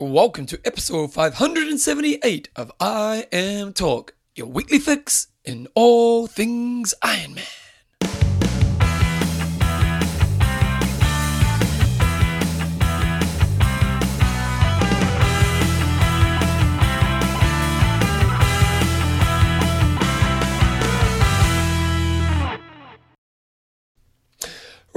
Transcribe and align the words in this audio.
Welcome 0.00 0.46
to 0.46 0.58
episode 0.64 1.12
578 1.12 2.48
of 2.56 2.72
IMTalk, 2.78 4.12
your 4.34 4.46
weekly 4.46 4.78
fix 4.78 5.26
in 5.44 5.68
all 5.74 6.26
things 6.26 6.94
Iron 7.02 7.34
Man. 7.34 7.59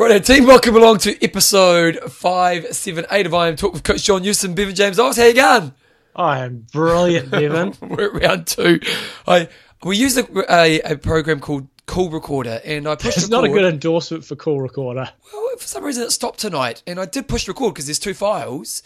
Right, 0.04 0.24
team, 0.24 0.46
welcome 0.46 0.76
along 0.76 0.98
to 1.00 1.24
episode 1.24 1.98
578 2.12 3.26
of 3.26 3.32
IMTalk 3.32 3.72
with 3.72 3.84
Coach 3.84 4.04
John 4.04 4.22
Newsom, 4.22 4.54
Bevan 4.54 4.76
James 4.76 5.00
Oz. 5.00 5.16
How 5.16 5.24
you 5.24 5.34
going? 5.34 5.72
I 6.14 6.40
am 6.40 6.68
brilliant, 6.74 7.32
Bevan. 7.32 7.74
We're 7.82 8.14
at 8.18 8.22
round 8.22 8.48
two. 8.48 8.82
I 9.26 9.48
we 9.82 9.96
use 9.96 10.18
a, 10.18 10.28
a, 10.54 10.82
a 10.82 10.98
program 10.98 11.40
called 11.40 11.70
Call 11.86 12.10
Recorder, 12.10 12.60
and 12.66 12.86
I 12.86 12.96
pushed 12.96 13.18
it's 13.18 13.30
not 13.30 13.46
a 13.46 13.50
good 13.50 13.64
endorsement 13.64 14.26
for 14.26 14.36
Call 14.36 14.60
Recorder. 14.60 15.10
Well, 15.34 15.56
for 15.58 15.66
some 15.66 15.86
reason 15.86 16.04
it 16.04 16.12
stopped 16.12 16.40
tonight, 16.40 16.84
and 16.86 17.00
I 17.00 17.06
did 17.06 17.30
push 17.30 17.48
record 17.48 17.74
because 17.74 17.86
there's 17.86 17.98
two 17.98 18.14
files, 18.14 18.84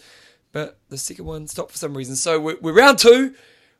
but 0.52 0.78
the 0.88 0.96
second 0.96 1.24
one 1.24 1.48
stopped 1.48 1.72
for 1.72 1.78
some 1.78 1.96
reason. 1.96 2.14
So 2.14 2.38
we're, 2.38 2.58
we're 2.60 2.74
round 2.74 3.00
two. 3.00 3.34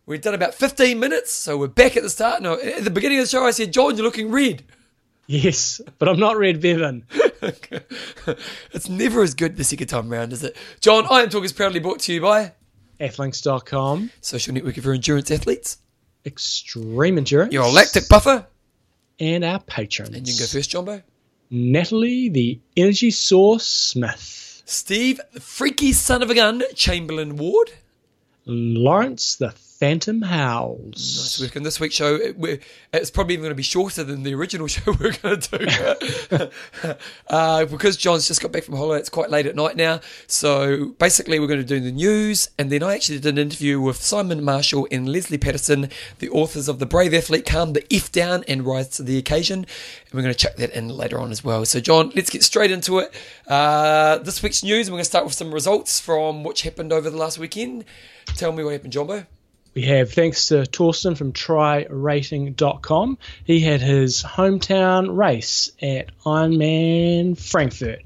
We've 0.06 0.20
done 0.20 0.34
about 0.34 0.54
15 0.54 0.98
minutes, 0.98 1.30
so 1.30 1.56
we're 1.56 1.68
back 1.68 1.96
at 1.96 2.02
the 2.02 2.10
start. 2.10 2.42
Now, 2.42 2.54
at 2.54 2.82
the 2.82 2.90
beginning 2.90 3.20
of 3.20 3.26
the 3.26 3.30
show, 3.30 3.44
I 3.44 3.52
said, 3.52 3.72
John, 3.72 3.96
you're 3.96 4.04
looking 4.04 4.32
red. 4.32 4.64
Yes, 5.30 5.82
but 5.98 6.08
I'm 6.08 6.18
not 6.18 6.38
Red 6.38 6.62
Bevan. 6.62 7.04
it's 8.72 8.88
never 8.88 9.22
as 9.22 9.34
good 9.34 9.58
the 9.58 9.62
second 9.62 9.88
time 9.88 10.08
round, 10.08 10.32
is 10.32 10.42
it? 10.42 10.56
John, 10.80 11.04
IMTalk 11.04 11.44
is 11.44 11.52
proudly 11.52 11.80
brought 11.80 12.00
to 12.00 12.14
you 12.14 12.22
by 12.22 12.52
Athlinks.com, 12.98 14.10
Social 14.22 14.54
Network 14.54 14.76
for 14.76 14.94
Endurance 14.94 15.30
Athletes, 15.30 15.78
Extreme 16.24 17.18
Endurance, 17.18 17.52
your 17.52 17.70
lactic 17.70 18.08
buffer, 18.08 18.46
and 19.20 19.44
our 19.44 19.60
patrons. 19.60 20.16
and 20.16 20.26
you 20.26 20.32
can 20.32 20.44
go 20.44 20.46
first, 20.46 20.70
Jumbo. 20.70 21.02
Natalie, 21.50 22.30
the 22.30 22.58
Energy 22.74 23.10
Source 23.10 23.66
Smith, 23.66 24.62
Steve, 24.64 25.20
the 25.34 25.40
freaky 25.40 25.92
son 25.92 26.22
of 26.22 26.30
a 26.30 26.34
gun, 26.34 26.62
Chamberlain 26.74 27.36
Ward. 27.36 27.70
Lawrence, 28.46 29.36
the 29.36 29.50
Phantom 29.78 30.22
Howls. 30.22 30.96
Nice 30.96 31.40
work 31.40 31.56
on 31.56 31.62
this 31.62 31.78
week's 31.78 31.94
show. 31.94 32.16
It, 32.16 32.64
it's 32.92 33.12
probably 33.12 33.34
even 33.34 33.44
going 33.44 33.52
to 33.52 33.56
be 33.56 33.62
shorter 33.62 34.02
than 34.02 34.24
the 34.24 34.34
original 34.34 34.66
show 34.66 34.90
we're 34.98 35.12
going 35.12 35.38
to 35.38 36.50
do. 36.78 36.88
uh, 37.28 37.64
because 37.66 37.96
John's 37.96 38.26
just 38.26 38.42
got 38.42 38.50
back 38.50 38.64
from 38.64 38.74
holiday, 38.74 38.98
it's 38.98 39.08
quite 39.08 39.30
late 39.30 39.46
at 39.46 39.54
night 39.54 39.76
now. 39.76 40.00
So 40.26 40.86
basically, 40.98 41.38
we're 41.38 41.46
going 41.46 41.60
to 41.60 41.66
do 41.66 41.78
the 41.78 41.92
news. 41.92 42.50
And 42.58 42.72
then 42.72 42.82
I 42.82 42.96
actually 42.96 43.20
did 43.20 43.34
an 43.34 43.38
interview 43.38 43.80
with 43.80 44.02
Simon 44.02 44.42
Marshall 44.42 44.88
and 44.90 45.08
Lesley 45.08 45.38
Paterson, 45.38 45.90
the 46.18 46.28
authors 46.30 46.68
of 46.68 46.80
The 46.80 46.86
Brave 46.86 47.14
Athlete 47.14 47.46
Calm 47.46 47.72
the 47.72 47.86
F 47.94 48.10
Down 48.10 48.42
and 48.48 48.66
Rise 48.66 48.88
to 48.96 49.04
the 49.04 49.16
Occasion. 49.16 49.58
And 49.60 50.12
we're 50.12 50.22
going 50.22 50.34
to 50.34 50.38
check 50.38 50.56
that 50.56 50.72
in 50.72 50.88
later 50.88 51.20
on 51.20 51.30
as 51.30 51.44
well. 51.44 51.64
So, 51.64 51.78
John, 51.78 52.10
let's 52.16 52.30
get 52.30 52.42
straight 52.42 52.72
into 52.72 52.98
it. 52.98 53.14
Uh, 53.46 54.18
this 54.18 54.42
week's 54.42 54.64
news, 54.64 54.90
we're 54.90 54.94
going 54.94 55.02
to 55.02 55.08
start 55.08 55.24
with 55.24 55.34
some 55.34 55.54
results 55.54 56.00
from 56.00 56.42
which 56.42 56.62
happened 56.62 56.92
over 56.92 57.08
the 57.08 57.16
last 57.16 57.38
weekend. 57.38 57.84
Tell 58.26 58.50
me 58.50 58.64
what 58.64 58.72
happened, 58.72 58.92
Jumbo. 58.92 59.24
We 59.74 59.82
have 59.82 60.12
thanks 60.12 60.48
to 60.48 60.62
Torsten 60.62 61.16
from 61.16 61.32
trirating.com. 61.32 63.18
He 63.44 63.60
had 63.60 63.80
his 63.80 64.22
hometown 64.22 65.16
race 65.16 65.70
at 65.80 66.10
Ironman 66.24 67.38
Frankfurt. 67.38 68.02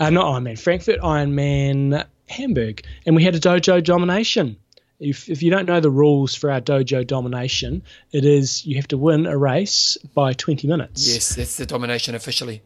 Uh, 0.00 0.10
not 0.10 0.26
Ironman 0.26 0.58
Frankfurt, 0.58 1.00
Ironman 1.00 2.04
Hamburg. 2.28 2.84
And 3.06 3.14
we 3.14 3.22
had 3.22 3.34
a 3.34 3.40
dojo 3.40 3.82
domination. 3.84 4.56
If, 4.98 5.28
if 5.28 5.42
you 5.42 5.50
don't 5.50 5.66
know 5.66 5.80
the 5.80 5.90
rules 5.90 6.34
for 6.34 6.50
our 6.50 6.60
dojo 6.60 7.06
domination, 7.06 7.82
it 8.12 8.24
is 8.24 8.64
you 8.64 8.76
have 8.76 8.88
to 8.88 8.98
win 8.98 9.26
a 9.26 9.36
race 9.36 9.96
by 10.14 10.32
20 10.32 10.68
minutes. 10.68 11.12
Yes, 11.12 11.34
that's 11.34 11.56
the 11.56 11.66
domination 11.66 12.14
officially. 12.14 12.62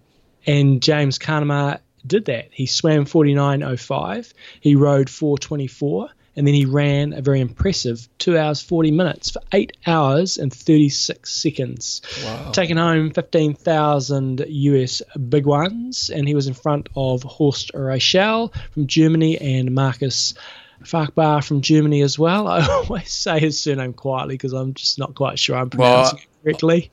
And 0.46 0.82
James 0.82 1.18
Cunnama 1.18 1.80
did 2.06 2.26
that. 2.26 2.48
He 2.52 2.66
swam 2.66 3.04
49.05, 3.04 4.32
he 4.60 4.76
rode 4.76 5.10
424, 5.10 6.10
and 6.36 6.46
then 6.46 6.54
he 6.54 6.64
ran 6.64 7.12
a 7.12 7.22
very 7.22 7.40
impressive 7.40 8.08
2 8.18 8.38
hours 8.38 8.60
40 8.60 8.90
minutes 8.90 9.30
for 9.30 9.40
8 9.52 9.76
hours 9.86 10.36
and 10.36 10.52
36 10.52 11.32
seconds. 11.32 12.02
Wow. 12.24 12.50
Taking 12.52 12.76
home 12.76 13.10
15,000 13.10 14.44
US 14.46 15.02
big 15.28 15.46
ones, 15.46 16.10
and 16.10 16.28
he 16.28 16.34
was 16.34 16.46
in 16.46 16.54
front 16.54 16.88
of 16.94 17.22
Horst 17.22 17.72
Reichel 17.72 18.54
from 18.72 18.86
Germany 18.86 19.38
and 19.38 19.74
Markus 19.74 20.34
Fachbach 20.82 21.44
from 21.44 21.62
Germany 21.62 22.02
as 22.02 22.18
well. 22.18 22.46
I 22.48 22.66
always 22.66 23.10
say 23.10 23.40
his 23.40 23.58
surname 23.58 23.94
quietly 23.94 24.34
because 24.34 24.52
I'm 24.52 24.74
just 24.74 24.98
not 24.98 25.14
quite 25.14 25.38
sure 25.38 25.56
I'm 25.56 25.70
pronouncing 25.70 26.18
it 26.18 26.35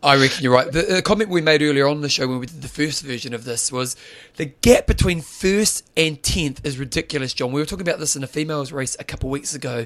I 0.01 0.15
reckon 0.15 0.43
you're 0.43 0.53
right. 0.53 0.71
The, 0.71 0.81
the 0.81 1.01
comment 1.03 1.29
we 1.29 1.39
made 1.39 1.61
earlier 1.61 1.87
on 1.87 2.01
the 2.01 2.09
show 2.09 2.27
when 2.27 2.39
we 2.39 2.47
did 2.47 2.63
the 2.63 2.67
first 2.67 3.03
version 3.03 3.33
of 3.33 3.43
this 3.43 3.71
was 3.71 3.95
the 4.37 4.45
gap 4.45 4.87
between 4.87 5.21
first 5.21 5.87
and 5.95 6.21
tenth 6.23 6.65
is 6.65 6.79
ridiculous, 6.79 7.33
John. 7.33 7.51
We 7.51 7.61
were 7.61 7.65
talking 7.65 7.87
about 7.87 7.99
this 7.99 8.15
in 8.15 8.23
a 8.23 8.27
females 8.27 8.71
race 8.71 8.97
a 8.99 9.03
couple 9.03 9.29
of 9.29 9.31
weeks 9.31 9.53
ago. 9.53 9.85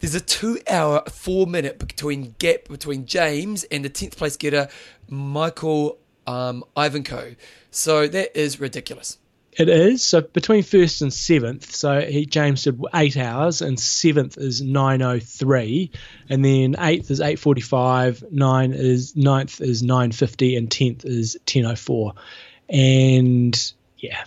There's 0.00 0.16
a 0.16 0.20
two 0.20 0.58
hour, 0.68 1.04
four 1.08 1.46
minute 1.46 1.78
between 1.78 2.34
gap 2.38 2.68
between 2.68 3.06
James 3.06 3.64
and 3.64 3.84
the 3.84 3.90
tenth 3.90 4.16
place 4.16 4.36
getter, 4.36 4.68
Michael 5.08 5.98
um, 6.26 6.64
Ivanko. 6.76 7.36
So 7.70 8.08
that 8.08 8.36
is 8.36 8.58
ridiculous. 8.58 9.18
It 9.52 9.68
is 9.68 10.04
so 10.04 10.20
between 10.20 10.62
first 10.62 11.02
and 11.02 11.12
seventh. 11.12 11.74
So 11.74 12.00
he 12.00 12.24
James 12.24 12.64
did 12.64 12.80
eight 12.94 13.16
hours, 13.16 13.62
and 13.62 13.78
seventh 13.78 14.38
is 14.38 14.62
nine 14.62 15.02
oh 15.02 15.18
three, 15.18 15.90
and 16.28 16.44
then 16.44 16.76
eighth 16.78 17.10
is 17.10 17.20
eight 17.20 17.38
forty 17.38 17.60
five. 17.60 18.22
Nine 18.30 18.72
is 18.72 19.16
ninth 19.16 19.60
is 19.60 19.82
nine 19.82 20.12
fifty, 20.12 20.56
and 20.56 20.70
tenth 20.70 21.04
is 21.04 21.36
ten 21.46 21.66
oh 21.66 21.74
four. 21.74 22.14
And 22.68 23.72
yeah, 23.98 24.24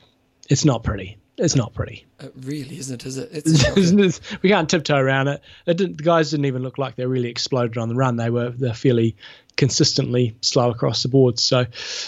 it's 0.50 0.66
not 0.66 0.84
pretty. 0.84 1.18
It's 1.38 1.56
not 1.56 1.74
pretty. 1.74 2.06
It 2.20 2.32
really 2.42 2.78
isn't, 2.78 3.06
is 3.06 3.18
it? 3.18 3.30
It's. 3.46 4.22
We 4.44 4.50
can't 4.50 4.70
tiptoe 4.70 4.98
around 4.98 5.30
it. 5.30 5.42
it 5.66 5.78
didn't, 5.78 5.98
the 5.98 6.04
guys 6.04 6.30
didn't 6.30 6.46
even 6.46 6.62
look 6.62 6.78
like 6.78 6.96
they 6.96 7.06
really 7.06 7.30
exploded 7.30 7.78
on 7.78 7.90
the 7.90 7.96
run. 7.96 8.18
They 8.18 8.30
were 8.30 8.50
they're 8.50 8.74
fairly 8.74 9.16
consistently 9.56 10.36
slow 10.42 10.70
across 10.70 11.04
the 11.04 11.10
board. 11.10 11.40
So 11.40 11.66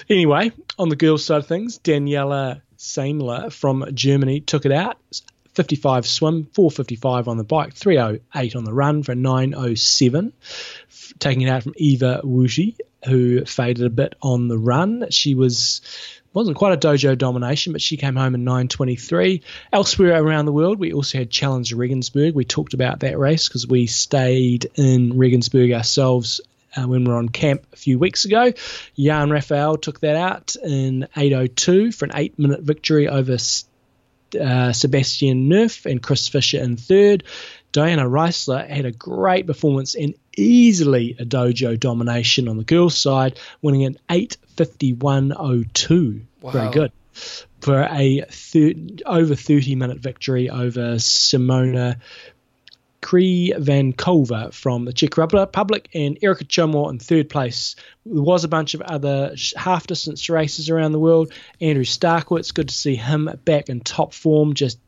anyway, 0.10 0.52
on 0.78 0.90
the 0.90 0.96
girls' 0.96 1.26
side 1.26 1.38
of 1.38 1.48
things, 1.48 1.80
Daniela 1.80 2.62
Sämmler 2.86 3.52
from 3.52 3.86
Germany 3.94 4.40
took 4.42 4.66
it 4.66 4.72
out. 4.72 4.98
55 5.56 6.06
swim, 6.06 6.48
455 6.54 7.28
on 7.28 7.38
the 7.38 7.44
bike, 7.44 7.74
308 7.74 8.56
on 8.56 8.64
the 8.66 8.74
run 8.74 9.04
for 9.04 9.16
907. 9.16 10.34
F- 10.90 11.14
Taking 11.18 11.44
it 11.44 11.50
out 11.50 11.64
from 11.64 11.74
Eva 11.78 12.22
Wutti, 12.24 12.78
who 13.06 13.46
faded 13.46 13.86
a 13.86 13.90
bit 13.90 14.16
on 14.22 14.50
the 14.50 14.58
run. 14.58 15.06
She 15.12 15.34
was 15.34 15.82
wasn't 16.34 16.58
quite 16.58 16.74
a 16.74 16.88
dojo 16.88 17.18
domination, 17.18 17.72
but 17.72 17.82
she 17.82 17.96
came 17.96 18.18
home 18.18 18.36
in 18.36 18.44
9:23. 18.44 19.42
Elsewhere 19.72 20.22
around 20.22 20.46
the 20.46 20.52
world, 20.52 20.78
we 20.78 20.92
also 20.92 21.18
had 21.18 21.30
Challenge 21.30 21.72
Regensburg. 21.74 22.36
We 22.36 22.44
talked 22.44 22.74
about 22.74 23.00
that 23.00 23.18
race 23.18 23.48
because 23.48 23.66
we 23.66 23.88
stayed 23.88 24.70
in 24.76 25.18
Regensburg 25.18 25.72
ourselves 25.72 26.42
uh, 26.76 26.88
when 26.88 27.04
we 27.04 27.12
were 27.12 27.18
on 27.18 27.30
camp 27.30 27.66
a 27.74 27.76
few 27.76 28.00
weeks 28.00 28.26
ago. 28.26 28.54
Jan 28.98 29.30
Raphael 29.30 29.78
took 29.78 30.00
that 30.02 30.16
out 30.16 30.56
in 30.64 31.08
8:02 31.16 31.94
for 31.94 32.06
an 32.06 32.12
eight-minute 32.16 32.62
victory 32.62 33.08
over 33.08 33.34
uh, 33.34 34.74
Sebastian 34.74 35.50
Nerf 35.50 35.86
and 35.86 36.02
Chris 36.02 36.28
Fisher 36.28 36.60
in 36.60 36.78
third. 36.78 37.24
Diana 37.72 38.04
Riesler 38.04 38.68
had 38.68 38.86
a 38.86 38.92
great 38.92 39.48
performance 39.48 39.96
and 39.96 40.14
easily 40.38 41.16
a 41.20 41.26
dojo 41.26 41.80
domination 41.80 42.48
on 42.48 42.58
the 42.58 42.64
girls' 42.64 42.98
side, 42.98 43.40
winning 43.62 43.84
an 43.84 43.98
8:51.02. 44.10 46.22
Wow. 46.42 46.52
Very 46.52 46.72
good 46.72 46.92
for 47.66 47.88
a 47.90 48.24
thir- 48.30 48.74
over 49.06 49.36
30 49.36 49.76
minute 49.76 49.98
victory 49.98 50.50
over 50.50 50.96
Simona 50.96 51.98
Krivankova 53.06 54.52
from 54.52 54.86
the 54.86 54.92
Czech 54.92 55.16
Republic 55.16 55.88
and 55.94 56.18
Erica 56.24 56.44
Csomor 56.44 56.90
in 56.90 56.98
third 56.98 57.30
place. 57.30 57.76
There 58.04 58.24
was 58.24 58.44
a 58.44 58.48
bunch 58.48 58.74
of 58.74 58.82
other 58.82 59.36
half 59.56 59.86
distance 59.86 60.28
races 60.28 60.72
around 60.72 60.92
the 60.92 61.00
world. 61.00 61.32
Andrew 61.62 61.84
Starykowicz, 61.84 62.52
good 62.52 62.70
to 62.70 62.74
see 62.74 62.96
him 62.96 63.30
back 63.46 63.70
in 63.70 63.82
top 63.82 64.12
form, 64.12 64.56
just 64.56 64.80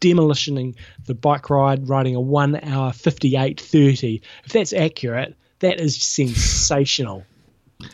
demolishing 0.00 0.74
the 1.06 1.14
bike 1.14 1.48
ride, 1.48 1.88
riding 1.88 2.14
a 2.14 2.20
1 2.20 2.56
hour 2.56 2.90
58.30. 2.90 4.20
If 4.44 4.52
that's 4.52 4.74
accurate, 4.74 5.34
that 5.60 5.80
is 5.80 5.96
sensational. 5.96 7.24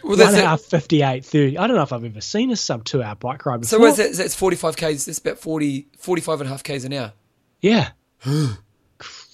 Well, 0.04 0.16
1 0.16 0.18
that's 0.18 0.34
it. 0.34 0.44
hour 0.44 0.56
58.30. 0.58 1.58
I 1.58 1.66
don't 1.66 1.74
know 1.74 1.82
if 1.82 1.92
I've 1.92 2.04
ever 2.04 2.20
seen 2.20 2.52
a 2.52 2.56
sub 2.56 2.84
2 2.84 3.02
hour 3.02 3.16
bike 3.16 3.44
ride 3.44 3.62
before. 3.62 3.78
So 3.78 3.80
what's 3.80 3.96
that? 3.96 4.12
That's 4.12 4.34
45 4.36 4.76
k's. 4.76 5.06
That's 5.06 5.18
about 5.18 5.38
40, 5.38 5.88
45 5.98 6.40
and 6.40 6.48
a 6.48 6.52
half 6.52 6.62
k's 6.62 6.84
an 6.84 6.92
hour. 6.92 7.12
Yeah. 7.60 7.90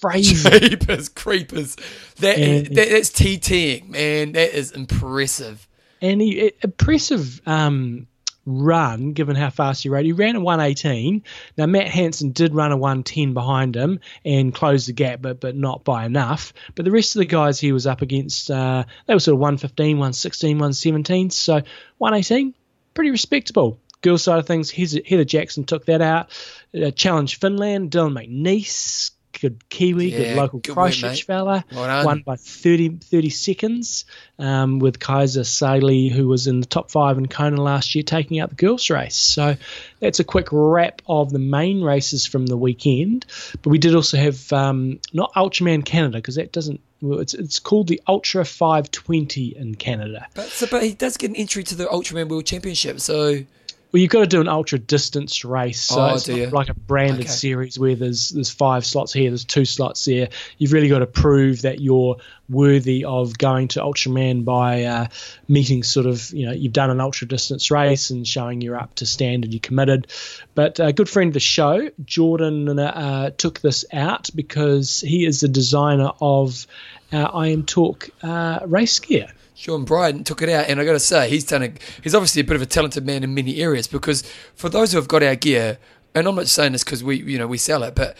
Crazy. 0.00 0.48
Creepers, 0.48 1.08
creepers. 1.08 1.76
That, 2.20 2.36
that 2.36 2.74
that's 2.74 3.10
TTing, 3.10 3.88
man. 3.88 4.32
That 4.32 4.56
is 4.56 4.72
impressive. 4.72 5.66
and 6.00 6.20
he, 6.20 6.52
impressive 6.62 7.40
um, 7.46 8.06
run, 8.46 9.12
given 9.12 9.36
how 9.36 9.50
fast 9.50 9.82
he 9.82 9.88
rode. 9.88 10.04
He 10.04 10.12
ran 10.12 10.36
a 10.36 10.40
118. 10.40 11.22
Now, 11.56 11.66
Matt 11.66 11.88
Hanson 11.88 12.32
did 12.32 12.54
run 12.54 12.72
a 12.72 12.76
110 12.76 13.34
behind 13.34 13.74
him 13.76 14.00
and 14.24 14.54
close 14.54 14.86
the 14.86 14.92
gap, 14.92 15.20
but 15.20 15.40
but 15.40 15.56
not 15.56 15.84
by 15.84 16.06
enough. 16.06 16.52
But 16.74 16.84
the 16.84 16.90
rest 16.90 17.16
of 17.16 17.20
the 17.20 17.26
guys 17.26 17.58
he 17.60 17.72
was 17.72 17.86
up 17.86 18.00
against, 18.00 18.50
uh, 18.50 18.84
they 19.06 19.14
were 19.14 19.20
sort 19.20 19.34
of 19.34 19.40
115, 19.40 19.98
116, 19.98 20.56
117. 20.56 21.30
So 21.30 21.54
118, 21.98 22.54
pretty 22.94 23.10
respectable. 23.10 23.80
Girls 24.00 24.22
side 24.22 24.38
of 24.38 24.46
things, 24.46 24.70
Heather 24.70 25.24
Jackson 25.24 25.64
took 25.64 25.86
that 25.86 26.00
out. 26.00 26.30
Uh, 26.72 26.92
challenged 26.92 27.40
Finland, 27.40 27.90
Dylan 27.90 28.14
McNeice 28.16 29.10
good 29.40 29.68
Kiwi, 29.68 30.10
yeah, 30.10 30.18
good 30.18 30.36
local 30.36 30.58
good 30.60 30.74
Christchurch 30.74 31.24
fella. 31.24 31.64
Well 31.72 32.04
won 32.04 32.22
by 32.22 32.36
30, 32.36 32.98
30 32.98 33.30
seconds 33.30 34.04
um, 34.38 34.78
with 34.78 34.98
Kaisa 34.98 35.44
Sali, 35.44 36.08
who 36.08 36.28
was 36.28 36.46
in 36.46 36.60
the 36.60 36.66
top 36.66 36.90
five 36.90 37.18
in 37.18 37.26
Kona 37.26 37.60
last 37.60 37.94
year, 37.94 38.02
taking 38.02 38.40
out 38.40 38.50
the 38.50 38.56
girls' 38.56 38.90
race. 38.90 39.16
So 39.16 39.56
that's 40.00 40.20
a 40.20 40.24
quick 40.24 40.48
wrap 40.52 41.02
of 41.06 41.30
the 41.30 41.38
main 41.38 41.82
races 41.82 42.26
from 42.26 42.46
the 42.46 42.56
weekend. 42.56 43.26
But 43.62 43.70
we 43.70 43.78
did 43.78 43.94
also 43.94 44.16
have 44.16 44.52
um, 44.52 45.00
not 45.12 45.32
Ultraman 45.34 45.84
Canada 45.84 46.18
because 46.18 46.36
that 46.36 46.52
doesn't. 46.52 46.80
Well, 47.00 47.20
it's 47.20 47.34
it's 47.34 47.60
called 47.60 47.86
the 47.86 48.00
Ultra 48.08 48.44
520 48.44 49.56
in 49.56 49.76
Canada. 49.76 50.26
But 50.34 50.48
so, 50.48 50.66
but 50.68 50.82
he 50.82 50.94
does 50.94 51.16
get 51.16 51.30
an 51.30 51.36
entry 51.36 51.62
to 51.64 51.76
the 51.76 51.84
Ultraman 51.86 52.28
World 52.28 52.46
Championship. 52.46 53.00
So 53.00 53.44
well, 53.90 54.02
you've 54.02 54.10
got 54.10 54.20
to 54.20 54.26
do 54.26 54.42
an 54.42 54.48
ultra 54.48 54.78
distance 54.78 55.46
race, 55.46 55.80
so 55.80 56.00
oh, 56.00 56.14
it's 56.14 56.28
like 56.28 56.68
a 56.68 56.74
branded 56.74 57.24
okay. 57.24 57.28
series 57.28 57.78
where 57.78 57.94
there's 57.94 58.28
there's 58.28 58.50
five 58.50 58.84
slots 58.84 59.14
here, 59.14 59.30
there's 59.30 59.46
two 59.46 59.64
slots 59.64 60.04
there. 60.04 60.28
You've 60.58 60.72
really 60.72 60.88
got 60.88 60.98
to 60.98 61.06
prove 61.06 61.62
that 61.62 61.80
you're 61.80 62.18
worthy 62.50 63.04
of 63.04 63.38
going 63.38 63.68
to 63.68 63.80
Ultraman 63.80 64.44
by 64.44 64.84
uh, 64.84 65.06
meeting 65.48 65.82
sort 65.82 66.04
of 66.04 66.30
you 66.32 66.46
know 66.46 66.52
you've 66.52 66.74
done 66.74 66.90
an 66.90 67.00
ultra 67.00 67.26
distance 67.26 67.70
race 67.70 68.10
and 68.10 68.26
showing 68.26 68.60
you're 68.60 68.78
up 68.78 68.94
to 68.96 69.06
standard, 69.06 69.54
you're 69.54 69.60
committed. 69.60 70.08
But 70.54 70.80
a 70.80 70.92
good 70.92 71.08
friend 71.08 71.28
of 71.28 71.34
the 71.34 71.40
show, 71.40 71.90
Jordan, 72.04 72.78
uh, 72.78 73.30
took 73.30 73.60
this 73.60 73.86
out 73.90 74.28
because 74.34 75.00
he 75.00 75.24
is 75.24 75.40
the 75.40 75.48
designer 75.48 76.12
of 76.20 76.66
our 77.10 77.32
IMTalk 77.32 78.10
uh, 78.22 78.66
race 78.66 78.98
gear. 78.98 79.28
Sean 79.58 79.84
Bryden 79.84 80.22
took 80.22 80.40
it 80.40 80.48
out, 80.48 80.68
and 80.68 80.80
I 80.80 80.84
got 80.84 80.92
to 80.92 81.00
say, 81.00 81.28
he's 81.28 81.42
done 81.42 81.64
a. 81.64 81.72
He's 82.00 82.14
obviously 82.14 82.42
a 82.42 82.44
bit 82.44 82.54
of 82.54 82.62
a 82.62 82.66
talented 82.66 83.04
man 83.04 83.24
in 83.24 83.34
many 83.34 83.60
areas 83.60 83.88
because 83.88 84.22
for 84.54 84.68
those 84.68 84.92
who 84.92 84.98
have 84.98 85.08
got 85.08 85.20
our 85.24 85.34
gear, 85.34 85.78
and 86.14 86.28
I'm 86.28 86.36
not 86.36 86.46
saying 86.46 86.70
this 86.70 86.84
because 86.84 87.02
we, 87.02 87.16
you 87.16 87.38
know, 87.38 87.48
we 87.48 87.58
sell 87.58 87.82
it, 87.82 87.96
but 87.96 88.16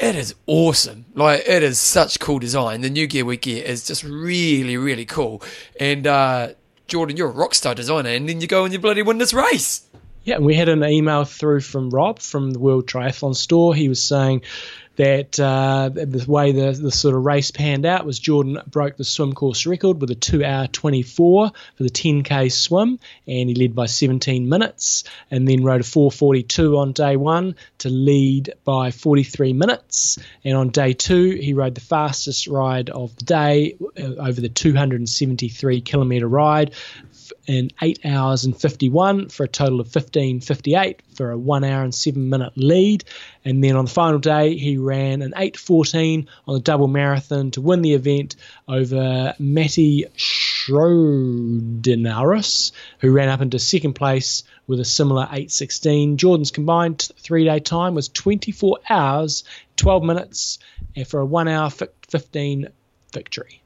it 0.00 0.16
is 0.16 0.34
awesome. 0.48 1.04
Like 1.14 1.44
it 1.46 1.62
is 1.62 1.78
such 1.78 2.18
cool 2.18 2.40
design. 2.40 2.80
The 2.80 2.90
new 2.90 3.06
gear 3.06 3.24
we 3.24 3.36
get 3.36 3.66
is 3.66 3.86
just 3.86 4.02
really, 4.02 4.76
really 4.76 5.04
cool. 5.04 5.44
And 5.78 6.08
uh, 6.08 6.54
Jordan, 6.88 7.16
you're 7.16 7.28
a 7.28 7.32
rock 7.32 7.54
star 7.54 7.76
designer, 7.76 8.10
and 8.10 8.28
then 8.28 8.40
you 8.40 8.48
go 8.48 8.64
and 8.64 8.72
you 8.72 8.80
bloody 8.80 9.02
win 9.02 9.18
this 9.18 9.32
race. 9.32 9.86
Yeah, 10.24 10.36
and 10.36 10.44
we 10.44 10.56
had 10.56 10.68
an 10.68 10.82
email 10.82 11.24
through 11.24 11.60
from 11.60 11.90
Rob 11.90 12.18
from 12.18 12.50
the 12.50 12.58
World 12.58 12.88
Triathlon 12.88 13.36
Store. 13.36 13.76
He 13.76 13.88
was 13.88 14.02
saying 14.02 14.42
that 14.96 15.38
uh, 15.40 15.88
the 15.88 16.24
way 16.28 16.52
the, 16.52 16.72
the 16.72 16.92
sort 16.92 17.14
of 17.14 17.24
race 17.24 17.50
panned 17.50 17.84
out 17.84 18.06
was 18.06 18.18
Jordan 18.18 18.60
broke 18.66 18.96
the 18.96 19.04
swim 19.04 19.32
course 19.32 19.66
record 19.66 20.00
with 20.00 20.10
a 20.10 20.14
2 20.14 20.44
hour 20.44 20.66
24 20.66 21.50
for 21.50 21.82
the 21.82 21.90
10k 21.90 22.52
swim, 22.52 22.98
and 23.26 23.48
he 23.48 23.54
led 23.54 23.74
by 23.74 23.86
17 23.86 24.48
minutes, 24.48 25.04
and 25.30 25.48
then 25.48 25.64
rode 25.64 25.80
a 25.80 25.84
442 25.84 26.76
on 26.76 26.92
day 26.92 27.16
one 27.16 27.56
to 27.78 27.88
lead 27.88 28.54
by 28.64 28.90
43 28.90 29.52
minutes. 29.52 30.18
And 30.44 30.56
on 30.56 30.68
day 30.68 30.92
two, 30.92 31.30
he 31.30 31.54
rode 31.54 31.74
the 31.74 31.80
fastest 31.80 32.46
ride 32.46 32.90
of 32.90 33.16
the 33.16 33.24
day 33.24 33.76
uh, 33.98 34.02
over 34.02 34.40
the 34.40 34.48
273 34.48 35.80
kilometre 35.80 36.28
ride 36.28 36.74
in 37.46 37.70
8 37.80 38.00
hours 38.04 38.44
and 38.44 38.58
51 38.58 39.28
for 39.28 39.44
a 39.44 39.48
total 39.48 39.80
of 39.80 39.88
15.58 39.88 40.98
for 41.14 41.30
a 41.30 41.38
1 41.38 41.64
hour 41.64 41.82
and 41.82 41.94
7 41.94 42.28
minute 42.28 42.52
lead. 42.56 43.04
And 43.44 43.62
then 43.62 43.76
on 43.76 43.84
the 43.84 43.90
final 43.90 44.18
day, 44.18 44.56
he 44.56 44.78
ran 44.78 45.22
an 45.22 45.32
8.14 45.32 46.26
on 46.46 46.54
the 46.54 46.60
double 46.60 46.88
marathon 46.88 47.50
to 47.52 47.60
win 47.60 47.82
the 47.82 47.94
event 47.94 48.36
over 48.66 49.34
Matty 49.38 50.06
Schrodenaris, 50.16 52.72
who 53.00 53.12
ran 53.12 53.28
up 53.28 53.40
into 53.40 53.58
second 53.58 53.94
place 53.94 54.44
with 54.66 54.80
a 54.80 54.84
similar 54.84 55.26
8.16. 55.26 56.16
Jordan's 56.16 56.50
combined 56.50 57.10
three 57.18 57.44
day 57.44 57.60
time 57.60 57.94
was 57.94 58.08
24 58.08 58.78
hours, 58.88 59.44
12 59.76 60.02
minutes, 60.02 60.58
for 61.06 61.20
a 61.20 61.26
1 61.26 61.48
hour 61.48 61.70
15 61.70 62.68
victory 63.12 63.63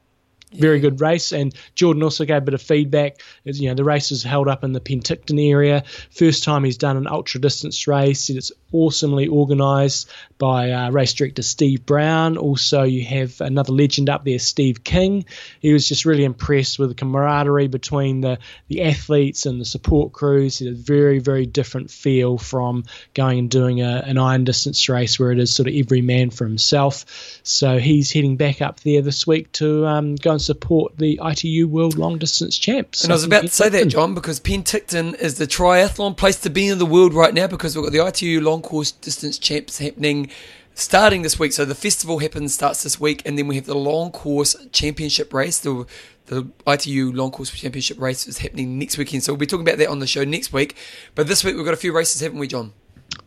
very 0.51 0.79
good 0.79 1.01
race. 1.01 1.31
And 1.31 1.53
Jordan 1.75 2.03
also 2.03 2.25
gave 2.25 2.37
a 2.37 2.41
bit 2.41 2.53
of 2.53 2.61
feedback. 2.61 3.21
As, 3.45 3.59
you 3.59 3.69
know, 3.69 3.75
the 3.75 3.83
race 3.83 4.11
is 4.11 4.23
held 4.23 4.47
up 4.47 4.63
in 4.63 4.73
the 4.73 4.79
Penticton 4.79 5.39
area. 5.49 5.83
First 6.11 6.43
time 6.43 6.63
he's 6.63 6.77
done 6.77 6.97
an 6.97 7.07
ultra 7.07 7.39
distance 7.39 7.87
race. 7.87 8.29
It's 8.29 8.51
awesomely 8.71 9.27
organised 9.27 10.11
by 10.37 10.71
uh, 10.71 10.91
race 10.91 11.13
director 11.13 11.41
Steve 11.41 11.85
Brown. 11.85 12.37
Also, 12.37 12.83
you 12.83 13.03
have 13.05 13.41
another 13.41 13.73
legend 13.73 14.09
up 14.09 14.23
there, 14.23 14.39
Steve 14.39 14.83
King. 14.83 15.25
He 15.59 15.73
was 15.73 15.87
just 15.87 16.05
really 16.05 16.23
impressed 16.23 16.79
with 16.79 16.89
the 16.89 16.95
camaraderie 16.95 17.67
between 17.67 18.21
the, 18.21 18.39
the 18.67 18.83
athletes 18.83 19.45
and 19.45 19.59
the 19.59 19.65
support 19.65 20.13
crews. 20.13 20.61
It's 20.61 20.69
a 20.69 20.81
very, 20.81 21.19
very 21.19 21.45
different 21.45 21.91
feel 21.91 22.37
from 22.37 22.85
going 23.13 23.39
and 23.39 23.49
doing 23.49 23.81
a, 23.81 24.03
an 24.05 24.17
iron 24.17 24.43
distance 24.43 24.87
race 24.87 25.19
where 25.19 25.31
it 25.31 25.39
is 25.39 25.53
sort 25.53 25.67
of 25.67 25.73
every 25.75 26.01
man 26.01 26.29
for 26.29 26.45
himself. 26.45 27.39
So 27.43 27.79
he's 27.79 28.11
heading 28.11 28.37
back 28.37 28.61
up 28.61 28.79
there 28.81 29.01
this 29.01 29.25
week 29.25 29.51
to 29.53 29.85
um, 29.87 30.15
go 30.15 30.31
and 30.31 30.38
support 30.39 30.97
the 30.97 31.19
ITU 31.23 31.67
World 31.67 31.97
Long 31.97 32.17
Distance 32.17 32.57
Champs. 32.57 33.03
And 33.03 33.11
I 33.11 33.15
was 33.15 33.23
about 33.23 33.41
to 33.41 33.49
say 33.49 33.69
that, 33.69 33.87
John, 33.87 34.13
because 34.13 34.39
Penticton 34.39 35.15
is 35.19 35.37
the 35.37 35.47
triathlon 35.47 36.15
place 36.15 36.39
to 36.41 36.49
be 36.49 36.67
in 36.67 36.77
the 36.77 36.85
world 36.85 37.13
right 37.13 37.33
now 37.33 37.47
because 37.47 37.75
we've 37.75 37.83
got 37.83 37.93
the 37.93 38.05
ITU 38.05 38.41
Long 38.41 38.61
Course 38.61 38.91
Distance 38.91 39.37
Champs 39.37 39.77
happening 39.79 40.29
starting 40.75 41.21
this 41.21 41.37
week. 41.37 41.53
So 41.53 41.65
the 41.65 41.75
festival 41.75 42.19
happens 42.19 42.53
starts 42.53 42.83
this 42.83 42.99
week, 42.99 43.21
and 43.25 43.37
then 43.37 43.47
we 43.47 43.55
have 43.55 43.65
the 43.65 43.75
long 43.75 44.11
course 44.11 44.55
championship 44.71 45.33
race. 45.33 45.59
The 45.59 45.85
the 46.27 46.47
ITU 46.67 47.11
long 47.11 47.31
course 47.31 47.49
championship 47.49 47.99
race 47.99 48.27
is 48.27 48.37
happening 48.37 48.77
next 48.77 48.97
weekend. 48.97 49.23
So 49.23 49.33
we'll 49.33 49.39
be 49.39 49.47
talking 49.47 49.67
about 49.67 49.79
that 49.79 49.89
on 49.89 49.99
the 49.99 50.07
show 50.07 50.23
next 50.23 50.53
week. 50.53 50.75
But 51.15 51.27
this 51.27 51.43
week 51.43 51.55
we've 51.55 51.65
got 51.65 51.73
a 51.73 51.77
few 51.77 51.91
races, 51.91 52.21
haven't 52.21 52.39
we, 52.39 52.47
John? 52.47 52.73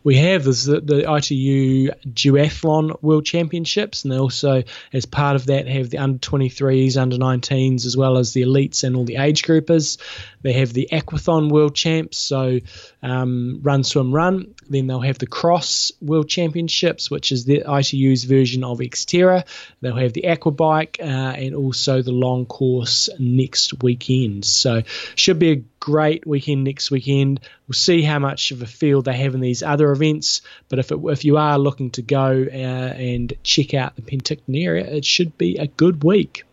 We 0.03 0.17
have 0.17 0.47
is 0.47 0.65
the, 0.65 0.81
the 0.81 1.11
ITU 1.11 1.91
Duathlon 2.07 3.01
World 3.01 3.25
Championships, 3.25 4.03
and 4.03 4.11
they 4.11 4.17
also, 4.17 4.63
as 4.91 5.05
part 5.05 5.35
of 5.35 5.45
that, 5.47 5.67
have 5.67 5.89
the 5.89 5.97
under 5.97 6.19
23s, 6.19 6.97
under 6.97 7.17
19s, 7.17 7.85
as 7.85 7.95
well 7.95 8.17
as 8.17 8.33
the 8.33 8.41
elites 8.41 8.83
and 8.83 8.95
all 8.95 9.05
the 9.05 9.17
age 9.17 9.43
groupers. 9.43 9.97
They 10.43 10.53
have 10.53 10.73
the 10.73 10.89
Aquathon 10.91 11.49
World 11.49 11.73
Champs, 11.73 12.17
so 12.17 12.59
um, 13.01 13.59
run, 13.63 13.83
swim, 13.83 14.13
run. 14.13 14.53
Then 14.69 14.87
they'll 14.87 15.01
have 15.01 15.17
the 15.17 15.27
Cross 15.27 15.93
World 16.01 16.29
Championships, 16.29 17.09
which 17.09 17.31
is 17.31 17.45
the 17.45 17.63
ITU's 17.67 18.25
version 18.25 18.63
of 18.63 18.79
Xterra. 18.79 19.45
They'll 19.81 19.95
have 19.95 20.13
the 20.13 20.23
Aquabike 20.23 20.99
uh, 20.99 21.03
and 21.03 21.55
also 21.55 22.01
the 22.01 22.11
long 22.11 22.45
course 22.45 23.09
next 23.17 23.81
weekend. 23.81 24.45
So 24.45 24.83
should 25.15 25.39
be 25.39 25.51
a 25.51 25.63
great 25.79 26.25
weekend 26.27 26.63
next 26.63 26.91
weekend. 26.91 27.39
We'll 27.67 27.73
see 27.73 28.01
how 28.01 28.19
much 28.19 28.51
of 28.51 28.61
a 28.61 28.65
field 28.65 29.05
they 29.05 29.17
have 29.17 29.35
in 29.35 29.41
these 29.41 29.63
other 29.63 29.91
events. 29.91 30.41
But 30.69 30.79
if 30.79 30.91
it, 30.91 30.99
if 31.03 31.25
you 31.25 31.37
are 31.37 31.57
looking 31.57 31.91
to 31.91 32.01
go 32.01 32.45
uh, 32.49 32.55
and 32.55 33.33
check 33.43 33.73
out 33.73 33.95
the 33.95 34.01
Penticton 34.01 34.61
area, 34.61 34.85
it 34.85 35.05
should 35.05 35.37
be 35.37 35.57
a 35.57 35.67
good 35.67 36.03
week. 36.03 36.43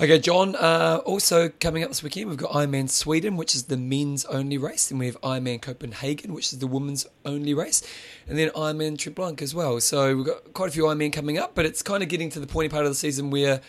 Okay, 0.00 0.20
John. 0.20 0.54
Uh, 0.54 1.00
also 1.04 1.48
coming 1.48 1.82
up 1.82 1.88
this 1.88 2.04
weekend, 2.04 2.28
we've 2.28 2.38
got 2.38 2.52
Ironman 2.52 2.88
Sweden, 2.88 3.36
which 3.36 3.56
is 3.56 3.64
the 3.64 3.76
men's 3.76 4.24
only 4.26 4.56
race. 4.56 4.88
Then 4.88 4.98
we 4.98 5.06
have 5.06 5.20
Ironman 5.22 5.60
Copenhagen, 5.60 6.32
which 6.32 6.52
is 6.52 6.60
the 6.60 6.68
women's 6.68 7.04
only 7.24 7.52
race. 7.52 7.82
And 8.28 8.38
then 8.38 8.50
Ironman 8.50 8.96
Tremblant 8.96 9.42
as 9.42 9.56
well. 9.56 9.80
So 9.80 10.14
we've 10.14 10.26
got 10.26 10.54
quite 10.54 10.68
a 10.68 10.72
few 10.72 10.84
Ironman 10.84 11.12
coming 11.12 11.36
up, 11.36 11.56
but 11.56 11.66
it's 11.66 11.82
kind 11.82 12.04
of 12.04 12.08
getting 12.08 12.30
to 12.30 12.38
the 12.38 12.46
pointy 12.46 12.68
part 12.68 12.84
of 12.84 12.92
the 12.92 12.94
season 12.94 13.30
where 13.30 13.60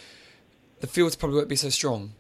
the 0.82 0.88
fields 0.88 1.16
probably 1.16 1.38
won't 1.38 1.50
be 1.50 1.56
so 1.56 1.70
strong 1.70 2.14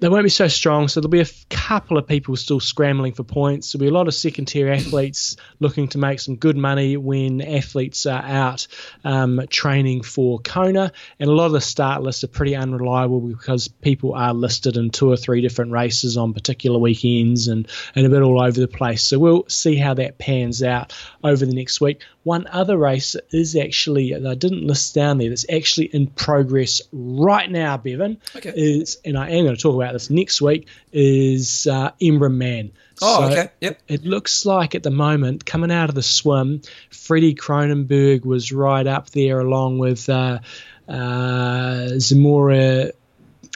they 0.00 0.08
won't 0.08 0.22
be 0.22 0.30
so 0.30 0.48
strong. 0.48 0.88
So 0.88 1.00
there'll 1.00 1.10
be 1.10 1.20
a 1.20 1.26
couple 1.50 1.98
of 1.98 2.06
people 2.06 2.36
still 2.36 2.60
scrambling 2.60 3.14
for 3.14 3.24
points. 3.24 3.72
There'll 3.72 3.82
be 3.82 3.88
a 3.88 3.94
lot 3.94 4.08
of 4.08 4.14
second 4.14 4.46
tier 4.46 4.68
athletes 4.68 5.36
looking 5.58 5.88
to 5.88 5.98
make 5.98 6.20
some 6.20 6.36
good 6.36 6.56
money 6.56 6.96
when 6.96 7.40
athletes 7.40 8.06
are 8.06 8.22
out 8.22 8.66
um, 9.04 9.42
training 9.50 10.02
for 10.02 10.38
Kona. 10.38 10.92
And 11.18 11.28
a 11.28 11.32
lot 11.32 11.46
of 11.46 11.52
the 11.52 11.60
start 11.60 12.02
lists 12.02 12.22
are 12.24 12.28
pretty 12.28 12.54
unreliable 12.54 13.20
because 13.20 13.68
people 13.68 14.14
are 14.14 14.32
listed 14.32 14.76
in 14.76 14.90
two 14.90 15.10
or 15.10 15.16
three 15.16 15.40
different 15.40 15.72
races 15.72 16.16
on 16.16 16.32
particular 16.32 16.78
weekends 16.78 17.48
and, 17.48 17.68
and 17.94 18.06
a 18.06 18.08
bit 18.08 18.22
all 18.22 18.40
over 18.40 18.60
the 18.60 18.68
place. 18.68 19.02
So 19.02 19.18
we'll 19.18 19.48
see 19.48 19.76
how 19.76 19.94
that 19.94 20.18
pans 20.18 20.62
out 20.62 20.94
over 21.24 21.44
the 21.44 21.54
next 21.54 21.80
week. 21.80 22.02
One 22.22 22.46
other 22.46 22.76
race 22.76 23.16
is 23.30 23.56
actually, 23.56 24.14
I 24.14 24.34
didn't 24.34 24.66
list 24.66 24.94
down 24.94 25.18
there, 25.18 25.30
that's 25.30 25.46
actually 25.50 25.86
in 25.86 26.08
progress 26.08 26.82
right 26.92 27.50
now, 27.50 27.78
Bevan. 27.78 28.20
Okay. 28.36 28.52
Is, 28.54 28.98
and 29.04 29.16
I 29.16 29.30
am 29.30 29.44
going 29.44 29.56
to 29.56 29.60
talk 29.62 29.74
about 29.74 29.87
this 29.92 30.10
next 30.10 30.40
week, 30.40 30.68
is 30.92 31.66
uh, 31.66 31.90
Man. 32.00 32.72
Oh, 33.00 33.20
so 33.20 33.32
okay. 33.32 33.50
Yep. 33.60 33.82
It 33.88 34.04
looks 34.04 34.44
like 34.44 34.74
at 34.74 34.82
the 34.82 34.90
moment, 34.90 35.44
coming 35.44 35.70
out 35.70 35.88
of 35.88 35.94
the 35.94 36.02
swim, 36.02 36.62
Freddie 36.90 37.34
Croneborg 37.34 38.24
was 38.24 38.52
right 38.52 38.86
up 38.86 39.10
there 39.10 39.40
along 39.40 39.78
with 39.78 40.08
uh, 40.08 40.40
uh, 40.88 41.88
Zamora 41.98 42.92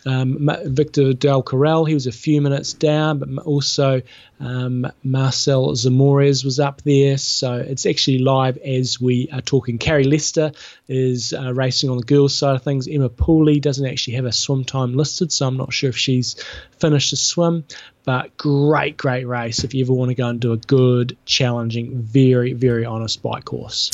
Um, 0.04 0.50
Victor 0.64 1.12
Del 1.12 1.42
Corral, 1.42 1.85
he 1.85 1.94
was 1.94 2.06
a 2.06 2.12
few 2.12 2.40
minutes 2.40 2.73
down, 2.73 3.18
but 3.18 3.44
also 3.44 4.02
um, 4.40 4.90
Marcel 5.04 5.75
Zamora 5.76 6.26
was 6.26 6.59
up 6.59 6.82
there. 6.82 7.16
So 7.18 7.54
it's 7.54 7.87
actually 7.87 8.18
live 8.18 8.56
as 8.59 9.00
we 9.00 9.28
are 9.32 9.40
talking. 9.40 9.78
Carrie 9.78 10.04
Lester 10.04 10.52
is 10.88 11.32
uh, 11.32 11.54
racing 11.54 11.90
on 11.90 11.99
the 11.99 12.04
girls' 12.04 12.37
side 12.37 12.56
of 12.56 12.62
things. 12.62 12.88
Emma 12.88 13.09
Pooley 13.09 13.61
doesn't 13.61 13.87
actually 13.87 14.14
have 14.14 14.25
a 14.25 14.32
swim 14.32 14.64
time 14.64 14.94
listed, 14.94 15.32
so 15.32 15.47
I'm 15.47 15.56
not 15.56 15.73
sure 15.73 15.90
if 15.90 15.97
she's 15.97 16.35
finished 16.78 17.12
a 17.12 17.16
swim. 17.16 17.64
But 18.04 18.37
great, 18.37 18.97
great 18.97 19.26
race 19.26 19.62
if 19.62 19.75
you 19.75 19.85
ever 19.85 19.92
want 19.92 20.09
to 20.09 20.16
go 20.16 20.26
and 20.26 20.40
do 20.40 20.52
a 20.52 20.56
good, 20.56 21.16
challenging, 21.25 22.02
very, 22.02 22.52
very 22.52 22.85
honest 22.85 23.23
bike 23.23 23.44
course. 23.44 23.92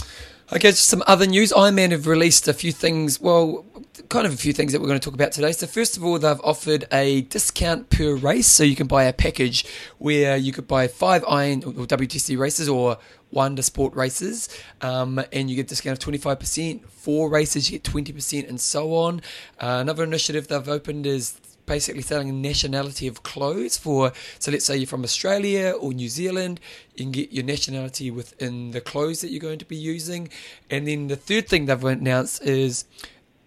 Okay, 0.51 0.71
just 0.71 0.89
some 0.89 1.03
other 1.07 1.27
news. 1.27 1.53
Ironman 1.53 1.91
have 1.91 2.07
released 2.07 2.49
a 2.49 2.55
few 2.55 2.73
things. 2.73 3.21
Well, 3.21 3.67
kind 4.09 4.27
of 4.27 4.33
a 4.33 4.37
few 4.39 4.55
things 4.55 4.73
that 4.73 4.81
we're 4.81 4.87
going 4.87 4.99
to 4.99 5.05
talk 5.05 5.13
about 5.13 5.31
today. 5.31 5.53
So, 5.53 5.67
first 5.67 5.99
of 5.99 6.03
all, 6.03 6.19
they've 6.19 6.41
offered 6.43 6.87
a 6.91 7.21
discount 7.21 7.91
per 7.91 8.15
race. 8.15 8.47
So, 8.47 8.65
you 8.65 8.75
can 8.75 8.87
buy 8.87 9.05
a 9.05 9.13
package 9.13 9.67
where 9.99 10.39
you 10.39 10.53
could 10.53 10.67
buy 10.67 10.89
five 10.89 11.23
Iron 11.29 11.63
or 11.65 11.85
WTC 11.85 12.39
races 12.39 12.67
or 12.67 12.97
Wanda 13.31 13.63
Sport 13.63 13.95
races, 13.95 14.49
um, 14.81 15.21
and 15.35 15.51
you 15.51 15.57
get 15.57 15.67
a 15.67 15.69
discount 15.69 16.03
of 16.03 16.15
25%. 16.15 16.89
Four 16.89 17.29
races, 17.29 17.71
you 17.71 17.79
get 17.79 17.93
20%, 17.93 18.49
and 18.49 18.59
so 18.59 18.95
on. 18.95 19.21
Uh, 19.61 19.77
another 19.83 20.03
initiative 20.03 20.49
they've 20.49 20.67
opened 20.67 21.07
is 21.07 21.39
basically 21.69 22.03
selling 22.03 22.29
a 22.29 22.33
nationality 22.33 23.07
of 23.07 23.23
clothes 23.23 23.77
for 23.77 24.13
so 24.39 24.51
let's 24.51 24.65
say 24.65 24.77
you're 24.77 24.87
from 24.87 25.05
Australia 25.05 25.75
or 25.79 25.93
New 25.93 26.09
Zealand 26.09 26.61
you 26.97 27.05
can 27.05 27.13
get 27.13 27.33
your 27.33 27.45
nationality 27.45 28.11
within 28.11 28.73
the 28.73 28.81
clothes 28.81 29.21
that 29.21 29.31
you're 29.31 29.41
going 29.41 29.59
to 29.59 29.65
be 29.65 29.77
using. 29.77 30.29
And 30.69 30.89
then 30.89 31.07
the 31.07 31.17
third 31.17 31.49
thing 31.49 31.67
they've 31.67 31.85
announced 31.85 32.43
is 32.43 32.85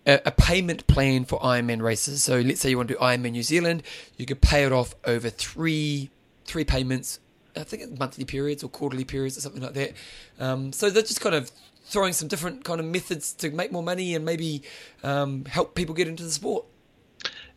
a, 0.06 0.32
payment 0.32 0.88
plan 0.88 1.26
for 1.26 1.40
Ironman 1.42 1.82
races. 1.82 2.24
So 2.24 2.40
let's 2.40 2.62
say 2.62 2.72
you 2.72 2.78
want 2.78 2.88
to 2.90 2.96
do 2.96 3.00
Ironman 3.00 3.32
New 3.32 3.44
Zealand 3.44 3.84
you 4.18 4.26
could 4.26 4.42
pay 4.42 4.64
it 4.64 4.72
off 4.72 4.96
over 5.06 5.30
three 5.30 6.10
three 6.46 6.64
payments 6.64 7.20
I 7.56 7.64
think 7.64 7.84
it's 7.84 8.00
monthly 8.00 8.26
periods 8.26 8.64
or 8.64 8.70
quarterly 8.70 9.04
periods 9.04 9.38
or 9.38 9.42
something 9.42 9.62
like 9.62 9.74
that. 9.74 9.94
Um, 10.40 10.72
so 10.72 10.90
they're 10.90 11.04
just 11.04 11.22
kind 11.22 11.36
of 11.36 11.52
throwing 11.86 12.14
some 12.14 12.28
different 12.28 12.64
kind 12.64 12.80
of 12.80 12.86
methods 12.86 13.34
to 13.34 13.52
make 13.52 13.72
more 13.72 13.84
money 13.84 14.16
and 14.16 14.24
maybe 14.24 14.64
um, 15.04 15.44
help 15.46 15.76
people 15.76 15.94
get 15.94 16.08
into 16.08 16.24
the 16.24 16.32
sport 16.32 16.66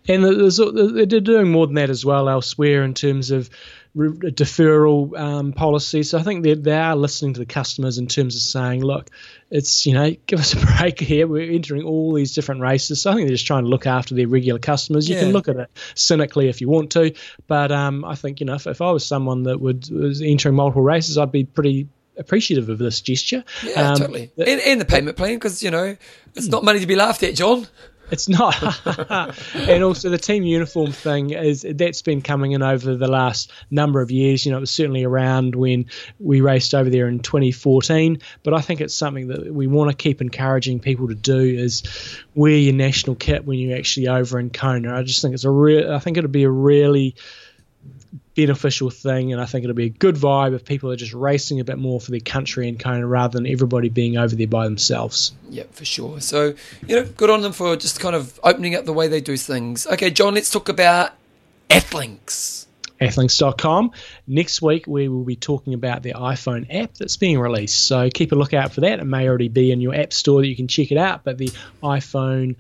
and 0.08 0.24
they're 0.24 1.20
doing 1.20 1.50
more 1.50 1.66
than 1.66 1.76
that 1.76 1.90
as 1.90 2.04
well 2.04 2.28
elsewhere 2.28 2.82
in 2.82 2.94
terms 2.94 3.30
of 3.30 3.48
deferral 3.96 5.18
um, 5.18 5.52
policies. 5.52 6.10
So 6.10 6.18
I 6.18 6.22
think 6.22 6.42
they, 6.42 6.54
they 6.54 6.76
are 6.76 6.96
listening 6.96 7.34
to 7.34 7.40
the 7.40 7.46
customers 7.46 7.98
in 7.98 8.08
terms 8.08 8.34
of 8.34 8.42
saying, 8.42 8.82
look, 8.82 9.10
it's, 9.50 9.86
you 9.86 9.94
know, 9.94 10.14
give 10.26 10.40
us 10.40 10.52
a 10.52 10.66
break 10.78 10.98
here. 10.98 11.26
We're 11.26 11.50
entering 11.50 11.84
all 11.84 12.12
these 12.12 12.34
different 12.34 12.60
races. 12.60 13.02
So 13.02 13.10
I 13.10 13.14
think 13.14 13.28
they're 13.28 13.34
just 13.34 13.46
trying 13.46 13.64
to 13.64 13.70
look 13.70 13.86
after 13.86 14.14
their 14.14 14.26
regular 14.26 14.58
customers. 14.58 15.08
You 15.08 15.14
yeah. 15.14 15.22
can 15.22 15.32
look 15.32 15.48
at 15.48 15.56
it 15.56 15.70
cynically 15.94 16.48
if 16.48 16.60
you 16.60 16.68
want 16.68 16.90
to. 16.92 17.14
But 17.46 17.70
um, 17.70 18.04
I 18.04 18.16
think, 18.16 18.40
you 18.40 18.46
know, 18.46 18.54
if, 18.54 18.66
if 18.66 18.80
I 18.80 18.90
was 18.90 19.06
someone 19.06 19.44
that 19.44 19.60
would 19.60 19.88
was 19.90 20.20
entering 20.20 20.56
multiple 20.56 20.82
races, 20.82 21.16
I'd 21.16 21.32
be 21.32 21.44
pretty 21.44 21.88
appreciative 22.16 22.68
of 22.68 22.78
this 22.78 23.00
gesture. 23.00 23.44
Yeah, 23.62 23.90
um, 23.90 23.96
totally. 23.96 24.32
And, 24.36 24.60
and 24.60 24.80
the 24.80 24.84
payment 24.84 25.16
plan, 25.16 25.34
because, 25.34 25.62
you 25.62 25.70
know, 25.70 25.96
it's 26.34 26.48
not 26.48 26.64
money 26.64 26.80
to 26.80 26.86
be 26.86 26.96
laughed 26.96 27.22
at, 27.22 27.36
John. 27.36 27.68
It's 28.10 28.28
not. 28.28 28.54
and 29.54 29.82
also 29.82 30.10
the 30.10 30.18
team 30.18 30.44
uniform 30.44 30.92
thing 30.92 31.30
is 31.30 31.66
that's 31.68 32.02
been 32.02 32.22
coming 32.22 32.52
in 32.52 32.62
over 32.62 32.96
the 32.96 33.08
last 33.08 33.50
number 33.70 34.00
of 34.00 34.10
years. 34.10 34.44
You 34.44 34.52
know, 34.52 34.58
it 34.58 34.60
was 34.60 34.70
certainly 34.70 35.04
around 35.04 35.54
when 35.54 35.86
we 36.18 36.40
raced 36.40 36.74
over 36.74 36.90
there 36.90 37.08
in 37.08 37.20
2014. 37.20 38.18
But 38.42 38.54
I 38.54 38.60
think 38.60 38.80
it's 38.80 38.94
something 38.94 39.28
that 39.28 39.52
we 39.52 39.66
want 39.66 39.90
to 39.90 39.96
keep 39.96 40.20
encouraging 40.20 40.80
people 40.80 41.08
to 41.08 41.14
do 41.14 41.40
is 41.40 41.82
wear 42.34 42.56
your 42.56 42.74
national 42.74 43.16
kit 43.16 43.46
when 43.46 43.58
you're 43.58 43.76
actually 43.76 44.08
over 44.08 44.38
in 44.38 44.50
Kona. 44.50 44.94
I 44.94 45.02
just 45.02 45.22
think 45.22 45.34
it's 45.34 45.44
a 45.44 45.50
real. 45.50 45.92
I 45.92 45.98
think 45.98 46.16
it'll 46.16 46.30
be 46.30 46.44
a 46.44 46.50
really 46.50 47.16
beneficial 48.34 48.90
thing, 48.90 49.32
and 49.32 49.40
I 49.40 49.46
think 49.46 49.64
it'll 49.64 49.74
be 49.74 49.86
a 49.86 49.90
good 49.90 50.16
vibe 50.16 50.54
if 50.54 50.64
people 50.64 50.90
are 50.90 50.96
just 50.96 51.14
racing 51.14 51.60
a 51.60 51.64
bit 51.64 51.78
more 51.78 52.00
for 52.00 52.10
their 52.10 52.20
country 52.20 52.68
and 52.68 52.78
kind 52.78 53.02
of 53.02 53.08
rather 53.08 53.38
than 53.38 53.46
everybody 53.46 53.88
being 53.88 54.16
over 54.16 54.34
there 54.34 54.46
by 54.46 54.64
themselves. 54.64 55.32
Yeah, 55.48 55.64
for 55.72 55.84
sure. 55.84 56.20
So 56.20 56.54
you 56.86 56.96
know, 56.96 57.04
good 57.04 57.30
on 57.30 57.42
them 57.42 57.52
for 57.52 57.76
just 57.76 58.00
kind 58.00 58.14
of 58.14 58.38
opening 58.42 58.74
up 58.74 58.84
the 58.84 58.92
way 58.92 59.08
they 59.08 59.20
do 59.20 59.36
things. 59.36 59.86
Okay, 59.86 60.10
John, 60.10 60.34
let's 60.34 60.50
talk 60.50 60.68
about 60.68 61.12
Athlinks. 61.70 62.66
Athlinks.com. 63.00 63.90
Next 64.26 64.62
week, 64.62 64.86
we 64.86 65.08
will 65.08 65.24
be 65.24 65.36
talking 65.36 65.74
about 65.74 66.02
the 66.02 66.14
iPhone 66.14 66.66
app 66.70 66.94
that's 66.94 67.16
being 67.16 67.38
released. 67.38 67.86
So 67.86 68.08
keep 68.08 68.32
a 68.32 68.36
lookout 68.36 68.72
for 68.72 68.82
that. 68.82 69.00
It 69.00 69.04
may 69.04 69.28
already 69.28 69.48
be 69.48 69.72
in 69.72 69.80
your 69.80 69.94
app 69.94 70.12
store 70.12 70.40
that 70.40 70.46
you 70.46 70.56
can 70.56 70.68
check 70.68 70.92
it 70.92 70.96
out, 70.96 71.24
but 71.24 71.36
the 71.36 71.50
iPhone 71.82 72.56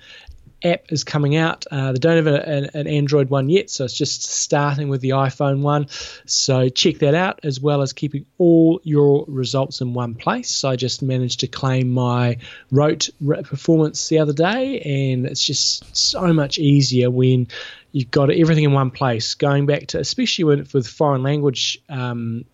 app 0.64 0.90
is 0.90 1.04
coming 1.04 1.36
out. 1.36 1.66
Uh, 1.70 1.92
they 1.92 1.98
don't 1.98 2.16
have 2.16 2.26
an, 2.26 2.70
an, 2.74 2.86
Android 2.86 3.30
one 3.30 3.48
yet, 3.48 3.70
so 3.70 3.84
it's 3.84 3.96
just 3.96 4.24
starting 4.24 4.88
with 4.88 5.00
the 5.00 5.10
iPhone 5.10 5.60
one. 5.60 5.88
So 6.26 6.68
check 6.68 6.98
that 6.98 7.14
out, 7.14 7.40
as 7.42 7.60
well 7.60 7.82
as 7.82 7.92
keeping 7.92 8.26
all 8.38 8.80
your 8.82 9.24
results 9.28 9.80
in 9.80 9.94
one 9.94 10.14
place. 10.14 10.64
I 10.64 10.76
just 10.76 11.02
managed 11.02 11.40
to 11.40 11.46
claim 11.46 11.90
my 11.90 12.38
Roth 12.70 13.10
performance 13.44 14.08
the 14.08 14.18
other 14.18 14.32
day, 14.32 14.80
and 14.80 15.26
it's 15.26 15.44
just 15.44 15.96
so 15.96 16.32
much 16.32 16.58
easier 16.58 17.10
when 17.10 17.48
you've 17.92 18.10
got 18.10 18.30
everything 18.30 18.64
in 18.64 18.72
one 18.72 18.90
place. 18.90 19.34
Going 19.34 19.66
back 19.66 19.88
to, 19.88 20.00
especially 20.00 20.44
with, 20.44 20.74
with 20.74 20.86
foreign 20.86 21.22
language 21.22 21.78
um, 21.88 22.44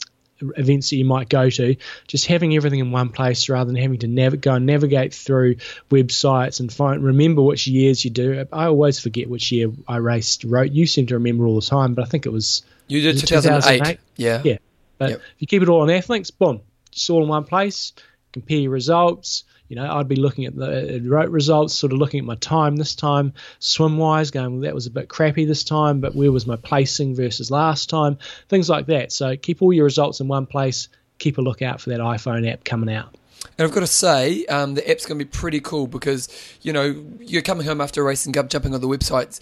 events 0.57 0.91
that 0.91 0.97
you 0.97 1.05
might 1.05 1.29
go 1.29 1.51
to, 1.51 1.77
just 2.07 2.27
having 2.27 2.55
everything 2.57 2.81
in 2.81 2.91
one 2.91 3.11
place 3.11 3.49
rather 3.49 3.67
than 3.71 3.81
having 3.81 3.99
to 3.99 4.07
nav- 4.07 4.41
go 4.41 4.55
and 4.55 4.67
navigate 4.67 5.15
through 5.15 5.57
websites 5.91 6.61
and 6.61 6.73
find 6.73 7.05
remember 7.05 7.43
which 7.43 7.67
years 7.67 8.05
you 8.05 8.11
do. 8.11 8.47
I 8.53 8.67
always 8.67 8.99
forget 8.99 9.29
which 9.29 9.53
year 9.53 9.71
I 9.87 9.97
raced. 9.97 10.45
Roth 10.45 10.71
you 10.73 10.87
seem 10.87 11.07
to 11.07 11.15
remember 11.15 11.47
all 11.47 11.61
the 11.61 11.67
time, 11.67 11.95
but 11.95 12.05
I 12.05 12.09
think 12.09 12.27
it 12.27 12.33
was 12.33 12.63
you 12.89 13.01
did 13.01 13.19
2008. 13.19 13.79
2008. 13.79 14.01
Yeah, 14.17 14.43
yeah. 14.45 14.59
But 14.99 15.11
yep. 15.11 15.19
if 15.19 15.41
you 15.41 15.47
keep 15.47 15.63
it 15.63 15.69
all 15.69 15.83
on 15.83 15.89
Athlinks, 15.89 16.31
boom, 16.37 16.61
it's 16.93 17.09
all 17.09 17.23
in 17.23 17.29
one 17.29 17.45
place. 17.45 17.93
Compare 18.33 18.59
your 18.59 18.73
results 18.73 19.45
you 19.71 19.77
know, 19.77 19.89
I'd 19.89 20.09
be 20.09 20.17
looking 20.17 20.47
at 20.47 20.57
the 20.57 21.01
road 21.07 21.29
results, 21.29 21.75
sort 21.75 21.93
of 21.93 22.01
looking 22.01 22.19
at 22.19 22.27
my 22.27 22.35
time 22.35 22.75
this 22.75 22.97
time, 22.97 23.33
swim 23.61 23.99
wise, 23.99 24.33
going, 24.33 24.55
well, 24.55 24.61
that 24.63 24.75
was 24.75 24.87
a 24.87 24.91
bit 24.91 25.09
crappy 25.09 25.45
this 25.45 25.63
time, 25.63 26.01
but 26.01 26.17
where 26.17 26.33
was 26.33 26.45
my 26.45 26.57
placing 26.57 27.15
versus 27.15 27.53
last 27.53 27.89
time? 27.89 28.19
Things 28.49 28.69
like 28.69 28.87
that. 28.87 29.13
So 29.13 29.37
keep 29.37 29.63
all 29.63 29.73
your 29.73 29.85
results 29.85 30.19
in 30.19 30.27
one 30.27 30.47
place. 30.47 30.89
Keep 31.21 31.39
a 31.39 31.41
lookout 31.41 31.81
for 31.81 31.91
that 31.91 32.01
iPhone 32.01 32.51
app 32.51 32.65
coming 32.65 32.93
out. 32.93 33.15
And 33.57 33.65
I've 33.65 33.73
got 33.73 33.81
to 33.81 33.87
say, 33.87 34.45
um, 34.47 34.75
the 34.75 34.91
app's 34.91 35.07
going 35.07 35.21
to 35.21 35.25
be 35.25 35.31
pretty 35.31 35.61
cool 35.61 35.87
because, 35.87 36.29
you 36.63 36.73
know, 36.73 37.07
you're 37.21 37.41
coming 37.41 37.65
home 37.65 37.81
after 37.81 38.03
a 38.03 38.05
race 38.05 38.27
and 38.27 38.35
jumping 38.35 38.75
on 38.75 38.81
the 38.81 38.89
websites 38.89 39.41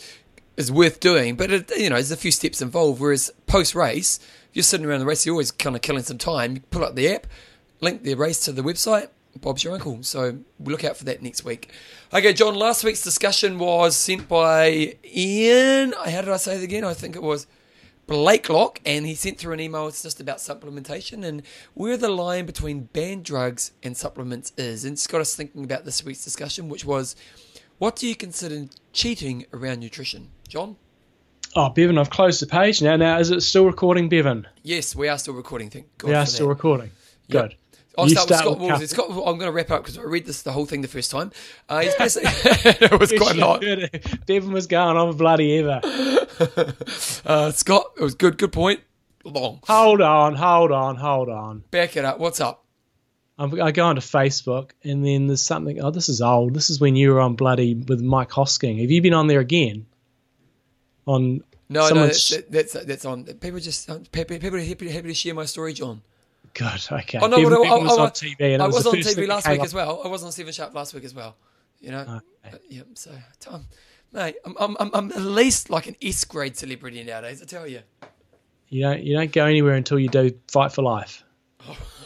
is 0.59 0.71
worth 0.71 1.01
doing, 1.01 1.37
but, 1.37 1.51
it, 1.51 1.71
you 1.75 1.89
know, 1.89 1.95
there's 1.95 2.11
a 2.11 2.19
few 2.19 2.33
steps 2.33 2.61
involved. 2.61 3.01
Whereas 3.01 3.31
post 3.47 3.75
race, 3.75 4.21
you're 4.53 4.63
sitting 4.63 4.85
around 4.85 5.01
the 5.01 5.07
race, 5.07 5.25
you're 5.25 5.35
always 5.35 5.53
kind 5.53 5.75
of 5.75 5.81
killing 5.81 6.03
some 6.03 6.19
time. 6.19 6.57
You 6.57 6.61
pull 6.71 6.85
up 6.85 6.97
the 6.97 7.09
app, 7.09 7.27
link 7.81 8.03
the 8.03 8.15
race 8.15 8.41
to 8.41 8.53
the 8.53 8.63
website, 8.63 9.09
Bob's 9.37 9.65
your 9.65 9.75
uncle. 9.75 10.03
So 10.03 10.39
we'll 10.59 10.73
look 10.73 10.85
out 10.85 10.97
for 10.97 11.05
that 11.05 11.23
next 11.23 11.45
week. 11.45 11.71
Okay, 12.13 12.33
John, 12.33 12.55
last 12.55 12.85
week's 12.85 13.03
discussion 13.03 13.59
was 13.59 13.97
sent 13.97 14.29
by 14.29 14.97
Ian. 15.05 15.93
How 15.93 16.23
did 16.23 16.29
I 16.29 16.37
say 16.37 16.57
it 16.57 16.63
again? 16.63 16.85
I 16.85 16.95
think 16.95 17.15
it 17.17 17.23
was 17.23 17.47
Blakelock, 18.09 18.79
and 18.87 19.07
he 19.07 19.15
sent 19.15 19.39
through 19.39 19.53
an 19.53 19.61
email. 19.61 19.87
It's 19.87 20.03
just 20.03 20.19
about 20.21 20.39
supplementation 20.39 21.25
and 21.25 21.43
where 21.75 21.97
the 21.97 22.09
line 22.09 22.47
between 22.47 22.85
banned 22.85 23.25
drugs 23.25 23.73
and 23.83 23.97
supplements 23.97 24.53
is. 24.57 24.85
And 24.85 24.95
it's 24.95 25.07
got 25.07 25.21
us 25.21 25.37
thinking 25.37 25.63
about 25.63 25.85
this 25.85 26.03
week's 26.03 26.25
discussion, 26.25 26.71
which 26.71 26.87
was 26.87 27.15
what 27.77 27.97
do 27.97 28.09
you 28.09 28.17
consider 28.17 28.67
cheating 28.93 29.47
around 29.53 29.81
nutrition? 29.81 30.31
John? 30.49 30.77
Oh, 31.55 31.69
Bevan, 31.69 31.99
I've 31.99 32.11
closed 32.11 32.43
the 32.43 32.47
page 32.47 32.83
now. 32.83 32.97
Now, 32.97 33.19
is 33.19 33.31
it 33.31 33.43
still 33.43 33.67
recording, 33.67 34.09
Bevan? 34.09 34.47
Yes, 34.63 34.97
we 34.97 35.09
are 35.09 35.19
still 35.19 35.35
recording. 35.35 35.71
Thank 35.71 35.87
God 35.99 36.09
we 36.09 36.15
are 36.15 36.27
still 36.27 36.49
recording. 36.49 36.91
Good. 37.31 37.53
Yep. 37.53 37.61
I'll 37.99 38.05
you 38.09 38.11
start, 38.13 38.29
start 38.29 38.45
with 38.47 38.59
Scott 38.59 38.79
Walls. 38.79 38.91
Scott, 38.91 39.11
I'm 39.11 39.39
going 39.39 39.41
to 39.41 39.53
wrap 39.53 39.71
up 39.71 39.83
because 39.83 39.99
I 39.99 40.03
read 40.03 40.25
this 40.25 40.43
the 40.43 40.53
whole 40.53 40.67
thing 40.67 40.83
the 40.83 40.89
first 40.89 41.11
time. 41.11 41.33
Uh, 41.69 41.81
he's 41.81 41.95
basically 41.99 42.31
it 42.87 43.01
was 43.01 43.13
quite 43.13 43.37
a 43.37 43.41
lot. 43.41 43.65
Devon 44.27 44.53
was 44.53 44.69
going 44.69 44.97
on 44.97 45.17
bloody 45.17 45.59
ever. 45.59 45.81
uh, 47.27 47.51
Scott, 47.51 47.93
it 47.99 48.03
was 48.03 48.15
good. 48.15 48.39
Good 48.39 48.53
point. 48.53 48.81
Long. 49.25 49.61
Hold 49.67 50.01
on, 50.01 50.37
hold 50.37 50.71
on, 50.71 50.97
hold 50.97 51.29
on. 51.29 51.65
Back 51.71 51.97
it 51.97 52.05
up. 52.05 52.21
What's 52.21 52.41
up? 52.41 52.65
I'm, 53.37 53.61
I 53.61 53.73
go 53.73 53.87
onto 53.87 54.01
Facebook 54.01 54.71
and 54.85 55.05
then 55.05 55.27
there's 55.27 55.43
something. 55.43 55.83
Oh, 55.83 55.91
this 55.91 56.09
is 56.09 56.21
old. 56.21 56.55
This 56.55 56.71
is 56.71 56.81
when 56.81 56.95
you 56.97 57.13
were 57.13 57.21
on 57.21 57.35
bloody 57.35 57.75
with 57.75 58.01
Mike 58.01 58.31
Hosking. 58.31 58.81
Have 58.81 58.91
you 58.91 59.03
been 59.03 59.15
on 59.15 59.27
there 59.27 59.41
again? 59.41 59.87
On 61.07 61.43
no, 61.69 61.89
no, 61.89 62.07
that's, 62.07 62.35
that's, 62.49 62.73
that's 62.73 63.05
on. 63.05 63.25
People 63.25 63.61
just 63.61 63.89
people, 64.13 64.39
people 64.39 64.57
are 64.57 64.63
happy, 64.63 64.89
happy 64.89 65.09
to 65.09 65.15
share 65.15 65.35
my 65.35 65.45
story, 65.45 65.73
John. 65.73 66.03
God, 66.59 66.85
okay. 66.91 67.21
Oh, 67.23 67.29
no, 67.29 67.37
no, 67.37 67.63
I, 67.63 67.79
was 67.79 67.97
on 67.97 68.11
TV. 68.11 68.55
And 68.55 68.61
I 68.61 68.67
was, 68.67 68.85
was 68.85 68.87
on 68.89 68.95
TV 68.97 69.29
last 69.29 69.49
week 69.49 69.61
up. 69.61 69.65
as 69.65 69.73
well. 69.73 70.03
I 70.05 70.09
was 70.09 70.25
on 70.25 70.33
Seven 70.33 70.53
Sharp 70.53 70.75
last 70.75 70.93
week 70.93 71.05
as 71.05 71.15
well. 71.15 71.37
You 71.81 71.93
know, 71.93 72.01
okay. 72.01 72.57
uh, 72.57 72.59
yeah. 72.69 72.83
So, 72.95 73.13
Tom, 73.39 73.65
mate, 74.13 74.35
I'm, 74.45 74.57
I'm, 74.59 74.77
I'm, 74.81 74.91
I'm 74.93 75.13
at 75.13 75.21
least 75.21 75.71
like 75.71 75.87
an 75.87 75.95
S 76.03 76.25
grade 76.25 76.57
celebrity 76.57 77.05
nowadays. 77.05 77.41
I 77.41 77.45
tell 77.45 77.65
you. 77.65 77.83
You 78.71 78.83
don't, 78.83 79.05
you 79.05 79.17
don't 79.17 79.31
go 79.31 79.45
anywhere 79.45 79.75
until 79.75 80.01
you 80.01 80.09
do 80.09 80.33
fight 80.49 80.73
for 80.73 80.83
life. 80.83 81.23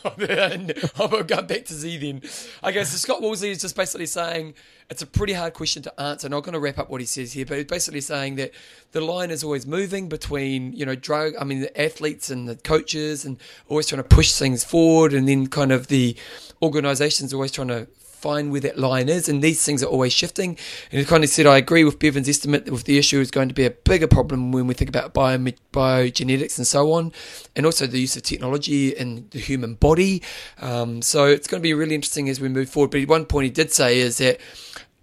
I'll 0.04 1.22
go 1.22 1.42
back 1.42 1.64
to 1.66 1.74
Z 1.74 1.98
then. 1.98 2.22
Okay, 2.64 2.84
so 2.84 2.96
Scott 2.96 3.22
Woolsey 3.22 3.50
is 3.50 3.60
just 3.60 3.76
basically 3.76 4.06
saying 4.06 4.54
it's 4.90 5.02
a 5.02 5.06
pretty 5.06 5.32
hard 5.32 5.54
question 5.54 5.82
to 5.82 6.00
answer. 6.00 6.28
Not 6.28 6.42
going 6.42 6.54
to 6.54 6.60
wrap 6.60 6.78
up 6.78 6.90
what 6.90 7.00
he 7.00 7.06
says 7.06 7.32
here, 7.32 7.46
but 7.46 7.56
he's 7.56 7.66
basically 7.66 8.00
saying 8.00 8.36
that 8.36 8.52
the 8.92 9.00
line 9.00 9.30
is 9.30 9.42
always 9.42 9.66
moving 9.66 10.08
between, 10.08 10.72
you 10.72 10.84
know, 10.84 10.94
drug, 10.94 11.34
I 11.40 11.44
mean, 11.44 11.60
the 11.60 11.80
athletes 11.80 12.30
and 12.30 12.48
the 12.48 12.56
coaches 12.56 13.24
and 13.24 13.38
always 13.68 13.86
trying 13.86 14.02
to 14.02 14.08
push 14.08 14.32
things 14.32 14.64
forward. 14.64 15.14
And 15.14 15.28
then 15.28 15.46
kind 15.46 15.72
of 15.72 15.86
the 15.86 16.16
organizations 16.60 17.32
always 17.32 17.52
trying 17.52 17.68
to 17.68 17.86
find 18.22 18.52
where 18.52 18.60
that 18.60 18.78
line 18.78 19.08
is, 19.08 19.28
and 19.28 19.42
these 19.42 19.64
things 19.64 19.82
are 19.82 19.86
always 19.86 20.12
shifting. 20.12 20.56
And 20.90 21.00
he 21.00 21.04
kind 21.04 21.24
of 21.24 21.30
said, 21.30 21.46
I 21.46 21.58
agree 21.58 21.84
with 21.84 21.98
Bevan's 21.98 22.28
estimate 22.28 22.64
that 22.66 22.84
the 22.84 22.96
issue 22.96 23.20
is 23.20 23.30
going 23.30 23.48
to 23.48 23.54
be 23.54 23.66
a 23.66 23.70
bigger 23.70 24.06
problem 24.06 24.52
when 24.52 24.66
we 24.66 24.74
think 24.74 24.88
about 24.88 25.12
bio, 25.12 25.36
biogenetics 25.72 26.56
and 26.56 26.66
so 26.66 26.92
on, 26.92 27.12
and 27.56 27.66
also 27.66 27.86
the 27.86 28.00
use 28.00 28.16
of 28.16 28.22
technology 28.22 28.90
in 28.90 29.28
the 29.30 29.40
human 29.40 29.74
body. 29.74 30.22
Um, 30.60 31.02
so 31.02 31.26
it's 31.26 31.48
going 31.48 31.60
to 31.60 31.62
be 31.62 31.74
really 31.74 31.94
interesting 31.94 32.28
as 32.28 32.40
we 32.40 32.48
move 32.48 32.70
forward. 32.70 32.92
But 32.92 33.06
one 33.08 33.26
point 33.26 33.44
he 33.44 33.50
did 33.50 33.72
say 33.72 33.98
is 33.98 34.18
that 34.18 34.40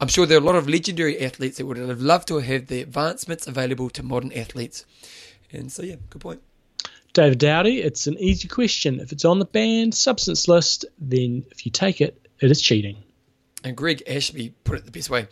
I'm 0.01 0.07
sure 0.07 0.25
there 0.25 0.37
are 0.37 0.41
a 0.41 0.45
lot 0.45 0.55
of 0.55 0.69
legendary 0.69 1.19
athletes 1.21 1.57
that 1.57 1.65
would 1.65 1.77
have 1.77 2.01
loved 2.01 2.29
to 2.29 2.37
have 2.37 2.67
the 2.67 2.81
advancements 2.81 3.47
available 3.47 3.89
to 3.91 4.03
modern 4.03 4.31
athletes. 4.31 4.85
And 5.51 5.69
so, 5.71 5.83
yeah, 5.83 5.95
good 6.09 6.21
point. 6.21 6.41
David 7.13 7.39
Dowdy, 7.39 7.81
it's 7.81 8.07
an 8.07 8.17
easy 8.17 8.47
question. 8.47 8.99
If 8.99 9.11
it's 9.11 9.25
on 9.25 9.39
the 9.39 9.45
banned 9.45 9.95
substance 9.95 10.47
list, 10.47 10.85
then 10.99 11.43
if 11.51 11.65
you 11.65 11.71
take 11.71 12.01
it, 12.01 12.27
it 12.39 12.51
is 12.51 12.61
cheating. 12.61 12.97
And 13.63 13.75
Greg 13.75 14.03
Ashby 14.07 14.53
put 14.63 14.77
it 14.77 14.85
the 14.85 14.91
best 14.91 15.09
way. 15.09 15.27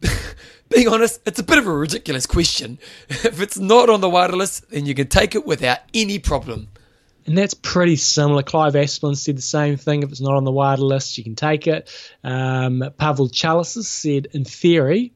Being 0.68 0.88
honest, 0.88 1.20
it's 1.26 1.38
a 1.38 1.42
bit 1.44 1.58
of 1.58 1.66
a 1.66 1.72
ridiculous 1.72 2.26
question. 2.26 2.78
If 3.08 3.40
it's 3.40 3.58
not 3.58 3.90
on 3.90 4.00
the 4.00 4.08
WADA 4.08 4.36
list, 4.36 4.70
then 4.70 4.86
you 4.86 4.94
can 4.94 5.08
take 5.08 5.34
it 5.34 5.46
without 5.46 5.78
any 5.94 6.18
problem. 6.18 6.68
And 7.26 7.36
that's 7.36 7.54
pretty 7.54 7.96
similar. 7.96 8.42
Clive 8.42 8.74
Asplund 8.74 9.16
said 9.16 9.36
the 9.36 9.42
same 9.42 9.76
thing. 9.76 10.02
If 10.02 10.10
it's 10.10 10.20
not 10.20 10.34
on 10.34 10.44
the 10.44 10.52
WADA 10.52 10.82
list, 10.84 11.18
you 11.18 11.24
can 11.24 11.34
take 11.34 11.66
it. 11.66 11.90
Um, 12.22 12.84
Pavel 12.98 13.28
Chalisis 13.28 13.88
said, 13.88 14.28
in 14.32 14.44
theory, 14.44 15.12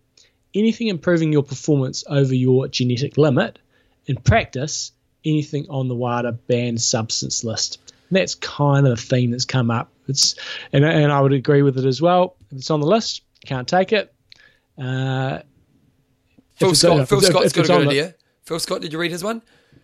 anything 0.55 0.89
improving 0.89 1.33
your 1.33 1.45
performance 1.45 2.05
over 2.09 2.35
your 2.35 2.67
genetic 2.69 3.17
limit. 3.17 3.59
In 4.07 4.17
practice, 4.17 4.93
anything 5.25 5.67
on 5.71 5.89
the 5.89 5.95
WADA 5.95 6.33
banned 6.33 6.81
substance 6.81 7.45
list. 7.45 7.79
And 8.09 8.17
that's 8.17 8.35
kind 8.35 8.87
of 8.87 8.99
the 8.99 9.03
theme 9.03 9.31
that's 9.31 9.45
come 9.45 9.71
up. 9.71 9.91
It's 10.09 10.35
and, 10.73 10.85
and 10.85 11.13
I 11.13 11.21
would 11.21 11.33
agree 11.33 11.63
with 11.63 11.79
it 11.79 11.85
as 11.85 12.03
well. 12.03 12.35
If 12.51 12.59
it's 12.59 12.71
on 12.71 12.81
the 12.81 12.87
list, 12.87 13.23
can't 13.47 13.69
take 13.69 13.93
it. 13.93 14.13
Uh, 14.79 15.41
Phil 16.55 16.75
Scott. 16.75 17.09
Phil 17.09 17.21
Scott's 17.21 17.53
got 17.53 17.65
a 17.65 17.69
good 17.69 17.89
idea. 17.89 18.07
The, 18.09 18.15
Phil 18.45 18.59
Scott, 18.59 18.81
did 18.83 18.93
you 18.93 18.99
read 18.99 19.11
his 19.11 19.25
one? 19.25 19.43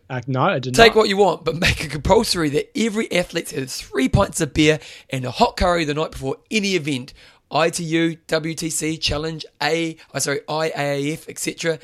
Uh, 0.09 0.21
no, 0.27 0.43
I 0.43 0.59
did 0.59 0.77
not. 0.77 0.83
Take 0.83 0.95
not. 0.95 1.01
what 1.01 1.09
you 1.09 1.17
want, 1.17 1.45
but 1.45 1.57
make 1.57 1.85
it 1.85 1.91
compulsory 1.91 2.49
that 2.51 2.71
every 2.77 3.11
athlete 3.11 3.51
has 3.51 3.81
three 3.81 4.09
pints 4.09 4.41
of 4.41 4.55
beer 4.55 4.79
and 5.11 5.25
a 5.25 5.31
hot 5.31 5.57
curry 5.57 5.85
the 5.85 5.95
night 5.95 6.13
before 6.13 6.37
any 6.51 6.77
event. 6.77 7.13
ITU, 7.51 8.17
WTC, 8.27 9.01
Challenge, 9.01 9.47
A, 9.63 9.97
oh, 10.13 10.19
sorry, 10.19 10.41
IAAF, 10.49 11.29
etc. 11.29 11.79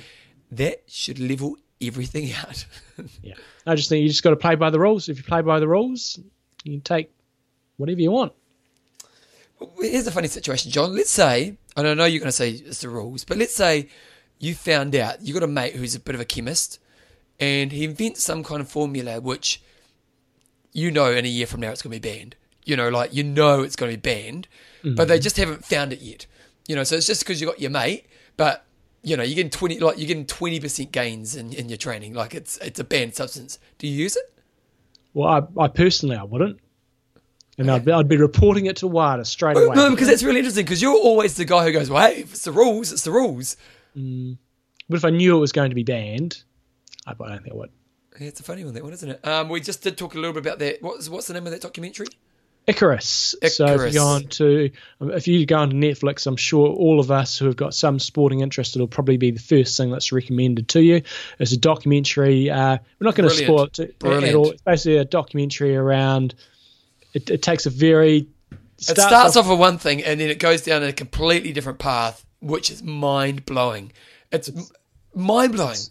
That 0.51 0.83
should 0.89 1.21
level 1.21 1.57
everything 1.81 2.33
out. 2.41 2.67
yeah, 3.23 3.35
I 3.67 3.75
just 3.75 3.89
think 3.89 4.03
you 4.03 4.09
just 4.09 4.23
got 4.23 4.31
to 4.31 4.37
play 4.37 4.57
by 4.57 4.71
the 4.71 4.81
rules. 4.81 5.09
If 5.09 5.19
you 5.19 5.25
play 5.25 5.43
by 5.43 5.61
the 5.61 5.69
rules, 5.69 6.19
you 6.65 6.73
can 6.73 6.81
take 6.81 7.13
whatever 7.77 8.01
you 8.01 8.11
want. 8.11 8.33
Here's 9.79 10.07
a 10.07 10.11
funny 10.11 10.29
situation, 10.29 10.71
John. 10.71 10.95
Let's 10.95 11.11
say, 11.11 11.57
and 11.77 11.87
I 11.87 11.95
know 11.95 12.05
you're 12.05 12.21
going 12.21 12.29
to 12.29 12.33
say 12.33 12.51
it's 12.51 12.81
the 12.81 12.89
rules, 12.89 13.25
but 13.25 13.39
let's 13.39 13.55
say 13.55 13.89
you 14.39 14.55
found 14.55 14.95
out 14.95 15.23
you 15.23 15.33
got 15.35 15.43
a 15.43 15.49
mate 15.49 15.75
who's 15.75 15.95
a 15.95 16.01
bit 16.01 16.15
of 16.15 16.21
a 16.21 16.25
chemist, 16.25 16.79
and 17.39 17.73
he 17.73 17.85
invents 17.85 18.23
some 18.23 18.45
kind 18.45 18.61
of 18.61 18.69
formula 18.69 19.21
which 19.21 19.63
you 20.73 20.91
know 20.91 21.11
in 21.13 21.25
a 21.25 21.29
year 21.29 21.47
from 21.47 21.61
now 21.61 21.71
it's 21.71 21.83
going 21.83 21.93
to 21.93 22.01
be 22.01 22.11
banned. 22.11 22.37
You 22.65 22.77
know, 22.77 22.89
like 22.89 23.15
you 23.15 23.25
know 23.25 23.63
it's 23.63 23.77
going 23.77 23.91
to 23.93 23.97
be 23.97 24.01
banned, 24.01 24.49
mm-hmm. 24.83 24.95
but 24.95 25.09
they 25.09 25.19
just 25.19 25.37
haven't 25.37 25.65
found 25.65 25.93
it 25.93 26.01
yet. 26.01 26.27
You 26.69 26.77
know, 26.77 26.85
so 26.85 26.97
it's 26.97 27.07
just 27.07 27.23
because 27.23 27.41
you 27.41 27.47
got 27.47 27.61
your 27.61 27.71
mate, 27.71 28.07
but 28.37 28.65
you 29.03 29.17
know, 29.17 29.23
you're 29.23 29.35
getting 29.35 29.51
twenty 29.51 29.79
like 29.81 29.99
you're 29.99 30.07
getting 30.07 30.27
twenty 30.27 30.61
percent 30.61 30.93
gains 30.93 31.35
in, 31.35 31.53
in 31.53 31.69
your 31.69 31.79
training. 31.79 32.15
Like 32.15 32.35
it's 32.35 32.57
it's 32.59 32.79
a 32.79 32.85
banned 32.85 33.15
substance. 33.15 33.59
Do 33.79 33.87
you 33.87 33.95
use 33.95 34.17
it? 34.17 34.33
Well, 35.15 35.29
I, 35.29 35.63
I 35.65 35.69
personally 35.69 36.17
I 36.17 36.23
wouldn't. 36.23 36.61
And 37.59 37.69
okay. 37.69 37.77
I'd, 37.77 37.85
be, 37.85 37.93
I'd 37.93 38.09
be 38.09 38.17
reporting 38.17 38.67
it 38.67 38.77
to 38.79 38.87
WADA 38.87 39.25
straight 39.25 39.57
away. 39.57 39.75
No, 39.75 39.91
because 39.91 40.09
that's 40.09 40.23
really 40.23 40.39
interesting 40.39 40.65
because 40.65 40.81
you're 40.81 40.97
always 40.97 41.37
the 41.37 41.45
guy 41.45 41.65
who 41.65 41.73
goes, 41.73 41.91
well, 41.91 42.09
hey, 42.09 42.21
if 42.21 42.33
it's 42.33 42.45
the 42.45 42.53
rules, 42.53 42.93
it's 42.93 43.05
the 43.05 43.11
rules. 43.11 43.57
Mm. 43.97 44.39
But 44.89 44.97
if 44.97 45.05
I 45.05 45.11
knew 45.11 45.37
it 45.37 45.41
was 45.41 45.53
going 45.53 45.71
to 45.71 45.75
be 45.75 45.85
banned, 45.85 46.43
I 47.07 47.13
don't 47.13 47.29
think 47.29 47.53
I 47.53 47.57
would. 47.57 47.71
Yeah, 48.19 48.29
it's 48.29 48.41
a 48.41 48.43
funny 48.43 48.65
one, 48.65 48.75
that 48.75 48.83
one, 48.83 48.93
isn't 48.93 49.09
it? 49.09 49.27
Um, 49.27 49.49
we 49.49 49.61
just 49.61 49.83
did 49.83 49.99
talk 49.99 50.15
a 50.15 50.19
little 50.19 50.33
bit 50.33 50.47
about 50.47 50.59
that. 50.61 50.83
What's, 50.83 51.09
what's 51.09 51.27
the 51.27 51.35
name 51.35 51.47
of 51.47 51.53
that 51.53 51.61
documentary? 51.61 52.07
Icarus. 52.67 53.35
Icarus. 53.43 53.57
So 53.57 53.67
if 53.67 53.93
you 53.93 53.99
go 53.99 54.07
on 54.07 54.23
to 54.29 54.71
if 55.01 55.27
you 55.27 55.45
go 55.47 55.57
on 55.57 55.71
to 55.71 55.77
Netflix, 55.77 56.27
I'm 56.27 56.37
sure 56.37 56.69
all 56.69 57.01
of 57.01 57.11
us 57.11 57.37
who 57.37 57.47
have 57.47 57.57
got 57.57 57.75
some 57.75 57.99
sporting 57.99 58.41
interest, 58.41 58.77
it'll 58.77 58.87
probably 58.87 59.17
be 59.17 59.33
the 59.33 59.41
first 59.41 59.77
thing 59.77 59.91
that's 59.91 60.13
recommended 60.13 60.69
to 60.69 60.81
you. 60.81 61.03
It's 61.41 61.53
a 61.53 61.57
documentary. 61.57 62.51
Uh, 62.51 62.79
we're 63.01 63.05
not 63.05 63.17
going 63.17 63.29
to 63.29 63.35
spoil 63.35 63.65
it 63.65 63.81
at 63.81 64.35
all. 64.35 64.51
It's 64.53 64.63
basically 64.63 64.99
a 64.99 65.05
documentary 65.05 65.75
around 65.75 66.35
it, 67.15 67.31
it 67.31 67.43
takes 67.43 67.67
a 67.67 67.71
very 67.71 68.29
starts 68.77 68.99
it 68.99 69.03
starts 69.03 69.37
off, 69.37 69.45
off 69.45 69.51
with 69.51 69.59
one 69.59 69.79
thing 69.79 70.03
and 70.03 70.21
then 70.21 70.31
it 70.31 70.39
goes 70.39 70.63
down 70.63 70.83
a 70.83 70.93
completely 70.93 71.53
different 71.53 71.79
path, 71.79 72.25
which 72.41 72.71
is 72.71 72.83
mind 72.83 73.47
blowing. 73.47 73.93
It's, 74.31 74.49
it's 74.49 74.73
mind 75.15 75.53
blowing. 75.53 75.73
It's, 75.73 75.91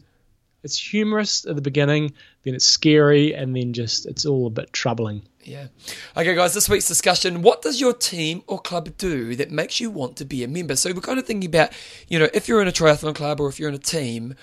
it's 0.64 0.78
humorous 0.78 1.46
at 1.46 1.56
the 1.56 1.62
beginning, 1.62 2.14
then 2.44 2.54
it's 2.54 2.66
scary, 2.66 3.34
and 3.34 3.56
then 3.56 3.74
just 3.74 4.06
it's 4.06 4.26
all 4.26 4.46
a 4.46 4.52
bit 4.52 4.72
troubling. 4.74 5.24
Yeah. 5.44 5.68
Okay, 6.16 6.36
guys, 6.36 6.54
this 6.54 6.70
week's 6.70 6.88
discussion 6.88 7.42
what 7.42 7.64
does 7.64 7.82
your 7.82 7.94
team 7.94 8.44
or 8.46 8.60
club 8.60 8.96
do 8.98 9.36
that 9.38 9.50
makes 9.50 9.80
you 9.80 9.90
want 9.90 10.18
to 10.18 10.26
be 10.26 10.44
a 10.44 10.48
member? 10.48 10.76
So, 10.76 10.94
we're 10.94 11.02
kind 11.02 11.18
of 11.18 11.26
thinking 11.26 11.50
about, 11.50 11.72
you 12.08 12.20
know, 12.20 12.30
if 12.34 12.48
you're 12.48 12.62
in 12.62 12.68
a 12.68 12.72
triathlon 12.72 13.16
club 13.16 13.40
or 13.40 13.50
if 13.50 13.60
you're 13.60 13.70
in 13.70 13.76
a 13.76 13.80
team, 13.80 14.36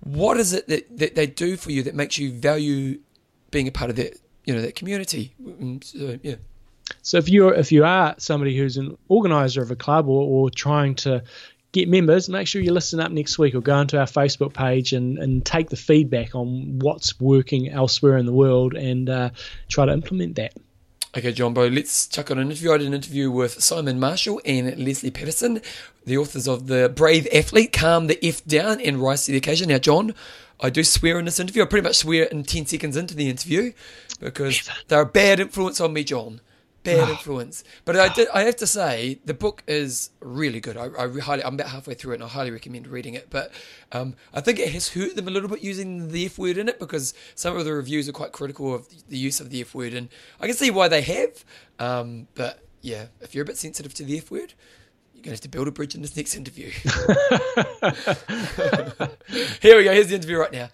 what 0.00 0.38
is 0.38 0.52
it 0.52 0.66
that, 0.68 0.98
that 0.98 1.14
they 1.14 1.26
do 1.26 1.56
for 1.56 1.70
you 1.70 1.82
that 1.84 1.94
makes 1.94 2.18
you 2.18 2.32
value 2.32 2.98
being 3.50 3.68
a 3.68 3.72
part 3.72 3.90
of 3.90 3.96
that 3.96 4.18
you 4.44 4.54
know 4.54 4.62
that 4.62 4.74
community. 4.74 5.34
Mm, 5.42 5.82
so, 5.82 6.18
yeah. 6.22 6.36
So 7.02 7.18
if 7.18 7.28
you're 7.28 7.54
if 7.54 7.72
you 7.72 7.84
are 7.84 8.14
somebody 8.18 8.56
who's 8.56 8.76
an 8.76 8.96
organizer 9.08 9.62
of 9.62 9.70
a 9.70 9.76
club 9.76 10.08
or, 10.08 10.22
or 10.22 10.50
trying 10.50 10.94
to 10.96 11.22
get 11.72 11.88
members, 11.88 12.28
make 12.28 12.48
sure 12.48 12.60
you 12.60 12.72
listen 12.72 13.00
up 13.00 13.12
next 13.12 13.38
week 13.38 13.54
or 13.54 13.60
go 13.60 13.74
onto 13.74 13.96
our 13.96 14.06
Facebook 14.06 14.52
page 14.52 14.92
and, 14.92 15.18
and 15.18 15.44
take 15.44 15.68
the 15.68 15.76
feedback 15.76 16.34
on 16.34 16.80
what's 16.80 17.20
working 17.20 17.68
elsewhere 17.68 18.16
in 18.16 18.26
the 18.26 18.32
world 18.32 18.74
and 18.74 19.08
uh, 19.08 19.30
try 19.68 19.86
to 19.86 19.92
implement 19.92 20.36
that. 20.36 20.52
Okay, 21.16 21.32
Jumbo, 21.32 21.68
let's 21.68 22.06
chuck 22.06 22.30
on 22.30 22.38
an 22.38 22.52
interview. 22.52 22.70
I 22.70 22.78
did 22.78 22.86
an 22.86 22.94
interview 22.94 23.32
with 23.32 23.60
Simon 23.60 23.98
Marshall 23.98 24.40
and 24.44 24.78
Lesley 24.78 25.10
Paterson, 25.10 25.60
the 26.06 26.16
authors 26.16 26.46
of 26.46 26.68
The 26.68 26.88
Brave 26.88 27.26
Athlete, 27.34 27.72
Calm 27.72 28.06
the 28.06 28.24
F 28.24 28.44
Down 28.44 28.80
and 28.80 28.98
Rise 28.98 29.24
to 29.24 29.32
the 29.32 29.38
Occasion. 29.38 29.70
Now, 29.70 29.78
John, 29.78 30.14
I 30.60 30.70
do 30.70 30.84
swear 30.84 31.18
in 31.18 31.24
this 31.24 31.40
interview. 31.40 31.64
I 31.64 31.66
pretty 31.66 31.82
much 31.82 31.96
swear 31.96 32.26
in 32.26 32.44
10 32.44 32.66
seconds 32.66 32.96
into 32.96 33.16
the 33.16 33.28
interview 33.28 33.72
because 34.20 34.70
they're 34.86 35.00
a 35.00 35.06
bad 35.06 35.40
influence 35.40 35.80
on 35.80 35.92
me, 35.92 36.04
John. 36.04 36.40
Bad 36.82 37.10
influence. 37.10 37.62
But 37.84 37.96
I 37.96 38.08
did. 38.08 38.28
I 38.32 38.42
have 38.42 38.56
to 38.56 38.66
say 38.66 39.20
the 39.24 39.34
book 39.34 39.62
is 39.66 40.10
really 40.20 40.60
good. 40.60 40.78
I, 40.78 40.88
I 40.98 41.20
highly. 41.20 41.44
I'm 41.44 41.54
about 41.54 41.68
halfway 41.68 41.94
through 41.94 42.12
it, 42.12 42.16
and 42.16 42.24
I 42.24 42.28
highly 42.28 42.50
recommend 42.50 42.86
reading 42.86 43.14
it. 43.14 43.28
But 43.28 43.52
um, 43.92 44.14
I 44.32 44.40
think 44.40 44.58
it 44.58 44.72
has 44.72 44.88
hurt 44.88 45.14
them 45.14 45.28
a 45.28 45.30
little 45.30 45.48
bit 45.48 45.62
using 45.62 46.08
the 46.08 46.26
F 46.26 46.38
word 46.38 46.56
in 46.56 46.68
it 46.68 46.78
because 46.78 47.12
some 47.34 47.56
of 47.56 47.66
the 47.66 47.74
reviews 47.74 48.08
are 48.08 48.12
quite 48.12 48.32
critical 48.32 48.74
of 48.74 48.88
the 49.08 49.18
use 49.18 49.40
of 49.40 49.50
the 49.50 49.60
F 49.60 49.74
word, 49.74 49.92
and 49.92 50.08
I 50.40 50.46
can 50.46 50.56
see 50.56 50.70
why 50.70 50.88
they 50.88 51.02
have. 51.02 51.44
Um, 51.78 52.28
but 52.34 52.64
yeah, 52.80 53.06
if 53.20 53.34
you're 53.34 53.42
a 53.42 53.46
bit 53.46 53.58
sensitive 53.58 53.92
to 53.94 54.04
the 54.04 54.16
F 54.16 54.30
word, 54.30 54.54
you're 55.14 55.22
going 55.22 55.24
to 55.24 55.30
have 55.32 55.40
to 55.40 55.48
build 55.48 55.68
a 55.68 55.72
bridge 55.72 55.94
in 55.94 56.00
this 56.00 56.16
next 56.16 56.34
interview. 56.34 56.66
Here 59.60 59.76
we 59.76 59.84
go. 59.84 59.92
Here's 59.92 60.08
the 60.08 60.14
interview 60.14 60.38
right 60.38 60.52
now. 60.52 60.70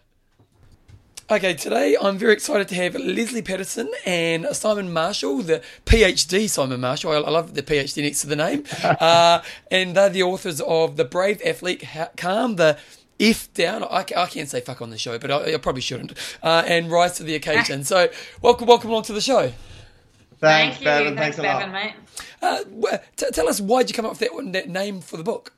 Okay, 1.29 1.55
today 1.55 1.97
I'm 2.01 2.19
very 2.19 2.35
excited 2.35 2.69
to 2.69 2.77
have 2.77 2.95
Lesley 2.95 3.43
Paterson 3.43 3.91
and 4.05 4.47
Simon 4.53 4.93
Marshall, 4.93 5.43
the 5.43 5.61
PhD 5.85 6.49
Simon 6.49 6.81
Marshall. 6.81 7.11
I, 7.11 7.31
love 7.31 7.55
the 7.55 7.65
PhD 7.65 8.05
next 8.05 8.21
to 8.21 8.29
the 8.29 8.37
name. 8.37 8.63
Uh, 9.01 9.43
and 9.69 9.97
they're 9.97 10.09
the 10.09 10.23
authors 10.23 10.61
of 10.61 10.97
The 10.97 11.05
Brave 11.05 11.43
Athlete, 11.45 11.83
Calm 12.17 12.55
the 12.55 12.79
if 13.19 13.53
Down. 13.55 13.83
I, 13.83 14.05
I 14.17 14.27
can't 14.27 14.49
say 14.49 14.61
fuck 14.61 14.81
on 14.81 14.91
the 14.91 14.99
show, 14.99 15.19
but 15.19 15.33
I, 15.33 15.55
I 15.55 15.57
probably 15.57 15.81
shouldn't. 15.83 16.13
Uh, 16.45 16.63
and 16.65 16.91
Rise 16.93 17.17
to 17.17 17.25
the 17.25 17.35
Occasion. 17.35 17.83
So, 17.85 18.09
welcome, 18.41 18.69
welcome 18.69 18.91
along 18.91 19.03
to 19.05 19.13
the 19.13 19.21
show. 19.21 19.53
Thanks, 20.39 20.77
Thank 20.77 20.81
you. 20.81 20.85
Bevan. 20.85 21.17
Thanks, 21.17 21.37
Thanks 21.37 21.65
Bevan, 21.65 21.73
mate. 21.73 21.95
Uh, 22.41 22.99
t- 23.17 23.31
tell 23.33 23.49
us 23.49 23.61
why'd 23.61 23.91
you 23.91 23.95
come 23.95 24.07
up 24.07 24.13
with 24.13 24.21
that, 24.21 24.53
that 24.53 24.69
name 24.69 25.01
for 25.01 25.17
the 25.17 25.25
book? 25.25 25.53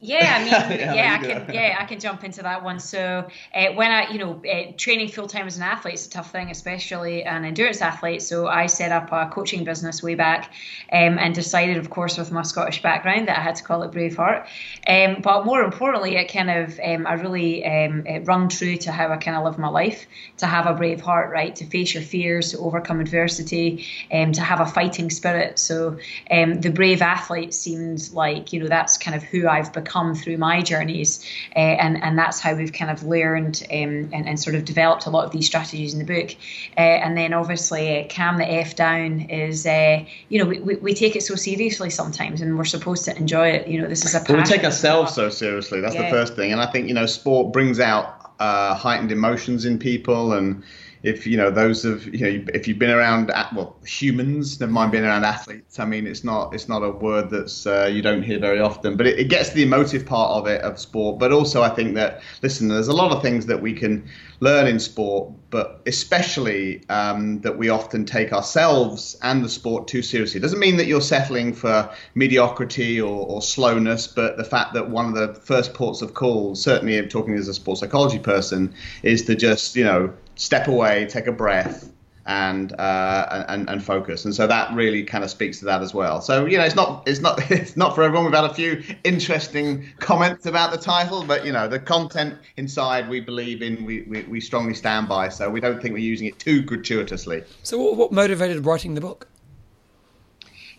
Yeah, 0.00 0.36
I 0.36 0.68
mean, 0.68 0.80
yeah, 0.80 0.94
yeah 0.94 1.18
I 1.18 1.26
can, 1.26 1.54
yeah, 1.54 1.76
I 1.80 1.84
can 1.84 1.98
jump 1.98 2.22
into 2.22 2.42
that 2.42 2.62
one. 2.62 2.78
So 2.80 3.26
uh, 3.54 3.66
when 3.72 3.90
I, 3.90 4.10
you 4.10 4.18
know, 4.18 4.42
uh, 4.44 4.72
training 4.76 5.08
full 5.08 5.26
time 5.26 5.46
as 5.46 5.56
an 5.56 5.62
athlete 5.62 5.94
is 5.94 6.06
a 6.06 6.10
tough 6.10 6.30
thing, 6.30 6.50
especially 6.50 7.24
an 7.24 7.44
endurance 7.46 7.80
athlete. 7.80 8.20
So 8.20 8.46
I 8.46 8.66
set 8.66 8.92
up 8.92 9.10
a 9.10 9.30
coaching 9.32 9.64
business 9.64 10.02
way 10.02 10.14
back, 10.14 10.52
um, 10.92 11.18
and 11.18 11.34
decided, 11.34 11.78
of 11.78 11.88
course, 11.88 12.18
with 12.18 12.30
my 12.30 12.42
Scottish 12.42 12.82
background, 12.82 13.28
that 13.28 13.38
I 13.38 13.40
had 13.40 13.56
to 13.56 13.64
call 13.64 13.82
it 13.84 13.92
Braveheart. 13.92 14.46
Um, 14.86 15.22
but 15.22 15.46
more 15.46 15.62
importantly, 15.62 16.16
it 16.16 16.30
kind 16.30 16.50
of, 16.50 16.78
um, 16.84 17.06
I 17.06 17.14
really 17.14 17.64
um, 17.64 18.04
rung 18.24 18.48
true 18.48 18.76
to 18.76 18.92
how 18.92 19.10
I 19.10 19.16
kind 19.16 19.36
of 19.36 19.44
live 19.44 19.58
my 19.58 19.68
life. 19.68 20.06
To 20.38 20.46
have 20.46 20.66
a 20.66 20.74
brave 20.74 21.00
heart, 21.00 21.32
right? 21.32 21.56
To 21.56 21.64
face 21.64 21.94
your 21.94 22.02
fears, 22.02 22.50
to 22.50 22.58
overcome 22.58 23.00
adversity, 23.00 23.86
um, 24.12 24.32
to 24.32 24.42
have 24.42 24.60
a 24.60 24.66
fighting 24.66 25.08
spirit. 25.08 25.58
So 25.58 25.98
um, 26.30 26.60
the 26.60 26.70
brave 26.70 27.00
athlete 27.00 27.54
seemed 27.54 28.10
like, 28.12 28.52
you 28.52 28.60
know, 28.60 28.68
that's 28.68 28.98
kind 28.98 29.14
of 29.16 29.22
who 29.22 29.48
I've 29.48 29.72
become 29.72 29.85
through 30.14 30.36
my 30.36 30.62
journeys, 30.62 31.24
uh, 31.54 31.58
and 31.58 32.02
and 32.02 32.18
that's 32.18 32.40
how 32.40 32.54
we've 32.54 32.72
kind 32.72 32.90
of 32.90 33.02
learned 33.02 33.62
um, 33.70 34.10
and, 34.12 34.28
and 34.28 34.40
sort 34.40 34.56
of 34.56 34.64
developed 34.64 35.06
a 35.06 35.10
lot 35.10 35.24
of 35.24 35.30
these 35.30 35.46
strategies 35.46 35.92
in 35.94 35.98
the 35.98 36.04
book. 36.04 36.34
Uh, 36.76 36.80
and 36.80 37.16
then 37.16 37.32
obviously, 37.32 38.00
uh, 38.00 38.08
calm 38.08 38.38
the 38.38 38.50
f 38.50 38.76
down 38.76 39.22
is 39.22 39.66
uh, 39.66 40.04
you 40.28 40.38
know 40.38 40.44
we, 40.44 40.60
we, 40.60 40.76
we, 40.76 40.94
take 40.94 41.16
it 41.16 41.22
so 41.22 41.34
seriously 41.34 41.90
sometimes, 41.90 42.40
and 42.40 42.56
we're 42.58 42.64
supposed 42.64 43.04
to 43.04 43.16
enjoy 43.16 43.48
it. 43.48 43.68
You 43.68 43.80
know, 43.80 43.88
this 43.88 44.04
is 44.04 44.14
a 44.14 44.24
well, 44.28 44.38
we 44.38 44.44
take 44.44 44.64
ourselves 44.64 45.14
so 45.14 45.30
seriously. 45.30 45.80
That's 45.80 45.94
yeah. 45.94 46.04
the 46.04 46.10
first 46.10 46.36
thing, 46.36 46.52
and 46.52 46.60
I 46.60 46.66
think 46.66 46.88
you 46.88 46.94
know 46.94 47.06
sport 47.06 47.52
brings 47.52 47.80
out 47.80 48.32
uh, 48.38 48.74
heightened 48.74 49.12
emotions 49.12 49.64
in 49.64 49.78
people 49.78 50.32
and 50.32 50.62
if 51.06 51.24
you 51.24 51.36
know 51.36 51.50
those 51.50 51.84
of 51.84 52.04
you 52.12 52.20
know 52.20 52.44
if 52.52 52.66
you've 52.66 52.80
been 52.80 52.90
around 52.90 53.30
well 53.54 53.76
humans 53.86 54.58
never 54.58 54.72
mind 54.72 54.90
being 54.90 55.04
around 55.04 55.24
athletes 55.24 55.78
i 55.78 55.84
mean 55.84 56.04
it's 56.04 56.24
not 56.24 56.52
it's 56.52 56.68
not 56.68 56.82
a 56.82 56.90
word 56.90 57.30
that's 57.30 57.64
uh, 57.64 57.88
you 57.90 58.02
don't 58.02 58.22
hear 58.22 58.40
very 58.40 58.58
often 58.58 58.96
but 58.96 59.06
it, 59.06 59.16
it, 59.18 59.28
gets 59.28 59.50
the 59.50 59.62
emotive 59.62 60.04
part 60.04 60.30
of 60.32 60.48
it 60.48 60.60
of 60.62 60.78
sport 60.80 61.18
but 61.18 61.32
also 61.32 61.62
i 61.62 61.68
think 61.68 61.94
that 61.94 62.20
listen 62.42 62.66
there's 62.66 62.88
a 62.88 62.92
lot 62.92 63.12
of 63.12 63.22
things 63.22 63.46
that 63.46 63.60
we 63.60 63.72
can 63.72 64.04
learn 64.40 64.66
in 64.66 64.78
sport 64.78 65.32
but 65.50 65.80
especially 65.86 66.86
um, 66.88 67.40
that 67.40 67.56
we 67.56 67.68
often 67.68 68.04
take 68.04 68.32
ourselves 68.32 69.16
and 69.22 69.44
the 69.44 69.48
sport 69.48 69.88
too 69.88 70.02
seriously. 70.02 70.38
It 70.38 70.42
doesn't 70.42 70.58
mean 70.58 70.76
that 70.76 70.86
you're 70.86 71.00
settling 71.00 71.54
for 71.54 71.90
mediocrity 72.14 73.00
or, 73.00 73.26
or 73.26 73.42
slowness 73.42 74.06
but 74.06 74.36
the 74.36 74.44
fact 74.44 74.74
that 74.74 74.90
one 74.90 75.06
of 75.06 75.14
the 75.14 75.40
first 75.40 75.74
ports 75.74 76.02
of 76.02 76.14
call 76.14 76.54
certainly 76.54 77.00
talking 77.06 77.34
as 77.34 77.48
a 77.48 77.54
sports 77.54 77.80
psychology 77.80 78.18
person 78.18 78.74
is 79.02 79.22
to 79.24 79.34
just 79.34 79.76
you 79.76 79.84
know 79.84 80.12
step 80.36 80.68
away, 80.68 81.06
take 81.06 81.26
a 81.26 81.32
breath, 81.32 81.90
and 82.26 82.78
uh, 82.78 83.44
and 83.48 83.68
and 83.70 83.82
focus. 83.82 84.24
And 84.24 84.34
so 84.34 84.46
that 84.46 84.74
really 84.74 85.04
kind 85.04 85.22
of 85.22 85.30
speaks 85.30 85.60
to 85.60 85.64
that 85.66 85.80
as 85.80 85.94
well. 85.94 86.20
So 86.20 86.44
you 86.44 86.58
know, 86.58 86.64
it's 86.64 86.74
not 86.74 87.06
it's 87.06 87.20
not 87.20 87.50
it's 87.50 87.76
not 87.76 87.94
for 87.94 88.02
everyone. 88.02 88.26
We've 88.26 88.34
had 88.34 88.44
a 88.44 88.54
few 88.54 88.82
interesting 89.04 89.86
comments 89.98 90.46
about 90.46 90.72
the 90.72 90.78
title, 90.78 91.24
but 91.24 91.46
you 91.46 91.52
know, 91.52 91.68
the 91.68 91.78
content 91.78 92.38
inside 92.56 93.08
we 93.08 93.20
believe 93.20 93.62
in, 93.62 93.84
we 93.84 94.02
we, 94.02 94.22
we 94.24 94.40
strongly 94.40 94.74
stand 94.74 95.08
by. 95.08 95.28
So 95.28 95.48
we 95.48 95.60
don't 95.60 95.80
think 95.80 95.94
we're 95.94 95.98
using 95.98 96.26
it 96.26 96.38
too 96.38 96.62
gratuitously. 96.62 97.44
So 97.62 97.78
what, 97.78 97.96
what 97.96 98.12
motivated 98.12 98.66
writing 98.66 98.94
the 98.94 99.00
book? 99.00 99.28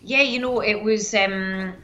Yeah, 0.00 0.22
you 0.22 0.38
know, 0.38 0.60
it 0.60 0.80
was 0.80 1.12
um, 1.14 1.74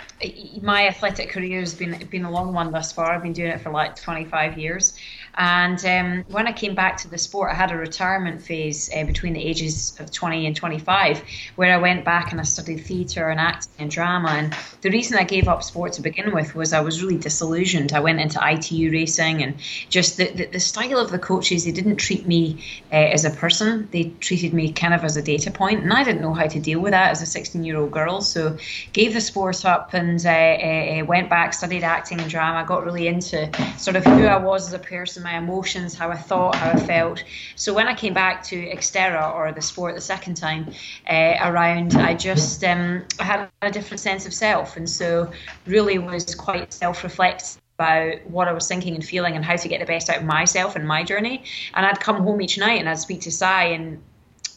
my 0.62 0.86
athletic 0.86 1.30
career 1.30 1.60
has 1.60 1.74
been 1.74 2.06
been 2.10 2.24
a 2.24 2.30
long 2.30 2.52
one 2.52 2.70
thus 2.70 2.92
far. 2.92 3.12
I've 3.12 3.22
been 3.22 3.32
doing 3.32 3.50
it 3.50 3.60
for 3.60 3.70
like 3.70 3.96
25 3.96 4.56
years, 4.56 4.96
and 5.36 5.84
um, 5.84 6.24
when 6.28 6.46
I 6.46 6.52
came 6.52 6.74
back 6.74 6.96
to 6.98 7.08
the 7.08 7.18
sport, 7.18 7.50
I 7.50 7.54
had 7.54 7.72
a 7.72 7.76
retirement 7.76 8.40
phase 8.40 8.88
uh, 8.94 9.04
between 9.04 9.32
the 9.32 9.44
ages 9.44 9.96
of 9.98 10.12
20 10.12 10.46
and 10.46 10.54
25, 10.54 11.22
where 11.56 11.74
I 11.74 11.78
went 11.78 12.04
back 12.04 12.30
and 12.30 12.40
I 12.40 12.44
studied 12.44 12.84
theatre 12.84 13.28
and 13.28 13.40
acting 13.40 13.72
and 13.78 13.90
drama. 13.90 14.28
And 14.30 14.56
the 14.82 14.90
reason 14.90 15.18
I 15.18 15.24
gave 15.24 15.48
up 15.48 15.64
sport 15.64 15.94
to 15.94 16.02
begin 16.02 16.32
with 16.32 16.54
was 16.54 16.72
I 16.72 16.80
was 16.80 17.02
really 17.02 17.18
disillusioned. 17.18 17.92
I 17.92 18.00
went 18.00 18.20
into 18.20 18.38
ITU 18.40 18.92
racing 18.92 19.42
and 19.42 19.56
just 19.90 20.18
the, 20.18 20.30
the, 20.30 20.46
the 20.46 20.60
style 20.60 20.98
of 20.98 21.10
the 21.10 21.18
coaches, 21.18 21.64
they 21.64 21.72
didn't 21.72 21.96
treat 21.96 22.26
me 22.26 22.62
uh, 22.92 22.96
as 22.96 23.24
a 23.24 23.30
person. 23.30 23.88
They 23.90 24.12
treated 24.20 24.54
me 24.54 24.72
kind 24.72 24.94
of 24.94 25.02
as 25.02 25.16
a 25.16 25.22
data 25.22 25.50
point, 25.50 25.82
and 25.82 25.92
I 25.92 26.04
didn't 26.04 26.22
know 26.22 26.34
how 26.34 26.46
to 26.46 26.60
deal 26.60 26.78
with 26.78 26.92
that 26.92 27.10
as 27.10 27.22
a 27.22 27.26
16 27.26 27.64
year 27.64 27.76
old 27.76 27.90
girl. 27.90 28.20
So 28.20 28.56
gave 28.92 29.14
the 29.14 29.20
sport 29.20 29.64
up 29.64 29.94
and 29.94 30.24
uh, 30.24 30.28
uh, 30.28 31.04
went 31.06 31.28
back, 31.28 31.54
studied 31.54 31.82
acting 31.82 32.20
and 32.20 32.30
drama, 32.30 32.64
got 32.66 32.84
really 32.84 33.08
into 33.08 33.50
sort 33.78 33.96
of 33.96 34.04
who 34.04 34.26
I 34.26 34.36
was 34.36 34.68
as 34.68 34.72
a 34.74 34.78
person 34.78 35.23
my 35.24 35.36
emotions, 35.36 35.94
how 35.94 36.10
I 36.10 36.16
thought, 36.16 36.54
how 36.54 36.70
I 36.70 36.76
felt. 36.76 37.24
So 37.56 37.74
when 37.74 37.88
I 37.88 37.94
came 37.94 38.14
back 38.14 38.44
to 38.44 38.56
Xterra 38.56 39.34
or 39.34 39.50
the 39.50 39.62
sport 39.62 39.96
the 39.96 40.00
second 40.00 40.34
time 40.36 40.72
uh, 41.10 41.36
around, 41.40 41.96
I 41.96 42.14
just 42.14 42.62
um, 42.62 43.04
I 43.18 43.24
had 43.24 43.48
a 43.62 43.70
different 43.72 44.00
sense 44.00 44.26
of 44.26 44.32
self, 44.32 44.76
and 44.76 44.88
so 44.88 45.32
really 45.66 45.98
was 45.98 46.34
quite 46.34 46.72
self-reflective 46.72 47.60
about 47.76 48.24
what 48.26 48.46
I 48.46 48.52
was 48.52 48.68
thinking 48.68 48.94
and 48.94 49.04
feeling 49.04 49.34
and 49.34 49.44
how 49.44 49.56
to 49.56 49.68
get 49.68 49.80
the 49.80 49.86
best 49.86 50.08
out 50.08 50.18
of 50.18 50.24
myself 50.24 50.76
and 50.76 50.86
my 50.86 51.02
journey. 51.02 51.42
And 51.74 51.84
I'd 51.84 51.98
come 51.98 52.22
home 52.22 52.40
each 52.40 52.56
night 52.56 52.78
and 52.78 52.88
I'd 52.88 53.00
speak 53.00 53.22
to 53.22 53.32
Si 53.32 53.44
and 53.44 54.00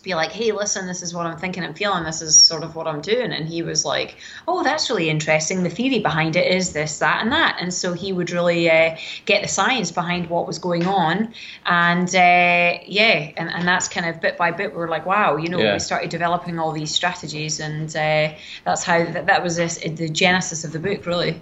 be 0.08 0.16
like, 0.16 0.32
hey, 0.32 0.54
listen, 0.54 0.88
this 0.88 1.04
is 1.04 1.14
what 1.14 1.26
I'm 1.26 1.38
thinking 1.38 1.64
and 1.64 1.78
feeling. 1.78 2.06
This 2.06 2.22
is 2.22 2.40
sort 2.40 2.64
of 2.64 2.76
what 2.76 2.88
I'm 2.88 3.02
doing. 3.02 3.34
And 3.34 3.48
he 3.48 3.62
was 3.62 3.84
like, 3.84 4.16
oh, 4.48 4.64
that's 4.64 4.90
really 4.90 5.10
interesting. 5.10 5.64
The 5.64 5.70
theory 5.70 6.00
behind 6.00 6.38
it 6.38 6.50
is 6.52 6.72
this, 6.72 7.00
that, 7.00 7.22
and 7.22 7.32
that. 7.34 7.58
And 7.60 7.74
so 7.74 7.94
he 7.94 8.14
would 8.14 8.32
really 8.32 8.72
uh, 8.72 8.96
get 9.26 9.42
the 9.42 9.50
science 9.50 9.92
behind 9.92 10.30
what 10.30 10.48
was 10.48 10.60
going 10.60 10.88
on. 10.88 11.34
And 11.66 12.08
uh, 12.16 12.80
yeah, 12.86 13.32
and, 13.36 13.50
and 13.50 13.68
that's 13.68 13.90
kind 13.90 14.06
of 14.06 14.22
bit 14.22 14.38
by 14.38 14.52
bit, 14.52 14.74
we 14.74 14.82
are 14.82 14.88
like, 14.88 15.06
wow, 15.06 15.36
you 15.36 15.50
know, 15.50 15.60
yeah. 15.60 15.74
we 15.74 15.80
started 15.80 16.10
developing 16.10 16.58
all 16.58 16.72
these 16.72 16.94
strategies. 16.96 17.60
And 17.60 17.90
uh, 17.90 18.34
that's 18.64 18.84
how 18.84 19.04
that, 19.04 19.26
that 19.28 19.44
was 19.44 19.58
this, 19.58 19.78
the 19.78 20.08
genesis 20.08 20.64
of 20.64 20.72
the 20.72 20.80
book, 20.80 21.06
really. 21.06 21.42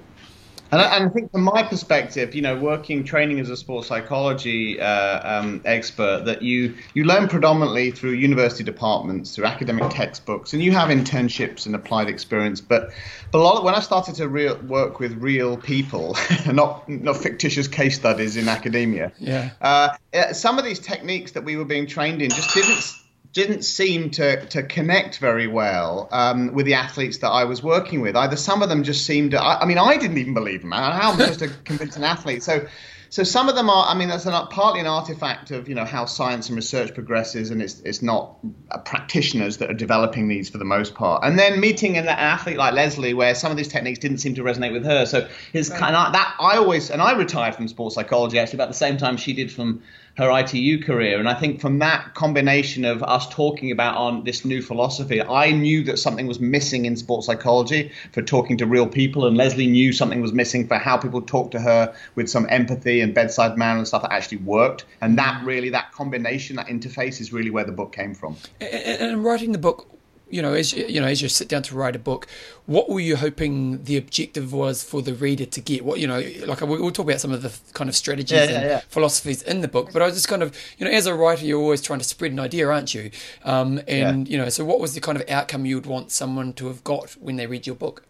And 0.72 0.82
I, 0.82 0.96
and 0.96 1.06
I, 1.06 1.10
think 1.10 1.32
from 1.32 1.44
my 1.44 1.62
perspective, 1.64 2.34
you 2.34 2.42
know, 2.42 2.58
working 2.58 3.04
training 3.04 3.40
as 3.40 3.50
a 3.50 3.58
sports 3.58 3.88
psychology 3.88 4.80
uh, 4.80 5.40
um, 5.40 5.62
expert, 5.64 6.26
that 6.26 6.42
you 6.42 6.76
you 6.94 7.04
learn 7.04 7.28
predominantly 7.28 7.92
through 7.92 8.12
university 8.12 8.64
departments, 8.64 9.36
through 9.36 9.46
academic 9.46 9.90
textbooks, 9.92 10.54
and 10.54 10.64
you 10.64 10.72
have 10.72 10.90
internships 10.90 11.68
and 11.68 11.76
applied 11.76 12.10
experience. 12.10 12.62
But 12.62 12.92
but 13.32 13.40
a 13.40 13.44
lot 13.44 13.58
of, 13.58 13.64
when 13.64 13.76
I 13.76 13.80
started 13.80 14.16
to 14.16 14.28
real, 14.28 14.58
work 14.62 15.00
with 15.00 15.14
real 15.14 15.56
people, 15.56 16.18
not 16.52 16.90
not 16.90 17.18
fictitious 17.18 17.68
case 17.68 17.96
studies 17.96 18.36
in 18.36 18.50
academia, 18.50 19.12
yeah, 19.20 19.52
uh, 19.62 20.34
some 20.34 20.58
of 20.58 20.66
these 20.66 20.80
techniques 20.80 21.34
that 21.34 21.44
we 21.44 21.58
were 21.58 21.66
being 21.66 21.86
trained 21.86 22.22
in 22.24 22.32
just 22.32 22.54
didn't 22.56 23.05
didn't 23.36 23.64
seem 23.64 24.10
to, 24.12 24.46
to 24.46 24.64
connect 24.64 25.20
very 25.20 25.46
well 25.46 26.08
um, 26.14 26.54
with 26.54 26.66
the 26.66 26.74
athletes 26.74 27.18
that 27.18 27.28
I 27.28 27.44
was 27.44 27.62
working 27.62 28.00
with. 28.00 28.16
Either 28.16 28.38
some 28.38 28.64
of 28.64 28.70
them 28.70 28.82
just 28.84 29.06
seemed 29.06 29.32
to, 29.32 29.44
I, 29.44 29.62
I 29.62 29.66
mean, 29.66 29.78
I 29.78 29.98
didn't 29.98 30.18
even 30.18 30.34
believe 30.34 30.62
them. 30.62 30.72
How 30.72 31.12
am 31.12 31.20
I 31.20 31.26
supposed 31.26 31.40
to 31.40 31.50
convince 31.66 31.98
an 31.98 32.06
athlete? 32.06 32.44
So, 32.44 32.66
so 33.10 33.24
some 33.24 33.50
of 33.50 33.56
them 33.56 33.70
are, 33.70 33.88
I 33.88 33.94
mean, 33.94 34.08
that's 34.08 34.26
an, 34.26 34.48
partly 34.52 34.80
an 34.80 34.88
artifact 34.88 35.52
of, 35.52 35.68
you 35.68 35.76
know, 35.76 35.84
how 35.84 36.06
science 36.06 36.48
and 36.48 36.56
research 36.56 36.94
progresses, 36.94 37.52
and 37.52 37.62
it's, 37.62 37.82
it's 37.82 38.02
not 38.02 38.38
practitioners 38.86 39.58
that 39.58 39.70
are 39.70 39.76
developing 39.76 40.30
these 40.30 40.50
for 40.50 40.58
the 40.58 40.66
most 40.66 40.96
part. 40.96 41.26
And 41.26 41.38
then 41.38 41.60
meeting 41.60 41.98
an 41.98 42.08
athlete 42.08 42.58
like 42.58 42.74
Lesley, 42.74 43.14
where 43.14 43.36
some 43.36 43.52
of 43.52 43.58
these 43.58 43.68
techniques 43.68 44.00
didn't 44.00 44.20
seem 44.20 44.36
to 44.36 44.44
resonate 44.44 44.72
with 44.72 44.86
her. 44.86 45.06
So 45.06 45.28
it's 45.52 45.70
right. 45.70 45.80
kind 45.80 45.96
of 45.96 46.14
that, 46.14 46.36
I 46.40 46.56
always, 46.56 46.90
and 46.90 47.02
I 47.02 47.12
retired 47.18 47.56
from 47.56 47.68
sports 47.68 47.96
psychology 47.96 48.40
actually 48.40 48.58
about 48.58 48.70
the 48.70 48.76
same 48.76 48.96
time 48.96 49.18
she 49.18 49.34
did 49.34 49.52
from 49.52 49.84
her 50.18 50.30
ITU 50.40 50.82
career. 50.82 51.20
And 51.20 51.28
I 51.28 51.34
think 51.34 51.60
from 51.60 51.80
that 51.80 52.14
combination 52.14 52.86
of 52.86 53.04
us 53.04 53.28
talking 53.30 53.72
about 53.72 53.98
on 53.98 54.24
this 54.24 54.46
new 54.46 54.62
philosophy, 54.62 55.22
I 55.22 55.52
knew 55.52 55.84
that 55.84 56.00
something 56.00 56.26
was 56.26 56.40
missing 56.40 56.86
in 56.86 56.96
sports 56.96 57.28
psychology 57.28 57.92
for 58.14 58.22
talking 58.22 58.58
to 58.58 58.66
real 58.66 58.88
people, 58.88 59.26
and 59.26 59.36
Lesley 59.36 59.68
knew 59.68 59.92
something 59.92 60.22
was 60.22 60.34
missing 60.34 60.68
for 60.68 60.78
how 60.78 60.98
people 60.98 61.22
talk 61.22 61.52
to 61.52 61.60
her 61.60 61.94
with 62.16 62.30
some 62.30 62.48
empathy 62.50 63.02
and 63.02 63.14
bedside 63.14 63.58
manner 63.58 63.80
and 63.80 63.88
stuff 63.88 64.04
that 64.04 64.12
actually 64.12 64.38
worked. 64.38 64.86
And 65.02 65.18
that 65.18 65.44
really, 65.44 65.70
that 65.70 65.92
combination, 65.92 66.56
that 66.56 66.68
interface, 66.68 67.20
is 67.20 67.34
really 67.34 67.50
where 67.50 67.66
the 67.66 67.72
book 67.72 67.92
came 67.92 68.14
from. 68.14 68.38
And 68.62 69.24
writing 69.24 69.52
the 69.52 69.58
book, 69.58 69.88
you 70.30 70.42
know, 70.42 70.54
as 70.54 70.74
you, 70.74 70.86
you 70.86 71.00
know, 71.00 71.08
as 71.08 71.22
you 71.22 71.30
sit 71.30 71.48
down 71.48 71.64
to 71.64 71.76
write 71.76 71.96
a 71.96 72.00
book, 72.00 72.28
what 72.66 72.90
were 72.90 73.00
you 73.00 73.16
hoping 73.16 73.84
the 73.84 73.98
objective 73.98 74.52
was 74.54 74.84
for 74.84 75.02
the 75.02 75.14
reader 75.14 75.46
to 75.46 75.62
get? 75.62 75.86
What 75.86 76.00
you 76.00 76.08
know, 76.08 76.24
like 76.46 76.62
we'll 76.62 76.92
talk 76.92 77.06
about 77.06 77.22
some 77.22 77.32
of 77.32 77.42
the 77.42 77.54
kind 77.74 77.90
of 77.90 77.96
strategies 77.96 78.32
yeah, 78.32 78.44
yeah, 78.46 78.56
and 78.56 78.66
yeah. 78.66 78.82
philosophies 78.90 79.42
in 79.44 79.62
the 79.62 79.68
book, 79.68 79.94
but 79.94 80.02
I 80.02 80.06
was 80.06 80.16
just 80.16 80.28
kind 80.28 80.42
of, 80.42 80.58
you 80.78 80.86
know, 80.86 80.92
as 80.92 81.06
a 81.06 81.14
writer, 81.14 81.46
you're 81.46 81.62
always 81.62 81.82
trying 81.82 82.00
to 82.00 82.06
spread 82.06 82.32
an 82.32 82.40
idea, 82.40 82.68
aren't 82.68 82.94
you? 82.94 83.12
Um, 83.44 83.82
and 83.88 84.28
you 84.28 84.38
know, 84.38 84.50
so 84.50 84.66
what 84.66 84.80
was 84.80 84.96
the 84.96 85.02
kind 85.02 85.20
of 85.20 85.30
outcome 85.30 85.66
you 85.66 85.76
would 85.76 85.86
want 85.86 86.12
someone 86.12 86.54
to 86.54 86.68
have 86.68 86.84
got 86.84 87.12
when 87.14 87.36
they 87.36 87.48
read 87.48 87.68
your 87.68 87.76
book? 87.76 88.04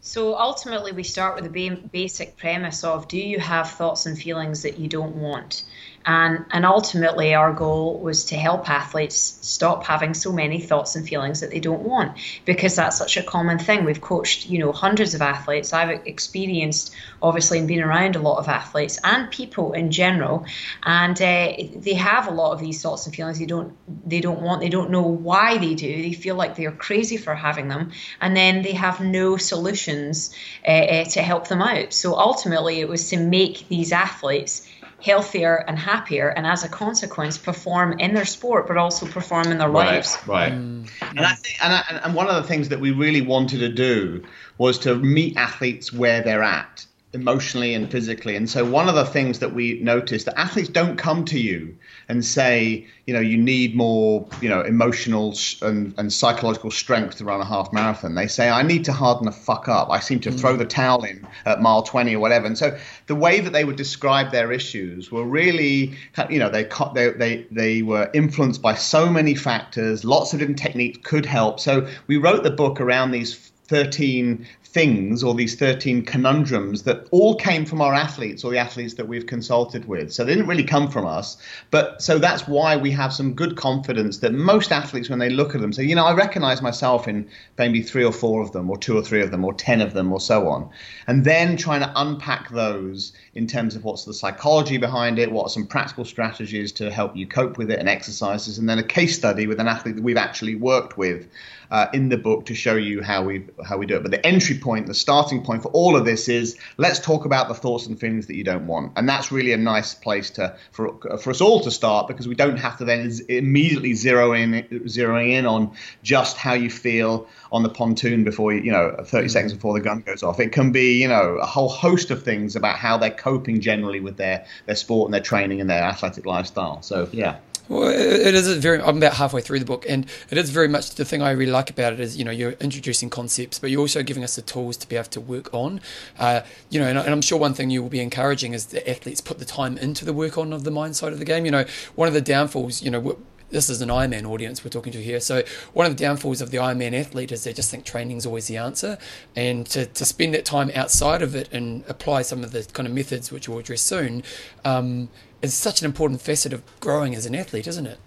So 0.00 0.38
ultimately, 0.38 0.92
we 0.92 1.02
start 1.02 1.34
with 1.34 1.52
the 1.52 1.70
basic 1.90 2.36
premise 2.36 2.84
of: 2.84 3.08
Do 3.08 3.18
you 3.18 3.40
have 3.40 3.68
thoughts 3.68 4.06
and 4.06 4.16
feelings 4.16 4.62
that 4.62 4.78
you 4.78 4.86
don't 4.86 5.16
want? 5.16 5.64
And, 6.06 6.44
and 6.52 6.64
ultimately, 6.64 7.34
our 7.34 7.52
goal 7.52 7.98
was 7.98 8.26
to 8.26 8.36
help 8.36 8.70
athletes 8.70 9.38
stop 9.42 9.84
having 9.84 10.14
so 10.14 10.30
many 10.32 10.60
thoughts 10.60 10.94
and 10.94 11.06
feelings 11.06 11.40
that 11.40 11.50
they 11.50 11.58
don't 11.58 11.82
want, 11.82 12.16
because 12.44 12.76
that's 12.76 12.96
such 12.96 13.16
a 13.16 13.24
common 13.24 13.58
thing. 13.58 13.84
We've 13.84 14.00
coached, 14.00 14.48
you 14.48 14.60
know, 14.60 14.70
hundreds 14.70 15.14
of 15.14 15.20
athletes. 15.20 15.72
I've 15.72 16.06
experienced, 16.06 16.94
obviously, 17.20 17.58
and 17.58 17.66
been 17.66 17.82
around 17.82 18.14
a 18.14 18.20
lot 18.20 18.38
of 18.38 18.46
athletes 18.46 19.00
and 19.02 19.28
people 19.32 19.72
in 19.72 19.90
general, 19.90 20.46
and 20.84 21.20
uh, 21.20 21.52
they 21.74 21.94
have 21.94 22.28
a 22.28 22.30
lot 22.30 22.52
of 22.52 22.60
these 22.60 22.80
thoughts 22.80 23.06
and 23.06 23.14
feelings 23.14 23.40
they 23.40 23.46
don't 23.46 23.76
they 24.08 24.20
don't 24.20 24.42
want. 24.42 24.60
They 24.60 24.68
don't 24.68 24.90
know 24.90 25.02
why 25.02 25.58
they 25.58 25.74
do. 25.74 26.02
They 26.02 26.12
feel 26.12 26.36
like 26.36 26.54
they're 26.54 26.70
crazy 26.70 27.16
for 27.16 27.34
having 27.34 27.66
them, 27.66 27.90
and 28.20 28.36
then 28.36 28.62
they 28.62 28.72
have 28.72 29.00
no 29.00 29.36
solutions 29.36 30.32
uh, 30.66 30.70
uh, 30.70 31.04
to 31.06 31.22
help 31.22 31.48
them 31.48 31.62
out. 31.62 31.92
So 31.92 32.14
ultimately, 32.14 32.78
it 32.78 32.88
was 32.88 33.10
to 33.10 33.16
make 33.16 33.66
these 33.68 33.90
athletes 33.90 34.68
healthier 35.02 35.64
and 35.68 35.78
happier, 35.78 36.28
and 36.28 36.46
as 36.46 36.64
a 36.64 36.68
consequence, 36.68 37.38
perform 37.38 37.98
in 37.98 38.14
their 38.14 38.24
sport, 38.24 38.66
but 38.66 38.76
also 38.76 39.06
perform 39.06 39.48
in 39.48 39.58
their 39.58 39.68
right, 39.68 39.94
lives. 39.94 40.18
Right. 40.26 40.52
Mm. 40.52 40.88
And 41.00 41.20
I 41.20 41.34
think, 41.34 41.56
and, 41.62 41.72
I, 41.72 42.00
and 42.04 42.14
one 42.14 42.28
of 42.28 42.36
the 42.36 42.48
things 42.48 42.68
that 42.70 42.80
we 42.80 42.90
really 42.92 43.22
wanted 43.22 43.58
to 43.58 43.68
do 43.68 44.24
was 44.58 44.78
to 44.80 44.94
meet 44.96 45.36
athletes 45.36 45.92
where 45.92 46.22
they're 46.22 46.42
at 46.42 46.86
emotionally 47.16 47.74
and 47.74 47.90
physically. 47.90 48.36
And 48.36 48.48
so 48.48 48.64
one 48.64 48.88
of 48.88 48.94
the 48.94 49.06
things 49.06 49.38
that 49.38 49.54
we 49.54 49.80
noticed 49.80 50.26
that 50.26 50.38
athletes 50.38 50.68
don't 50.68 50.96
come 50.96 51.24
to 51.24 51.40
you 51.40 51.74
and 52.08 52.24
say, 52.24 52.86
you 53.06 53.14
know, 53.14 53.20
you 53.20 53.38
need 53.38 53.74
more, 53.74 54.28
you 54.42 54.48
know, 54.48 54.60
emotional 54.60 55.34
and, 55.62 55.94
and 55.96 56.12
psychological 56.12 56.70
strength 56.70 57.16
to 57.16 57.24
run 57.24 57.40
a 57.40 57.44
half 57.44 57.72
marathon. 57.72 58.14
They 58.14 58.26
say, 58.26 58.50
I 58.50 58.62
need 58.62 58.84
to 58.84 58.92
harden 58.92 59.24
the 59.24 59.32
fuck 59.32 59.66
up. 59.66 59.88
I 59.90 59.98
seem 59.98 60.20
to 60.20 60.30
mm. 60.30 60.38
throw 60.38 60.56
the 60.56 60.66
towel 60.66 61.04
in 61.04 61.26
at 61.46 61.60
mile 61.62 61.82
20 61.82 62.14
or 62.14 62.20
whatever. 62.20 62.46
And 62.46 62.58
so 62.58 62.78
the 63.06 63.14
way 63.14 63.40
that 63.40 63.52
they 63.52 63.64
would 63.64 63.76
describe 63.76 64.30
their 64.30 64.52
issues 64.52 65.10
were 65.10 65.24
really, 65.24 65.96
you 66.28 66.38
know, 66.38 66.50
they, 66.50 66.68
they, 66.94 67.10
they, 67.10 67.46
they 67.50 67.82
were 67.82 68.10
influenced 68.12 68.60
by 68.60 68.74
so 68.74 69.08
many 69.08 69.34
factors. 69.34 70.04
Lots 70.04 70.34
of 70.34 70.40
different 70.40 70.58
techniques 70.58 70.98
could 71.02 71.24
help. 71.24 71.60
So 71.60 71.88
we 72.06 72.18
wrote 72.18 72.42
the 72.42 72.50
book 72.50 72.80
around 72.80 73.12
these 73.12 73.52
13 73.68 74.46
things 74.66 75.22
or 75.22 75.34
these 75.34 75.54
13 75.54 76.04
conundrums 76.04 76.82
that 76.82 77.06
all 77.10 77.34
came 77.34 77.64
from 77.64 77.80
our 77.80 77.94
athletes 77.94 78.44
or 78.44 78.50
the 78.50 78.58
athletes 78.58 78.94
that 78.94 79.08
we've 79.08 79.26
consulted 79.26 79.86
with. 79.86 80.12
So 80.12 80.24
they 80.24 80.34
didn't 80.34 80.48
really 80.48 80.64
come 80.64 80.90
from 80.90 81.06
us. 81.06 81.36
But 81.70 82.02
so 82.02 82.18
that's 82.18 82.46
why 82.46 82.76
we 82.76 82.90
have 82.90 83.12
some 83.12 83.34
good 83.34 83.56
confidence 83.56 84.18
that 84.18 84.34
most 84.34 84.72
athletes, 84.72 85.08
when 85.08 85.18
they 85.18 85.30
look 85.30 85.54
at 85.54 85.60
them, 85.60 85.72
say, 85.72 85.84
you 85.84 85.94
know, 85.94 86.04
I 86.04 86.14
recognize 86.14 86.60
myself 86.60 87.08
in 87.08 87.28
maybe 87.58 87.80
three 87.82 88.04
or 88.04 88.12
four 88.12 88.42
of 88.42 88.52
them, 88.52 88.68
or 88.68 88.76
two 88.76 88.96
or 88.96 89.02
three 89.02 89.22
of 89.22 89.30
them, 89.30 89.44
or 89.44 89.54
10 89.54 89.80
of 89.80 89.94
them, 89.94 90.12
or 90.12 90.20
so 90.20 90.48
on. 90.48 90.68
And 91.06 91.24
then 91.24 91.56
trying 91.56 91.80
to 91.80 91.92
unpack 91.96 92.50
those 92.50 93.12
in 93.34 93.46
terms 93.46 93.76
of 93.76 93.84
what's 93.84 94.04
the 94.04 94.14
psychology 94.14 94.78
behind 94.78 95.18
it, 95.18 95.30
what 95.30 95.44
are 95.44 95.50
some 95.50 95.66
practical 95.66 96.04
strategies 96.04 96.72
to 96.72 96.90
help 96.90 97.16
you 97.16 97.26
cope 97.26 97.56
with 97.56 97.70
it, 97.70 97.78
and 97.78 97.88
exercises, 97.88 98.58
and 98.58 98.68
then 98.68 98.78
a 98.78 98.82
case 98.82 99.16
study 99.16 99.46
with 99.46 99.60
an 99.60 99.68
athlete 99.68 99.96
that 99.96 100.02
we've 100.02 100.16
actually 100.16 100.54
worked 100.54 100.98
with 100.98 101.28
uh, 101.70 101.86
in 101.92 102.08
the 102.08 102.16
book 102.16 102.46
to 102.46 102.54
show 102.54 102.76
you 102.76 103.02
how 103.02 103.22
we 103.22 103.44
how 103.64 103.76
we 103.76 103.86
do 103.86 103.96
it. 103.96 104.02
But 104.02 104.10
the 104.10 104.24
entry 104.26 104.55
point, 104.56 104.86
the 104.86 104.94
starting 104.94 105.42
point 105.42 105.62
for 105.62 105.68
all 105.68 105.96
of 105.96 106.04
this 106.04 106.28
is 106.28 106.56
let's 106.76 107.00
talk 107.00 107.24
about 107.24 107.48
the 107.48 107.54
thoughts 107.54 107.86
and 107.86 107.98
feelings 107.98 108.26
that 108.26 108.36
you 108.36 108.44
don't 108.44 108.66
want, 108.66 108.92
and 108.96 109.08
that's 109.08 109.32
really 109.32 109.52
a 109.52 109.56
nice 109.56 109.94
place 109.94 110.30
to 110.30 110.56
for 110.72 110.98
for 111.18 111.30
us 111.30 111.40
all 111.40 111.60
to 111.60 111.70
start 111.70 112.08
because 112.08 112.28
we 112.28 112.34
don't 112.34 112.56
have 112.56 112.78
to 112.78 112.84
then 112.84 113.10
immediately 113.28 113.94
zero 113.94 114.32
in 114.32 114.52
zeroing 114.86 115.30
in 115.30 115.46
on 115.46 115.72
just 116.02 116.36
how 116.36 116.54
you 116.54 116.70
feel 116.70 117.28
on 117.52 117.62
the 117.62 117.68
pontoon 117.68 118.24
before 118.24 118.52
you, 118.52 118.62
you 118.62 118.72
know 118.72 118.94
30 118.98 119.04
mm-hmm. 119.04 119.28
seconds 119.28 119.52
before 119.52 119.74
the 119.74 119.80
gun 119.80 120.00
goes 120.00 120.22
off. 120.22 120.40
It 120.40 120.52
can 120.52 120.72
be 120.72 121.00
you 121.00 121.08
know 121.08 121.38
a 121.40 121.46
whole 121.46 121.68
host 121.68 122.10
of 122.10 122.22
things 122.22 122.56
about 122.56 122.76
how 122.76 122.96
they're 122.96 123.10
coping 123.10 123.60
generally 123.60 124.00
with 124.00 124.16
their 124.16 124.46
their 124.66 124.76
sport 124.76 125.08
and 125.08 125.14
their 125.14 125.20
training 125.20 125.60
and 125.60 125.70
their 125.70 125.82
athletic 125.82 126.26
lifestyle. 126.26 126.82
So 126.82 127.08
yeah. 127.12 127.36
Well, 127.68 127.88
it 127.88 128.34
is 128.34 128.56
very. 128.58 128.80
I'm 128.80 128.98
about 128.98 129.14
halfway 129.14 129.40
through 129.40 129.58
the 129.58 129.64
book, 129.64 129.84
and 129.88 130.06
it 130.30 130.38
is 130.38 130.50
very 130.50 130.68
much 130.68 130.94
the 130.94 131.04
thing 131.04 131.20
I 131.20 131.32
really 131.32 131.50
like 131.50 131.68
about 131.68 131.92
it 131.92 132.00
is 132.00 132.16
you 132.16 132.24
know 132.24 132.30
you're 132.30 132.52
introducing 132.52 133.10
concepts, 133.10 133.58
but 133.58 133.70
you're 133.70 133.80
also 133.80 134.04
giving 134.04 134.22
us 134.22 134.36
the 134.36 134.42
tools 134.42 134.76
to 134.78 134.88
be 134.88 134.94
able 134.94 135.08
to 135.08 135.20
work 135.20 135.52
on. 135.52 135.80
Uh, 136.18 136.42
you 136.70 136.78
know, 136.78 136.86
and, 136.86 136.96
and, 136.96 137.08
I'm 137.08 137.22
sure 137.22 137.38
one 137.38 137.54
thing 137.54 137.70
you 137.70 137.82
will 137.82 137.88
be 137.88 138.00
encouraging 138.00 138.52
is 138.52 138.66
the 138.66 138.88
athletes 138.88 139.20
put 139.20 139.40
the 139.40 139.44
time 139.44 139.78
into 139.78 140.04
the 140.04 140.12
work 140.12 140.38
on 140.38 140.52
of 140.52 140.62
the 140.62 140.70
mind 140.70 140.94
side 140.94 141.12
of 141.12 141.18
the 141.18 141.24
game. 141.24 141.44
You 141.44 141.50
know, 141.50 141.64
one 141.96 142.06
of 142.06 142.14
the 142.14 142.20
downfalls, 142.20 142.82
you 142.82 142.90
know. 142.90 143.18
This 143.48 143.70
is 143.70 143.80
an 143.80 143.90
Ironman 143.90 144.28
audience 144.28 144.64
we're 144.64 144.70
talking 144.70 144.92
to 144.92 145.00
here. 145.00 145.20
So 145.20 145.44
one 145.72 145.86
of 145.86 145.96
the 145.96 146.02
downfalls 146.02 146.40
of 146.40 146.50
the 146.50 146.56
Ironman 146.56 146.92
athlete 146.98 147.30
is 147.30 147.44
they 147.44 147.52
just 147.52 147.70
think 147.70 147.84
training 147.84 148.16
is 148.16 148.26
always 148.26 148.48
the 148.48 148.56
answer, 148.56 148.98
and 149.36 149.64
to, 149.66 149.86
to 149.86 150.04
spend 150.04 150.34
that 150.34 150.44
time 150.44 150.68
outside 150.74 151.22
of 151.22 151.36
it 151.36 151.48
and 151.52 151.84
apply 151.86 152.22
some 152.22 152.42
of 152.42 152.50
the 152.50 152.64
kind 152.72 152.88
of 152.88 152.92
methods 152.92 153.30
which 153.30 153.48
we'll 153.48 153.60
address 153.60 153.82
soon, 153.82 154.24
um, 154.64 155.10
is 155.46 155.54
such 155.54 155.80
an 155.80 155.86
important 155.86 156.20
facet 156.20 156.52
of 156.52 156.62
growing 156.80 157.14
as 157.14 157.26
an 157.26 157.34
athlete, 157.34 157.66
isn't 157.66 157.86
it? 157.86 157.98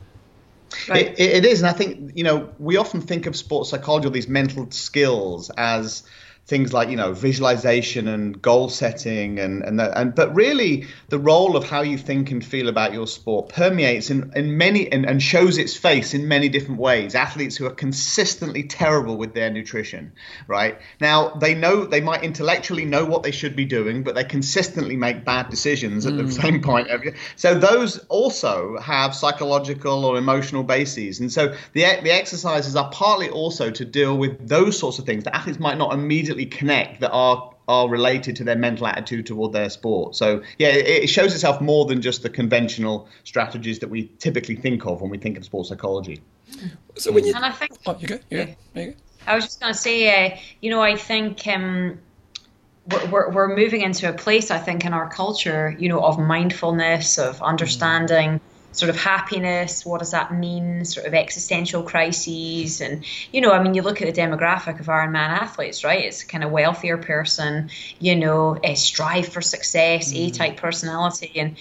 Right. 0.88 1.08
It, 1.20 1.20
it 1.20 1.46
is, 1.46 1.62
and 1.62 1.70
I 1.70 1.74
think 1.74 2.12
you 2.16 2.24
know 2.24 2.50
we 2.60 2.78
often 2.78 3.02
think 3.02 3.26
of 3.26 3.36
sports 3.36 3.72
psychology 3.72 4.08
or 4.08 4.12
these 4.12 4.28
mental 4.28 4.70
skills 4.72 5.50
as 5.58 6.04
things 6.50 6.74
like 6.74 6.90
you 6.90 6.96
know 6.96 7.14
visualization 7.14 8.08
and 8.08 8.42
goal 8.42 8.70
setting 8.70 9.40
and 9.40 9.64
and, 9.64 9.80
and 9.80 10.16
but 10.16 10.34
really 10.36 10.88
the 11.10 11.20
role 11.20 11.56
of 11.56 11.64
how 11.64 11.82
you 11.82 11.98
think 11.98 12.32
and 12.32 12.44
feel 12.44 12.68
about 12.68 12.92
your 12.92 13.08
sport 13.08 13.50
permeates 13.50 14.10
in, 14.10 14.32
in 14.36 14.58
many 14.58 14.92
and, 14.92 15.06
and 15.06 15.22
shows 15.22 15.58
its 15.58 15.76
face 15.76 16.14
in 16.14 16.28
many 16.28 16.50
different 16.50 16.80
ways. 16.80 17.16
Athletes 17.16 17.56
who 17.56 17.66
are 17.66 17.74
consistently 17.74 18.64
terrible 18.64 19.16
with 19.16 19.34
their 19.34 19.50
nutrition 19.50 20.12
right? 20.48 20.80
Now 21.00 21.30
they 21.30 21.54
know 21.54 21.86
they 21.86 22.02
might 22.02 22.24
intellectually 22.24 22.86
know 22.86 23.06
what 23.06 23.24
they 23.24 23.32
should 23.32 23.56
be 23.56 23.66
doing 23.66 24.04
but 24.04 24.16
they 24.16 24.24
consistently 24.24 24.98
make 24.98 25.24
bad 25.24 25.50
decisions 25.50 26.06
at 26.06 26.14
mm. 26.14 26.26
the 26.26 26.32
same 26.32 26.62
point 26.62 26.90
so 27.36 27.54
those 27.54 28.00
also 28.10 28.78
have 28.80 29.14
psychological 29.14 30.06
or 30.06 30.18
emotional 30.18 30.64
bases. 30.64 31.20
And 31.20 31.32
so 31.32 31.56
the 31.74 31.84
the 32.02 32.12
exercises 32.12 32.76
are 32.76 32.90
partly 32.90 33.30
also 33.30 33.70
to 33.72 33.86
deal 33.86 34.18
with 34.18 34.48
those 34.48 34.78
sorts 34.78 35.00
of 35.00 35.06
things 35.06 35.24
that 35.26 35.36
athletes 35.36 35.60
might 35.60 35.78
not 35.78 35.94
immediately 35.94 36.39
connect 36.46 37.02
that 37.02 37.12
are 37.12 37.54
are 37.68 37.88
related 37.88 38.36
to 38.36 38.44
their 38.44 38.56
mental 38.56 38.88
attitude 38.88 39.28
toward 39.28 39.54
their 39.54 39.70
sport. 39.70 40.16
So 40.16 40.42
yeah, 40.58 40.70
it, 40.70 41.08
shows 41.08 41.36
itself 41.36 41.62
more 41.62 41.86
than 41.86 42.02
just 42.02 42.24
the 42.24 42.30
conventional 42.30 43.08
strategies 43.26 43.78
that 43.80 43.90
we 43.90 44.10
typically 44.18 44.56
think 44.56 44.88
of 44.88 45.02
when 45.02 45.12
we 45.12 45.20
think 45.20 45.38
of 45.38 45.46
sports 45.46 45.70
psychology. 45.70 46.20
So 46.96 47.12
when 47.12 47.26
you, 47.26 47.34
and 47.36 47.46
I 47.46 47.52
think, 47.52 47.78
oh, 47.86 47.96
you 48.00 48.08
go, 48.08 48.20
you 48.32 48.38
go, 48.38 48.56
you 48.74 48.86
go. 48.88 48.94
I 49.28 49.36
was 49.36 49.44
just 49.46 49.60
going 49.60 49.72
to 49.72 49.78
say, 49.78 50.32
uh, 50.32 50.38
you 50.62 50.72
know, 50.72 50.82
I 50.82 50.96
think. 50.96 51.46
Um, 51.48 52.00
we're, 53.12 53.30
we're 53.30 53.56
moving 53.56 53.82
into 53.82 54.10
a 54.10 54.14
place, 54.14 54.50
I 54.50 54.58
think, 54.58 54.84
in 54.84 54.94
our 54.94 55.08
culture, 55.08 55.76
you 55.78 55.90
know, 55.90 56.00
of 56.00 56.18
mindfulness, 56.18 57.20
of 57.20 57.40
understanding 57.40 58.42
sort 58.72 58.90
of 58.90 58.96
happiness 58.96 59.86
what 59.86 60.00
does 60.00 60.12
that 60.12 60.34
mean 60.34 60.86
sort 60.86 61.08
of 61.08 61.14
existential 61.14 61.82
crises 61.82 62.82
and 62.82 63.04
you 63.32 63.42
know 63.42 63.52
i 63.52 63.62
mean 63.62 63.74
you 63.74 63.82
look 63.82 64.02
at 64.02 64.14
the 64.14 64.22
demographic 64.22 64.80
of 64.80 64.86
ironman 64.86 65.30
athletes 65.30 65.84
right 65.84 66.06
it's 66.06 66.24
kind 66.24 66.44
of 66.44 66.52
wealthier 66.52 66.98
person 66.98 67.70
you 68.00 68.16
know 68.16 68.58
a 68.64 68.76
strive 68.76 69.28
for 69.28 69.42
success 69.42 70.14
mm. 70.14 70.28
a-type 70.28 70.58
personality 70.58 71.32
and 71.36 71.58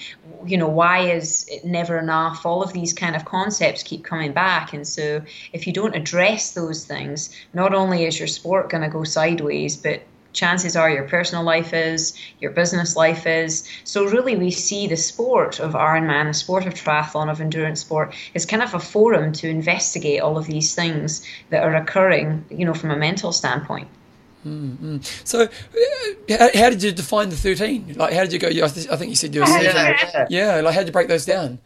you 0.46 0.58
know 0.58 0.68
why 0.68 1.10
is 1.10 1.46
it 1.48 1.64
never 1.64 1.98
enough 1.98 2.44
all 2.44 2.62
of 2.62 2.72
these 2.74 2.92
kind 2.92 3.16
of 3.16 3.24
concepts 3.24 3.82
keep 3.82 4.04
coming 4.04 4.32
back 4.32 4.74
and 4.74 4.86
so 4.86 5.22
if 5.52 5.66
you 5.66 5.72
don't 5.72 5.96
address 5.96 6.52
those 6.52 6.84
things 6.84 7.34
not 7.54 7.74
only 7.74 8.04
is 8.04 8.18
your 8.18 8.28
sport 8.28 8.68
going 8.68 8.82
to 8.82 8.88
go 8.88 9.02
sideways 9.02 9.76
but 9.76 10.02
chances 10.38 10.76
are 10.76 10.90
your 10.90 11.06
personal 11.08 11.44
life 11.44 11.74
is, 11.74 12.14
your 12.40 12.52
business 12.52 12.96
life 12.96 13.26
is. 13.26 13.68
So 13.84 14.04
really 14.04 14.36
we 14.36 14.50
see 14.50 14.86
the 14.86 14.96
sport 14.96 15.58
of 15.58 15.72
Ironman, 15.72 16.28
the 16.28 16.34
sport 16.34 16.64
of 16.66 16.74
triathlon, 16.74 17.30
of 17.30 17.40
endurance 17.40 17.80
sport, 17.80 18.14
is 18.34 18.46
kind 18.46 18.62
of 18.62 18.72
a 18.74 18.78
forum 18.78 19.32
to 19.34 19.48
investigate 19.48 20.20
all 20.20 20.38
of 20.38 20.46
these 20.46 20.74
things 20.74 21.26
that 21.50 21.64
are 21.64 21.74
occurring, 21.74 22.44
you 22.50 22.64
know, 22.64 22.74
from 22.74 22.90
a 22.90 22.96
mental 22.96 23.32
standpoint. 23.32 23.88
Mm-hmm. 24.46 24.98
So, 25.24 25.42
uh, 25.42 26.48
how, 26.54 26.70
did 26.70 26.82
you 26.82 26.92
define 26.92 27.28
the 27.28 27.36
thirteen? 27.36 27.94
Like, 27.96 28.12
how 28.14 28.22
did 28.22 28.32
you 28.32 28.38
go? 28.38 28.48
I, 28.48 28.68
th- 28.68 28.88
I 28.88 28.96
think 28.96 29.10
you 29.10 29.16
said 29.16 29.34
you 29.34 29.40
were 29.40 29.48
yeah, 29.48 30.26
yeah. 30.30 30.60
Like, 30.60 30.74
how 30.74 30.80
did 30.80 30.88
you 30.88 30.92
break 30.92 31.08
those 31.08 31.26
down? 31.26 31.58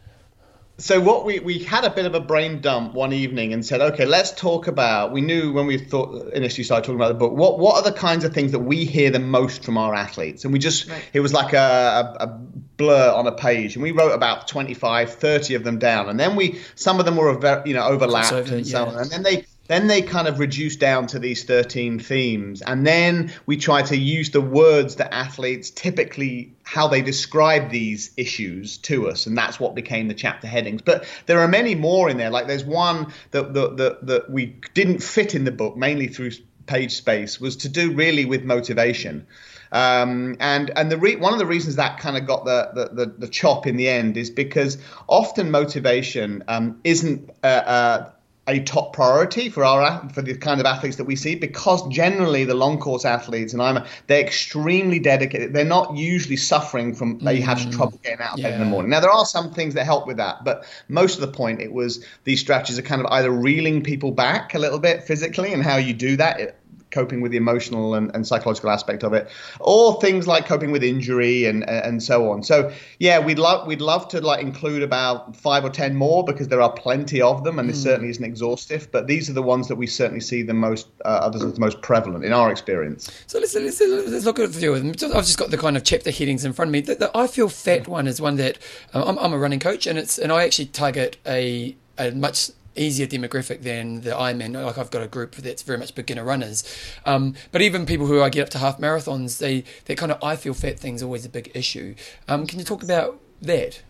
So 0.77 0.99
what 0.99 1.23
we 1.23 1.39
we 1.39 1.59
had 1.59 1.83
a 1.83 1.89
bit 1.91 2.05
of 2.05 2.15
a 2.15 2.19
brain 2.19 2.59
dump 2.59 2.95
one 2.95 3.13
evening 3.13 3.53
and 3.53 3.63
said, 3.63 3.79
okay, 3.79 4.05
let's 4.05 4.31
talk 4.31 4.67
about. 4.67 5.11
We 5.11 5.21
knew 5.21 5.53
when 5.53 5.67
we 5.67 5.77
thought 5.77 6.33
initially 6.33 6.63
started 6.63 6.83
talking 6.83 6.95
about 6.95 7.09
the 7.09 7.13
book, 7.13 7.33
what 7.33 7.59
what 7.59 7.75
are 7.75 7.83
the 7.83 7.95
kinds 7.95 8.25
of 8.25 8.33
things 8.33 8.51
that 8.53 8.59
we 8.59 8.83
hear 8.83 9.11
the 9.11 9.19
most 9.19 9.63
from 9.63 9.77
our 9.77 9.93
athletes? 9.93 10.43
And 10.45 10.51
we 10.51 10.57
just 10.57 10.89
right. 10.89 11.03
it 11.13 11.19
was 11.19 11.31
like 11.31 11.53
a, 11.53 12.17
a, 12.19 12.23
a, 12.23 12.27
blur 12.75 13.11
on 13.11 13.27
a 13.27 13.31
page, 13.31 13.75
and 13.75 13.83
we 13.83 13.91
wrote 13.91 14.13
about 14.13 14.47
25, 14.47 15.13
30 15.13 15.53
of 15.53 15.63
them 15.63 15.77
down, 15.77 16.09
and 16.09 16.19
then 16.19 16.35
we 16.35 16.59
some 16.73 16.99
of 16.99 17.05
them 17.05 17.17
were 17.17 17.63
you 17.67 17.75
know 17.75 17.83
overlapped 17.83 18.49
and 18.49 18.65
so 18.65 18.85
on, 18.85 18.95
and 18.95 19.11
then 19.11 19.21
they 19.21 19.45
then 19.67 19.87
they 19.87 20.01
kind 20.01 20.27
of 20.27 20.39
reduce 20.39 20.75
down 20.75 21.07
to 21.07 21.19
these 21.19 21.43
13 21.45 21.99
themes. 21.99 22.61
And 22.61 22.85
then 22.85 23.31
we 23.45 23.57
try 23.57 23.81
to 23.83 23.97
use 23.97 24.31
the 24.31 24.41
words 24.41 24.95
that 24.97 25.13
athletes 25.13 25.69
typically, 25.69 26.53
how 26.63 26.87
they 26.87 27.01
describe 27.01 27.69
these 27.69 28.11
issues 28.17 28.77
to 28.79 29.09
us. 29.09 29.25
And 29.25 29.37
that's 29.37 29.59
what 29.59 29.73
became 29.73 30.07
the 30.07 30.13
chapter 30.13 30.47
headings. 30.47 30.81
But 30.81 31.05
there 31.27 31.39
are 31.39 31.47
many 31.47 31.75
more 31.75 32.09
in 32.09 32.17
there. 32.17 32.29
Like 32.29 32.47
there's 32.47 32.65
one 32.65 33.13
that, 33.31 33.53
that, 33.53 33.77
that, 33.77 34.07
that 34.07 34.29
we 34.29 34.57
didn't 34.73 34.99
fit 35.01 35.33
in 35.33 35.45
the 35.45 35.51
book, 35.51 35.77
mainly 35.77 36.07
through 36.07 36.31
page 36.65 36.93
space 36.93 37.39
was 37.39 37.57
to 37.57 37.69
do 37.69 37.91
really 37.91 38.25
with 38.25 38.43
motivation. 38.43 39.27
Um, 39.71 40.37
and 40.39 40.71
and 40.75 40.91
the 40.91 40.97
re- 40.97 41.15
one 41.15 41.33
of 41.33 41.39
the 41.39 41.47
reasons 41.47 41.77
that 41.77 41.97
kind 41.97 42.15
of 42.15 42.27
got 42.27 42.45
the, 42.45 42.69
the, 42.75 43.05
the, 43.05 43.11
the, 43.17 43.27
chop 43.27 43.65
in 43.65 43.75
the 43.75 43.89
end 43.89 44.17
is 44.17 44.29
because 44.29 44.77
often 45.07 45.49
motivation 45.49 46.43
um, 46.47 46.79
isn't 46.83 47.31
uh, 47.43 47.47
uh, 47.47 48.09
a 48.47 48.59
top 48.59 48.91
priority 48.91 49.49
for 49.49 49.63
our 49.63 50.09
for 50.09 50.21
the 50.21 50.35
kind 50.35 50.59
of 50.59 50.65
athletes 50.65 50.97
that 50.97 51.05
we 51.05 51.15
see 51.15 51.35
because 51.35 51.87
generally 51.87 52.43
the 52.43 52.53
long 52.53 52.77
course 52.77 53.05
athletes 53.05 53.53
and 53.53 53.61
I'm 53.61 53.85
they're 54.07 54.19
extremely 54.19 54.99
dedicated. 54.99 55.53
They're 55.53 55.63
not 55.63 55.95
usually 55.95 56.35
suffering 56.35 56.93
from 56.93 57.19
they 57.19 57.39
have 57.39 57.59
mm. 57.59 57.71
trouble 57.71 57.99
getting 58.03 58.19
out 58.19 58.33
of 58.33 58.39
yeah. 58.39 58.49
bed 58.49 58.53
in 58.55 58.59
the 58.59 58.65
morning. 58.65 58.89
Now 58.89 58.99
there 58.99 59.11
are 59.11 59.25
some 59.25 59.53
things 59.53 59.75
that 59.75 59.85
help 59.85 60.07
with 60.07 60.17
that, 60.17 60.43
but 60.43 60.65
most 60.89 61.15
of 61.15 61.21
the 61.21 61.29
point 61.29 61.61
it 61.61 61.71
was 61.71 62.05
these 62.25 62.41
strategies 62.41 62.77
are 62.77 62.83
kind 62.83 62.99
of 62.99 63.07
either 63.11 63.31
reeling 63.31 63.81
people 63.81 64.11
back 64.11 64.53
a 64.53 64.59
little 64.59 64.79
bit 64.79 65.03
physically 65.03 65.53
and 65.53 65.63
how 65.63 65.77
you 65.77 65.93
do 65.93 66.17
that 66.17 66.57
coping 66.93 67.19
with 67.19 67.31
the 67.31 67.37
emotional 67.37 67.95
and, 67.95 68.11
and, 68.15 68.25
psychological 68.25 68.69
aspect 68.69 69.03
of 69.03 69.13
it, 69.13 69.27
or 69.59 69.99
things 69.99 70.27
like 70.27 70.45
coping 70.45 70.71
with 70.71 70.83
injury 70.83 71.45
and 71.45 71.67
and 71.69 72.01
so 72.01 72.31
on. 72.31 72.43
So 72.43 72.71
yeah, 72.99 73.19
we'd 73.19 73.39
love 73.39 73.67
we'd 73.67 73.81
love 73.81 74.07
to 74.09 74.21
like 74.21 74.41
include 74.41 74.83
about 74.83 75.35
five 75.35 75.65
or 75.65 75.69
ten 75.69 75.95
more 75.95 76.23
because 76.23 76.47
there 76.47 76.61
are 76.61 76.71
plenty 76.71 77.21
of 77.21 77.43
them, 77.43 77.59
and 77.59 77.69
this 77.69 77.79
mm. 77.79 77.83
certainly 77.83 78.09
isn't 78.09 78.23
exhaustive. 78.23 78.89
But 78.91 79.07
these 79.07 79.29
are 79.29 79.33
the 79.33 79.41
ones 79.41 79.67
that 79.67 79.75
we 79.75 79.87
certainly 79.87 80.21
see 80.21 80.43
the 80.43 80.53
most 80.53 80.87
uh, 81.03 81.19
others 81.23 81.41
the 81.41 81.59
most 81.59 81.81
prevalent 81.81 82.23
in 82.23 82.31
our 82.31 82.51
experience. 82.51 83.11
So 83.27 83.39
let's 83.39 83.55
let's, 83.55 83.81
let's 83.81 84.25
look 84.25 84.39
at 84.39 84.49
a 84.49 84.53
few 84.53 84.73
of 84.73 84.79
them. 84.79 84.89
I've 85.15 85.25
just 85.25 85.37
got 85.37 85.51
the 85.51 85.57
kind 85.57 85.75
of 85.75 85.83
chapter 85.83 86.11
headings 86.11 86.45
in 86.45 86.53
front 86.53 86.69
of 86.69 86.73
me. 86.73 86.81
The, 86.81 86.95
the 86.95 87.17
I 87.17 87.27
feel 87.27 87.49
fat 87.49 87.87
one 87.87 88.07
is 88.07 88.21
one 88.21 88.37
that 88.37 88.57
uh, 88.93 89.03
I'm, 89.05 89.17
I'm 89.19 89.33
a 89.33 89.37
running 89.37 89.59
coach, 89.59 89.87
and 89.87 89.97
it's 89.97 90.17
and 90.17 90.31
I 90.31 90.43
actually 90.43 90.67
target 90.67 91.17
a 91.25 91.75
a 91.97 92.11
much 92.11 92.51
easier 92.75 93.07
demographic 93.07 93.61
than 93.61 94.01
the 94.01 94.11
Ironman. 94.11 94.53
Like 94.63 94.77
I've 94.77 94.91
got 94.91 95.01
a 95.01 95.07
group 95.07 95.35
that's 95.35 95.61
very 95.61 95.77
much 95.77 95.95
beginner 95.95 96.23
runners, 96.23 96.63
um, 97.05 97.35
but 97.51 97.61
even 97.61 97.85
people 97.85 98.07
who 98.07 98.21
I 98.21 98.29
get 98.29 98.43
up 98.43 98.49
to 98.49 98.57
half 98.57 98.79
marathons, 98.79 99.39
they 99.39 99.63
that 99.85 99.97
kind 99.97 100.11
of 100.11 100.23
I 100.23 100.35
feel 100.35 100.53
fat 100.53 100.79
thing's 100.79 101.03
always 101.03 101.25
a 101.25 101.29
big 101.29 101.51
issue. 101.53 101.95
Um, 102.27 102.47
can 102.47 102.59
you 102.59 102.65
talk 102.65 102.83
about 102.83 103.19
that? 103.41 103.81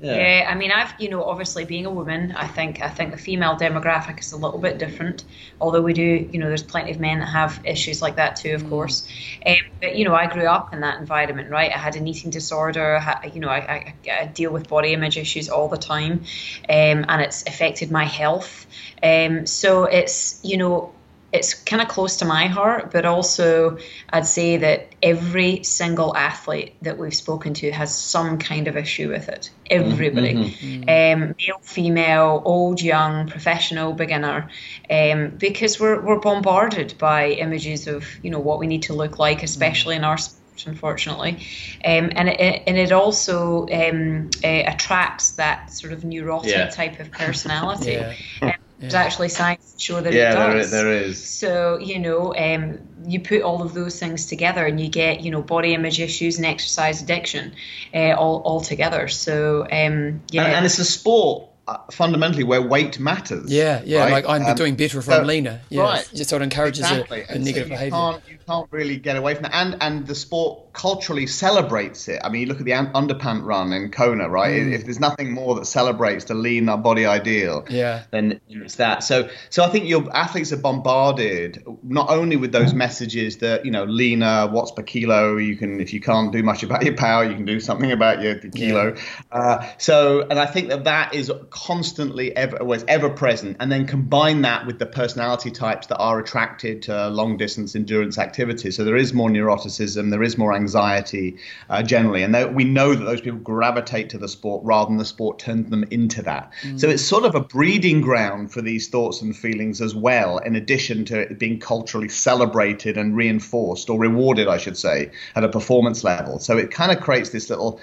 Yeah. 0.00 0.16
yeah. 0.16 0.50
I 0.50 0.56
mean, 0.56 0.72
I've 0.72 0.92
you 0.98 1.08
know, 1.08 1.22
obviously 1.22 1.64
being 1.64 1.86
a 1.86 1.90
woman, 1.90 2.32
I 2.32 2.48
think 2.48 2.82
I 2.82 2.88
think 2.88 3.12
the 3.12 3.16
female 3.16 3.56
demographic 3.56 4.18
is 4.18 4.32
a 4.32 4.36
little 4.36 4.58
bit 4.58 4.78
different. 4.78 5.24
Although 5.60 5.82
we 5.82 5.92
do, 5.92 6.28
you 6.32 6.38
know, 6.38 6.48
there's 6.48 6.64
plenty 6.64 6.90
of 6.90 6.98
men 6.98 7.20
that 7.20 7.26
have 7.26 7.60
issues 7.64 8.02
like 8.02 8.16
that 8.16 8.36
too, 8.36 8.54
of 8.54 8.64
mm. 8.64 8.70
course. 8.70 9.08
Um, 9.46 9.54
but 9.80 9.96
you 9.96 10.04
know, 10.04 10.14
I 10.14 10.26
grew 10.26 10.46
up 10.46 10.74
in 10.74 10.80
that 10.80 10.98
environment, 10.98 11.48
right? 11.48 11.70
I 11.70 11.78
had 11.78 11.94
an 11.94 12.08
eating 12.08 12.30
disorder. 12.30 12.96
I, 12.96 13.30
you 13.32 13.40
know, 13.40 13.48
I, 13.48 13.58
I, 13.58 13.94
I, 14.10 14.26
deal 14.26 14.52
with 14.52 14.68
body 14.68 14.92
image 14.92 15.16
issues 15.16 15.48
all 15.48 15.68
the 15.68 15.76
time, 15.76 16.24
um, 16.68 17.04
and 17.08 17.22
it's 17.22 17.46
affected 17.46 17.92
my 17.92 18.04
health. 18.04 18.66
Um, 19.00 19.46
so 19.46 19.84
it's 19.84 20.40
you 20.42 20.56
know, 20.56 20.92
it's 21.34 21.52
kind 21.52 21.82
of 21.82 21.88
close 21.88 22.18
to 22.18 22.24
my 22.24 22.46
heart, 22.46 22.92
but 22.92 23.04
also 23.04 23.78
I'd 24.10 24.24
say 24.24 24.56
that 24.58 24.94
every 25.02 25.64
single 25.64 26.16
athlete 26.16 26.76
that 26.82 26.96
we've 26.96 27.14
spoken 27.14 27.54
to 27.54 27.72
has 27.72 27.92
some 27.92 28.38
kind 28.38 28.68
of 28.68 28.76
issue 28.76 29.08
with 29.08 29.28
it. 29.28 29.50
Everybody, 29.68 30.34
mm-hmm. 30.34 31.22
um, 31.22 31.34
male, 31.36 31.58
female, 31.62 32.40
old, 32.44 32.80
young, 32.80 33.26
professional, 33.26 33.94
beginner, 33.94 34.48
um, 34.88 35.30
because 35.30 35.80
we're 35.80 36.00
we're 36.00 36.20
bombarded 36.20 36.94
by 36.98 37.30
images 37.30 37.88
of 37.88 38.06
you 38.22 38.30
know 38.30 38.38
what 38.38 38.60
we 38.60 38.68
need 38.68 38.82
to 38.82 38.92
look 38.92 39.18
like, 39.18 39.42
especially 39.42 39.96
in 39.96 40.04
our 40.04 40.18
sport, 40.18 40.66
unfortunately, 40.68 41.44
um, 41.84 42.12
and 42.14 42.28
it, 42.28 42.62
and 42.68 42.78
it 42.78 42.92
also 42.92 43.66
um, 43.68 44.30
uh, 44.44 44.62
attracts 44.72 45.32
that 45.32 45.72
sort 45.72 45.92
of 45.92 46.04
neurotic 46.04 46.52
yeah. 46.52 46.68
type 46.68 47.00
of 47.00 47.10
personality. 47.10 47.92
yeah. 47.92 48.14
Um, 48.40 48.52
there's 48.78 48.94
actually 48.94 49.28
science 49.28 49.72
to 49.72 49.80
show 49.80 50.00
that 50.00 50.12
yeah, 50.12 50.32
it 50.32 50.34
does. 50.34 50.70
There, 50.70 50.84
there 50.84 51.02
is. 51.04 51.24
So, 51.24 51.78
you 51.78 51.98
know, 51.98 52.34
um, 52.34 52.80
you 53.06 53.20
put 53.20 53.42
all 53.42 53.62
of 53.62 53.72
those 53.72 53.98
things 53.98 54.26
together 54.26 54.66
and 54.66 54.80
you 54.80 54.88
get, 54.88 55.20
you 55.20 55.30
know, 55.30 55.42
body 55.42 55.74
image 55.74 56.00
issues 56.00 56.36
and 56.36 56.46
exercise 56.46 57.00
addiction 57.00 57.54
uh, 57.94 58.12
all, 58.12 58.42
all 58.42 58.60
together. 58.60 59.08
So, 59.08 59.62
um, 59.62 60.22
yeah. 60.30 60.44
And, 60.44 60.54
and 60.54 60.66
it's 60.66 60.78
a 60.78 60.84
sport 60.84 61.48
uh, 61.66 61.78
fundamentally 61.90 62.44
where 62.44 62.60
weight 62.60 62.98
matters. 62.98 63.50
Yeah, 63.50 63.82
yeah. 63.84 64.04
Right? 64.04 64.12
Like 64.12 64.28
I'm 64.28 64.44
um, 64.44 64.54
doing 64.54 64.76
better 64.76 64.98
if 64.98 65.06
so, 65.06 65.18
I'm 65.18 65.26
leaner. 65.26 65.60
Yeah, 65.70 65.82
right. 65.82 66.10
Just 66.14 66.28
sort 66.28 66.42
of 66.42 66.44
encourages 66.44 66.80
exactly. 66.80 67.22
a, 67.22 67.34
a 67.34 67.38
negative 67.38 67.54
so 67.54 67.60
you 67.60 67.68
behavior. 67.68 67.90
Can't, 67.90 68.22
you 68.28 68.38
can't 68.46 68.68
really 68.70 68.96
get 68.96 69.16
away 69.16 69.34
from 69.34 69.44
that. 69.44 69.54
And 69.54 69.76
and 69.80 70.06
the 70.06 70.14
sport 70.14 70.72
culturally 70.74 71.26
celebrates 71.26 72.08
it. 72.08 72.20
I 72.22 72.28
mean, 72.28 72.42
you 72.42 72.48
look 72.48 72.58
at 72.58 72.66
the 72.66 72.72
underpant 72.72 73.44
run 73.44 73.72
in 73.72 73.90
Kona, 73.90 74.28
right? 74.28 74.60
Mm. 74.60 74.74
If 74.74 74.84
there's 74.84 75.00
nothing 75.00 75.32
more 75.32 75.54
that 75.54 75.66
celebrates 75.66 76.24
the 76.24 76.34
lean 76.34 76.66
body 76.66 77.06
ideal, 77.06 77.64
yeah, 77.70 78.02
then 78.10 78.40
it's 78.48 78.74
that. 78.76 79.02
So 79.02 79.30
so 79.48 79.64
I 79.64 79.68
think 79.68 79.88
your 79.88 80.14
athletes 80.14 80.52
are 80.52 80.58
bombarded 80.58 81.64
not 81.82 82.10
only 82.10 82.36
with 82.36 82.52
those 82.52 82.74
messages 82.74 83.38
that 83.38 83.64
you 83.64 83.70
know 83.70 83.84
leaner, 83.84 84.48
watts 84.48 84.72
per 84.72 84.82
kilo. 84.82 85.36
You 85.38 85.56
can 85.56 85.80
if 85.80 85.94
you 85.94 86.00
can't 86.00 86.30
do 86.30 86.42
much 86.42 86.62
about 86.62 86.84
your 86.84 86.96
power, 86.96 87.24
you 87.24 87.34
can 87.34 87.46
do 87.46 87.60
something 87.60 87.90
about 87.90 88.20
your, 88.20 88.38
your 88.38 88.52
kilo. 88.52 88.94
Yeah. 88.94 89.00
Uh, 89.32 89.68
so 89.78 90.26
and 90.28 90.38
I 90.38 90.46
think 90.46 90.68
that 90.68 90.84
that 90.84 91.14
is 91.14 91.32
constantly 91.54 92.34
ever 92.36 92.64
was 92.64 92.84
ever 92.88 93.08
present, 93.08 93.56
and 93.60 93.70
then 93.70 93.86
combine 93.86 94.42
that 94.42 94.66
with 94.66 94.80
the 94.80 94.86
personality 94.86 95.52
types 95.52 95.86
that 95.86 95.96
are 95.98 96.18
attracted 96.18 96.82
to 96.82 97.08
long 97.10 97.36
distance 97.36 97.76
endurance 97.76 98.18
activities. 98.18 98.76
So 98.76 98.82
there 98.82 98.96
is 98.96 99.14
more 99.14 99.30
neuroticism, 99.30 100.10
there 100.10 100.24
is 100.24 100.36
more 100.36 100.52
anxiety 100.52 101.36
uh, 101.70 101.82
generally, 101.82 102.24
and 102.24 102.34
that 102.34 102.54
we 102.54 102.64
know 102.64 102.94
that 102.94 103.04
those 103.04 103.20
people 103.20 103.38
gravitate 103.38 104.10
to 104.10 104.18
the 104.18 104.26
sport 104.26 104.64
rather 104.64 104.88
than 104.88 104.98
the 104.98 105.04
sport 105.04 105.38
turns 105.38 105.70
them 105.70 105.84
into 105.90 106.22
that. 106.22 106.52
Mm. 106.62 106.80
So 106.80 106.88
it's 106.88 107.04
sort 107.04 107.24
of 107.24 107.36
a 107.36 107.40
breeding 107.40 108.00
ground 108.00 108.52
for 108.52 108.60
these 108.60 108.88
thoughts 108.88 109.22
and 109.22 109.36
feelings 109.36 109.80
as 109.80 109.94
well, 109.94 110.38
in 110.38 110.56
addition 110.56 111.04
to 111.06 111.20
it 111.20 111.38
being 111.38 111.60
culturally 111.60 112.08
celebrated 112.08 112.98
and 112.98 113.16
reinforced 113.16 113.88
or 113.88 113.98
rewarded, 113.98 114.48
I 114.48 114.58
should 114.58 114.76
say, 114.76 115.12
at 115.36 115.44
a 115.44 115.48
performance 115.48 116.02
level. 116.02 116.40
So 116.40 116.58
it 116.58 116.72
kind 116.72 116.90
of 116.90 117.00
creates 117.00 117.30
this 117.30 117.48
little 117.48 117.80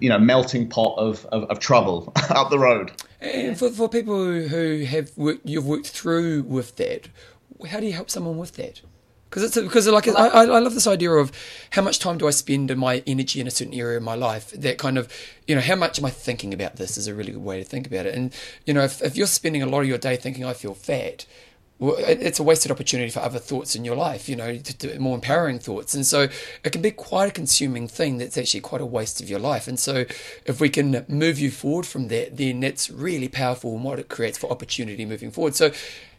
you 0.00 0.08
know 0.08 0.18
melting 0.18 0.68
pot 0.68 0.96
of, 0.98 1.24
of, 1.26 1.44
of 1.44 1.58
trouble 1.58 2.12
up 2.30 2.50
the 2.50 2.58
road. 2.58 2.92
And 3.20 3.58
for, 3.58 3.70
for 3.70 3.88
people 3.88 4.24
who 4.24 4.84
have 4.84 5.16
worked, 5.16 5.46
you've 5.46 5.66
worked 5.66 5.88
through 5.88 6.42
with 6.42 6.76
that, 6.76 7.08
how 7.68 7.80
do 7.80 7.86
you 7.86 7.92
help 7.92 8.10
someone 8.10 8.38
with 8.38 8.54
that? 8.54 8.80
Because 9.28 9.42
it's 9.42 9.56
because 9.56 9.86
like 9.86 10.08
I, 10.08 10.28
I 10.28 10.58
love 10.58 10.72
this 10.72 10.86
idea 10.86 11.10
of 11.10 11.32
how 11.70 11.82
much 11.82 11.98
time 11.98 12.16
do 12.16 12.26
I 12.26 12.30
spend 12.30 12.70
in 12.70 12.78
my 12.78 13.02
energy 13.06 13.42
in 13.42 13.46
a 13.46 13.50
certain 13.50 13.74
area 13.74 13.98
of 13.98 14.02
my 14.02 14.14
life. 14.14 14.52
That 14.52 14.78
kind 14.78 14.96
of 14.96 15.12
you 15.46 15.54
know 15.54 15.60
how 15.60 15.74
much 15.74 15.98
am 15.98 16.06
I 16.06 16.10
thinking 16.10 16.54
about 16.54 16.76
this 16.76 16.96
is 16.96 17.06
a 17.08 17.14
really 17.14 17.32
good 17.32 17.44
way 17.44 17.58
to 17.58 17.64
think 17.64 17.86
about 17.86 18.06
it. 18.06 18.14
And 18.14 18.32
you 18.64 18.72
know 18.72 18.84
if 18.84 19.02
if 19.02 19.18
you're 19.18 19.26
spending 19.26 19.62
a 19.62 19.66
lot 19.66 19.80
of 19.80 19.86
your 19.86 19.98
day 19.98 20.16
thinking 20.16 20.46
I 20.46 20.54
feel 20.54 20.72
fat, 20.72 21.26
it's 21.80 22.40
a 22.40 22.42
wasted 22.42 22.72
opportunity 22.72 23.10
for 23.10 23.20
other 23.20 23.38
thoughts 23.38 23.76
in 23.76 23.84
your 23.84 23.94
life, 23.94 24.28
you 24.28 24.34
know, 24.34 24.58
more 24.98 25.14
empowering 25.14 25.60
thoughts. 25.60 25.94
And 25.94 26.04
so 26.04 26.28
it 26.64 26.70
can 26.72 26.82
be 26.82 26.90
quite 26.90 27.28
a 27.28 27.32
consuming 27.32 27.86
thing 27.86 28.18
that's 28.18 28.36
actually 28.36 28.60
quite 28.60 28.80
a 28.80 28.86
waste 28.86 29.20
of 29.20 29.30
your 29.30 29.38
life. 29.38 29.68
And 29.68 29.78
so 29.78 30.04
if 30.44 30.60
we 30.60 30.70
can 30.70 31.04
move 31.08 31.38
you 31.38 31.50
forward 31.50 31.86
from 31.86 32.08
that, 32.08 32.36
then 32.36 32.60
that's 32.60 32.90
really 32.90 33.28
powerful 33.28 33.74
and 33.74 33.84
what 33.84 33.98
it 33.98 34.08
creates 34.08 34.38
for 34.38 34.50
opportunity 34.50 35.04
moving 35.04 35.30
forward. 35.30 35.54
So 35.54 35.70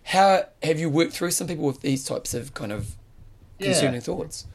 how 0.04 0.46
have 0.64 0.80
you 0.80 0.90
worked 0.90 1.14
through 1.14 1.32
some 1.32 1.48
people 1.48 1.66
with 1.66 1.82
these 1.82 2.06
types 2.06 2.34
of 2.34 2.54
kind 2.54 2.72
of 2.72 2.96
consuming 3.60 3.96
yeah. 3.96 4.00
thoughts? 4.00 4.48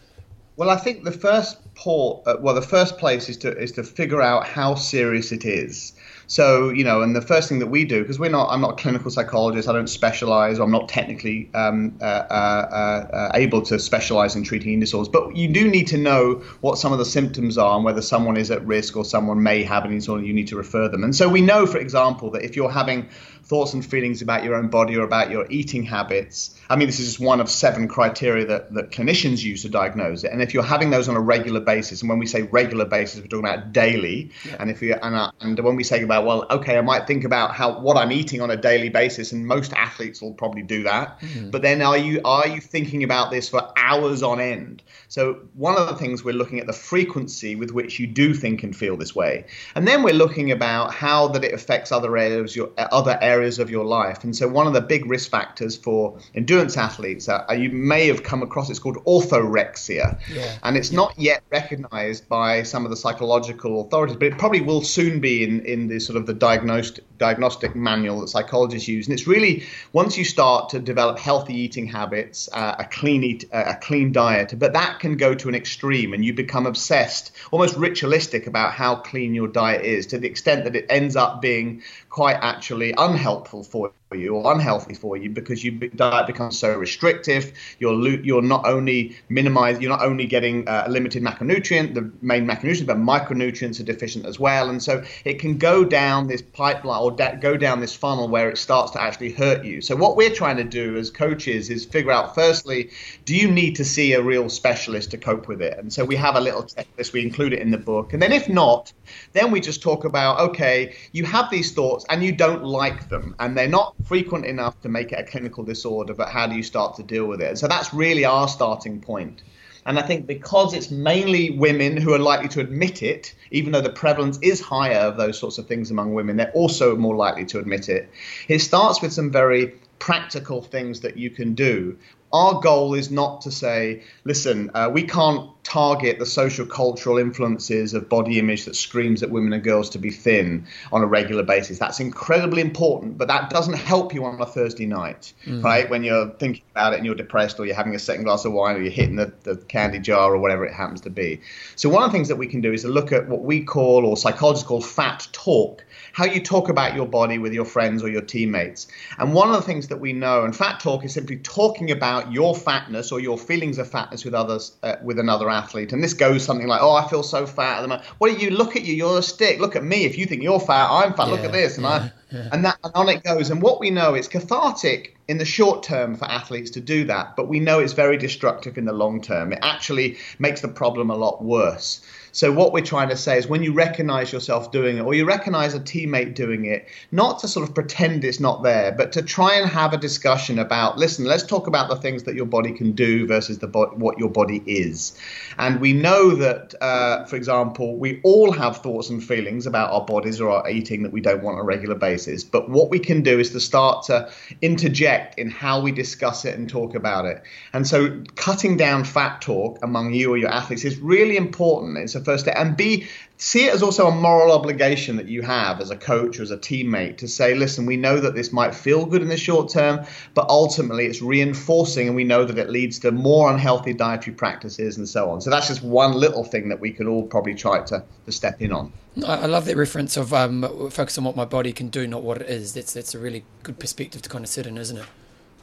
Well, 0.57 0.71
I 0.71 0.77
think 0.77 1.05
the 1.05 1.13
first 1.13 1.59
port, 1.75 2.27
uh, 2.27 2.37
well, 2.41 2.55
the 2.55 2.63
first 2.63 2.97
place 2.97 3.29
is 3.29 3.37
to 3.39 3.57
is 3.59 3.73
to 3.73 3.83
figure 3.83 4.23
out 4.23 4.47
how 4.47 4.77
serious 4.77 5.33
it 5.33 5.45
is. 5.45 5.94
So, 6.27 6.71
you 6.71 6.85
know, 6.85 7.03
and 7.03 7.15
the 7.15 7.21
first 7.21 7.49
thing 7.49 7.59
that 7.59 7.67
we 7.67 7.85
do, 7.85 8.03
because 8.03 8.19
we're 8.19 8.31
not, 8.31 8.49
I'm 8.51 8.61
not 8.61 8.73
a 8.73 8.77
clinical 8.83 9.11
psychologist, 9.11 9.69
I 9.69 9.73
don't 9.73 9.89
specialize, 9.89 10.59
I'm 10.59 10.71
not 10.71 10.89
technically 10.89 11.51
um, 11.55 11.97
uh, 12.01 12.05
uh, 12.05 13.09
uh, 13.13 13.33
able 13.35 13.63
to 13.63 13.79
specialize 13.79 14.35
in 14.37 14.43
treating 14.43 14.71
eating 14.71 14.81
disorders, 14.81 15.09
but 15.09 15.37
you 15.37 15.49
do 15.49 15.69
need 15.69 15.87
to 15.89 15.99
know 15.99 16.35
what 16.61 16.79
some 16.79 16.93
of 16.93 16.99
the 16.99 17.05
symptoms 17.05 17.59
are 17.59 17.77
and 17.77 17.85
whether 17.85 18.03
someone 18.03 18.37
is 18.37 18.51
at 18.51 18.65
risk 18.67 18.97
or 18.97 19.05
someone 19.05 19.43
may 19.43 19.63
have 19.63 19.85
an 19.85 19.91
eating 19.91 19.99
disorder, 19.99 20.25
you 20.25 20.33
need 20.33 20.49
to 20.49 20.57
refer 20.57 20.89
them. 20.89 21.05
And 21.05 21.15
so 21.15 21.29
we 21.29 21.41
know, 21.41 21.67
for 21.67 21.79
example, 21.79 22.31
that 22.31 22.43
if 22.43 22.57
you're 22.57 22.71
having 22.71 23.09
thoughts 23.45 23.75
and 23.75 23.85
feelings 23.85 24.23
about 24.23 24.43
your 24.43 24.55
own 24.55 24.69
body 24.69 24.97
or 24.97 25.03
about 25.03 25.31
your 25.31 25.47
eating 25.51 25.83
habits. 25.83 26.59
I 26.71 26.77
mean, 26.77 26.89
this 26.89 26.99
is 26.99 27.07
just 27.07 27.21
one 27.21 27.41
of 27.41 27.51
seven 27.51 27.89
criteria 27.89 28.47
that, 28.47 28.73
that 28.73 28.91
clinicians 28.91 29.43
use 29.43 29.63
to 29.63 29.69
diagnose 29.69 30.25
it. 30.25 30.33
And 30.33 30.41
if 30.41 30.55
you're 30.55 30.63
having 30.63 30.91
those 30.91 31.09
on 31.09 31.17
a 31.17 31.21
regular 31.21 31.61
basis, 31.61 32.01
and 32.01 32.09
when 32.09 32.19
we 32.19 32.27
say 32.27 32.43
regular 32.43 32.87
basis, 32.87 33.21
we're 33.21 33.27
talking 33.27 33.45
about 33.45 33.73
daily. 33.73 34.31
Yeah. 34.47 34.57
And 34.61 34.71
if 34.71 34.81
you 34.81 34.95
and, 34.95 35.15
uh, 35.15 35.31
and 35.41 35.59
when 35.61 35.77
we 35.77 35.85
say 35.85 36.03
about 36.03 36.25
well, 36.25 36.47
okay, 36.51 36.79
I 36.79 36.81
might 36.81 37.07
think 37.07 37.25
about 37.25 37.55
how 37.55 37.79
what 37.81 37.97
I'm 37.97 38.13
eating 38.13 38.41
on 38.41 38.51
a 38.51 38.57
daily 38.57 38.89
basis, 38.89 39.33
and 39.33 39.47
most 39.47 39.75
athletes 39.75 40.23
will 40.23 40.33
probably 40.33 40.63
do 40.63 40.83
that. 40.85 41.21
Mm-hmm. 41.21 41.51
But 41.51 41.63
then 41.63 41.83
are 41.83 41.99
you 41.99 42.23
are 42.25 42.49
you 42.49 42.61
thinking 42.61 43.05
about 43.05 43.31
this 43.31 43.49
for 43.49 43.73
hours 43.77 44.23
on 44.23 44.41
end? 44.41 44.83
So 45.09 45.41
one 45.55 45.77
of 45.77 45.87
the 45.89 45.97
things 45.97 46.25
we're 46.25 46.35
looking 46.35 46.61
at 46.61 46.67
the 46.67 46.73
frequency 46.73 47.57
with 47.57 47.73
which 47.73 48.01
you 48.01 48.07
do 48.07 48.33
think 48.33 48.63
and 48.63 48.75
feel 48.75 48.97
this 48.97 49.15
way, 49.15 49.45
and 49.75 49.87
then 49.87 50.03
we're 50.03 50.15
looking 50.15 50.51
about 50.51 50.95
how 50.95 51.29
that 51.29 51.45
it 51.45 51.53
affects 51.53 51.93
other 51.93 52.17
areas 52.17 52.57
your 52.57 52.71
other 52.79 53.19
areas 53.21 53.34
areas 53.35 53.59
of 53.59 53.71
your 53.71 53.85
life. 53.85 54.25
And 54.25 54.35
so, 54.35 54.49
one 54.49 54.67
of 54.67 54.73
the 54.73 54.81
big 54.81 55.07
risk 55.07 55.31
factors 55.31 55.77
for 55.77 56.19
endurance 56.35 56.77
athletes, 56.77 57.29
uh, 57.29 57.45
you 57.53 57.71
may 57.71 58.07
have 58.07 58.23
come 58.23 58.43
across, 58.43 58.71
it's 58.71 58.79
called 58.79 58.99
orthorexia. 59.05 60.19
Yeah. 60.33 60.59
And 60.63 60.77
it's 60.77 60.91
yeah. 60.91 60.97
not 60.97 61.19
yet 61.19 61.43
recognized 61.51 62.29
by 62.29 62.63
some 62.63 62.85
of 62.85 62.91
the 62.91 62.97
psychological 62.97 63.83
authorities, 63.83 64.17
but 64.17 64.29
it 64.29 64.39
probably 64.39 64.61
will 64.61 64.83
soon 64.83 65.21
be 65.21 65.45
in, 65.45 65.65
in 65.65 65.89
the 65.89 65.99
sort 66.01 66.17
of 66.17 66.27
the 66.27 66.35
diagnosed 66.35 67.01
diagnostic 67.19 67.75
manual 67.75 68.21
that 68.21 68.29
psychologists 68.29 68.89
use, 68.89 69.07
and 69.07 69.15
it's 69.15 69.27
really 69.27 69.65
once 69.93 70.17
you 70.17 70.25
start 70.25 70.71
to 70.71 70.81
develop 70.81 71.19
healthy 71.19 71.55
eating 71.55 71.87
habits, 71.87 72.49
uh, 72.53 72.77
a 72.79 72.85
clean 72.85 73.23
eat, 73.25 73.45
uh, 73.53 73.65
a 73.67 73.77
clean 73.77 74.13
diet, 74.13 74.55
but 74.59 74.73
that 74.73 75.01
can 75.01 75.17
go 75.17 75.35
to 75.35 75.49
an 75.49 75.55
extreme, 75.55 76.15
and 76.15 76.25
you 76.25 76.35
become 76.35 76.67
obsessed, 76.67 77.33
almost 77.51 77.77
ritualistic 77.77 78.47
about 78.47 78.73
how 78.73 78.97
clean 78.97 79.35
your 79.35 79.49
diet 79.49 79.85
is, 79.85 80.07
to 80.07 80.19
the 80.19 80.29
extent 80.29 80.65
that 80.65 80.77
it 80.77 80.87
ends 80.89 81.17
up 81.17 81.41
being 81.41 81.83
quite 82.09 82.37
actually 82.41 82.95
unhelpful 82.97 83.65
for 83.65 83.93
you 84.15 84.35
or 84.35 84.53
unhealthy 84.53 84.95
for 84.95 85.17
you 85.17 85.31
because 85.31 85.65
your 85.65 85.75
diet 85.75 86.27
becomes 86.27 86.59
so 86.59 86.77
restrictive. 86.77 87.53
You're 87.79 87.95
you're 88.23 88.43
not 88.43 88.67
only 88.67 89.17
minimize 89.29 89.81
you're 89.81 89.91
not 89.91 90.03
only 90.03 90.27
getting 90.27 90.67
uh, 90.69 90.85
a 90.87 90.91
limited 90.91 91.23
macronutrient, 91.23 91.95
the 91.95 92.11
main 92.23 92.47
macronutrient, 92.47 92.87
but 92.87 92.99
micronutrients 92.99 93.81
are 93.81 93.85
deficient 93.85 94.27
as 94.27 94.39
well, 94.39 94.71
and 94.71 94.83
so 94.83 95.03
it 95.25 95.39
can 95.39 95.59
go 95.59 95.85
down 95.85 96.27
this 96.27 96.43
pipeline 96.43 97.01
or 97.03 97.11
go 97.41 97.57
down 97.57 97.81
this 97.81 97.95
funnel 97.95 98.29
where 98.29 98.49
it 98.49 98.59
starts 98.59 98.93
to 98.93 99.03
actually 99.03 99.33
hurt 99.33 99.65
you. 99.65 99.81
So 99.81 99.97
what 99.97 100.17
we're 100.17 100.35
trying 100.35 100.57
to 100.57 100.65
do 100.65 100.97
as 100.97 101.11
coaches 101.11 101.71
is 101.71 101.85
figure 101.85 102.13
out 102.13 102.35
firstly, 102.35 102.91
do 103.25 103.37
you 103.37 103.51
need 103.51 103.77
to 103.77 103.85
see 103.85 104.13
a 104.13 104.23
real 104.23 104.49
specialist 104.49 105.11
to 105.13 105.19
cope 105.19 105.49
with 105.49 105.63
it? 105.63 105.79
And 105.79 105.93
so 105.93 106.05
we 106.05 106.17
have 106.17 106.37
a 106.37 106.41
little 106.41 106.63
checklist. 106.63 107.13
We 107.13 107.23
include 107.23 107.53
it 107.53 107.61
in 107.61 107.71
the 107.71 107.79
book, 107.79 108.13
and 108.13 108.23
then 108.23 108.33
if 108.33 108.49
not, 108.49 108.93
then 109.33 109.51
we 109.51 109.61
just 109.61 109.83
talk 109.83 110.05
about 110.05 110.41
okay, 110.41 110.95
you 111.13 111.25
have 111.25 111.51
these 111.51 111.73
thoughts 111.73 112.05
and 112.09 112.23
you 112.23 112.33
don't 112.33 112.65
like 112.65 113.09
them, 113.09 113.35
and 113.39 113.57
they're 113.57 113.69
not 113.69 113.95
frequent 114.05 114.47
enough 114.47 114.81
to 114.83 114.89
make 114.89 115.13
it 115.13 115.19
a 115.19 115.25
clinical 115.25 115.65
disorder, 115.65 116.15
but 116.15 116.29
how 116.29 116.47
do 116.47 116.55
you 116.55 116.63
start 116.63 116.97
to 116.97 117.03
deal 117.03 117.27
with 117.27 117.41
it? 117.41 117.59
So 117.59 117.67
that's 117.69 117.93
really 117.93 118.25
our 118.25 118.49
starting 118.49 119.01
point. 119.01 119.43
And 119.87 119.99
I 119.99 120.03
think 120.03 120.27
because 120.27 120.73
it's 120.73 120.91
mainly 120.91 121.51
women 121.51 121.97
who 121.97 122.15
are 122.15 122.19
likely 122.19 122.49
to 122.49 122.61
admit 122.61 123.03
it, 123.03 123.35
even 123.51 123.73
though 123.73 123.83
the 123.83 123.91
prevalence 123.91 124.39
is 124.41 124.61
higher 124.61 125.01
of 125.01 125.17
those 125.17 125.39
sorts 125.39 125.59
of 125.59 125.67
things 125.67 125.91
among 125.91 126.15
women, 126.15 126.37
they're 126.37 126.53
also 126.53 126.97
more 126.97 127.17
likely 127.17 127.45
to 127.47 127.59
admit 127.59 127.89
it. 127.89 128.11
It 128.49 128.61
starts 128.61 129.03
with 129.03 129.13
some 129.13 129.31
very 129.31 129.75
practical 129.99 130.63
things 130.63 131.01
that 131.01 131.17
you 131.17 131.31
can 131.31 131.55
do 131.55 131.97
our 132.35 132.61
goal 132.61 132.95
is 132.95 133.13
not 133.13 133.43
to 133.43 133.51
say, 133.53 134.03
listen, 134.25 134.69
uh, 134.75 134.91
we 134.93 135.05
can't 135.05 135.49
target 135.63 136.19
the 136.19 136.27
social 136.27 136.67
cultural 136.67 137.17
influences 137.17 137.95
of 137.95 138.09
body 138.09 138.41
image 138.41 138.65
that 138.65 138.75
screams 138.75 139.23
at 139.23 139.31
women 139.31 139.53
and 139.53 139.63
girls 139.63 139.89
to 139.89 139.99
be 139.99 140.11
thin 140.11 140.67
on 140.93 141.01
a 141.01 141.07
regular 141.07 141.45
basis. 141.45 141.79
That's 141.79 142.01
incredibly 142.01 142.61
important, 142.61 143.19
but 143.19 143.29
that 143.29 143.51
doesn't 143.51 143.75
help 143.75 144.13
you 144.13 144.25
on 144.25 144.41
a 144.41 144.47
Thursday 144.47 144.85
night, 144.85 145.33
mm. 145.47 145.63
right? 145.63 145.89
When 145.89 146.03
you're 146.03 146.29
thinking 146.31 146.65
about 146.73 146.93
it 146.93 146.97
and 146.97 147.07
you're 147.07 147.15
depressed 147.15 147.61
or 147.61 147.67
you're 147.67 147.77
having 147.77 147.95
a 147.95 148.01
second 148.01 148.25
glass 148.25 148.45
of 148.45 148.53
wine 148.53 148.75
or 148.75 148.81
you're 148.81 148.91
hitting 148.91 149.15
the, 149.15 149.33
the 149.45 149.57
candy 149.57 150.01
jar 150.01 150.35
or 150.35 150.39
whatever 150.39 150.67
it 150.67 150.75
happens 150.75 151.03
to 151.03 151.11
be. 151.11 151.41
So, 151.77 151.89
one 151.89 152.03
of 152.03 152.11
the 152.11 152.17
things 152.17 152.27
that 152.29 152.37
we 152.37 152.49
can 152.49 152.61
do 152.61 152.73
is 152.73 152.83
to 152.83 152.89
look 152.89 153.13
at 153.13 153.29
what 153.29 153.43
we 153.43 153.63
call, 153.63 154.05
or 154.05 154.17
psychologists 154.17 154.67
call, 154.67 154.81
fat 154.81 155.29
talk 155.31 155.85
how 156.15 156.25
you 156.25 156.41
talk 156.41 156.69
about 156.69 156.95
your 156.95 157.07
body 157.07 157.39
with 157.39 157.53
your 157.53 157.65
friends 157.65 158.03
or 158.03 158.09
your 158.09 158.23
teammates. 158.23 158.87
And 159.19 159.35
one 159.35 159.49
of 159.49 159.57
the 159.57 159.63
things 159.63 159.89
that 159.89 159.99
we 159.99 160.13
know, 160.13 160.45
and 160.45 160.55
fat 160.55 160.79
talk 160.79 161.05
is 161.05 161.13
simply 161.13 161.39
talking 161.39 161.91
about 161.91 162.33
your 162.33 162.55
fatness 162.55 163.11
or 163.11 163.19
your 163.19 163.37
feelings 163.37 163.79
of 163.79 163.91
fatness 163.91 164.25
with 164.25 164.33
others, 164.33 164.77
uh, 164.85 164.95
with 165.03 165.19
another 165.19 165.51
athlete. 165.51 165.93
And 165.93 166.03
this 166.03 166.15
goes 166.15 166.45
something 166.45 166.69
like, 166.69 166.81
"Oh, 166.81 166.95
I 166.95 167.09
feel 167.09 167.25
so 167.25 167.47
fat 167.47 167.79
at 167.79 167.83
the 167.83 167.89
moment." 167.89 168.09
What 168.19 168.31
do 168.33 168.45
you 168.45 168.51
look 168.51 168.77
at 168.77 168.83
you? 168.83 168.95
You're 168.95 169.19
a 169.19 169.23
stick. 169.23 169.59
Look 169.59 169.75
at 169.75 169.83
me. 169.83 170.05
If 170.05 170.17
you 170.17 170.27
think 170.27 170.43
you're 170.43 170.61
fat, 170.61 170.89
I'm 170.89 171.15
fat. 171.15 171.27
Yeah, 171.27 171.33
look 171.33 171.45
at 171.45 171.53
this, 171.53 171.79
and 171.79 171.85
yeah, 171.85 171.91
I, 171.91 172.13
yeah. 172.31 172.49
and 172.53 172.65
that, 172.65 172.79
and 172.85 172.93
on 172.95 173.09
it 173.09 173.25
goes. 173.25 173.51
And 173.51 173.61
what 173.61 173.81
we 173.81 173.91
know, 173.91 174.15
it's 174.15 174.29
cathartic 174.29 175.17
in 175.27 175.39
the 175.39 175.45
short 175.45 175.83
term 175.83 176.15
for 176.15 176.27
athletes 176.27 176.71
to 176.73 176.81
do 176.81 177.05
that, 177.07 177.35
but 177.35 177.49
we 177.49 177.59
know 177.59 177.81
it's 177.81 177.93
very 177.93 178.17
destructive 178.17 178.79
in 178.79 178.85
the 178.85 178.93
long 178.93 179.21
term. 179.21 179.53
It 179.53 179.59
actually 179.63 180.19
makes 180.39 180.61
the 180.61 180.69
problem 180.69 181.11
a 181.11 181.17
lot 181.17 181.43
worse. 181.43 182.03
So 182.35 182.51
what 182.51 182.73
we're 182.73 182.85
trying 182.85 183.11
to 183.11 183.17
say 183.17 183.39
is 183.39 183.47
when 183.47 183.63
you 183.63 183.73
recognize 183.73 184.33
yourself 184.33 184.73
doing 184.73 184.99
it 184.99 185.03
or 185.03 185.15
you 185.15 185.25
recognize 185.25 185.73
a 185.73 185.79
teammate 185.79 186.35
doing 186.35 186.65
it, 186.65 186.89
not 187.13 187.39
to 187.39 187.49
sort 187.49 187.69
of 187.69 187.77
pretend 187.77 188.25
it's 188.25 188.41
not 188.41 188.65
there, 188.65 188.91
but 188.91 189.13
to 189.13 189.23
try 189.23 189.55
and 189.55 189.71
have 189.71 189.93
a 189.93 189.97
discussion 189.97 190.59
about, 190.59 190.99
listen, 190.99 191.27
let's 191.27 191.45
talk 191.45 191.69
about 191.69 191.89
the 191.89 191.95
things 191.95 192.25
that 192.25 192.35
your 192.35 192.45
body 192.47 192.73
can 192.73 192.91
do 192.91 193.25
versus 193.29 193.61
the 193.61 193.69
bo- 193.69 193.93
what 193.95 194.19
your 194.19 194.29
body 194.29 194.65
is. 194.67 195.17
And 195.59 195.81
we 195.81 195.93
know 195.93 196.35
that, 196.35 196.75
uh, 196.83 197.25
for 197.27 197.37
example, 197.37 197.97
we 197.97 198.21
all 198.25 198.51
have 198.51 198.79
thoughts 198.79 199.11
and 199.11 199.23
feelings 199.23 199.65
about 199.65 199.93
our 199.93 200.05
bodies 200.05 200.41
or 200.41 200.51
our 200.51 200.69
eating 200.69 201.05
that 201.05 201.13
we 201.13 201.21
don't 201.21 201.41
want 201.41 201.59
on 201.59 201.61
a 201.61 201.65
regular 201.65 201.95
basis. 201.95 202.43
But 202.43 202.69
what 202.69 202.91
we 202.91 202.99
can 202.99 203.23
do 203.23 203.39
is 203.39 203.51
to 203.51 203.61
start 203.61 204.07
to 204.07 204.29
interject 204.61 205.39
in 205.39 205.51
how 205.51 205.81
we 205.81 205.93
discuss 205.93 206.45
it 206.45 206.59
and 206.59 206.69
talk 206.69 206.97
about 206.97 207.27
it. 207.27 207.45
And 207.73 207.87
so 207.87 208.25
cutting 208.35 208.77
down 208.77 209.05
fat 209.05 209.41
talk 209.41 209.79
among 209.85 210.15
you 210.15 210.33
or 210.33 210.37
your 210.37 210.51
athletes 210.51 210.85
is 210.85 210.99
really 210.99 211.37
important. 211.37 211.97
It's 211.99 212.17
a 212.17 212.24
first 212.25 212.45
step. 212.45 212.57
And 212.57 212.77
B, 212.77 213.07
see 213.37 213.67
it 213.67 213.75
as 213.75 213.83
also 213.83 214.07
a 214.07 214.11
moral 214.11 214.53
obligation 214.53 215.17
that 215.17 215.29
you 215.29 215.43
have 215.43 215.81
as 215.81 215.91
a 215.91 215.97
coach 215.97 216.39
or 216.39 216.43
as 216.43 216.51
a 216.51 216.57
teammate 216.57 217.19
to 217.19 217.29
say, 217.29 217.55
listen, 217.55 217.87
we 217.87 217.97
know 217.97 218.19
that 218.19 218.35
this 218.35 218.53
might 218.53 218.75
feel 218.75 219.07
good 219.07 219.23
in 219.23 219.29
the 219.29 219.37
short 219.37 219.71
term, 219.71 220.05
but 220.35 220.49
ultimately 220.49 221.07
it's 221.07 221.21
reinforcing 221.21 222.07
and 222.07 222.17
we 222.17 222.25
know 222.25 222.45
that 222.45 222.59
it 222.59 222.71
leads 222.71 222.99
to 223.01 223.13
more 223.13 223.53
unhealthy 223.53 223.93
dietary 223.93 224.35
practices 224.35 224.97
and 224.97 225.09
so 225.09 225.31
on. 225.31 225.41
So 225.41 225.51
that's 225.51 225.69
just 225.69 225.83
one 225.83 226.13
little 226.13 226.45
thing 226.45 226.69
that 226.71 226.81
we 226.81 226.93
could 226.93 227.07
all 227.07 227.27
probably 227.27 227.55
try 227.55 227.83
to, 227.85 228.05
to 228.25 228.33
step 228.33 228.61
in 228.61 228.73
on. 228.73 228.93
I 229.25 229.47
love 229.47 229.67
that 229.67 229.77
reference 229.77 230.17
of 230.17 230.35
um, 230.35 230.63
focus 230.91 231.19
on 231.19 231.25
what 231.25 231.37
my 231.37 231.45
body 231.45 231.73
can 231.73 231.89
do, 231.89 232.07
not 232.07 232.23
what 232.23 232.43
it 232.43 232.49
is. 232.49 232.75
That's 232.75 232.93
that's 232.93 233.15
a 233.15 233.19
really 233.21 233.45
good 233.63 233.79
perspective 233.79 234.23
to 234.23 234.29
kind 234.29 234.45
of 234.45 234.49
sit 234.49 234.67
in, 234.67 234.77
isn't 234.77 234.97
it? 234.97 235.05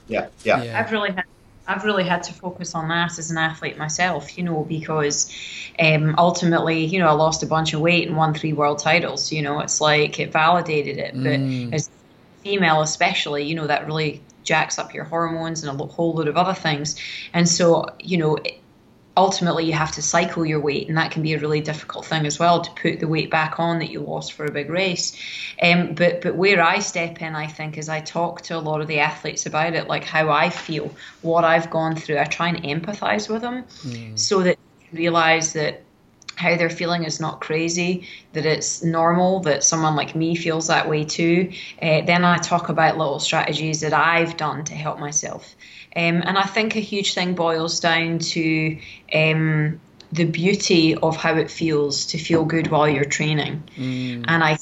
Yeah, 0.08 0.28
yeah. 0.44 0.64
yeah. 0.64 0.80
I've 0.80 0.92
really 0.92 1.12
had 1.12 1.26
I've 1.72 1.86
really 1.86 2.04
had 2.04 2.24
to 2.24 2.34
focus 2.34 2.76
on 2.76 2.90
that 2.90 3.18
as 3.18 3.32
an 3.32 3.38
athlete 3.38 3.78
myself, 3.78 4.38
you 4.38 4.44
know, 4.44 4.66
because 4.66 5.32
um, 5.80 6.16
ultimately, 6.18 6.84
you 6.84 7.00
know, 7.00 7.08
I 7.08 7.14
lost 7.14 7.44
a 7.44 7.46
bunch 7.46 7.74
of 7.74 7.80
weight 7.80 8.08
and 8.08 8.18
won 8.18 8.34
three 8.34 8.52
world 8.52 8.80
titles. 8.80 9.32
You 9.32 9.42
know, 9.42 9.62
it's 9.62 9.80
like 9.80 10.20
it 10.20 10.34
validated 10.34 10.98
it. 10.98 11.16
Mm. 11.16 11.70
But 11.70 11.76
as 11.76 11.88
a 11.88 12.44
female, 12.44 12.82
especially, 12.82 13.44
you 13.46 13.56
know, 13.56 13.68
that 13.68 13.88
really 13.88 14.22
jacks 14.44 14.78
up 14.78 14.94
your 14.94 15.06
hormones 15.06 15.64
and 15.64 15.80
a 15.80 15.86
whole 15.86 16.14
load 16.14 16.28
of 16.28 16.36
other 16.36 16.54
things. 16.54 17.00
And 17.34 17.48
so, 17.48 17.86
you 18.00 18.18
know, 18.18 18.38
ultimately 19.18 19.66
you 19.66 19.74
have 19.74 19.92
to 19.92 20.02
cycle 20.02 20.46
your 20.46 20.60
weight 20.60 20.88
and 20.88 20.98
that 20.98 21.12
can 21.12 21.22
be 21.22 21.34
a 21.34 21.40
really 21.40 21.60
difficult 21.60 22.06
thing 22.06 22.26
as 22.26 22.40
well 22.40 22.62
to 22.62 22.72
put 22.72 23.00
the 23.00 23.08
weight 23.08 23.30
back 23.30 23.60
on 23.60 23.80
that 23.80 23.90
you 23.90 24.00
lost 24.00 24.34
for 24.34 24.46
a 24.46 24.52
big 24.52 24.70
race 24.70 25.18
um, 25.62 25.94
but 25.94 26.22
but 26.22 26.36
where 26.36 26.62
i 26.64 26.80
step 26.80 27.22
in 27.22 27.36
i 27.36 27.46
think 27.46 27.78
is 27.78 27.90
i 27.90 28.00
talk 28.00 28.42
to 28.42 28.56
a 28.56 28.60
lot 28.60 28.80
of 28.80 28.88
the 28.88 29.00
athletes 29.00 29.46
about 29.46 29.74
it 29.74 29.88
like 29.88 30.04
how 30.04 30.30
i 30.30 30.50
feel 30.50 30.94
what 31.22 31.44
i've 31.44 31.70
gone 31.70 31.96
through 31.96 32.18
i 32.18 32.24
try 32.24 32.48
and 32.48 32.64
empathize 32.64 33.30
with 33.30 33.42
them 33.42 33.64
mm. 33.84 34.18
so 34.18 34.42
that 34.42 34.58
they 34.92 34.98
realize 34.98 35.54
that 35.54 35.82
how 36.42 36.58
they're 36.58 36.70
feeling 36.70 37.04
is 37.04 37.20
not 37.20 37.40
crazy, 37.40 38.08
that 38.34 38.46
it's 38.46 38.84
normal, 38.84 39.42
that 39.42 39.64
someone 39.64 39.96
like 39.96 40.16
me 40.16 40.36
feels 40.36 40.68
that 40.68 40.90
way 40.90 41.04
too. 41.04 41.52
Uh, 41.82 42.02
then 42.02 42.26
I 42.26 42.38
talk 42.38 42.70
about 42.70 42.98
little 42.98 43.20
strategies 43.20 43.82
that 43.82 43.94
I've 43.94 44.38
done 44.38 44.66
to 44.66 44.74
help 44.74 45.00
myself. 45.00 45.56
Um, 45.96 46.24
and 46.26 46.38
I 46.38 46.44
think 46.44 46.76
a 46.76 46.80
huge 46.80 47.14
thing 47.14 47.36
boils 47.36 47.80
down 47.80 48.20
to 48.20 48.80
um, 49.14 49.80
the 50.12 50.26
beauty 50.26 50.96
of 50.96 51.18
how 51.18 51.36
it 51.36 51.52
feels 51.52 52.06
to 52.08 52.18
feel 52.18 52.46
good 52.46 52.68
while 52.68 52.88
you're 52.88 53.06
training. 53.06 53.64
Mm. 53.76 54.26
And 54.28 54.44
I 54.44 54.58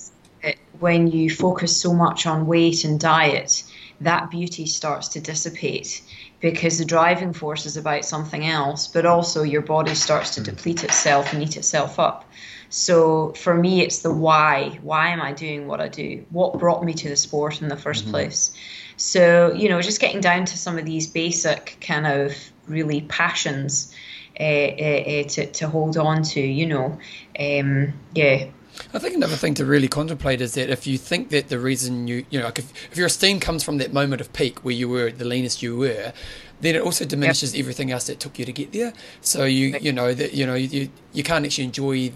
when 0.79 1.07
you 1.07 1.29
focus 1.29 1.75
so 1.75 1.93
much 1.93 2.25
on 2.25 2.47
weight 2.47 2.83
and 2.83 2.99
diet, 2.99 3.63
that 4.01 4.31
beauty 4.31 4.65
starts 4.65 5.09
to 5.09 5.19
dissipate 5.19 6.01
because 6.39 6.77
the 6.77 6.85
driving 6.85 7.33
force 7.33 7.65
is 7.65 7.75
about 7.75 8.05
something 8.05 8.45
else, 8.45 8.87
but 8.87 9.05
also 9.05 9.43
your 9.43 9.61
body 9.61 9.93
starts 9.93 10.35
to 10.35 10.41
deplete 10.41 10.83
itself 10.83 11.33
and 11.33 11.43
eat 11.43 11.57
itself 11.57 11.99
up. 11.99 12.25
So 12.69 13.33
for 13.33 13.53
me, 13.53 13.81
it's 13.81 13.99
the 13.99 14.13
why. 14.13 14.79
Why 14.81 15.09
am 15.09 15.21
I 15.21 15.33
doing 15.33 15.67
what 15.67 15.81
I 15.81 15.89
do? 15.89 16.25
What 16.29 16.59
brought 16.59 16.83
me 16.83 16.93
to 16.93 17.09
the 17.09 17.15
sport 17.15 17.61
in 17.61 17.67
the 17.67 17.75
1st 17.75 18.01
mm-hmm. 18.01 18.11
place? 18.11 18.51
So, 18.99 19.53
you 19.53 19.69
know, 19.69 19.81
just 19.81 20.01
getting 20.01 20.19
down 20.19 20.43
to 20.43 20.57
some 20.57 20.77
of 20.77 20.83
these 20.83 21.07
basic 21.07 21.77
kind 21.79 22.05
of 22.05 22.35
really 22.67 22.99
passions 23.01 23.95
uh, 24.37 24.43
uh, 24.43 24.45
uh, 24.45 25.23
to, 25.23 25.45
to 25.53 25.69
hold 25.69 25.95
on 25.95 26.21
to, 26.21 26.41
you 26.41 26.65
know. 26.65 26.99
Um, 27.39 27.93
yeah. 28.13 28.47
I 28.93 28.99
think 28.99 29.15
another 29.15 29.37
thing 29.37 29.53
to 29.53 29.65
really 29.65 29.87
contemplate 29.87 30.41
is 30.41 30.53
that 30.55 30.69
if 30.69 30.85
you 30.85 30.97
think 30.97 31.29
that 31.29 31.47
the 31.47 31.59
reason 31.59 32.09
you, 32.09 32.25
you 32.29 32.39
know, 32.39 32.45
like 32.45 32.59
if, 32.59 32.73
if 32.91 32.97
your 32.97 33.07
esteem 33.07 33.39
comes 33.39 33.63
from 33.63 33.77
that 33.77 33.93
moment 33.93 34.19
of 34.19 34.33
peak 34.33 34.65
where 34.65 34.75
you 34.75 34.89
were 34.89 35.11
the 35.11 35.25
leanest 35.25 35.63
you 35.63 35.77
were, 35.77 36.11
then 36.59 36.75
it 36.75 36.81
also 36.81 37.05
diminishes 37.05 37.53
yep. 37.53 37.61
everything 37.61 37.91
else 37.91 38.05
that 38.07 38.19
took 38.19 38.37
you 38.37 38.43
to 38.43 38.51
get 38.51 38.73
there. 38.73 38.91
So 39.21 39.45
you, 39.45 39.77
you 39.79 39.93
know, 39.93 40.13
that 40.13 40.33
you 40.33 40.45
know, 40.45 40.55
you 40.55 40.89
you 41.13 41.23
can't 41.23 41.45
actually 41.45 41.63
enjoy 41.63 42.11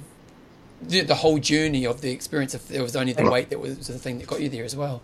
the, 0.81 0.99
the 1.01 1.15
whole 1.15 1.39
journey 1.39 1.85
of 1.85 2.01
the 2.01 2.11
experience 2.11 2.53
if 2.53 2.67
there 2.67 2.83
was 2.83 2.97
only 2.97 3.13
the 3.13 3.29
weight 3.29 3.49
that 3.51 3.59
was 3.59 3.87
the 3.87 3.97
thing 3.97 4.17
that 4.19 4.27
got 4.27 4.41
you 4.41 4.49
there 4.49 4.65
as 4.65 4.75
well. 4.75 5.01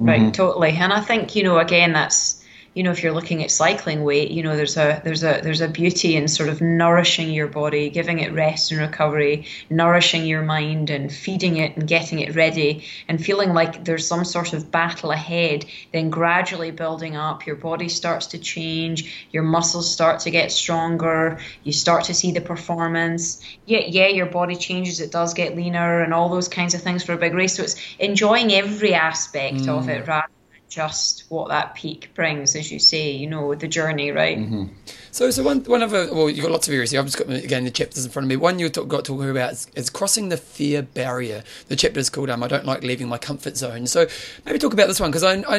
Right, 0.00 0.20
mm-hmm. 0.20 0.30
totally. 0.30 0.70
And 0.70 0.92
I 0.92 1.00
think, 1.00 1.36
you 1.36 1.42
know, 1.42 1.58
again, 1.58 1.92
that's 1.92 2.39
you 2.74 2.82
know 2.82 2.90
if 2.90 3.02
you're 3.02 3.12
looking 3.12 3.42
at 3.42 3.50
cycling 3.50 4.04
weight 4.04 4.30
you 4.30 4.42
know 4.42 4.56
there's 4.56 4.76
a 4.76 5.00
there's 5.04 5.24
a 5.24 5.40
there's 5.42 5.60
a 5.60 5.68
beauty 5.68 6.16
in 6.16 6.28
sort 6.28 6.48
of 6.48 6.60
nourishing 6.60 7.30
your 7.30 7.48
body 7.48 7.90
giving 7.90 8.20
it 8.20 8.32
rest 8.32 8.70
and 8.70 8.80
recovery 8.80 9.46
nourishing 9.68 10.24
your 10.24 10.42
mind 10.42 10.90
and 10.90 11.12
feeding 11.12 11.56
it 11.56 11.76
and 11.76 11.88
getting 11.88 12.20
it 12.20 12.34
ready 12.34 12.84
and 13.08 13.24
feeling 13.24 13.52
like 13.52 13.84
there's 13.84 14.06
some 14.06 14.24
sort 14.24 14.52
of 14.52 14.70
battle 14.70 15.10
ahead. 15.10 15.64
Then 15.92 16.10
gradually 16.10 16.70
building 16.70 17.16
up 17.16 17.46
your 17.46 17.56
body 17.56 17.88
starts 17.88 18.28
to 18.28 18.38
change 18.38 19.28
your 19.32 19.42
muscles 19.42 19.90
start 19.90 20.20
to 20.20 20.30
get 20.30 20.52
stronger 20.52 21.40
you 21.64 21.72
start 21.72 22.04
to 22.04 22.14
see 22.14 22.32
the 22.32 22.40
performance. 22.40 23.42
Yeah 23.66 23.84
yeah 23.86 24.08
your 24.08 24.26
body 24.26 24.56
changes 24.56 25.00
it 25.00 25.12
does 25.12 25.34
get 25.34 25.56
leaner 25.56 26.02
and 26.02 26.14
all 26.14 26.28
those 26.28 26.48
kinds 26.48 26.74
of 26.74 26.82
things 26.82 27.02
for 27.04 27.12
a 27.12 27.18
big 27.18 27.34
race. 27.34 27.56
So 27.56 27.62
it's 27.62 27.76
enjoying 27.98 28.52
every 28.52 28.94
aspect 28.94 29.56
mm. 29.56 29.68
of 29.68 29.88
it 29.88 30.06
rather 30.06 30.28
just 30.70 31.24
what 31.28 31.48
that 31.48 31.74
peak 31.74 32.10
brings, 32.14 32.54
as 32.54 32.70
you 32.70 32.78
say, 32.78 33.10
you 33.10 33.28
know, 33.28 33.54
the 33.56 33.66
journey, 33.66 34.12
right? 34.12 34.38
Mm-hmm. 34.38 34.66
So, 35.10 35.28
so 35.32 35.42
one 35.42 35.64
one 35.64 35.82
of 35.82 35.90
the 35.90 36.08
well, 36.12 36.30
you've 36.30 36.42
got 36.42 36.52
lots 36.52 36.68
of 36.68 36.74
areas 36.74 36.92
here. 36.92 37.00
I've 37.00 37.06
just 37.06 37.18
got 37.18 37.28
again 37.28 37.64
the 37.64 37.70
chapters 37.72 38.04
in 38.04 38.12
front 38.12 38.24
of 38.24 38.28
me. 38.28 38.36
One 38.36 38.60
you've 38.60 38.72
got 38.72 39.04
talking 39.04 39.28
about 39.28 39.52
is, 39.52 39.66
is, 39.74 39.90
crossing 39.90 40.28
the 40.28 40.36
fear 40.36 40.82
barrier. 40.82 41.42
The 41.66 41.74
chapter 41.74 41.98
is 41.98 42.08
called 42.08 42.30
um, 42.30 42.44
"I 42.44 42.48
don't 42.48 42.64
like 42.64 42.84
leaving 42.84 43.08
my 43.08 43.18
comfort 43.18 43.56
zone." 43.56 43.88
So 43.88 44.06
maybe 44.46 44.60
talk 44.60 44.72
about 44.72 44.86
this 44.86 45.00
one 45.00 45.10
because 45.10 45.24
I, 45.24 45.42
I, 45.48 45.56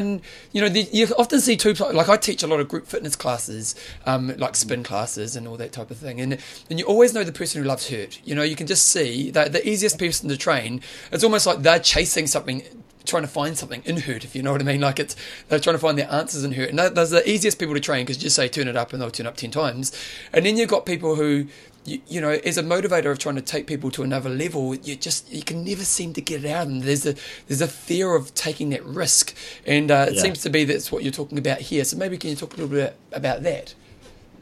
you 0.53 0.62
know, 0.62 0.70
the, 0.70 0.88
you 0.93 1.07
often 1.18 1.41
see 1.41 1.57
two 1.57 1.74
like 1.74 2.07
I 2.07 2.16
teach 2.16 2.41
a 2.41 2.47
lot 2.47 2.62
of 2.62 2.70
group 2.70 2.88
fitness 2.88 3.18
classes, 3.18 3.76
um, 4.05 4.34
like 4.38 4.55
spin 4.55 4.84
classes 4.84 5.36
and 5.36 5.45
all 5.45 5.57
that 5.57 5.74
type 5.74 5.91
of 5.91 5.97
thing, 5.97 6.22
and 6.22 6.38
and 6.70 6.80
you 6.80 6.86
always 6.86 7.14
know 7.14 7.26
the 7.26 7.34
person 7.34 7.62
who 7.62 7.68
loves 7.68 7.89
hurt. 7.89 8.22
You 8.24 8.36
know, 8.36 8.43
you 8.43 8.55
can 8.55 8.68
just 8.68 8.88
see 8.88 9.30
that 9.32 9.51
the 9.51 9.68
easiest 9.68 9.99
person 9.99 10.30
to 10.30 10.38
train. 10.38 10.80
It's 11.12 11.26
almost 11.26 11.45
like 11.45 11.62
they're 11.64 11.80
chasing 11.80 12.28
something 12.28 12.64
trying 13.06 13.24
to 13.24 13.28
find 13.28 13.58
something 13.58 13.82
in 13.86 13.97
hurt, 13.97 14.24
if 14.24 14.36
you 14.36 14.43
know 14.43 14.52
what 14.52 14.62
I 14.62 14.64
mean. 14.64 14.82
Like 14.82 14.99
it's 14.99 15.16
they're 15.47 15.60
trying 15.60 15.76
to 15.76 15.80
find 15.80 15.97
their 15.97 16.12
answers 16.12 16.43
in 16.43 16.54
hurt, 16.54 16.70
and 16.70 16.80
those 16.80 17.14
are 17.14 17.18
the 17.18 17.30
easiest 17.30 17.60
people 17.60 17.74
to 17.74 17.80
train 17.80 18.06
because 18.06 18.18
you 18.18 18.24
just 18.24 18.36
say 18.36 18.47
turn 18.47 18.68
it 18.68 18.76
up 18.76 18.93
and 18.93 19.02
they'll 19.02 19.12
turn 19.12 19.28
up 19.28 19.38
ten 19.38 19.52
times. 19.52 19.91
And 20.34 20.45
then 20.45 20.58
you've 20.58 20.70
got 20.70 20.86
people 20.86 21.16
who, 21.16 21.47
you, 21.86 22.02
you, 22.08 22.22
know, 22.22 22.30
as 22.30 22.58
a 22.58 22.64
motivator 22.64 23.12
of 23.12 23.20
trying 23.20 23.36
to 23.36 23.41
take 23.41 23.68
people 23.68 23.91
to 23.91 24.04
another 24.04 24.30
level, 24.30 24.76
you 24.76 24.95
just 24.95 25.32
you 25.32 25.43
can 25.43 25.64
never 25.64 25.84
seem 25.84 26.14
to 26.14 26.22
get 26.22 26.43
it 26.45 26.52
out, 26.52 26.68
and 26.68 26.84
there's 26.84 27.06
a 27.06 27.16
there's 27.47 27.62
a 27.62 27.68
fear 27.68 28.16
of 28.16 28.34
taking 28.36 28.70
that 28.70 28.84
risk, 28.86 29.36
and 29.66 29.91
uh, 29.91 30.06
it 30.10 30.16
yeah. 30.16 30.22
seems 30.22 30.41
to 30.41 30.49
be 30.49 30.64
that's 30.64 30.91
what 30.91 31.04
you're 31.04 31.12
talking 31.12 31.38
about 31.38 31.60
here. 31.60 31.84
So 31.84 31.97
maybe 31.97 32.18
can 32.18 32.30
you 32.30 32.36
talk 32.36 32.54
a 32.54 32.58
little 32.58 32.76
bit 32.76 32.97
about 33.12 33.43
that? 33.43 33.74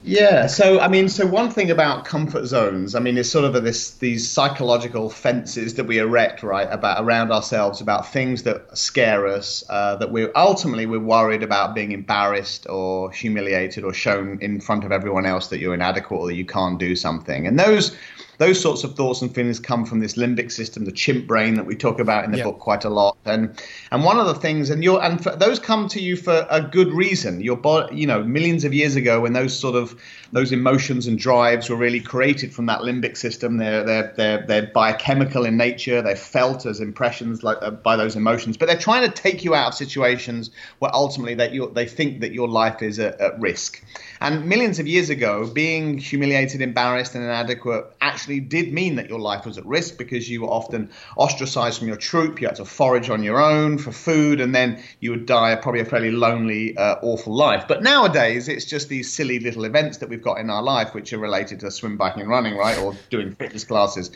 Yeah, 0.02 0.48
so 0.48 0.80
I 0.80 0.88
mean, 0.88 1.10
so 1.10 1.28
one 1.28 1.50
thing 1.52 1.70
about 1.72 2.06
comfort 2.06 2.46
zones, 2.46 2.96
I 2.96 3.00
mean, 3.00 3.18
is 3.18 3.30
sort 3.30 3.44
of 3.44 3.62
this 3.64 3.92
these 3.98 4.32
psychological 4.32 5.10
fences 5.10 5.74
that 5.74 5.84
we 5.84 5.98
erect, 5.98 6.42
right, 6.42 6.68
about 6.72 7.04
around 7.04 7.34
ourselves 7.34 7.82
about 7.82 8.08
things 8.10 8.44
that 8.44 8.78
scare 8.78 9.28
us, 9.28 9.62
uh, 9.70 9.98
that 9.98 10.10
we 10.10 10.32
ultimately 10.34 10.86
we're 10.86 11.00
worried 11.00 11.44
about 11.44 11.76
being 11.76 11.92
embarrassed 11.92 12.66
or 12.70 13.12
humiliated 13.12 13.84
or 13.84 13.92
shown 13.92 14.38
in 14.42 14.62
front 14.62 14.86
of 14.86 14.94
everyone 14.94 15.26
else 15.26 15.48
that 15.48 15.60
you're 15.60 15.74
inadequate 15.74 16.18
or 16.18 16.28
that 16.28 16.36
you 16.36 16.46
can't 16.46 16.80
do 16.80 16.96
something, 16.96 17.46
and 17.46 17.60
those 17.60 17.94
those 18.40 18.60
sorts 18.60 18.86
of 18.86 18.96
thoughts 18.96 19.22
and 19.22 19.36
feelings 19.36 19.60
come 19.60 19.86
from 19.86 20.00
this 20.00 20.14
limbic 20.14 20.50
system, 20.50 20.86
the 20.86 20.94
chimp 20.94 21.28
brain 21.28 21.56
that 21.56 21.66
we 21.66 21.76
talk 21.76 22.00
about 22.00 22.24
in 22.24 22.32
the 22.32 22.42
book 22.42 22.58
quite 22.58 22.86
a 22.86 22.90
lot. 22.90 23.18
And 23.26 23.62
and 23.92 24.04
one 24.06 24.18
of 24.18 24.28
the 24.28 24.34
things, 24.34 24.70
and 24.70 24.82
you 24.82 24.98
and 24.98 25.22
for, 25.22 25.36
those 25.36 25.60
come 25.60 25.90
to 25.90 26.02
you 26.02 26.16
for 26.16 26.48
a 26.50 26.62
good 26.62 26.88
reason. 26.94 27.42
Your 27.42 27.58
body, 27.58 27.98
you 27.98 28.08
know, 28.08 28.24
millions 28.24 28.64
of 28.64 28.74
years 28.74 28.96
ago, 28.96 29.20
when 29.20 29.34
those 29.34 29.58
sort 29.58 29.76
of 29.76 30.02
those 30.32 30.54
emotions 30.54 31.06
and 31.06 31.20
drives 31.20 31.70
were 31.70 31.76
really 31.76 32.00
created 32.00 32.54
from 32.54 32.66
that 32.68 32.80
limbic 32.80 33.18
system. 33.18 33.58
They're 33.58 33.84
they're 33.84 34.14
they're, 34.16 34.46
they're 34.48 34.68
biochemical 34.68 35.44
in 35.44 35.58
nature. 35.58 36.02
They're 36.02 36.16
felt 36.16 36.66
as 36.66 36.80
impressions 36.80 37.44
like 37.44 37.58
uh, 37.62 37.72
by 37.72 37.98
those 37.98 38.16
emotions, 38.16 38.56
but 38.56 38.68
they're 38.68 38.78
trying 38.78 39.06
to 39.06 39.14
take 39.14 39.44
you 39.44 39.54
out 39.54 39.68
of 39.68 39.74
situations 39.74 40.50
where 40.80 40.96
ultimately 40.96 41.36
that 41.36 41.52
you 41.52 41.70
they 41.74 41.88
think 41.88 42.22
that 42.22 42.32
your 42.32 42.48
life 42.48 42.82
is 42.82 43.00
at, 43.00 43.20
at 43.20 43.38
risk. 43.38 43.84
And 44.22 44.46
millions 44.46 44.80
of 44.80 44.88
years 44.88 45.10
ago, 45.10 45.48
being 45.48 45.98
humiliated, 45.98 46.62
embarrassed, 46.62 47.16
and 47.16 47.24
inadequate 47.24 47.86
actually 48.02 48.42
did 48.42 48.74
mean 48.74 48.96
that 48.96 49.08
your 49.08 49.20
life 49.20 49.46
was 49.46 49.58
at 49.58 49.66
risk 49.66 49.98
because 49.98 50.30
you 50.30 50.42
were 50.42 50.50
often 50.50 50.90
ostracized 51.16 51.80
from 51.80 51.88
your 51.88 51.96
troop. 51.98 52.42
You 52.42 52.48
had 52.48 52.58
to 52.58 52.66
forage 52.66 53.10
on 53.10 53.24
your 53.24 53.42
own 53.42 53.78
for 53.78 53.92
food, 53.92 54.42
and 54.42 54.54
then 54.54 54.84
you 55.00 55.12
would 55.12 55.26
die 55.26 55.56
probably 55.56 55.82
a 55.82 55.86
fairly 55.86 56.12
lonely, 56.12 56.78
uh, 56.78 56.96
awful 57.02 57.34
life. 57.34 57.66
But 57.68 57.82
nowadays, 57.82 58.50
it's 58.50 58.66
just 58.66 58.90
these 58.90 59.12
silly 59.12 59.40
little 59.40 59.64
events 59.64 59.98
that 59.98 60.10
we've 60.10 60.22
got 60.22 60.40
in 60.40 60.50
our 60.50 60.64
life 60.64 60.94
which 60.94 61.14
are 61.14 61.20
related 61.20 61.62
to 61.62 61.72
swim, 61.72 61.96
biking, 61.96 62.22
and 62.22 62.30
running, 62.30 62.58
right, 62.58 62.78
or 62.78 62.96
doing 63.10 63.36
fitness 63.36 63.64
classes. 63.64 64.12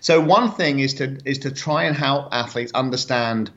So 0.00 0.20
one 0.20 0.50
thing 0.50 0.80
is 0.80 0.94
to 0.94 1.16
is 1.24 1.38
to 1.38 1.50
try 1.50 1.84
and 1.84 1.96
help 1.96 2.28
athletes 2.32 2.72
understand 2.74 3.50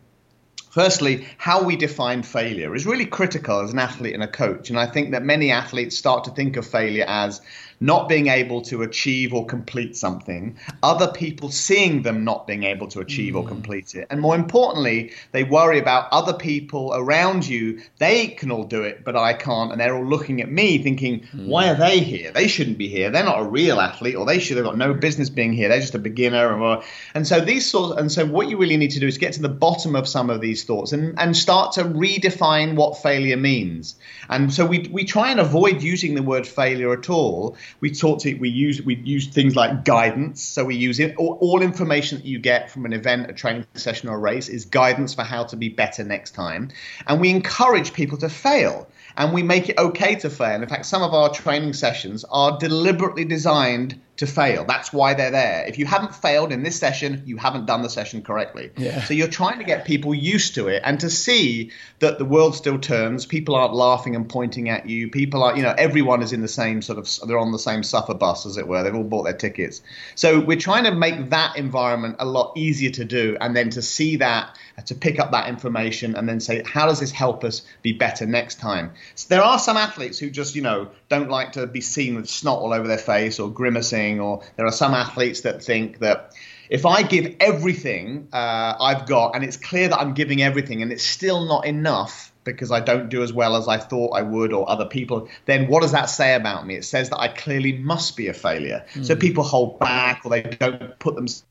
Firstly, 0.78 1.26
how 1.40 1.64
we 1.64 1.76
define 1.76 2.22
failure 2.22 2.76
is 2.76 2.86
really 2.86 3.08
critical 3.08 3.62
as 3.62 3.74
an 3.74 3.80
athlete 3.80 4.14
and 4.14 4.22
a 4.22 4.28
coach. 4.28 4.70
And 4.70 4.78
I 4.78 4.86
think 4.86 5.10
that 5.10 5.24
many 5.24 5.50
athletes 5.50 5.98
start 5.98 6.24
to 6.26 6.30
think 6.30 6.56
of 6.56 6.68
failure 6.68 7.06
as 7.08 7.42
not 7.80 8.10
being 8.10 8.28
able 8.28 8.62
to 8.64 8.82
achieve 8.82 9.34
or 9.34 9.46
complete 9.46 9.96
something, 9.96 10.58
other 10.82 11.08
people 11.08 11.50
seeing 11.50 12.02
them 12.02 12.24
not 12.24 12.48
being 12.48 12.64
able 12.64 12.88
to 12.88 13.00
achieve 13.00 13.34
mm. 13.34 13.38
or 13.38 13.48
complete 13.48 13.94
it. 13.94 14.08
And 14.10 14.20
more 14.20 14.36
importantly, 14.36 15.12
they 15.32 15.44
worry 15.44 15.80
about 15.80 16.08
other 16.12 16.34
people 16.34 16.92
around 16.94 17.48
you. 17.48 17.82
They 18.00 18.28
can 18.28 18.52
all 18.52 18.64
do 18.64 18.84
it, 18.84 19.04
but 19.04 19.16
I 19.16 19.34
can't. 19.34 19.72
And 19.72 19.80
they're 19.80 19.96
all 19.96 20.06
looking 20.06 20.42
at 20.42 20.52
me 20.52 20.80
thinking, 20.80 21.22
mm. 21.22 21.48
why 21.48 21.70
are 21.70 21.76
they 21.76 22.00
here? 22.00 22.32
They 22.32 22.48
shouldn't 22.48 22.78
be 22.78 22.88
here. 22.88 23.12
They're 23.12 23.24
not 23.24 23.42
a 23.42 23.46
real 23.46 23.80
athlete, 23.80 24.16
or 24.16 24.26
they 24.26 24.40
should 24.40 24.58
have 24.58 24.66
got 24.66 24.78
no 24.78 24.94
business 24.94 25.30
being 25.30 25.54
here. 25.54 25.70
They're 25.70 25.80
just 25.80 25.96
a 25.96 26.00
beginner. 26.00 26.60
Or, 26.60 26.84
and 27.14 27.28
so 27.28 27.40
these 27.40 27.70
sorts, 27.70 28.00
and 28.00 28.12
so 28.12 28.26
what 28.26 28.50
you 28.50 28.58
really 28.58 28.78
need 28.78 28.92
to 28.92 29.00
do 29.00 29.08
is 29.08 29.18
get 29.18 29.34
to 29.34 29.42
the 29.42 29.50
bottom 29.50 29.96
of 29.96 30.08
some 30.08 30.30
of 30.30 30.42
these 30.42 30.64
thoughts 30.64 30.94
and, 30.94 31.18
and 31.20 31.38
start 31.38 31.74
to 31.74 31.84
redefine 31.84 32.76
what 32.76 32.98
failure 32.98 33.38
means. 33.38 33.96
And 34.30 34.52
so 34.54 34.66
we, 34.66 34.90
we 34.92 35.06
try 35.06 35.32
and 35.32 35.40
avoid 35.40 35.82
using 35.82 36.16
the 36.16 36.24
word 36.24 36.48
failure 36.48 36.94
at 36.94 37.10
all 37.10 37.56
we 37.80 37.92
talked 37.92 38.22
to 38.22 38.34
we 38.36 38.50
use 38.50 38.82
we 38.82 38.96
use 38.96 39.28
things 39.28 39.56
like 39.56 39.86
guidance. 39.86 40.42
So 40.42 40.66
we 40.66 40.76
use 40.76 41.00
it 41.00 41.16
all, 41.18 41.38
all 41.42 41.62
information 41.62 42.20
that 42.20 42.26
you 42.26 42.40
get 42.40 42.72
from 42.72 42.86
an 42.86 42.94
event, 42.94 43.30
a 43.30 43.34
training 43.34 43.66
session, 43.76 44.10
or 44.10 44.16
a 44.16 44.20
race 44.20 44.50
is 44.50 44.66
guidance 44.66 45.14
for 45.14 45.24
how 45.24 45.44
to 45.46 45.56
be 45.56 45.70
better 45.70 46.04
next 46.04 46.32
time. 46.32 46.70
And 47.08 47.22
we 47.22 47.30
encourage 47.30 47.94
people 47.94 48.18
to 48.20 48.30
fail 48.30 48.88
and 49.18 49.34
we 49.34 49.44
make 49.44 49.70
it 49.70 49.78
okay 49.78 50.16
to 50.16 50.30
fail. 50.30 50.62
In 50.62 50.68
fact, 50.70 50.86
some 50.86 51.04
of 51.04 51.14
our 51.14 51.30
training 51.30 51.74
sessions 51.74 52.24
are 52.30 52.58
deliberately 52.58 53.26
designed 53.26 54.00
to 54.18 54.28
fail. 54.28 54.66
That's 54.66 54.92
why 54.92 55.14
they're 55.14 55.32
there. 55.32 55.66
If 55.68 55.78
you 55.78 55.86
haven't 55.86 56.14
failed 56.16 56.52
in 56.52 56.64
this 56.64 56.78
session, 56.78 57.24
you 57.26 57.38
haven't 57.38 57.68
done 57.68 57.84
the 57.84 57.90
session 57.90 58.24
correctly. 58.24 58.72
Yeah. 58.76 59.04
So 59.04 59.14
you're 59.14 59.28
trying 59.28 59.60
to 59.60 59.64
get 59.64 59.86
people 59.86 60.14
used 60.14 60.56
to 60.56 60.68
it 60.68 60.82
and 60.84 61.00
to 61.00 61.10
see 61.10 61.72
that 62.00 62.18
the 62.18 62.26
world 62.26 62.56
still 62.56 62.80
turns. 62.80 63.28
People 63.28 63.56
aren't 63.56 63.76
laughing 63.76 64.16
and 64.16 64.28
pointing 64.28 64.70
at 64.70 64.90
you. 64.90 65.10
People 65.10 65.44
are, 65.44 65.56
you 65.56 65.62
know, 65.62 65.76
everyone 65.78 66.24
is 66.24 66.34
in 66.34 66.42
the 66.42 66.48
same 66.48 66.82
sort 66.82 66.98
of, 66.98 67.28
they're 67.28 67.38
on 67.38 67.52
the 67.52 67.60
same 67.60 67.84
suffer 67.84 68.16
bus, 68.16 68.48
as 68.48 68.58
it 68.58 68.68
were. 68.68 68.82
They've 68.82 68.96
all 68.96 69.04
bought 69.04 69.24
their 69.24 69.38
tickets. 69.38 69.84
So 70.16 70.40
we're 70.40 70.58
trying 70.58 70.86
to 70.86 70.92
make 70.92 71.30
that 71.30 71.56
environment 71.56 72.16
a 72.18 72.26
lot 72.26 72.54
easier 72.58 72.90
to 72.92 73.06
do 73.06 73.38
and 73.40 73.56
then 73.56 73.70
to 73.72 73.84
see 73.84 74.16
that, 74.16 74.58
to 74.88 74.96
pick 74.96 75.20
up 75.20 75.32
that 75.32 75.48
information 75.48 76.16
and 76.16 76.28
then 76.28 76.40
say, 76.40 76.64
how 76.66 76.88
does 76.88 77.00
this 77.00 77.12
help 77.12 77.44
us 77.44 77.62
be 77.84 77.94
better 77.94 78.26
next 78.26 78.60
time? 78.60 78.94
So 79.14 79.28
there 79.30 79.44
are 79.44 79.60
some 79.60 79.78
athletes 79.78 80.18
who 80.18 80.32
just, 80.32 80.56
you 80.56 80.64
know, 80.64 80.90
don't 81.08 81.30
like 81.30 81.52
to 81.52 81.68
be 81.68 81.82
seen 81.82 82.16
with 82.16 82.28
snot 82.28 82.60
all 82.60 82.74
over 82.74 82.88
their 82.88 82.98
face 82.98 83.40
or 83.40 83.50
grimacing 83.50 84.07
or 84.16 84.44
there 84.56 84.66
are 84.66 84.72
some 84.72 84.94
athletes 84.94 85.42
that 85.42 85.64
think 85.64 86.00
that 86.00 86.34
if 86.70 86.86
I 86.86 87.04
give 87.04 87.36
everything 87.40 88.28
uh, 88.34 88.76
I've 88.80 89.06
got 89.06 89.36
and 89.36 89.44
it's 89.44 89.58
clear 89.58 89.90
that 89.90 90.00
I'm 90.00 90.14
giving 90.14 90.42
everything 90.42 90.82
and 90.82 90.92
it's 90.92 91.04
still 91.04 91.46
not 91.46 91.66
enough 91.66 92.34
because 92.44 92.72
I 92.72 92.80
don't 92.80 93.10
do 93.10 93.24
as 93.24 93.34
well 93.34 93.56
as 93.56 93.68
I 93.68 93.78
thought 93.78 94.16
I 94.16 94.22
would 94.22 94.54
or 94.54 94.70
other 94.70 94.86
people, 94.86 95.28
then 95.46 95.68
what 95.68 95.82
does 95.82 95.92
that 95.92 96.06
say 96.06 96.34
about 96.34 96.66
me? 96.66 96.76
It 96.76 96.86
says 96.86 97.10
that 97.10 97.20
I 97.20 97.28
clearly 97.28 97.74
must 97.74 98.16
be 98.16 98.28
a 98.28 98.34
failure. 98.34 98.86
Mm. 98.94 99.06
So 99.06 99.16
people 99.16 99.44
hold 99.44 99.80
back 99.80 100.22
or 100.26 100.30
they 100.30 100.44
don't 100.44 100.98
put 100.98 101.16
themselves 101.16 101.44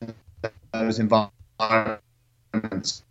in 0.00 0.14
those 0.72 0.98
environments 0.98 3.02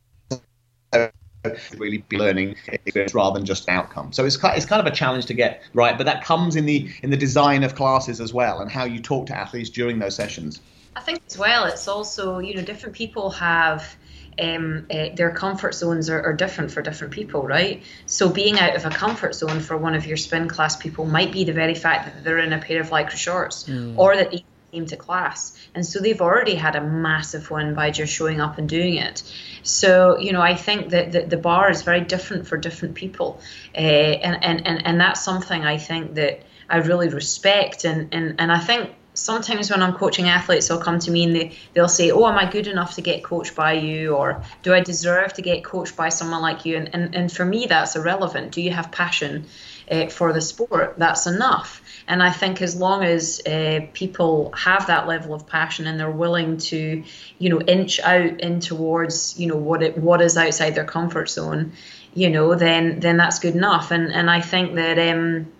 really 1.77 1.99
be 2.09 2.17
learning 2.17 2.55
experience 2.67 3.13
rather 3.13 3.37
than 3.37 3.45
just 3.45 3.69
outcome. 3.69 4.11
So 4.11 4.25
it's 4.25 4.37
it's 4.43 4.65
kind 4.65 4.85
of 4.85 4.91
a 4.91 4.95
challenge 4.95 5.27
to 5.27 5.33
get 5.33 5.63
right, 5.73 5.97
but 5.97 6.05
that 6.05 6.23
comes 6.23 6.55
in 6.55 6.65
the 6.65 6.89
in 7.01 7.09
the 7.09 7.17
design 7.17 7.63
of 7.63 7.75
classes 7.75 8.19
as 8.19 8.33
well 8.33 8.59
and 8.59 8.69
how 8.69 8.83
you 8.83 9.01
talk 9.01 9.27
to 9.27 9.37
athletes 9.37 9.69
during 9.69 9.99
those 9.99 10.15
sessions. 10.15 10.61
I 10.95 11.01
think 11.01 11.21
as 11.27 11.37
well, 11.37 11.65
it's 11.65 11.87
also 11.87 12.39
you 12.39 12.55
know 12.55 12.61
different 12.61 12.95
people 12.95 13.31
have. 13.31 13.95
Um, 14.41 14.85
uh, 14.89 15.09
their 15.15 15.31
comfort 15.31 15.75
zones 15.75 16.09
are, 16.09 16.23
are, 16.23 16.31
different 16.31 16.71
for 16.71 16.81
different 16.81 17.11
people, 17.11 17.45
right? 17.45 17.83
So 18.05 18.29
being 18.29 18.57
out 18.57 18.73
of 18.73 18.85
a 18.85 18.89
comfort 18.89 19.35
zone 19.35 19.59
for 19.59 19.75
one 19.75 19.95
of 19.95 20.05
your 20.05 20.15
spin 20.15 20.47
class 20.47 20.77
people 20.77 21.03
might 21.05 21.33
be 21.33 21.43
the 21.43 21.51
very 21.51 21.75
fact 21.75 22.05
that 22.05 22.23
they're 22.23 22.37
in 22.37 22.53
a 22.53 22.57
pair 22.57 22.79
of 22.79 22.89
lycra 22.89 23.17
shorts, 23.17 23.65
mm. 23.65 23.97
or 23.97 24.15
that 24.15 24.31
they 24.31 24.45
came 24.71 24.85
to 24.87 24.97
class. 24.97 25.57
And 25.75 25.85
so 25.85 25.99
they've 25.99 26.21
already 26.21 26.55
had 26.55 26.75
a 26.75 26.81
massive 26.81 27.49
one 27.51 27.73
by 27.73 27.91
just 27.91 28.13
showing 28.13 28.41
up 28.41 28.57
and 28.57 28.67
doing 28.67 28.95
it. 28.95 29.23
So, 29.63 30.17
you 30.19 30.31
know, 30.31 30.41
I 30.41 30.55
think 30.55 30.89
that 30.89 31.11
the, 31.11 31.21
the 31.21 31.37
bar 31.37 31.69
is 31.69 31.81
very 31.81 32.01
different 32.01 32.47
for 32.47 32.57
different 32.57 32.95
people. 32.95 33.41
Uh, 33.75 33.77
and, 33.77 34.43
and, 34.43 34.67
and, 34.67 34.85
and 34.85 35.01
that's 35.01 35.23
something 35.23 35.63
I 35.63 35.77
think 35.77 36.15
that 36.15 36.43
I 36.69 36.77
really 36.77 37.09
respect. 37.09 37.85
And, 37.85 38.13
and, 38.13 38.35
and 38.39 38.51
I 38.51 38.59
think 38.59 38.91
sometimes 39.13 39.69
when 39.69 39.81
I'm 39.81 39.93
coaching 39.93 40.27
athletes, 40.27 40.67
they'll 40.67 40.81
come 40.81 40.99
to 40.99 41.11
me 41.11 41.23
and 41.25 41.35
they, 41.35 41.57
they'll 41.73 41.87
say, 41.87 42.11
Oh, 42.11 42.27
am 42.27 42.37
I 42.37 42.49
good 42.49 42.67
enough 42.67 42.95
to 42.95 43.01
get 43.01 43.23
coached 43.23 43.55
by 43.55 43.73
you? 43.73 44.15
Or 44.15 44.43
do 44.63 44.73
I 44.73 44.81
deserve 44.81 45.33
to 45.33 45.41
get 45.41 45.63
coached 45.63 45.95
by 45.95 46.09
someone 46.09 46.41
like 46.41 46.65
you? 46.65 46.77
And, 46.77 46.93
and, 46.93 47.15
and 47.15 47.31
for 47.31 47.45
me, 47.45 47.65
that's 47.67 47.95
irrelevant. 47.95 48.51
Do 48.51 48.61
you 48.61 48.71
have 48.71 48.91
passion 48.91 49.45
uh, 49.89 50.07
for 50.07 50.33
the 50.33 50.41
sport? 50.41 50.95
That's 50.97 51.27
enough. 51.27 51.78
And 52.09 52.23
I 52.23 52.31
think 52.31 52.61
as 52.63 52.75
long 52.75 53.03
as 53.03 53.39
uh, 53.45 53.81
people 53.93 54.51
have 54.53 54.87
that 54.87 55.07
level 55.07 55.35
of 55.35 55.45
passion 55.45 55.85
and 55.85 55.99
they're 55.99 56.09
willing 56.09 56.57
to, 56.57 57.03
you 57.37 57.49
know, 57.49 57.61
inch 57.61 57.99
out 57.99 58.41
in 58.41 58.59
towards, 58.59 59.39
you 59.39 59.47
know, 59.47 59.55
what 59.55 59.83
it 59.83 59.95
what 59.95 60.19
is 60.19 60.35
outside 60.35 60.73
their 60.73 60.85
comfort 60.85 61.29
zone, 61.29 61.73
you 62.15 62.31
know, 62.31 62.55
then 62.55 62.99
then 62.99 63.17
that's 63.17 63.37
good 63.37 63.55
enough. 63.55 63.91
And 63.91 64.11
and 64.11 64.27
I 64.27 64.41
think 64.41 64.73
that, 64.73 64.97
um, 64.97 65.51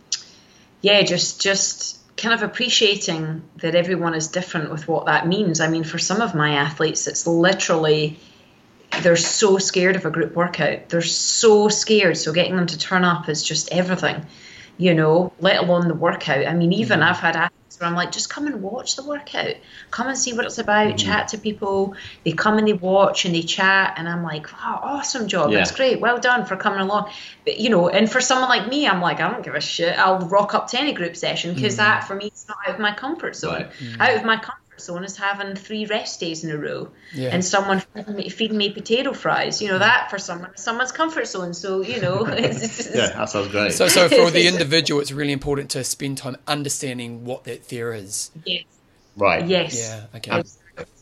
yeah, 0.82 1.04
just 1.04 1.40
just 1.40 2.00
kind 2.18 2.34
of 2.34 2.42
appreciating 2.42 3.44
that 3.58 3.76
everyone 3.76 4.16
is 4.16 4.28
different 4.28 4.72
with 4.72 4.88
what 4.88 5.06
that 5.06 5.28
means. 5.28 5.60
I 5.62 5.68
mean, 5.68 5.84
for 5.84 6.00
some 6.00 6.20
of 6.20 6.34
my 6.34 6.56
athletes, 6.56 7.08
it's 7.08 7.28
literally 7.28 8.20
they're 9.02 9.16
so 9.16 9.60
scared 9.60 9.96
of 9.96 10.06
a 10.06 10.10
group 10.10 10.36
workout. 10.36 10.90
They're 10.90 11.02
so 11.02 11.70
scared. 11.70 12.18
So 12.18 12.34
getting 12.34 12.56
them 12.56 12.66
to 12.68 12.78
turn 12.78 13.06
up 13.06 13.30
is 13.30 13.44
just 13.44 13.72
everything, 13.72 14.26
you 14.80 14.94
know, 14.94 15.34
let 15.42 15.58
alone 15.58 15.90
the 15.90 15.94
workout. 15.94 16.48
I 16.48 16.54
mean, 16.54 16.72
even 16.72 17.02
mm-hmm. 17.02 17.10
I've 17.10 17.20
had 17.20 17.36
athletes 17.36 17.80
where 17.80 17.90
I'm 17.90 17.96
like, 17.96 18.14
just 18.14 18.30
come 18.30 18.48
and 18.48 18.62
watch 18.62 18.96
the 18.96 19.04
workout. 19.04 19.56
Come 19.92 20.08
and 20.08 20.18
see 20.18 20.32
what 20.32 20.46
it's 20.46 20.58
about. 20.58 20.88
Mm-hmm. 20.88 20.96
Chat 20.96 21.28
to 21.30 21.38
people. 21.38 21.96
They 22.24 22.32
come 22.32 22.58
and 22.58 22.66
they 22.66 22.74
watch 22.74 23.26
and 23.26 23.36
they 23.36 23.42
chat. 23.42 23.96
And 23.98 24.08
I'm 24.08 24.24
like, 24.24 24.50
wow, 24.54 24.80
awesome 24.82 25.28
job. 25.28 25.52
Yeah. 25.52 25.58
That's 25.58 25.72
great. 25.72 26.00
Well 26.00 26.18
done 26.18 26.46
for 26.46 26.56
coming 26.56 26.80
along. 26.80 27.12
But, 27.44 27.60
you 27.60 27.70
know, 27.70 27.90
and 27.90 28.10
for 28.10 28.22
someone 28.22 28.48
like 28.48 28.70
me, 28.70 28.88
I'm 28.88 29.02
like, 29.02 29.20
I 29.20 29.30
don't 29.30 29.44
give 29.44 29.54
a 29.54 29.60
shit. 29.60 30.00
I'll 30.00 30.20
rock 30.20 30.54
up 30.54 30.70
to 30.70 30.80
any 30.80 30.94
group 30.94 31.18
session 31.18 31.54
because 31.54 31.74
mm-hmm. 31.74 31.84
that 31.84 32.06
for 32.06 32.16
me 32.16 32.32
is 32.34 32.46
not 32.48 32.58
out 32.66 32.76
of 32.76 32.80
my 32.80 32.94
comfort 32.94 33.36
zone. 33.36 33.68
Right. 34.00 34.00
Out 34.00 34.16
of 34.16 34.24
my 34.24 34.38
comfort 34.38 34.59
zone 34.82 35.04
is 35.04 35.18
having 35.18 35.56
three 35.56 35.86
rest 35.86 36.20
days 36.20 36.44
in 36.44 36.52
a 36.52 36.58
row 36.58 36.92
yeah. 37.14 37.30
and 37.30 37.44
someone 37.44 37.80
feeding 37.80 38.16
me, 38.16 38.30
feeding 38.30 38.58
me, 38.58 38.72
potato 38.72 39.14
fries. 39.14 39.62
You 39.62 39.70
know, 39.70 39.76
mm. 39.76 39.80
that 39.80 40.10
for 40.10 40.20
someone, 40.20 40.56
someone's 40.58 40.92
comfort 40.92 41.28
zone. 41.28 41.54
So, 41.54 41.82
you 41.82 42.02
know, 42.02 42.26
it's, 42.28 42.80
it's, 42.80 42.96
yeah, 42.96 43.10
that 43.10 43.30
sounds 43.30 43.50
great. 43.50 43.74
So, 43.74 43.88
so 43.88 44.10
for 44.10 44.32
the 44.32 44.48
individual, 44.54 45.02
it's 45.02 45.12
really 45.12 45.34
important 45.34 45.72
to 45.72 45.84
spend 45.84 46.18
time 46.18 46.38
understanding 46.48 47.26
what 47.26 47.46
that 47.46 47.66
fear 47.66 47.94
is. 47.94 48.32
Yes. 48.46 48.64
Right. 49.16 49.46
Yes. 49.46 49.78
Yeah. 49.78 50.18
Okay. 50.18 50.44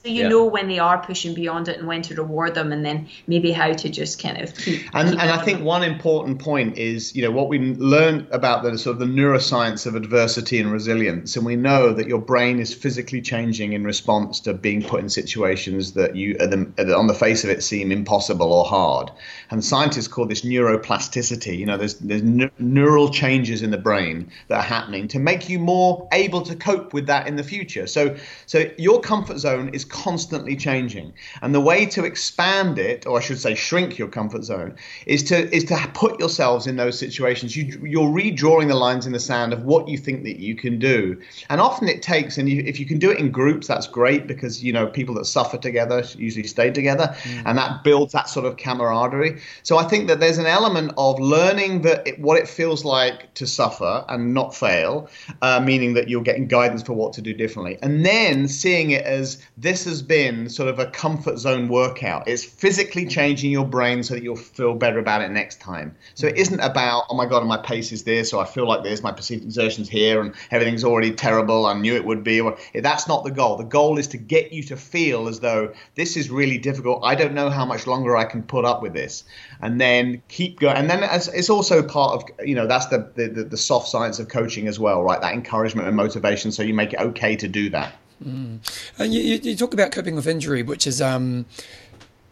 So 0.08 0.14
you 0.14 0.24
yeah. 0.24 0.30
know 0.30 0.46
when 0.46 0.70
they 0.70 0.80
are 0.80 1.00
pushing 1.00 1.34
beyond 1.34 1.68
it 1.68 1.80
and 1.80 1.86
when 1.86 2.02
to 2.04 2.16
reward 2.16 2.56
them, 2.56 2.72
and 2.72 2.86
then 2.86 3.10
maybe 3.28 3.52
how 3.52 3.74
to 3.74 3.90
just 3.90 4.22
kind 4.22 4.42
of 4.42 4.56
keep. 4.56 4.84
And, 4.94 5.10
keep 5.10 5.20
and 5.20 5.30
I 5.30 5.44
think 5.44 5.62
one 5.62 5.84
important 5.84 6.40
point 6.40 6.78
is, 6.78 7.14
you 7.14 7.22
know, 7.22 7.30
what 7.30 7.50
we 7.50 7.60
learned 7.60 8.26
about 8.32 8.64
the 8.64 8.78
sort 8.78 8.94
of 8.94 9.00
the 9.00 9.06
neuroscience 9.06 9.86
of 9.86 9.96
adversity 9.96 10.62
and 10.62 10.72
resilience, 10.72 11.36
and 11.36 11.46
we 11.46 11.58
know 11.58 11.92
that 11.92 12.08
your 12.08 12.22
brain 12.22 12.60
is 12.60 12.74
physically 12.74 13.22
changing 13.22 13.74
in 13.74 13.84
response 13.84 14.40
to 14.42 14.54
being 14.54 14.82
put 14.82 15.02
in 15.02 15.10
situations 15.10 15.92
that 15.92 16.16
you, 16.16 16.38
on 16.40 17.08
the 17.08 17.14
face 17.14 17.44
of 17.44 17.50
it, 17.50 17.62
seem 17.62 17.92
impossible 17.92 18.54
or 18.54 18.64
hard. 18.64 19.12
And 19.50 19.62
scientists 19.62 20.08
call 20.08 20.26
this 20.26 20.44
neuroplasticity. 20.44 21.58
You 21.58 21.66
know, 21.66 21.76
there's 21.76 21.96
there's 21.96 22.24
neural 22.60 23.10
changes 23.10 23.62
in 23.62 23.72
the 23.72 23.78
brain 23.78 24.32
that 24.48 24.60
are 24.60 24.70
happening 24.78 25.10
to 25.10 25.20
make 25.20 25.50
you 25.50 25.60
more 25.60 26.08
able 26.14 26.44
to 26.44 26.56
cope 26.56 26.94
with 26.94 27.08
that 27.08 27.28
in 27.28 27.36
the 27.36 27.44
future. 27.44 27.88
So 27.88 28.16
so 28.46 28.72
your 28.78 29.02
comfort 29.02 29.40
zone 29.40 29.68
is 29.74 29.84
constantly 30.04 30.56
changing. 30.56 31.14
And 31.42 31.54
the 31.54 31.62
way 31.62 31.86
to 31.88 32.06
expand 32.06 32.78
it, 32.78 33.06
or 33.08 33.18
I 33.18 33.22
should 33.22 33.40
say 33.40 33.56
shrink 33.56 33.98
your 33.98 34.08
comfort 34.08 34.44
zone, 34.44 34.76
is 35.06 35.24
to 35.24 35.38
is 35.56 35.64
to 35.66 35.76
put 35.94 36.20
yourselves 36.20 36.68
in 36.68 36.76
those 36.76 36.98
situations. 37.00 37.56
You, 37.56 37.66
you're 37.84 38.10
redrawing 38.10 38.68
the 38.68 38.76
lines 38.76 39.06
in 39.08 39.14
the 39.14 39.20
sand 39.20 39.54
of 39.54 39.64
what 39.64 39.88
you 39.88 39.98
think 39.98 40.24
that 40.24 40.38
you 40.40 40.56
can 40.56 40.80
do. 40.80 41.20
And 41.50 41.60
often 41.60 41.88
it 41.88 42.02
takes, 42.02 42.38
and 42.38 42.48
you, 42.50 42.64
if 42.66 42.80
you 42.80 42.86
can 42.86 43.00
do 43.00 43.12
it 43.12 43.18
in 43.20 43.32
groups, 43.32 43.68
that's 43.68 43.88
great 43.88 44.28
because 44.28 44.64
you 44.64 44.74
know 44.74 44.88
people 44.88 45.16
that 45.16 45.26
suffer 45.26 45.58
together 45.58 46.04
usually 46.16 46.48
stay 46.48 46.70
together, 46.72 47.16
mm. 47.24 47.44
and 47.46 47.58
that 47.58 47.84
builds 47.84 48.14
that 48.14 48.30
sort 48.30 48.46
of 48.46 48.58
camaraderie. 48.58 49.42
So 49.64 49.78
I 49.78 49.86
think 49.86 50.08
that 50.08 50.20
there's 50.20 50.38
an 50.38 50.46
element 50.46 50.94
of 50.98 51.20
learning 51.20 51.82
that 51.82 52.08
it, 52.08 52.20
what 52.20 52.38
it 52.38 52.48
feels 52.48 52.86
like 52.86 53.34
to 53.36 53.48
suffer 53.48 54.06
and 54.08 54.34
not 54.34 54.56
fail, 54.56 55.10
uh, 55.42 55.60
meaning 55.60 55.96
that 55.96 56.08
you're 56.10 56.24
getting 56.24 56.48
guidance 56.48 56.84
for 56.84 56.94
what 56.94 57.14
to 57.14 57.22
do 57.22 57.34
differently, 57.34 57.78
and 57.82 58.06
then 58.06 58.48
seeing 58.48 58.92
it 58.92 59.06
as 59.06 59.42
this 59.58 59.77
has 59.86 60.02
been 60.02 60.50
sort 60.50 60.70
of 60.70 60.80
a 60.80 60.86
comfort 60.88 61.38
zone 61.38 61.68
workout. 61.68 62.28
It's 62.28 62.44
physically 62.44 63.06
changing 63.06 63.52
your 63.52 63.66
brain 63.66 64.04
so 64.04 64.14
that 64.14 64.24
you'll 64.24 64.36
feel 64.36 64.74
better 64.74 65.00
about 65.00 65.22
it 65.22 65.30
next 65.32 65.60
time. 65.60 65.96
So 66.16 66.28
it 66.28 66.38
isn't 66.38 66.60
about, 66.60 67.06
oh 67.10 67.16
my 67.16 67.26
God, 67.26 67.46
my 67.46 67.58
pace 67.58 67.92
is 67.92 68.04
this, 68.04 68.34
or 68.34 68.42
I 68.42 68.46
feel 68.46 68.68
like 68.68 68.84
this, 68.84 69.04
my 69.04 69.12
perceived 69.12 69.46
exertion's 69.46 69.90
here, 69.90 70.22
and 70.22 70.34
everything's 70.52 70.84
already 70.84 71.12
terrible. 71.12 71.66
I 71.66 71.74
knew 71.74 71.96
it 71.96 72.06
would 72.06 72.24
be. 72.24 72.40
Eh, 72.40 72.82
that's 72.82 73.08
not 73.08 73.24
the 73.24 73.32
goal. 73.32 73.58
The 73.58 73.64
goal 73.64 73.98
is 73.98 74.08
to 74.10 74.18
get 74.18 74.52
you 74.52 74.64
to 74.64 74.78
feel 74.78 75.28
as 75.28 75.40
though 75.40 75.74
this 75.96 76.18
is 76.18 76.30
really 76.30 76.58
difficult. 76.58 77.04
I 77.04 77.16
don't 77.16 77.34
know 77.34 77.50
how 77.50 77.66
much 77.66 77.88
longer 77.88 78.18
I 78.18 78.26
can 78.26 78.44
put 78.44 78.66
up 78.66 78.82
with 78.82 78.94
this. 78.94 79.24
And 79.62 79.80
then 79.80 80.22
keep 80.28 80.60
going. 80.60 80.78
And 80.78 80.90
then 80.90 81.02
it's 81.04 81.50
also 81.50 81.84
part 81.84 82.16
of, 82.16 82.48
you 82.48 82.56
know, 82.56 82.68
that's 82.68 82.88
the, 82.88 83.10
the, 83.16 83.44
the 83.44 83.58
soft 83.58 83.88
science 83.88 84.20
of 84.20 84.28
coaching 84.30 84.68
as 84.68 84.80
well, 84.80 85.04
right? 85.04 85.20
That 85.22 85.34
encouragement 85.34 85.88
and 85.88 85.96
motivation. 85.96 86.52
So 86.52 86.64
you 86.64 86.74
make 86.74 86.94
it 86.94 87.00
okay 87.00 87.36
to 87.38 87.48
do 87.48 87.70
that. 87.72 87.94
Mm. 88.24 88.60
And 88.98 89.14
you, 89.14 89.22
you, 89.22 89.56
talk 89.56 89.74
about 89.74 89.92
coping 89.92 90.16
with 90.16 90.28
injury, 90.28 90.64
which 90.64 90.88
is 90.88 91.02
um, 91.02 91.46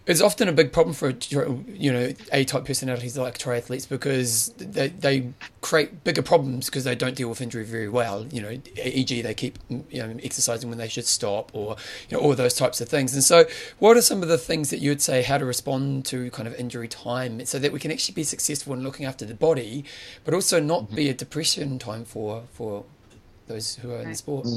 is 0.07 0.21
often 0.21 0.47
a 0.47 0.51
big 0.51 0.71
problem 0.71 0.93
for 0.93 1.13
you 1.29 1.91
know 1.91 2.13
A-type 2.31 2.65
personalities 2.65 3.17
like 3.17 3.37
triathletes 3.37 3.89
because 3.89 4.49
they 4.57 4.89
they 4.89 5.33
create 5.61 6.03
bigger 6.03 6.21
problems 6.21 6.67
because 6.67 6.83
they 6.83 6.95
don't 6.95 7.15
deal 7.15 7.29
with 7.29 7.41
injury 7.41 7.63
very 7.63 7.89
well. 7.89 8.25
You 8.27 8.41
know, 8.41 8.49
e.g. 8.83 9.21
they 9.21 9.33
keep 9.33 9.57
you 9.69 9.85
know 10.03 10.15
exercising 10.23 10.69
when 10.69 10.77
they 10.77 10.87
should 10.87 11.05
stop, 11.05 11.51
or 11.53 11.75
you 12.09 12.17
know 12.17 12.23
all 12.23 12.35
those 12.35 12.53
types 12.53 12.81
of 12.81 12.89
things. 12.89 13.13
And 13.13 13.23
so, 13.23 13.45
what 13.79 13.97
are 13.97 14.01
some 14.01 14.21
of 14.21 14.27
the 14.27 14.37
things 14.37 14.69
that 14.69 14.79
you 14.79 14.91
would 14.91 15.01
say 15.01 15.23
how 15.23 15.37
to 15.37 15.45
respond 15.45 16.05
to 16.07 16.29
kind 16.31 16.47
of 16.47 16.55
injury 16.55 16.87
time 16.87 17.45
so 17.45 17.57
that 17.59 17.71
we 17.71 17.79
can 17.79 17.91
actually 17.91 18.15
be 18.15 18.23
successful 18.23 18.73
in 18.73 18.83
looking 18.83 19.05
after 19.05 19.25
the 19.25 19.35
body, 19.35 19.85
but 20.23 20.33
also 20.33 20.59
not 20.59 20.83
mm-hmm. 20.83 20.95
be 20.95 21.09
a 21.09 21.13
depression 21.13 21.79
time 21.79 22.05
for 22.05 22.43
for 22.51 22.85
those 23.47 23.75
who 23.77 23.91
are 23.91 24.01
in 24.01 24.09
the 24.09 24.15
sport. 24.15 24.47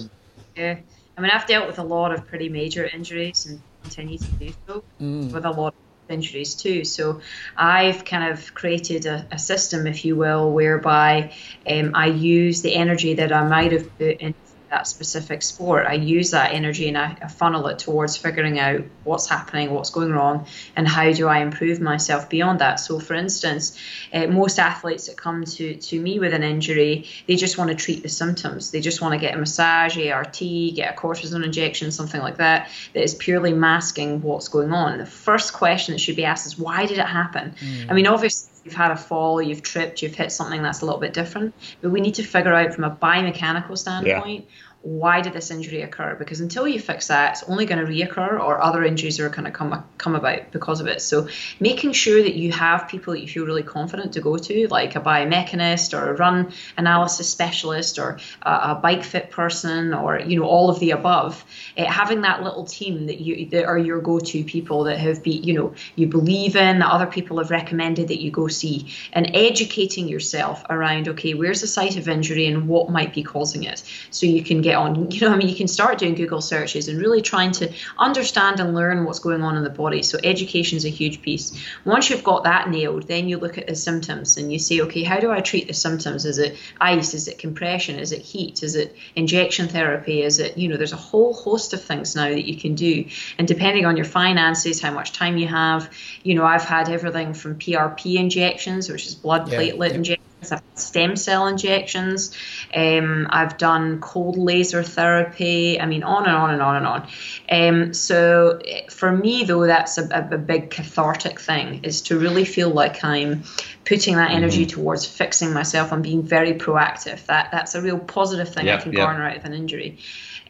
Yeah. 0.56 0.78
I 1.16 1.20
mean, 1.20 1.30
I've 1.30 1.46
dealt 1.46 1.66
with 1.66 1.78
a 1.78 1.84
lot 1.84 2.12
of 2.12 2.26
pretty 2.26 2.48
major 2.48 2.86
injuries 2.86 3.46
and 3.46 3.60
continue 3.82 4.18
to 4.18 4.30
do 4.32 4.52
so 4.66 4.84
mm. 5.00 5.32
with 5.32 5.44
a 5.44 5.50
lot 5.50 5.74
of 5.74 6.10
injuries 6.10 6.54
too. 6.54 6.84
So 6.84 7.20
I've 7.56 8.04
kind 8.04 8.32
of 8.32 8.54
created 8.54 9.06
a, 9.06 9.26
a 9.32 9.38
system, 9.38 9.86
if 9.86 10.04
you 10.04 10.16
will, 10.16 10.52
whereby 10.52 11.32
um, 11.68 11.92
I 11.94 12.06
use 12.06 12.62
the 12.62 12.74
energy 12.74 13.14
that 13.14 13.32
I 13.32 13.46
might 13.48 13.72
have 13.72 13.98
put 13.98 14.20
into 14.20 14.38
that 14.70 14.86
specific 14.86 15.42
sport. 15.42 15.86
I 15.86 15.94
use 15.94 16.30
that 16.32 16.52
energy 16.52 16.88
and 16.88 16.98
I, 16.98 17.16
I, 17.22 17.28
funnel 17.28 17.66
it 17.68 17.78
towards 17.78 18.16
figuring 18.16 18.58
out 18.58 18.82
what's 19.04 19.28
happening, 19.28 19.70
what's 19.70 19.90
going 19.90 20.12
wrong, 20.12 20.46
and 20.76 20.86
how 20.86 21.10
do 21.12 21.28
I 21.28 21.38
improve 21.38 21.80
myself 21.80 22.28
beyond 22.28 22.58
that. 22.60 22.80
So, 22.80 22.98
for 22.98 23.14
instance, 23.14 23.78
uh, 24.12 24.26
most 24.26 24.58
athletes 24.58 25.06
that 25.06 25.16
come 25.16 25.44
to, 25.44 25.74
to 25.74 26.00
me 26.00 26.18
with 26.18 26.34
an 26.34 26.42
injury, 26.42 27.06
they 27.26 27.36
just 27.36 27.58
want 27.58 27.70
to 27.70 27.76
treat 27.76 28.02
the 28.02 28.08
symptoms. 28.08 28.70
They 28.70 28.80
just 28.80 29.00
want 29.00 29.14
to 29.14 29.18
get 29.18 29.34
a 29.34 29.38
massage, 29.38 29.96
ART, 29.98 30.38
get 30.38 30.94
a 30.94 30.96
cortisone 30.96 31.44
injection, 31.44 31.90
something 31.90 32.20
like 32.20 32.36
that, 32.38 32.70
that 32.92 33.02
is 33.02 33.14
purely 33.14 33.52
masking 33.52 34.20
what's 34.22 34.48
going 34.48 34.72
on. 34.72 34.98
The 34.98 35.06
first 35.06 35.52
question 35.52 35.92
that 35.92 35.98
should 35.98 36.16
be 36.16 36.24
asked 36.24 36.46
is, 36.46 36.58
why 36.58 36.86
did 36.86 36.98
it 36.98 37.06
happen? 37.06 37.54
Mm. 37.60 37.90
I 37.90 37.94
mean, 37.94 38.06
obviously, 38.06 38.50
you've 38.68 38.76
had 38.76 38.90
a 38.90 38.96
fall, 38.96 39.40
you've 39.40 39.62
tripped, 39.62 40.02
you've 40.02 40.14
hit 40.14 40.30
something 40.30 40.62
that's 40.62 40.82
a 40.82 40.84
little 40.84 41.00
bit 41.00 41.14
different. 41.14 41.54
But 41.80 41.90
we 41.90 42.00
need 42.00 42.14
to 42.16 42.22
figure 42.22 42.52
out 42.52 42.74
from 42.74 42.84
a 42.84 42.90
biomechanical 42.90 43.78
standpoint 43.78 44.44
yeah 44.44 44.54
why 44.82 45.20
did 45.20 45.32
this 45.32 45.50
injury 45.50 45.82
occur? 45.82 46.14
Because 46.14 46.40
until 46.40 46.68
you 46.68 46.78
fix 46.78 47.08
that, 47.08 47.32
it's 47.32 47.42
only 47.50 47.66
going 47.66 47.84
to 47.84 47.92
reoccur, 47.92 48.38
or 48.38 48.60
other 48.60 48.84
injuries 48.84 49.18
are 49.18 49.28
going 49.28 49.44
to 49.44 49.50
come 49.50 49.84
come 49.98 50.14
about 50.14 50.52
because 50.52 50.80
of 50.80 50.86
it. 50.86 51.02
So 51.02 51.28
making 51.58 51.92
sure 51.92 52.22
that 52.22 52.34
you 52.36 52.52
have 52.52 52.86
people 52.86 53.12
that 53.12 53.20
you 53.20 53.26
feel 53.26 53.44
really 53.44 53.64
confident 53.64 54.12
to 54.12 54.20
go 54.20 54.38
to, 54.38 54.68
like 54.68 54.94
a 54.94 55.00
biomechanist 55.00 55.98
or 55.98 56.10
a 56.10 56.16
run 56.16 56.52
analysis 56.76 57.28
specialist 57.28 57.98
or 57.98 58.20
a, 58.42 58.50
a 58.50 58.74
bike 58.80 59.02
fit 59.02 59.30
person, 59.32 59.94
or 59.94 60.20
you 60.20 60.38
know 60.38 60.46
all 60.46 60.70
of 60.70 60.78
the 60.78 60.92
above. 60.92 61.44
Uh, 61.76 61.84
having 61.84 62.20
that 62.20 62.44
little 62.44 62.64
team 62.64 63.06
that 63.06 63.20
you 63.20 63.46
that 63.46 63.64
are 63.64 63.78
your 63.78 64.00
go-to 64.00 64.44
people 64.44 64.84
that 64.84 64.98
have 64.98 65.24
be 65.24 65.32
you 65.32 65.54
know 65.54 65.74
you 65.96 66.06
believe 66.06 66.54
in 66.54 66.78
that 66.78 66.90
other 66.90 67.06
people 67.06 67.38
have 67.38 67.50
recommended 67.50 68.08
that 68.08 68.22
you 68.22 68.30
go 68.30 68.46
see, 68.46 68.94
and 69.12 69.28
educating 69.34 70.06
yourself 70.06 70.64
around 70.70 71.08
okay, 71.08 71.34
where's 71.34 71.62
the 71.62 71.66
site 71.66 71.96
of 71.96 72.08
injury 72.08 72.46
and 72.46 72.68
what 72.68 72.90
might 72.90 73.12
be 73.12 73.24
causing 73.24 73.64
it, 73.64 73.82
so 74.10 74.24
you 74.24 74.44
can 74.44 74.62
get 74.68 74.76
on. 74.76 75.10
You 75.10 75.20
know, 75.22 75.32
I 75.32 75.36
mean, 75.36 75.48
you 75.48 75.56
can 75.56 75.68
start 75.68 75.98
doing 75.98 76.14
Google 76.14 76.40
searches 76.40 76.88
and 76.88 77.00
really 77.00 77.22
trying 77.22 77.52
to 77.52 77.72
understand 77.98 78.60
and 78.60 78.74
learn 78.74 79.04
what's 79.04 79.18
going 79.18 79.42
on 79.42 79.56
in 79.56 79.64
the 79.64 79.70
body. 79.70 80.02
So 80.02 80.18
education 80.22 80.76
is 80.76 80.84
a 80.84 80.90
huge 80.90 81.22
piece. 81.22 81.58
Once 81.84 82.10
you've 82.10 82.22
got 82.22 82.44
that 82.44 82.68
nailed, 82.68 83.08
then 83.08 83.28
you 83.28 83.38
look 83.38 83.58
at 83.58 83.66
the 83.66 83.74
symptoms 83.74 84.36
and 84.36 84.52
you 84.52 84.58
say, 84.58 84.80
okay, 84.82 85.02
how 85.02 85.18
do 85.18 85.30
I 85.30 85.40
treat 85.40 85.66
the 85.66 85.74
symptoms? 85.74 86.24
Is 86.24 86.38
it 86.38 86.56
ice? 86.80 87.14
Is 87.14 87.26
it 87.28 87.38
compression? 87.38 87.98
Is 87.98 88.12
it 88.12 88.20
heat? 88.20 88.62
Is 88.62 88.74
it 88.74 88.94
injection 89.16 89.68
therapy? 89.68 90.22
Is 90.22 90.38
it, 90.38 90.58
you 90.58 90.68
know, 90.68 90.76
there's 90.76 90.92
a 90.92 90.96
whole 90.96 91.32
host 91.32 91.72
of 91.72 91.82
things 91.82 92.14
now 92.14 92.28
that 92.28 92.46
you 92.46 92.56
can 92.56 92.74
do. 92.74 93.06
And 93.38 93.48
depending 93.48 93.86
on 93.86 93.96
your 93.96 94.06
finances, 94.06 94.80
how 94.80 94.92
much 94.92 95.12
time 95.12 95.38
you 95.38 95.48
have, 95.48 95.92
you 96.22 96.34
know, 96.34 96.44
I've 96.44 96.64
had 96.64 96.88
everything 96.88 97.34
from 97.34 97.58
PRP 97.58 98.16
injections, 98.16 98.90
which 98.90 99.06
is 99.06 99.14
blood 99.14 99.48
platelet 99.48 99.90
yeah. 99.90 99.94
injections 99.94 100.27
I've 100.42 100.62
stem 100.74 101.16
cell 101.16 101.46
injections. 101.46 102.36
Um, 102.74 103.26
I've 103.30 103.58
done 103.58 104.00
cold 104.00 104.36
laser 104.36 104.82
therapy. 104.82 105.80
I 105.80 105.86
mean, 105.86 106.02
on 106.02 106.26
and 106.26 106.36
on 106.36 106.50
and 106.50 106.62
on 106.62 106.76
and 106.76 106.86
on. 106.86 107.08
Um, 107.50 107.94
so 107.94 108.60
for 108.90 109.10
me, 109.10 109.44
though, 109.44 109.66
that's 109.66 109.98
a, 109.98 110.28
a, 110.32 110.38
big 110.38 110.70
cathartic 110.70 111.40
thing 111.40 111.80
is 111.82 112.02
to 112.02 112.18
really 112.18 112.44
feel 112.44 112.70
like 112.70 113.04
I'm 113.04 113.42
putting 113.84 114.16
that 114.16 114.30
energy 114.30 114.66
mm-hmm. 114.66 114.80
towards 114.80 115.06
fixing 115.06 115.52
myself 115.52 115.92
and 115.92 116.02
being 116.02 116.22
very 116.22 116.54
proactive. 116.54 117.24
That 117.26 117.50
that's 117.50 117.74
a 117.74 117.82
real 117.82 117.98
positive 117.98 118.52
thing 118.52 118.68
I 118.68 118.76
can 118.78 118.92
garner 118.92 119.28
out 119.28 119.36
of 119.36 119.44
an 119.44 119.52
injury. 119.52 119.98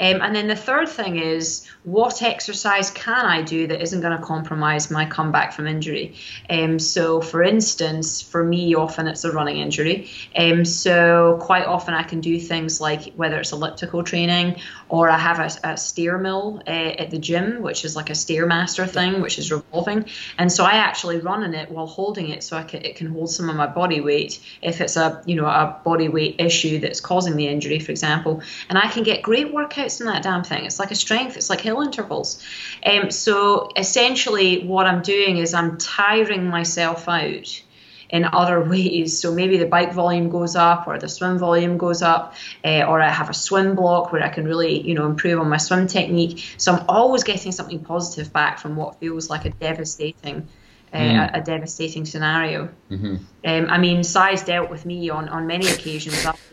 Um, 0.00 0.20
and 0.22 0.34
then 0.34 0.46
the 0.46 0.56
third 0.56 0.88
thing 0.88 1.16
is 1.18 1.66
what 1.84 2.22
exercise 2.22 2.90
can 2.90 3.26
I 3.26 3.42
do 3.42 3.66
that 3.66 3.80
isn't 3.82 4.00
going 4.00 4.16
to 4.16 4.22
compromise 4.22 4.90
my 4.90 5.04
comeback 5.06 5.52
from 5.52 5.66
injury? 5.66 6.14
Um, 6.48 6.78
so, 6.78 7.20
for 7.20 7.42
instance, 7.42 8.22
for 8.22 8.44
me, 8.44 8.74
often 8.74 9.08
it's 9.08 9.24
a 9.24 9.32
running 9.32 9.58
injury. 9.58 10.10
Um, 10.36 10.64
so, 10.64 11.38
quite 11.40 11.66
often 11.66 11.94
I 11.94 12.02
can 12.02 12.20
do 12.20 12.38
things 12.38 12.80
like 12.80 13.12
whether 13.14 13.38
it's 13.38 13.52
elliptical 13.52 14.02
training 14.02 14.60
or 14.88 15.10
I 15.10 15.18
have 15.18 15.38
a, 15.38 15.70
a 15.72 15.76
stair 15.76 16.18
mill 16.18 16.62
uh, 16.66 16.70
at 16.70 17.10
the 17.10 17.18
gym, 17.18 17.62
which 17.62 17.84
is 17.84 17.94
like 17.94 18.10
a 18.10 18.14
stairmaster 18.14 18.88
thing, 18.88 19.20
which 19.20 19.38
is 19.38 19.52
revolving. 19.52 20.06
And 20.38 20.50
so 20.50 20.64
I 20.64 20.72
actually 20.72 21.18
run 21.18 21.42
in 21.42 21.54
it 21.54 21.70
while 21.70 21.86
holding 21.86 22.28
it, 22.30 22.42
so 22.42 22.56
I 22.56 22.62
can, 22.62 22.84
it 22.84 22.96
can 22.96 23.08
hold 23.08 23.30
some 23.30 23.50
of 23.50 23.56
my 23.56 23.66
body 23.66 24.00
weight 24.00 24.40
if 24.62 24.80
it's 24.80 24.96
a 24.96 25.22
you 25.26 25.36
know 25.36 25.46
a 25.46 25.80
body 25.84 26.08
weight 26.08 26.36
issue 26.38 26.78
that's 26.78 27.00
causing 27.00 27.36
the 27.36 27.46
injury, 27.46 27.78
for 27.78 27.92
example. 27.92 28.42
And 28.68 28.78
I 28.78 28.88
can 28.88 29.02
get 29.02 29.22
great 29.22 29.52
workouts 29.52 30.00
in 30.00 30.06
that 30.06 30.22
damn 30.22 30.44
thing. 30.44 30.64
It's 30.64 30.78
like 30.78 30.90
a 30.90 30.96
strength. 30.96 31.36
It's 31.36 31.50
like 31.50 31.60
hill 31.60 31.82
intervals. 31.82 32.42
Um, 32.84 33.10
so 33.10 33.70
essentially, 33.76 34.66
what 34.66 34.86
I'm 34.86 35.02
doing 35.02 35.38
is 35.38 35.54
I'm 35.54 35.78
tiring 35.78 36.46
myself 36.46 37.08
out 37.08 37.62
in 38.10 38.24
other 38.24 38.62
ways. 38.62 39.18
So 39.18 39.32
maybe 39.32 39.58
the 39.58 39.66
bike 39.66 39.92
volume 39.92 40.30
goes 40.30 40.56
up 40.56 40.86
or 40.88 40.98
the 40.98 41.08
swim 41.08 41.38
volume 41.38 41.76
goes 41.76 42.02
up, 42.02 42.34
uh, 42.64 42.82
or 42.82 43.00
I 43.00 43.10
have 43.10 43.30
a 43.30 43.34
swim 43.34 43.74
block 43.74 44.12
where 44.12 44.22
I 44.22 44.28
can 44.28 44.44
really, 44.44 44.80
you 44.80 44.94
know, 44.94 45.06
improve 45.06 45.40
on 45.40 45.48
my 45.48 45.58
swim 45.58 45.86
technique. 45.86 46.54
So 46.56 46.72
I'm 46.74 46.84
always 46.88 47.24
getting 47.24 47.52
something 47.52 47.80
positive 47.84 48.32
back 48.32 48.58
from 48.58 48.76
what 48.76 48.98
feels 48.98 49.30
like 49.30 49.44
a 49.44 49.50
devastating. 49.50 50.48
Uh, 50.90 50.96
mm. 50.96 51.34
a, 51.34 51.38
a, 51.40 51.42
devastating 51.42 52.06
scenario. 52.06 52.66
Mm-hmm. 52.90 53.16
Um, 53.44 53.66
I 53.68 53.76
mean, 53.76 54.02
Si's 54.02 54.42
dealt 54.42 54.70
with 54.70 54.86
me 54.86 55.10
on, 55.10 55.28
on 55.28 55.46
many 55.46 55.68
occasions. 55.68 56.24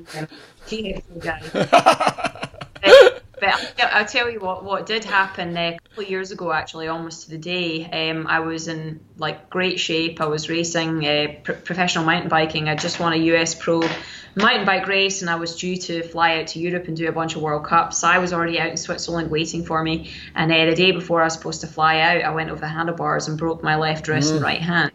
But 3.39 3.75
I'll 3.79 4.05
tell 4.05 4.29
you 4.29 4.39
what, 4.39 4.63
what 4.63 4.85
did 4.85 5.03
happen 5.03 5.57
uh, 5.57 5.61
a 5.61 5.79
couple 5.79 6.03
of 6.03 6.09
years 6.09 6.31
ago, 6.31 6.51
actually, 6.51 6.87
almost 6.87 7.23
to 7.23 7.31
the 7.31 7.37
day. 7.37 8.09
Um, 8.09 8.27
I 8.27 8.39
was 8.39 8.67
in 8.67 8.99
like 9.17 9.49
great 9.49 9.79
shape. 9.79 10.21
I 10.21 10.25
was 10.25 10.49
racing 10.49 11.05
uh, 11.05 11.27
pr- 11.43 11.53
professional 11.53 12.05
mountain 12.05 12.29
biking. 12.29 12.69
I 12.69 12.75
just 12.75 12.99
won 12.99 13.13
a 13.13 13.17
US 13.17 13.55
Pro 13.55 13.81
mountain 14.35 14.65
bike 14.65 14.87
race, 14.87 15.21
and 15.21 15.29
I 15.29 15.35
was 15.35 15.55
due 15.55 15.77
to 15.77 16.03
fly 16.03 16.39
out 16.39 16.47
to 16.47 16.59
Europe 16.59 16.87
and 16.87 16.95
do 16.95 17.07
a 17.07 17.11
bunch 17.11 17.35
of 17.35 17.41
World 17.41 17.65
Cups. 17.65 18.03
I 18.03 18.19
was 18.19 18.33
already 18.33 18.59
out 18.59 18.69
in 18.69 18.77
Switzerland 18.77 19.29
waiting 19.31 19.65
for 19.65 19.81
me. 19.81 20.11
And 20.33 20.51
uh, 20.51 20.65
the 20.65 20.75
day 20.75 20.91
before 20.91 21.21
I 21.21 21.25
was 21.25 21.33
supposed 21.33 21.61
to 21.61 21.67
fly 21.67 21.99
out, 21.99 22.23
I 22.23 22.31
went 22.31 22.49
over 22.49 22.59
the 22.59 22.67
handlebars 22.67 23.27
and 23.27 23.37
broke 23.37 23.63
my 23.63 23.75
left 23.75 24.07
wrist 24.07 24.31
mm. 24.31 24.35
and 24.35 24.43
right 24.43 24.61
hand. 24.61 24.91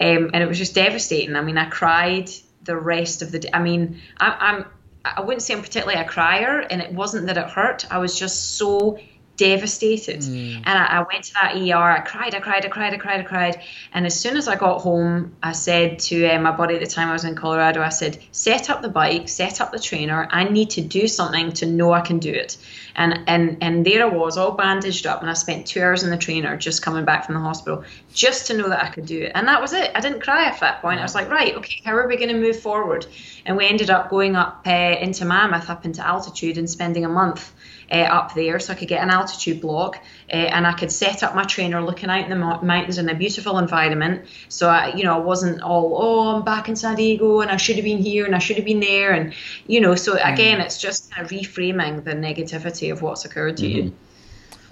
Um, 0.00 0.30
and 0.34 0.42
it 0.42 0.48
was 0.48 0.58
just 0.58 0.74
devastating. 0.74 1.36
I 1.36 1.40
mean, 1.40 1.56
I 1.56 1.66
cried 1.66 2.30
the 2.62 2.76
rest 2.76 3.22
of 3.22 3.30
the 3.30 3.40
day. 3.40 3.50
I 3.52 3.60
mean, 3.60 4.00
I, 4.18 4.36
I'm 4.40 4.64
I 5.04 5.20
wouldn't 5.20 5.42
say 5.42 5.54
I'm 5.54 5.60
particularly 5.60 6.00
a 6.00 6.04
crier, 6.04 6.60
and 6.60 6.80
it 6.80 6.92
wasn't 6.92 7.26
that 7.26 7.36
it 7.36 7.50
hurt. 7.50 7.86
I 7.90 7.98
was 7.98 8.18
just 8.18 8.56
so 8.56 8.98
devastated. 9.36 10.20
Mm. 10.20 10.56
And 10.64 10.78
I, 10.78 10.86
I, 10.86 11.06
went 11.10 11.24
to 11.24 11.34
that 11.34 11.56
ER. 11.56 11.76
I 11.76 12.00
cried, 12.00 12.34
I 12.34 12.40
cried, 12.40 12.64
I 12.64 12.68
cried, 12.68 12.94
I 12.94 12.96
cried, 12.98 13.20
I 13.20 13.22
cried. 13.24 13.62
And 13.92 14.06
as 14.06 14.18
soon 14.18 14.36
as 14.36 14.48
I 14.48 14.56
got 14.56 14.80
home, 14.80 15.34
I 15.42 15.52
said 15.52 15.98
to 16.00 16.26
uh, 16.26 16.38
my 16.40 16.52
buddy 16.52 16.74
at 16.74 16.80
the 16.80 16.86
time 16.86 17.08
I 17.08 17.12
was 17.12 17.24
in 17.24 17.34
Colorado, 17.34 17.82
I 17.82 17.88
said, 17.88 18.18
set 18.32 18.70
up 18.70 18.82
the 18.82 18.88
bike, 18.88 19.28
set 19.28 19.60
up 19.60 19.72
the 19.72 19.78
trainer. 19.78 20.28
I 20.30 20.44
need 20.44 20.70
to 20.70 20.80
do 20.80 21.08
something 21.08 21.52
to 21.54 21.66
know 21.66 21.92
I 21.92 22.00
can 22.00 22.18
do 22.18 22.32
it. 22.32 22.56
And 22.96 23.20
and 23.26 23.58
and 23.60 23.84
there 23.84 24.04
I 24.04 24.08
was, 24.08 24.36
all 24.36 24.52
bandaged 24.52 25.06
up, 25.06 25.20
and 25.20 25.28
I 25.28 25.32
spent 25.32 25.66
two 25.66 25.82
hours 25.82 26.04
in 26.04 26.10
the 26.10 26.16
trainer 26.16 26.56
just 26.56 26.82
coming 26.82 27.04
back 27.04 27.26
from 27.26 27.34
the 27.34 27.40
hospital, 27.40 27.82
just 28.12 28.46
to 28.46 28.56
know 28.56 28.68
that 28.68 28.84
I 28.84 28.88
could 28.88 29.06
do 29.06 29.22
it. 29.22 29.32
And 29.34 29.48
that 29.48 29.60
was 29.60 29.72
it. 29.72 29.90
I 29.96 30.00
didn't 30.00 30.20
cry 30.20 30.44
at 30.44 30.60
that 30.60 30.80
point. 30.80 31.00
I 31.00 31.02
was 31.02 31.14
like, 31.14 31.28
right, 31.28 31.56
okay, 31.56 31.80
how 31.84 31.96
are 31.96 32.06
we 32.06 32.16
going 32.16 32.28
to 32.28 32.38
move 32.38 32.60
forward? 32.60 33.06
And 33.46 33.56
we 33.56 33.66
ended 33.66 33.90
up 33.90 34.10
going 34.10 34.36
up 34.36 34.62
uh, 34.64 34.70
into 34.70 35.24
Mammoth, 35.24 35.68
up 35.68 35.84
into 35.84 36.06
altitude, 36.06 36.56
and 36.56 36.70
spending 36.70 37.04
a 37.04 37.08
month 37.08 37.52
uh, 37.94 37.98
up 37.98 38.34
there 38.34 38.58
so 38.58 38.72
I 38.72 38.76
could 38.76 38.88
get 38.88 39.02
an 39.02 39.10
altitude 39.10 39.60
block 39.60 39.96
uh, 40.28 40.36
and 40.36 40.66
I 40.66 40.72
could 40.72 40.90
set 40.90 41.22
up 41.22 41.34
my 41.34 41.44
trainer 41.44 41.80
looking 41.80 42.10
out 42.10 42.24
in 42.24 42.30
the 42.30 42.36
mountains 42.36 42.98
in 42.98 43.08
a 43.08 43.14
beautiful 43.14 43.58
environment. 43.58 44.26
So 44.48 44.68
I, 44.68 44.94
you 44.94 45.04
know, 45.04 45.14
I 45.14 45.18
wasn't 45.18 45.62
all, 45.62 45.96
oh, 45.96 46.36
I'm 46.36 46.44
back 46.44 46.68
in 46.68 46.74
San 46.74 46.96
Diego 46.96 47.40
and 47.40 47.50
I 47.50 47.56
should 47.56 47.76
have 47.76 47.84
been 47.84 47.98
here 47.98 48.26
and 48.26 48.34
I 48.34 48.38
should 48.38 48.56
have 48.56 48.64
been 48.64 48.80
there. 48.80 49.12
And, 49.12 49.32
you 49.68 49.80
know, 49.80 49.94
so 49.94 50.16
mm. 50.16 50.32
again, 50.32 50.60
it's 50.60 50.78
just 50.78 51.12
kind 51.12 51.24
of 51.24 51.30
reframing 51.30 52.02
the 52.04 52.12
negativity 52.12 52.90
of 52.90 53.00
what's 53.00 53.24
occurred 53.24 53.56
to 53.58 53.64
mm-hmm. 53.64 53.86
you. 53.86 53.94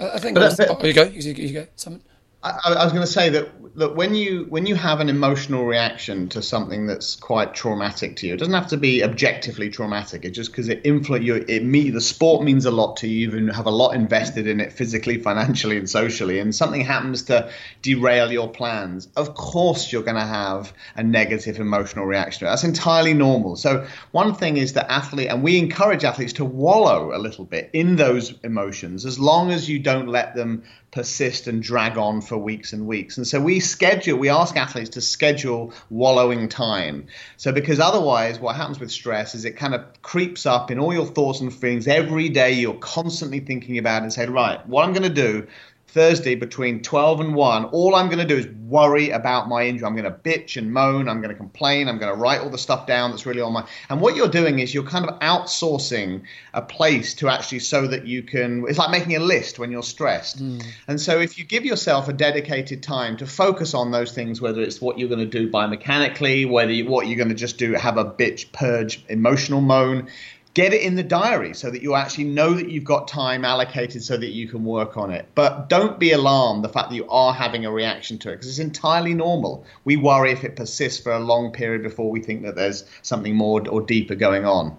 I 0.01 0.19
think. 0.19 0.35
But, 0.35 0.57
but, 0.57 0.69
oh, 0.71 0.85
you 0.85 0.93
go. 0.93 1.05
You, 1.05 1.33
you 1.33 1.53
go. 1.53 1.67
Simon. 1.77 2.03
I, 2.43 2.59
I, 2.65 2.85
was 2.85 2.93
going 2.93 3.07
to 3.07 3.13
say 3.13 3.29
that 3.31 3.72
that 3.75 3.97
when 3.97 4.15
you 4.15 4.45
when 4.51 4.67
you 4.67 4.75
have 4.75 5.01
an 5.01 5.09
emotional 5.09 5.65
reaction 5.65 6.29
to 6.29 6.43
something 6.43 6.87
that's 6.87 7.17
quite 7.17 7.55
traumatic 7.55 8.17
to 8.17 8.27
you, 8.27 8.35
it 8.35 8.37
doesn't 8.37 8.53
have 8.53 8.69
to 8.69 8.77
be 8.77 9.03
objectively 9.03 9.71
traumatic. 9.71 10.27
It 10.27 10.31
just 10.31 10.51
because 10.51 10.69
it 10.69 10.83
influence 10.85 11.25
you. 11.25 11.37
It 11.49 11.65
me 11.65 11.89
the 11.89 12.01
sport 12.01 12.45
means 12.45 12.67
a 12.67 12.71
lot 12.71 12.99
to 12.99 13.09
you. 13.09 13.31
You 13.31 13.47
have 13.49 13.67
a 13.67 13.71
lot 13.71 13.95
invested 13.95 14.47
in 14.47 14.61
it 14.61 14.73
physically, 14.73 15.19
financially, 15.23 15.79
and 15.79 15.89
socially. 15.89 16.39
And 16.39 16.55
something 16.55 16.83
happens 16.83 17.23
to 17.25 17.51
derail 17.81 18.31
your 18.31 18.51
plans. 18.51 19.09
Of 19.17 19.35
course, 19.35 19.91
you're 19.91 20.03
going 20.03 20.17
to 20.17 20.21
have 20.21 20.73
a 20.95 21.03
negative 21.03 21.59
emotional 21.59 22.05
reaction. 22.05 22.47
That's 22.47 22.65
entirely 22.65 23.15
normal. 23.15 23.57
So 23.57 23.87
one 24.11 24.35
thing 24.35 24.59
is 24.59 24.75
that 24.75 24.91
athlete, 24.91 25.29
and 25.29 25.43
we 25.43 25.59
encourage 25.59 26.05
athletes 26.05 26.35
to 26.35 26.45
wallow 26.45 27.17
a 27.17 27.19
little 27.19 27.47
bit 27.47 27.71
in 27.73 27.97
those 27.97 28.35
emotions, 28.45 29.07
as 29.07 29.19
long 29.19 29.51
as 29.51 29.69
you 29.69 29.79
don't 29.79 30.09
let 30.09 30.35
them 30.35 30.65
persist 30.93 31.47
and 31.47 31.63
drag 31.63 31.97
on 31.97 32.21
for 32.21 32.37
weeks 32.37 32.75
and 32.75 32.87
weeks. 32.87 33.17
And 33.17 33.27
so 33.27 33.41
we 33.41 33.61
schedule, 33.63 34.19
we 34.19 34.29
ask 34.29 34.57
athletes 34.57 34.91
to 34.91 35.01
schedule 35.01 35.73
wallowing 35.91 36.49
time. 36.49 37.07
So 37.37 37.53
because 37.53 37.81
otherwise, 37.81 38.39
what 38.39 38.57
happens 38.57 38.79
with 38.81 38.91
stress 38.91 39.35
is 39.35 39.45
it 39.45 39.57
kind 39.57 39.75
of 39.75 40.03
creeps 40.03 40.47
up 40.47 40.71
in 40.71 40.79
all 40.79 40.93
your 40.93 41.07
thoughts 41.07 41.41
and 41.41 41.53
feelings. 41.53 41.89
Every 41.89 42.29
day 42.29 42.53
you're 42.53 42.75
constantly 42.75 43.41
thinking 43.41 43.79
about 43.79 44.03
it 44.03 44.05
and 44.05 44.13
say, 44.13 44.27
right, 44.27 44.67
what 44.67 44.85
I'm 44.85 44.93
going 44.93 45.03
to 45.03 45.09
do 45.09 45.47
Thursday 45.93 46.35
between 46.35 46.81
12 46.81 47.21
and 47.21 47.35
1, 47.35 47.65
all 47.67 47.95
I'm 47.95 48.07
going 48.07 48.19
to 48.19 48.25
do 48.25 48.39
is 48.39 48.47
worry 48.47 49.11
about 49.11 49.47
my 49.47 49.67
injury. 49.67 49.87
I'm 49.87 49.95
going 49.95 50.11
to 50.11 50.11
bitch 50.11 50.57
and 50.57 50.73
moan. 50.73 51.07
I'm 51.07 51.21
going 51.21 51.29
to 51.29 51.37
complain. 51.37 51.87
I'm 51.87 51.99
going 51.99 52.15
to 52.15 52.19
write 52.19 52.41
all 52.41 52.49
the 52.49 52.57
stuff 52.57 52.87
down 52.87 53.11
that's 53.11 53.27
really 53.27 53.43
on 53.43 53.53
my. 53.53 53.69
And 53.91 54.01
what 54.01 54.17
you're 54.17 54.29
doing 54.29 54.59
is 54.59 54.73
you're 54.73 54.85
kind 54.85 55.07
of 55.07 55.19
outsourcing 55.21 56.23
a 56.55 56.63
place 56.63 57.13
to 57.15 57.29
actually 57.29 57.59
so 57.59 57.87
that 57.87 58.07
you 58.07 58.23
can. 58.23 58.65
It's 58.67 58.79
like 58.79 58.91
making 58.91 59.17
a 59.17 59.21
list 59.21 59.59
when 59.59 59.71
you're 59.71 59.83
stressed. 59.83 60.43
Mm. 60.43 60.65
And 60.89 60.99
so 60.99 61.21
if 61.21 61.39
you 61.39 61.45
give 61.45 61.67
yourself 61.67 62.09
a 62.09 62.15
dedicated 62.15 62.83
time 62.83 63.19
to 63.19 63.27
focus 63.27 63.75
on 63.75 63.91
those 63.91 64.13
things, 64.13 64.41
whether 64.41 64.63
it's 64.63 64.81
what 64.81 64.99
you're 64.99 65.11
going 65.11 65.19
to 65.19 65.27
do 65.27 65.51
biomechanically, 65.51 66.51
whether 66.51 66.73
you, 66.73 66.87
what 66.87 67.07
you're 67.07 67.19
going 67.19 67.29
to 67.29 67.35
just 67.35 67.59
do, 67.59 67.75
have 67.75 67.99
a 67.99 68.05
bitch, 68.07 68.51
purge, 68.53 69.05
emotional 69.11 69.61
moan 69.61 70.09
get 70.55 70.75
it 70.75 70.83
in 70.83 70.97
the 70.97 71.03
diary 71.03 71.55
so 71.55 71.71
that 71.71 71.83
you 71.83 71.95
actually 71.95 72.25
know 72.25 72.53
that 72.55 72.71
you've 72.71 72.85
got 72.85 73.09
time 73.09 73.45
allocated 73.45 74.03
so 74.03 74.17
that 74.17 74.31
you 74.31 74.49
can 74.49 74.65
work 74.65 74.97
on 74.97 75.11
it. 75.11 75.27
But 75.35 75.69
don't 75.69 75.99
be 75.99 76.13
alarmed 76.13 76.65
the 76.65 76.69
fact 76.69 76.91
that 76.91 76.97
you 76.97 77.09
are 77.09 77.33
having 77.33 77.65
a 77.65 77.71
reaction 77.71 78.19
to 78.19 78.31
it 78.31 78.37
because 78.37 78.49
it's 78.49 78.59
entirely 78.59 79.15
normal. 79.15 79.65
We 79.85 79.97
worry 79.97 80.33
if 80.33 80.45
it 80.45 80.57
persists 80.57 81.03
for 81.03 81.13
a 81.13 81.19
long 81.19 81.53
period 81.53 81.83
before 81.83 82.11
we 82.11 82.21
think 82.21 82.43
that 82.43 82.55
there's 82.55 82.85
something 83.03 83.35
more 83.35 83.67
or 83.69 83.81
deeper 83.81 84.15
going 84.15 84.45
on. 84.45 84.77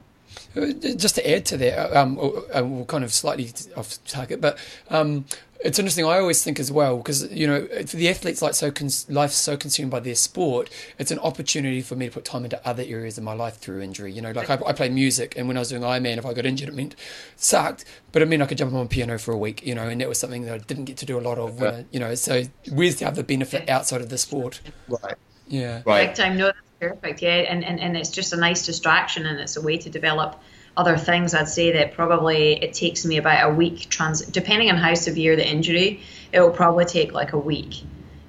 Uh, 0.56 0.68
just 0.96 1.16
to 1.16 1.32
add 1.32 1.46
to 1.46 1.58
that, 1.58 1.96
um, 1.96 2.16
we'll 2.16 2.86
kind 2.86 3.04
of 3.04 3.12
slightly 3.14 3.52
off 3.76 4.04
target, 4.06 4.42
but 4.42 4.58
um, 4.90 5.26
it's 5.64 5.80
interesting. 5.80 6.06
I 6.06 6.20
always 6.20 6.44
think 6.44 6.60
as 6.60 6.72
well 6.72 6.98
because 6.98 7.32
you 7.32 7.48
know 7.48 7.66
for 7.86 7.96
the 7.96 8.10
athletes 8.10 8.42
like 8.42 8.54
so 8.54 8.70
cons- 8.70 9.10
life's 9.10 9.36
so 9.36 9.56
consumed 9.56 9.92
by 9.92 10.02
their 10.02 10.16
sport. 10.16 10.70
It's 11.00 11.10
an 11.10 11.20
opportunity 11.20 11.82
for 11.82 11.96
me 11.96 12.08
to 12.08 12.12
put 12.12 12.26
time 12.26 12.44
into 12.44 12.66
other 12.68 12.84
areas 12.86 13.18
of 13.18 13.24
my 13.24 13.34
life 13.34 13.58
through 13.58 13.82
injury. 13.82 14.12
You 14.12 14.22
know, 14.22 14.32
like 14.32 14.50
I, 14.50 14.60
I 14.66 14.74
play 14.74 14.90
music, 14.90 15.36
and 15.38 15.48
when 15.48 15.56
I 15.56 15.62
was 15.62 15.70
doing 15.70 15.82
Ironman, 15.82 16.18
if 16.18 16.26
I 16.26 16.34
got 16.34 16.46
injured, 16.46 16.70
it 16.70 16.76
meant 16.76 16.96
sucked, 17.38 17.86
but 18.12 18.22
it 18.22 18.28
meant 18.28 18.42
I 18.42 18.46
could 18.46 18.58
jump 18.58 18.74
on 18.74 18.88
piano 18.90 19.18
for 19.18 19.32
a 19.32 19.38
week. 19.38 19.66
You 19.66 19.74
know, 19.74 19.88
and 19.88 20.02
that 20.02 20.10
was 20.10 20.20
something 20.20 20.44
that 20.44 20.54
I 20.54 20.58
didn't 20.58 20.86
get 20.86 20.98
to 20.98 21.06
do 21.06 21.18
a 21.18 21.22
lot 21.22 21.38
of. 21.38 21.62
When 21.62 21.74
I, 21.74 21.86
you 21.92 22.00
know, 22.00 22.14
so 22.16 22.44
where's 22.72 22.98
the 22.98 23.08
other 23.08 23.24
benefit 23.24 23.70
outside 23.70 24.02
of 24.02 24.10
the 24.10 24.18
sport? 24.18 24.60
Right. 24.90 25.16
Yeah. 25.48 25.82
Right. 25.86 26.14
Time. 26.14 26.38
No, 26.38 26.48
that's 26.48 26.58
perfect. 26.80 27.22
Yeah, 27.22 27.36
and, 27.36 27.64
and 27.64 27.80
and 27.80 27.96
it's 27.96 28.12
just 28.12 28.34
a 28.34 28.38
nice 28.38 28.66
distraction, 28.66 29.26
and 29.26 29.40
it's 29.40 29.56
a 29.56 29.62
way 29.62 29.78
to 29.78 29.90
develop 29.90 30.42
other 30.76 30.98
things, 30.98 31.34
I'd 31.34 31.50
say 31.50 31.74
that 31.74 31.94
probably 31.94 32.54
it 32.54 32.74
takes 32.74 33.06
me 33.06 33.18
about 33.18 33.52
a 33.52 33.54
week. 33.54 33.90
Trans, 33.90 34.22
depending 34.22 34.70
on 34.70 34.78
how 34.78 34.94
severe 34.96 35.36
the 35.36 35.48
injury, 35.48 36.02
it 36.32 36.40
will 36.40 36.52
probably 36.52 36.86
take 36.86 37.14
like 37.14 37.34
a 37.34 37.38
week. 37.38 37.84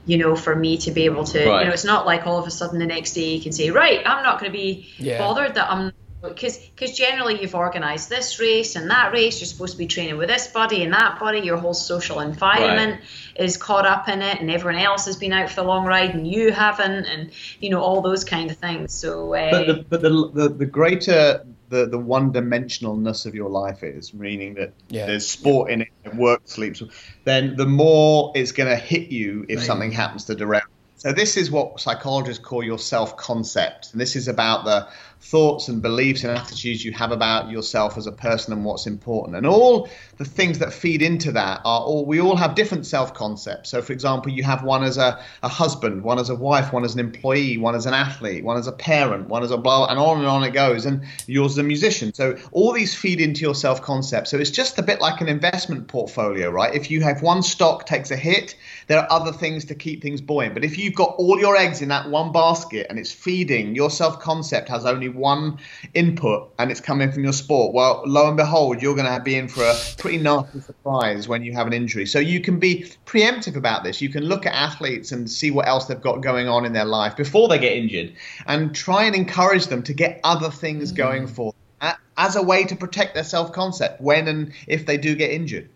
You 0.06 0.18
know, 0.18 0.36
for 0.36 0.54
me 0.54 0.76
to 0.78 0.90
be 0.90 1.06
able 1.06 1.24
to, 1.24 1.38
right. 1.38 1.60
you 1.60 1.66
know, 1.66 1.72
it's 1.72 1.84
not 1.84 2.04
like 2.04 2.26
all 2.26 2.38
of 2.38 2.46
a 2.46 2.50
sudden 2.50 2.78
the 2.78 2.86
next 2.86 3.14
day 3.14 3.34
you 3.34 3.42
can 3.42 3.52
say, 3.52 3.70
right, 3.70 4.02
I'm 4.04 4.22
not 4.22 4.38
going 4.38 4.52
to 4.52 4.58
be 4.58 4.90
yeah. 4.98 5.16
bothered 5.16 5.54
that 5.54 5.70
I'm 5.70 5.92
because 6.28 6.58
because 6.58 6.96
generally 6.96 7.40
you've 7.40 7.54
organised 7.54 8.08
this 8.08 8.40
race 8.40 8.76
and 8.76 8.90
that 8.90 9.12
race. 9.12 9.40
You're 9.40 9.46
supposed 9.46 9.72
to 9.72 9.78
be 9.78 9.86
training 9.86 10.16
with 10.16 10.28
this 10.28 10.46
buddy 10.48 10.82
and 10.82 10.92
that 10.92 11.18
buddy. 11.18 11.40
Your 11.40 11.56
whole 11.56 11.74
social 11.74 12.20
environment 12.20 13.00
right. 13.00 13.44
is 13.44 13.56
caught 13.56 13.86
up 13.86 14.08
in 14.08 14.22
it, 14.22 14.40
and 14.40 14.50
everyone 14.50 14.80
else 14.80 15.06
has 15.06 15.16
been 15.16 15.32
out 15.32 15.48
for 15.48 15.56
the 15.56 15.64
long 15.64 15.86
ride 15.86 16.14
and 16.14 16.26
you 16.26 16.52
haven't, 16.52 17.06
and 17.06 17.30
you 17.60 17.70
know 17.70 17.80
all 17.80 18.00
those 18.00 18.24
kind 18.24 18.50
of 18.50 18.56
things. 18.56 18.92
So, 18.92 19.34
uh, 19.34 19.50
but 19.50 19.66
the 19.66 19.84
but 19.88 20.02
the, 20.02 20.30
the 20.32 20.48
the 20.48 20.66
greater 20.66 21.44
the, 21.74 21.86
the 21.86 21.98
one 21.98 22.32
dimensionalness 22.32 23.26
of 23.26 23.34
your 23.34 23.50
life 23.50 23.82
is, 23.82 24.14
meaning 24.14 24.54
that 24.54 24.72
yeah. 24.88 25.06
there's 25.06 25.26
sport 25.26 25.70
in 25.70 25.82
it, 25.82 26.14
work, 26.14 26.42
sleep, 26.44 26.76
then 27.24 27.56
the 27.56 27.66
more 27.66 28.32
it's 28.36 28.52
going 28.52 28.68
to 28.68 28.76
hit 28.76 29.10
you 29.10 29.44
if 29.48 29.62
something 29.62 29.90
happens 29.90 30.24
to 30.26 30.36
derail. 30.36 30.62
So 30.96 31.12
this 31.12 31.36
is 31.36 31.50
what 31.50 31.80
psychologists 31.80 32.42
call 32.42 32.62
your 32.62 32.78
self 32.78 33.16
concept, 33.16 33.90
and 33.92 34.00
this 34.00 34.14
is 34.14 34.28
about 34.28 34.64
the 34.64 34.86
thoughts 35.24 35.68
and 35.68 35.80
beliefs 35.80 36.22
and 36.22 36.36
attitudes 36.36 36.84
you 36.84 36.92
have 36.92 37.10
about 37.10 37.50
yourself 37.50 37.96
as 37.96 38.06
a 38.06 38.12
person 38.12 38.52
and 38.52 38.62
what's 38.62 38.86
important. 38.86 39.34
And 39.38 39.46
all 39.46 39.88
the 40.18 40.24
things 40.24 40.58
that 40.58 40.70
feed 40.70 41.00
into 41.00 41.32
that 41.32 41.62
are 41.64 41.80
all, 41.80 42.04
we 42.04 42.20
all 42.20 42.36
have 42.36 42.54
different 42.54 42.84
self 42.84 43.14
concepts. 43.14 43.70
So, 43.70 43.80
for 43.80 43.94
example, 43.94 44.30
you 44.30 44.42
have 44.42 44.62
one 44.62 44.84
as 44.84 44.98
a, 44.98 45.18
a 45.42 45.48
husband, 45.48 46.04
one 46.04 46.18
as 46.18 46.28
a 46.28 46.34
wife, 46.34 46.74
one 46.74 46.84
as 46.84 46.92
an 46.92 47.00
employee, 47.00 47.56
one 47.56 47.74
as 47.74 47.86
an 47.86 47.94
athlete, 47.94 48.44
one 48.44 48.58
as 48.58 48.66
a 48.66 48.72
parent, 48.72 49.28
one 49.28 49.42
as 49.42 49.50
a 49.50 49.56
blah, 49.56 49.86
and 49.86 49.98
on 49.98 50.18
and 50.18 50.26
on 50.26 50.44
it 50.44 50.50
goes. 50.50 50.84
And 50.84 51.02
yours 51.26 51.52
as 51.52 51.58
a 51.58 51.62
musician. 51.62 52.12
So, 52.12 52.36
all 52.52 52.72
these 52.72 52.94
feed 52.94 53.18
into 53.18 53.40
your 53.40 53.54
self 53.54 53.80
concept. 53.80 54.28
So, 54.28 54.36
it's 54.36 54.50
just 54.50 54.78
a 54.78 54.82
bit 54.82 55.00
like 55.00 55.22
an 55.22 55.28
investment 55.28 55.88
portfolio, 55.88 56.50
right? 56.50 56.74
If 56.74 56.90
you 56.90 57.00
have 57.00 57.22
one 57.22 57.42
stock 57.42 57.86
takes 57.86 58.10
a 58.10 58.16
hit, 58.16 58.56
there 58.88 58.98
are 58.98 59.10
other 59.10 59.32
things 59.32 59.64
to 59.66 59.74
keep 59.74 60.02
things 60.02 60.20
buoyant. 60.20 60.52
But 60.52 60.64
if 60.64 60.76
you've 60.76 60.94
got 60.94 61.14
all 61.16 61.40
your 61.40 61.56
eggs 61.56 61.80
in 61.80 61.88
that 61.88 62.10
one 62.10 62.30
basket 62.30 62.88
and 62.90 62.98
it's 62.98 63.10
feeding, 63.10 63.74
your 63.74 63.88
self 63.88 64.20
concept 64.20 64.68
has 64.68 64.84
only 64.84 65.13
one 65.14 65.58
input 65.94 66.52
and 66.58 66.70
it's 66.70 66.80
coming 66.80 67.10
from 67.12 67.24
your 67.24 67.32
sport, 67.32 67.74
well, 67.74 68.02
lo 68.06 68.28
and 68.28 68.36
behold, 68.36 68.82
you're 68.82 68.94
going 68.94 69.12
to 69.12 69.20
be 69.20 69.36
in 69.36 69.48
for 69.48 69.62
a 69.64 69.74
pretty 69.98 70.18
nasty 70.18 70.60
surprise 70.60 71.28
when 71.28 71.42
you 71.42 71.52
have 71.52 71.66
an 71.66 71.72
injury. 71.72 72.06
So 72.06 72.18
you 72.18 72.40
can 72.40 72.58
be 72.58 72.86
preemptive 73.06 73.56
about 73.56 73.84
this. 73.84 74.00
You 74.00 74.08
can 74.08 74.24
look 74.24 74.46
at 74.46 74.52
athletes 74.52 75.12
and 75.12 75.30
see 75.30 75.50
what 75.50 75.66
else 75.66 75.86
they've 75.86 76.00
got 76.00 76.22
going 76.22 76.48
on 76.48 76.64
in 76.64 76.72
their 76.72 76.84
life 76.84 77.16
before 77.16 77.48
they 77.48 77.58
get 77.58 77.72
injured 77.72 78.14
and 78.46 78.74
try 78.74 79.04
and 79.04 79.14
encourage 79.14 79.66
them 79.66 79.82
to 79.84 79.92
get 79.92 80.20
other 80.24 80.50
things 80.50 80.88
mm-hmm. 80.88 80.96
going 80.96 81.26
for 81.26 81.52
them 81.52 81.94
as 82.16 82.36
a 82.36 82.42
way 82.42 82.64
to 82.64 82.76
protect 82.76 83.14
their 83.14 83.24
self 83.24 83.52
concept 83.52 84.00
when 84.00 84.28
and 84.28 84.52
if 84.66 84.86
they 84.86 84.96
do 84.96 85.14
get 85.14 85.30
injured. 85.30 85.68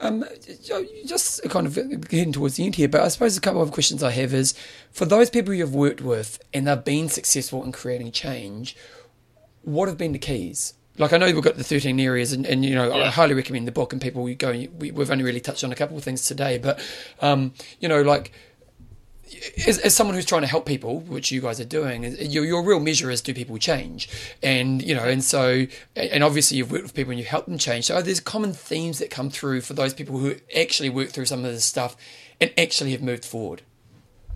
Um, 0.00 0.24
just 1.06 1.42
kind 1.50 1.66
of 1.66 1.74
getting 2.08 2.32
towards 2.32 2.56
the 2.56 2.64
end 2.64 2.74
here, 2.74 2.88
but 2.88 3.02
I 3.02 3.08
suppose 3.08 3.36
a 3.36 3.40
couple 3.40 3.62
of 3.62 3.72
questions 3.72 4.02
I 4.02 4.10
have 4.10 4.34
is 4.34 4.52
for 4.90 5.04
those 5.04 5.30
people 5.30 5.54
you've 5.54 5.74
worked 5.74 6.00
with 6.00 6.42
and 6.52 6.66
they've 6.66 6.84
been 6.84 7.08
successful 7.08 7.62
in 7.62 7.72
creating 7.72 8.12
change, 8.12 8.76
what 9.62 9.88
have 9.88 9.96
been 9.96 10.12
the 10.12 10.18
keys? 10.18 10.74
Like 10.98 11.12
I 11.12 11.18
know 11.18 11.26
we've 11.26 11.42
got 11.42 11.56
the 11.56 11.64
thirteen 11.64 11.98
areas, 11.98 12.32
and, 12.32 12.46
and 12.46 12.64
you 12.64 12.74
know 12.74 12.94
yeah. 12.94 13.04
I 13.04 13.10
highly 13.10 13.34
recommend 13.34 13.66
the 13.66 13.72
book. 13.72 13.92
And 13.92 14.00
people 14.00 14.32
go, 14.34 14.52
we, 14.78 14.88
have 14.88 15.10
only 15.10 15.24
really 15.24 15.40
touched 15.40 15.64
on 15.64 15.72
a 15.72 15.74
couple 15.74 15.96
of 15.96 16.04
things 16.04 16.24
today, 16.24 16.58
but 16.58 16.80
um, 17.20 17.52
you 17.80 17.88
know, 17.88 18.02
like 18.02 18.30
as, 19.66 19.78
as, 19.78 19.94
someone 19.94 20.14
who's 20.14 20.26
trying 20.26 20.42
to 20.42 20.48
help 20.48 20.66
people, 20.66 21.00
which 21.00 21.30
you 21.30 21.40
guys 21.40 21.60
are 21.60 21.64
doing, 21.64 22.04
your, 22.18 22.44
your 22.44 22.62
real 22.62 22.80
measure 22.80 23.10
is 23.10 23.20
do 23.20 23.34
people 23.34 23.58
change, 23.58 24.08
and 24.42 24.82
you 24.82 24.94
know, 24.94 25.04
and 25.04 25.22
so, 25.22 25.66
and 25.96 26.22
obviously 26.24 26.56
you've 26.56 26.70
worked 26.70 26.84
with 26.84 26.94
people 26.94 27.10
and 27.10 27.18
you 27.18 27.26
help 27.26 27.46
them 27.46 27.58
change. 27.58 27.86
So 27.86 28.00
there's 28.02 28.20
common 28.20 28.52
themes 28.52 28.98
that 28.98 29.10
come 29.10 29.30
through 29.30 29.62
for 29.62 29.74
those 29.74 29.94
people 29.94 30.18
who 30.18 30.36
actually 30.56 30.90
work 30.90 31.10
through 31.10 31.26
some 31.26 31.44
of 31.44 31.52
this 31.52 31.64
stuff 31.64 31.96
and 32.40 32.52
actually 32.58 32.92
have 32.92 33.02
moved 33.02 33.24
forward. 33.24 33.62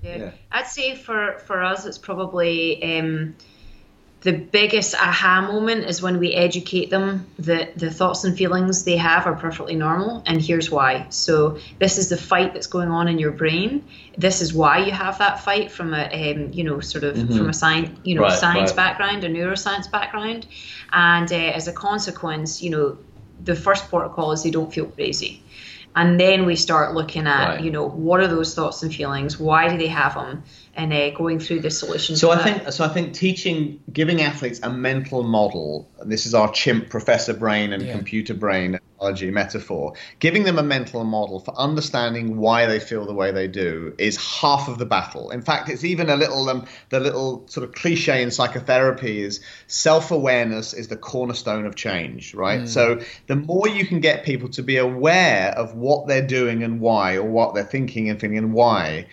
Yeah, 0.02 0.16
yeah. 0.16 0.30
I'd 0.52 0.66
say 0.66 0.94
for 0.94 1.38
for 1.40 1.62
us, 1.62 1.84
it's 1.84 1.98
probably. 1.98 2.82
Um, 2.98 3.36
the 4.22 4.32
biggest 4.32 4.94
aha 4.96 5.42
moment 5.42 5.84
is 5.84 6.02
when 6.02 6.18
we 6.18 6.34
educate 6.34 6.90
them 6.90 7.26
that 7.38 7.78
the 7.78 7.90
thoughts 7.90 8.24
and 8.24 8.36
feelings 8.36 8.84
they 8.84 8.96
have 8.96 9.26
are 9.26 9.36
perfectly 9.36 9.76
normal 9.76 10.22
and 10.26 10.42
here's 10.42 10.70
why 10.70 11.06
so 11.08 11.58
this 11.78 11.98
is 11.98 12.08
the 12.08 12.16
fight 12.16 12.52
that's 12.52 12.66
going 12.66 12.88
on 12.88 13.06
in 13.06 13.18
your 13.18 13.30
brain 13.30 13.84
this 14.16 14.40
is 14.40 14.52
why 14.52 14.78
you 14.78 14.90
have 14.90 15.18
that 15.18 15.40
fight 15.40 15.70
from 15.70 15.94
a 15.94 16.34
um, 16.34 16.52
you 16.52 16.64
know 16.64 16.80
sort 16.80 17.04
of 17.04 17.16
mm-hmm. 17.16 17.36
from 17.36 17.48
a 17.48 17.54
science 17.54 17.96
you 18.02 18.14
know 18.14 18.22
right, 18.22 18.38
science 18.38 18.70
right. 18.70 18.76
background 18.76 19.22
a 19.22 19.28
neuroscience 19.28 19.90
background 19.90 20.46
and 20.92 21.32
uh, 21.32 21.36
as 21.36 21.68
a 21.68 21.72
consequence 21.72 22.60
you 22.60 22.70
know 22.70 22.98
the 23.44 23.54
first 23.54 23.88
protocol 23.88 24.32
is 24.32 24.42
they 24.42 24.50
don't 24.50 24.72
feel 24.72 24.86
crazy 24.86 25.42
and 25.94 26.18
then 26.18 26.44
we 26.44 26.56
start 26.56 26.94
looking 26.94 27.26
at 27.26 27.48
right. 27.48 27.60
you 27.60 27.70
know 27.70 27.88
what 27.88 28.20
are 28.20 28.28
those 28.28 28.54
thoughts 28.54 28.82
and 28.82 28.92
feelings 28.92 29.38
why 29.38 29.68
do 29.68 29.78
they 29.78 29.86
have 29.86 30.14
them 30.14 30.42
and 30.78 30.92
uh, 30.92 31.10
going 31.10 31.40
through 31.40 31.60
the 31.60 31.70
solution 31.70 32.16
so 32.16 32.30
i 32.30 32.38
think 32.42 32.72
so 32.72 32.84
i 32.84 32.88
think 32.88 33.12
teaching 33.12 33.82
giving 33.92 34.22
athletes 34.22 34.60
a 34.62 34.70
mental 34.70 35.24
model 35.24 35.90
this 36.04 36.24
is 36.24 36.34
our 36.34 36.50
chimp 36.52 36.88
professor 36.88 37.34
brain 37.34 37.72
and 37.72 37.82
yeah. 37.82 37.92
computer 37.92 38.32
brain 38.32 38.78
analogy 39.00 39.30
metaphor 39.30 39.92
giving 40.20 40.44
them 40.44 40.56
a 40.56 40.62
mental 40.62 41.02
model 41.02 41.40
for 41.40 41.52
understanding 41.58 42.36
why 42.36 42.64
they 42.64 42.78
feel 42.78 43.04
the 43.04 43.12
way 43.12 43.32
they 43.32 43.48
do 43.48 43.92
is 43.98 44.16
half 44.16 44.68
of 44.68 44.78
the 44.78 44.86
battle 44.86 45.30
in 45.30 45.42
fact 45.42 45.68
it's 45.68 45.84
even 45.84 46.08
a 46.08 46.16
little 46.16 46.48
um, 46.48 46.64
the 46.90 47.00
little 47.00 47.46
sort 47.48 47.68
of 47.68 47.74
cliche 47.74 48.22
in 48.22 48.30
psychotherapy 48.30 49.20
is 49.20 49.40
self-awareness 49.66 50.74
is 50.74 50.86
the 50.86 50.96
cornerstone 50.96 51.66
of 51.66 51.74
change 51.74 52.34
right 52.34 52.62
mm. 52.62 52.68
so 52.68 53.00
the 53.26 53.36
more 53.36 53.68
you 53.68 53.84
can 53.84 53.98
get 53.98 54.24
people 54.24 54.48
to 54.48 54.62
be 54.62 54.76
aware 54.76 55.50
of 55.56 55.74
what 55.74 56.06
they're 56.06 56.26
doing 56.26 56.62
and 56.62 56.80
why 56.80 57.16
or 57.16 57.24
what 57.24 57.52
they're 57.54 57.64
thinking 57.64 58.08
and 58.08 58.20
feeling 58.20 58.38
and 58.38 58.52
why 58.52 59.04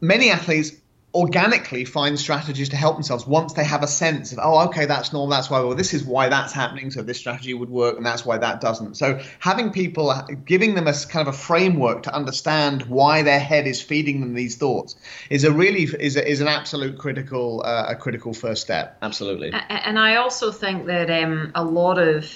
many 0.00 0.30
athletes 0.30 0.72
organically 1.14 1.84
find 1.84 2.18
strategies 2.18 2.68
to 2.68 2.76
help 2.76 2.96
themselves 2.96 3.26
once 3.26 3.52
they 3.52 3.64
have 3.64 3.82
a 3.82 3.86
sense 3.86 4.32
of 4.32 4.38
oh 4.42 4.66
okay 4.66 4.84
that's 4.84 5.12
normal 5.12 5.28
that's 5.28 5.48
why 5.48 5.60
well 5.60 5.74
this 5.74 5.94
is 5.94 6.02
why 6.04 6.28
that's 6.28 6.52
happening 6.52 6.90
so 6.90 7.02
this 7.02 7.18
strategy 7.18 7.54
would 7.54 7.70
work 7.70 7.96
and 7.96 8.04
that's 8.04 8.24
why 8.24 8.38
that 8.38 8.60
doesn't. 8.60 8.94
So 8.96 9.20
having 9.38 9.70
people 9.70 10.14
giving 10.44 10.74
them 10.74 10.86
a 10.86 10.94
kind 11.08 11.26
of 11.26 11.34
a 11.34 11.36
framework 11.36 12.02
to 12.04 12.14
understand 12.14 12.82
why 12.82 13.22
their 13.22 13.40
head 13.40 13.66
is 13.66 13.80
feeding 13.80 14.20
them 14.20 14.34
these 14.34 14.56
thoughts 14.56 14.96
is 15.30 15.44
a 15.44 15.52
really 15.52 15.84
is, 15.84 16.16
a, 16.16 16.28
is 16.28 16.40
an 16.40 16.48
absolute 16.48 16.98
critical 16.98 17.62
uh, 17.64 17.86
a 17.88 17.96
critical 17.96 18.32
first 18.32 18.62
step. 18.62 18.96
Absolutely. 19.02 19.52
And 19.70 19.98
i 19.98 20.16
also 20.16 20.50
think 20.50 20.86
that 20.86 21.10
um, 21.10 21.52
a 21.54 21.64
lot 21.64 21.98
of 21.98 22.30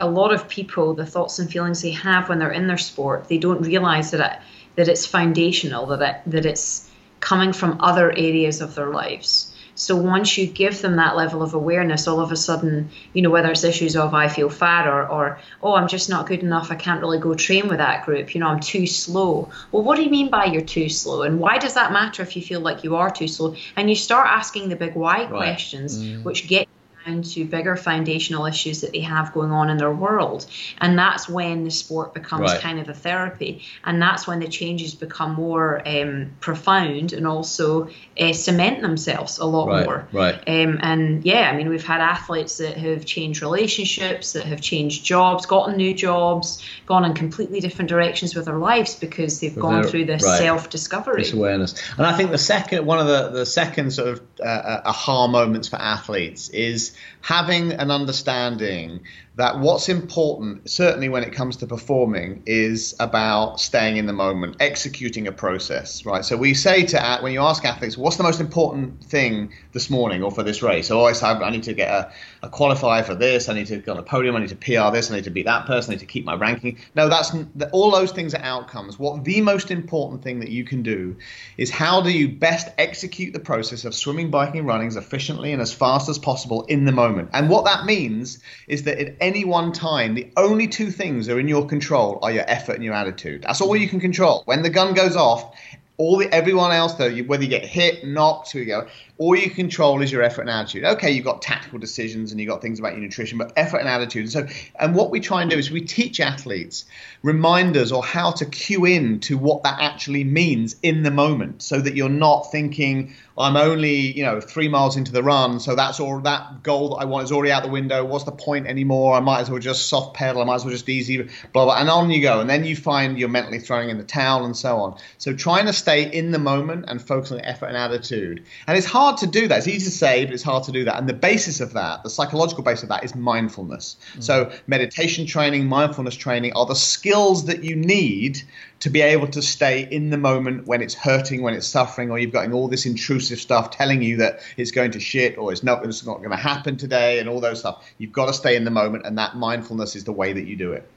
a 0.00 0.08
lot 0.08 0.32
of 0.32 0.48
people 0.48 0.94
the 0.94 1.06
thoughts 1.06 1.38
and 1.38 1.50
feelings 1.50 1.82
they 1.82 1.90
have 1.90 2.28
when 2.28 2.38
they're 2.38 2.50
in 2.50 2.66
their 2.66 2.78
sport 2.78 3.28
they 3.28 3.38
don't 3.38 3.62
realize 3.62 4.10
that 4.10 4.20
it, 4.20 4.40
that 4.76 4.88
it's 4.88 5.06
foundational 5.06 5.86
that 5.86 6.02
it, 6.02 6.30
that 6.30 6.46
it's 6.46 6.88
coming 7.22 7.52
from 7.52 7.80
other 7.80 8.10
areas 8.10 8.60
of 8.60 8.74
their 8.74 8.90
lives. 8.90 9.48
So 9.74 9.96
once 9.96 10.36
you 10.36 10.46
give 10.46 10.82
them 10.82 10.96
that 10.96 11.16
level 11.16 11.42
of 11.42 11.54
awareness, 11.54 12.06
all 12.06 12.20
of 12.20 12.30
a 12.30 12.36
sudden, 12.36 12.90
you 13.14 13.22
know, 13.22 13.30
whether 13.30 13.50
it's 13.50 13.64
issues 13.64 13.96
of 13.96 14.12
I 14.12 14.28
feel 14.28 14.50
fat 14.50 14.86
or, 14.86 15.08
or 15.08 15.38
oh, 15.62 15.74
I'm 15.74 15.88
just 15.88 16.10
not 16.10 16.26
good 16.26 16.40
enough, 16.40 16.70
I 16.70 16.74
can't 16.74 17.00
really 17.00 17.18
go 17.18 17.32
train 17.32 17.68
with 17.68 17.78
that 17.78 18.04
group, 18.04 18.34
you 18.34 18.40
know, 18.40 18.48
I'm 18.48 18.60
too 18.60 18.86
slow. 18.86 19.48
Well, 19.70 19.82
what 19.82 19.96
do 19.96 20.02
you 20.02 20.10
mean 20.10 20.28
by 20.28 20.46
you're 20.46 20.60
too 20.60 20.90
slow? 20.90 21.22
And 21.22 21.38
why 21.38 21.56
does 21.58 21.74
that 21.74 21.92
matter 21.92 22.22
if 22.22 22.36
you 22.36 22.42
feel 22.42 22.60
like 22.60 22.84
you 22.84 22.96
are 22.96 23.10
too 23.10 23.28
slow? 23.28 23.54
And 23.76 23.88
you 23.88 23.96
start 23.96 24.26
asking 24.28 24.68
the 24.68 24.76
big 24.76 24.94
why 24.94 25.20
right. 25.20 25.30
questions, 25.30 25.98
mm. 25.98 26.22
which 26.24 26.48
get 26.48 26.68
down 27.04 27.22
to 27.22 27.44
bigger 27.44 27.76
foundational 27.76 28.46
issues 28.46 28.80
that 28.82 28.92
they 28.92 29.00
have 29.00 29.32
going 29.32 29.50
on 29.50 29.70
in 29.70 29.76
their 29.76 29.92
world. 29.92 30.46
And 30.78 30.98
that's 30.98 31.28
when 31.28 31.64
the 31.64 31.70
sport 31.70 32.14
becomes 32.14 32.52
right. 32.52 32.60
kind 32.60 32.80
of 32.80 32.88
a 32.88 32.94
therapy. 32.94 33.62
And 33.84 34.00
that's 34.00 34.26
when 34.26 34.40
the 34.40 34.48
changes 34.48 34.94
become 34.94 35.34
more 35.34 35.86
um, 35.86 36.32
profound 36.40 37.12
and 37.12 37.26
also 37.26 37.88
uh, 38.18 38.32
cement 38.32 38.82
themselves 38.82 39.38
a 39.38 39.44
lot 39.44 39.68
right. 39.68 39.86
more. 39.86 40.08
Right. 40.12 40.34
Um, 40.34 40.78
and 40.82 41.24
yeah, 41.24 41.50
I 41.50 41.56
mean, 41.56 41.68
we've 41.68 41.84
had 41.84 42.00
athletes 42.00 42.58
that 42.58 42.76
have 42.76 43.04
changed 43.04 43.42
relationships, 43.42 44.32
that 44.32 44.44
have 44.44 44.60
changed 44.60 45.04
jobs, 45.04 45.46
gotten 45.46 45.76
new 45.76 45.94
jobs, 45.94 46.62
gone 46.86 47.04
in 47.04 47.14
completely 47.14 47.60
different 47.60 47.88
directions 47.88 48.34
with 48.34 48.46
their 48.46 48.58
lives 48.58 48.94
because 48.94 49.40
they've 49.40 49.58
gone 49.58 49.84
through 49.84 50.04
this 50.04 50.22
right. 50.22 50.38
self 50.38 50.70
discovery. 50.70 51.22
This 51.22 51.32
awareness. 51.32 51.74
And 51.96 52.06
I 52.06 52.16
think 52.16 52.30
the 52.30 52.38
second, 52.38 52.86
one 52.86 52.98
of 52.98 53.06
the, 53.06 53.30
the 53.30 53.46
second 53.46 53.92
sort 53.92 54.08
of 54.08 54.22
uh, 54.40 54.44
uh 54.44 54.82
aha 54.86 55.26
moments 55.26 55.68
for 55.68 55.76
athletes 55.76 56.48
is 56.50 56.91
having 57.20 57.72
an 57.72 57.90
understanding 57.90 59.00
that 59.36 59.58
what's 59.58 59.88
important, 59.88 60.68
certainly 60.68 61.08
when 61.08 61.22
it 61.22 61.32
comes 61.32 61.56
to 61.56 61.66
performing, 61.66 62.42
is 62.44 62.94
about 63.00 63.60
staying 63.60 63.96
in 63.96 64.04
the 64.04 64.12
moment, 64.12 64.56
executing 64.60 65.26
a 65.26 65.32
process, 65.32 66.04
right? 66.04 66.24
So 66.24 66.36
we 66.36 66.52
say 66.52 66.84
to 66.86 67.18
when 67.22 67.32
you 67.32 67.40
ask 67.40 67.64
athletes, 67.64 67.96
what's 67.96 68.16
the 68.16 68.22
most 68.22 68.40
important 68.40 69.02
thing 69.02 69.52
this 69.72 69.88
morning 69.88 70.22
or 70.22 70.30
for 70.30 70.42
this 70.42 70.62
race? 70.62 70.88
Have, 70.88 71.42
I 71.42 71.50
need 71.50 71.62
to 71.62 71.72
get 71.72 71.88
a, 71.88 72.12
a 72.42 72.50
qualifier 72.50 73.04
for 73.04 73.14
this, 73.14 73.48
I 73.48 73.54
need 73.54 73.66
to 73.68 73.78
go 73.78 73.92
on 73.92 73.98
a 73.98 74.02
podium, 74.02 74.36
I 74.36 74.40
need 74.40 74.50
to 74.50 74.56
PR 74.56 74.94
this, 74.94 75.10
I 75.10 75.16
need 75.16 75.24
to 75.24 75.30
beat 75.30 75.46
that 75.46 75.66
person, 75.66 75.92
I 75.92 75.94
need 75.94 76.00
to 76.00 76.06
keep 76.06 76.24
my 76.24 76.34
ranking. 76.34 76.78
No, 76.94 77.08
that's 77.08 77.34
all 77.72 77.90
those 77.90 78.12
things 78.12 78.34
are 78.34 78.42
outcomes. 78.42 78.98
What 78.98 79.24
the 79.24 79.40
most 79.40 79.70
important 79.70 80.22
thing 80.22 80.40
that 80.40 80.50
you 80.50 80.64
can 80.64 80.82
do 80.82 81.16
is 81.56 81.70
how 81.70 82.02
do 82.02 82.10
you 82.10 82.28
best 82.28 82.68
execute 82.76 83.32
the 83.32 83.40
process 83.40 83.86
of 83.86 83.94
swimming, 83.94 84.30
biking, 84.30 84.66
running 84.66 84.88
as 84.88 84.96
efficiently 84.96 85.52
and 85.52 85.62
as 85.62 85.72
fast 85.72 86.08
as 86.10 86.18
possible 86.18 86.64
in 86.64 86.84
the 86.84 86.92
moment. 86.92 87.30
And 87.32 87.48
what 87.48 87.64
that 87.64 87.86
means 87.86 88.38
is 88.68 88.82
that 88.82 88.98
at 88.98 89.16
any 89.22 89.44
one 89.44 89.72
time, 89.72 90.14
the 90.14 90.30
only 90.36 90.66
two 90.66 90.90
things 90.90 91.26
that 91.26 91.36
are 91.36 91.40
in 91.40 91.48
your 91.48 91.66
control 91.66 92.18
are 92.22 92.32
your 92.32 92.44
effort 92.48 92.74
and 92.74 92.84
your 92.84 92.92
attitude. 92.92 93.42
That's 93.42 93.60
all 93.60 93.76
you 93.76 93.88
can 93.88 94.00
control. 94.00 94.42
When 94.44 94.62
the 94.62 94.68
gun 94.68 94.92
goes 94.94 95.16
off, 95.16 95.56
all 95.96 96.18
the 96.18 96.28
everyone 96.34 96.72
else 96.72 96.94
though, 96.94 97.06
you, 97.06 97.24
whether 97.24 97.44
you 97.44 97.48
get 97.48 97.64
hit, 97.64 98.04
knocked, 98.04 98.50
who 98.50 98.58
you 98.58 98.66
go, 98.66 98.88
all 99.22 99.36
you 99.36 99.50
control 99.50 100.02
is 100.02 100.10
your 100.10 100.20
effort 100.22 100.42
and 100.42 100.50
attitude. 100.50 100.82
Okay, 100.82 101.12
you've 101.12 101.24
got 101.24 101.40
tactical 101.40 101.78
decisions 101.78 102.32
and 102.32 102.40
you've 102.40 102.48
got 102.48 102.60
things 102.60 102.80
about 102.80 102.92
your 102.92 103.00
nutrition, 103.00 103.38
but 103.38 103.52
effort 103.56 103.78
and 103.78 103.88
attitude. 103.88 104.32
So, 104.32 104.48
and 104.80 104.96
what 104.96 105.10
we 105.10 105.20
try 105.20 105.42
and 105.42 105.50
do 105.50 105.56
is 105.56 105.70
we 105.70 105.80
teach 105.80 106.18
athletes 106.18 106.86
reminders 107.22 107.92
or 107.92 108.02
how 108.02 108.32
to 108.32 108.44
cue 108.44 108.84
in 108.84 109.20
to 109.20 109.38
what 109.38 109.62
that 109.62 109.80
actually 109.80 110.24
means 110.24 110.74
in 110.82 111.04
the 111.04 111.10
moment, 111.12 111.62
so 111.62 111.80
that 111.80 111.94
you're 111.94 112.08
not 112.08 112.50
thinking, 112.50 113.14
I'm 113.38 113.56
only, 113.56 113.94
you 113.94 114.24
know, 114.24 114.40
three 114.40 114.68
miles 114.68 114.96
into 114.96 115.12
the 115.12 115.22
run, 115.22 115.60
so 115.60 115.76
that's 115.76 116.00
all 116.00 116.18
that 116.20 116.64
goal 116.64 116.90
that 116.90 116.96
I 116.96 117.04
want 117.04 117.24
is 117.24 117.32
already 117.32 117.52
out 117.52 117.62
the 117.62 117.70
window. 117.70 118.04
What's 118.04 118.24
the 118.24 118.32
point 118.32 118.66
anymore? 118.66 119.14
I 119.14 119.20
might 119.20 119.40
as 119.40 119.50
well 119.50 119.60
just 119.60 119.86
soft 119.86 120.16
pedal. 120.16 120.42
I 120.42 120.44
might 120.44 120.56
as 120.56 120.64
well 120.64 120.72
just 120.72 120.88
easy, 120.88 121.22
blah 121.52 121.64
blah, 121.64 121.78
and 121.78 121.88
on 121.88 122.10
you 122.10 122.20
go. 122.20 122.40
And 122.40 122.50
then 122.50 122.64
you 122.64 122.74
find 122.74 123.16
you're 123.18 123.28
mentally 123.28 123.60
throwing 123.60 123.88
in 123.88 123.98
the 123.98 124.04
towel 124.04 124.44
and 124.44 124.56
so 124.56 124.78
on. 124.78 124.98
So 125.18 125.32
trying 125.32 125.66
to 125.66 125.72
stay 125.72 126.12
in 126.12 126.32
the 126.32 126.40
moment 126.40 126.86
and 126.88 127.00
focus 127.00 127.30
on 127.30 127.40
effort 127.42 127.66
and 127.66 127.76
attitude. 127.76 128.44
And 128.66 128.76
it's 128.76 128.86
hard 128.86 129.11
to 129.18 129.26
do 129.26 129.48
that. 129.48 129.58
It's 129.58 129.68
easy 129.68 129.86
to 129.86 129.90
say, 129.90 130.24
but 130.24 130.34
it's 130.34 130.42
hard 130.42 130.64
to 130.64 130.72
do 130.72 130.84
that. 130.84 130.98
And 130.98 131.08
the 131.08 131.14
basis 131.14 131.60
of 131.60 131.72
that, 131.72 132.02
the 132.02 132.10
psychological 132.10 132.62
base 132.62 132.82
of 132.82 132.88
that, 132.88 133.04
is 133.04 133.14
mindfulness. 133.14 133.96
Mm-hmm. 134.10 134.20
So 134.20 134.52
meditation 134.66 135.26
training, 135.26 135.66
mindfulness 135.66 136.14
training 136.14 136.52
are 136.54 136.66
the 136.66 136.74
skills 136.74 137.46
that 137.46 137.64
you 137.64 137.76
need 137.76 138.42
to 138.80 138.90
be 138.90 139.00
able 139.00 139.28
to 139.28 139.40
stay 139.40 139.88
in 139.90 140.10
the 140.10 140.18
moment 140.18 140.66
when 140.66 140.82
it's 140.82 140.94
hurting, 140.94 141.42
when 141.42 141.54
it's 141.54 141.66
suffering, 141.66 142.10
or 142.10 142.18
you've 142.18 142.32
got 142.32 142.50
all 142.52 142.68
this 142.68 142.84
intrusive 142.84 143.38
stuff 143.38 143.70
telling 143.70 144.02
you 144.02 144.16
that 144.16 144.40
it's 144.56 144.72
going 144.72 144.90
to 144.90 145.00
shit 145.00 145.38
or 145.38 145.52
it's 145.52 145.62
not, 145.62 145.84
it's 145.84 146.04
not 146.04 146.18
going 146.18 146.30
to 146.30 146.36
happen 146.36 146.76
today, 146.76 147.20
and 147.20 147.28
all 147.28 147.40
those 147.40 147.60
stuff. 147.60 147.86
You've 147.98 148.12
got 148.12 148.26
to 148.26 148.32
stay 148.32 148.56
in 148.56 148.64
the 148.64 148.70
moment, 148.70 149.06
and 149.06 149.16
that 149.18 149.36
mindfulness 149.36 149.94
is 149.94 150.04
the 150.04 150.12
way 150.12 150.32
that 150.32 150.46
you 150.46 150.56
do 150.56 150.72
it. 150.72 150.88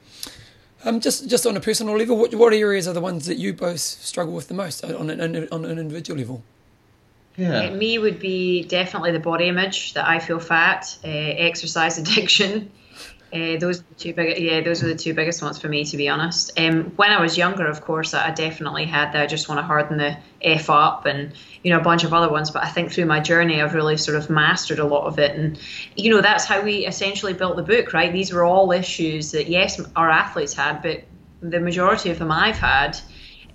Um, 0.84 1.00
just 1.00 1.28
just 1.28 1.46
on 1.46 1.56
a 1.56 1.60
personal 1.60 1.96
level, 1.96 2.16
what 2.16 2.34
what 2.34 2.52
areas 2.52 2.86
are 2.86 2.92
the 2.92 3.00
ones 3.00 3.26
that 3.26 3.38
you 3.38 3.52
both 3.52 3.80
struggle 3.80 4.34
with 4.34 4.48
the 4.48 4.54
most 4.54 4.84
on 4.84 5.10
an 5.10 5.48
on 5.50 5.64
an 5.64 5.78
individual 5.78 6.18
level? 6.18 6.42
Yeah. 7.36 7.70
Me 7.70 7.98
would 7.98 8.18
be 8.18 8.64
definitely 8.64 9.12
the 9.12 9.20
body 9.20 9.48
image 9.48 9.94
that 9.94 10.08
I 10.08 10.18
feel 10.18 10.38
fat, 10.38 10.96
uh, 11.04 11.08
exercise 11.08 11.98
addiction, 12.02 12.70
uh, 13.32 13.56
those 13.58 13.82
two 13.98 14.14
big, 14.14 14.38
yeah, 14.38 14.60
those 14.60 14.82
were 14.82 14.88
the 14.88 14.94
two 14.94 15.12
biggest 15.12 15.42
ones 15.42 15.58
for 15.58 15.68
me, 15.68 15.84
to 15.84 15.96
be 15.96 16.08
honest. 16.08 16.58
Um, 16.58 16.92
when 16.96 17.10
I 17.10 17.20
was 17.20 17.36
younger, 17.36 17.66
of 17.66 17.80
course, 17.80 18.14
I 18.14 18.30
definitely 18.30 18.84
had 18.84 19.12
that. 19.12 19.22
I 19.22 19.26
just 19.26 19.48
want 19.48 19.58
to 19.58 19.62
harden 19.64 19.98
the 19.98 20.16
f 20.40 20.70
up, 20.70 21.06
and 21.06 21.32
you 21.62 21.70
know 21.72 21.78
a 21.78 21.82
bunch 21.82 22.04
of 22.04 22.14
other 22.14 22.30
ones. 22.30 22.50
But 22.50 22.62
I 22.64 22.68
think 22.68 22.92
through 22.92 23.06
my 23.06 23.18
journey, 23.18 23.60
I've 23.60 23.74
really 23.74 23.96
sort 23.96 24.16
of 24.16 24.30
mastered 24.30 24.78
a 24.78 24.84
lot 24.84 25.06
of 25.06 25.18
it, 25.18 25.36
and 25.36 25.58
you 25.96 26.14
know 26.14 26.20
that's 26.20 26.44
how 26.44 26.62
we 26.62 26.86
essentially 26.86 27.32
built 27.32 27.56
the 27.56 27.62
book, 27.62 27.92
right? 27.92 28.12
These 28.12 28.32
were 28.32 28.44
all 28.44 28.70
issues 28.70 29.32
that 29.32 29.48
yes, 29.48 29.80
our 29.96 30.08
athletes 30.08 30.54
had, 30.54 30.80
but 30.80 31.02
the 31.42 31.60
majority 31.60 32.10
of 32.10 32.18
them 32.18 32.30
I've 32.30 32.58
had 32.58 32.98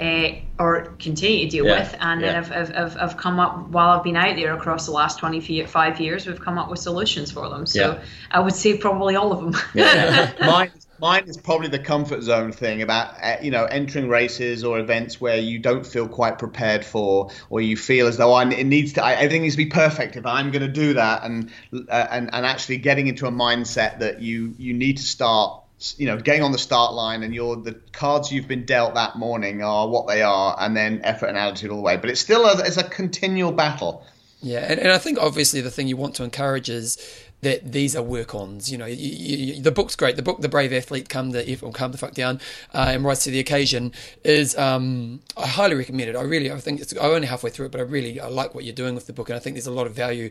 uh, 0.02 0.32
or 0.58 0.96
continue 1.00 1.46
to 1.46 1.50
deal 1.50 1.66
yeah. 1.66 1.80
with. 1.80 1.96
And 2.00 2.22
yeah. 2.22 2.28
then 2.28 2.36
I've, 2.38 2.52
I've, 2.52 2.76
I've, 2.76 2.98
I've, 2.98 3.18
come 3.18 3.40
up, 3.40 3.70
while 3.70 3.98
I've 3.98 4.04
been 4.04 4.18
out 4.18 4.36
there 4.36 4.54
across 4.56 4.88
the 4.88 4.92
last 4.92 5.20
25 5.20 6.00
years, 6.02 6.26
we've 6.26 6.42
come 6.42 6.58
up 6.58 6.70
with 6.70 6.80
solutions 6.80 7.32
for 7.32 7.48
them. 7.50 7.68
So 7.68 7.94
yeah. 7.94 8.04
I 8.32 8.40
would 8.40 8.56
say 8.56 8.78
probably 8.78 9.16
all 9.16 9.32
of 9.32 9.42
them. 9.42 9.62
Yeah. 9.76 10.34
mine, 10.42 10.72
mine 11.00 11.26
is 11.28 11.38
probably 11.38 11.68
the 11.68 11.80
comfort 11.80 12.24
zone 12.24 12.52
thing 12.52 12.82
about, 12.82 13.14
uh, 13.22 13.38
you 13.44 13.52
know, 13.52 13.66
entering 13.66 14.10
races 14.10 14.64
or 14.64 14.80
events 14.80 15.22
where 15.22 15.38
you 15.38 15.60
don't 15.60 15.86
feel 15.86 16.08
quite 16.08 16.40
prepared 16.40 16.84
for, 16.84 17.30
or 17.52 17.62
you 17.62 17.78
feel 17.78 18.08
as 18.08 18.18
though 18.18 18.34
I, 18.34 18.50
it 18.50 18.66
needs 18.66 18.94
to, 18.94 19.04
I, 19.04 19.14
everything 19.14 19.44
needs 19.44 19.54
to 19.54 19.64
be 19.64 19.70
perfect 19.70 20.16
if 20.16 20.26
I'm 20.26 20.50
going 20.50 20.64
to 20.64 20.68
do 20.68 20.96
that. 20.96 21.24
And, 21.24 21.52
uh, 21.74 22.08
and, 22.10 22.34
and 22.34 22.46
actually 22.46 22.78
getting 22.78 23.06
into 23.06 23.28
a 23.28 23.32
mindset 23.32 24.00
that 24.00 24.20
you, 24.20 24.56
you 24.58 24.74
need 24.74 24.98
to 24.98 25.04
start 25.04 25.61
you 25.98 26.06
know, 26.06 26.18
getting 26.18 26.44
on 26.44 26.52
the 26.52 26.58
start 26.58 26.94
line 26.94 27.24
and 27.24 27.34
you're 27.34 27.56
the 27.56 27.74
cards 27.92 28.32
you've 28.32 28.48
been 28.48 28.66
dealt 28.66 28.96
that 28.96 29.18
morning 29.18 29.64
are 29.64 29.88
what 29.88 30.08
they 30.08 30.22
are, 30.22 30.56
and 30.60 30.76
then 30.76 31.02
effort 31.04 31.28
and 31.28 31.38
attitude 31.38 31.72
all 31.72 31.78
the 31.78 31.84
way. 31.84 31.98
But 31.98 32.10
it's 32.10 32.22
still 32.22 32.46
a, 32.46 32.60
it's 32.64 32.78
a 32.78 32.84
continual 32.84 33.52
battle. 33.52 34.06
Yeah, 34.42 34.66
and, 34.68 34.80
and 34.80 34.92
I 34.92 34.98
think 34.98 35.20
obviously 35.20 35.62
the 35.62 35.72
thing 35.72 35.88
you 35.88 35.98
want 35.98 36.16
to 36.16 36.24
encourage 36.24 36.70
is 36.70 36.98
that 37.42 37.72
these 37.72 37.96
are 37.96 38.04
work-ons. 38.04 38.72
You 38.72 38.78
know, 38.78 38.86
you, 38.86 38.96
you, 38.96 39.62
the 39.62 39.72
book's 39.72 39.96
great. 39.96 40.16
The 40.16 40.22
book, 40.22 40.42
The 40.42 40.50
Brave 40.50 40.74
Athlete, 40.74 41.10
come 41.10 41.32
the 41.32 41.60
or 41.62 41.72
calm 41.72 41.92
the 41.92 41.98
fuck 41.98 42.14
down, 42.14 42.40
uh, 42.74 42.88
and 42.90 43.04
rise 43.04 43.24
to 43.24 43.32
the 43.32 43.40
occasion 43.40 43.92
is. 44.24 44.58
Um, 44.58 45.22
I 45.38 45.48
highly 45.48 45.76
recommend 45.76 46.10
it. 46.10 46.16
I 46.16 46.22
really, 46.22 46.52
I 46.52 46.60
think 46.60 46.82
it's. 46.82 46.94
I'm 46.94 47.12
only 47.12 47.28
halfway 47.28 47.50
through 47.50 47.68
it, 47.68 47.72
but 47.72 47.82
I 47.82 47.84
really, 47.84 48.20
I 48.20 48.28
like 48.28 48.56
what 48.56 48.64
you're 48.64 48.74
doing 48.74 48.96
with 48.96 49.08
the 49.08 49.14
book, 49.14 49.30
and 49.30 49.36
I 49.36 49.40
think 49.40 49.56
there's 49.56 49.68
a 49.68 49.72
lot 49.72 49.88
of 49.88 49.94
value 49.94 50.30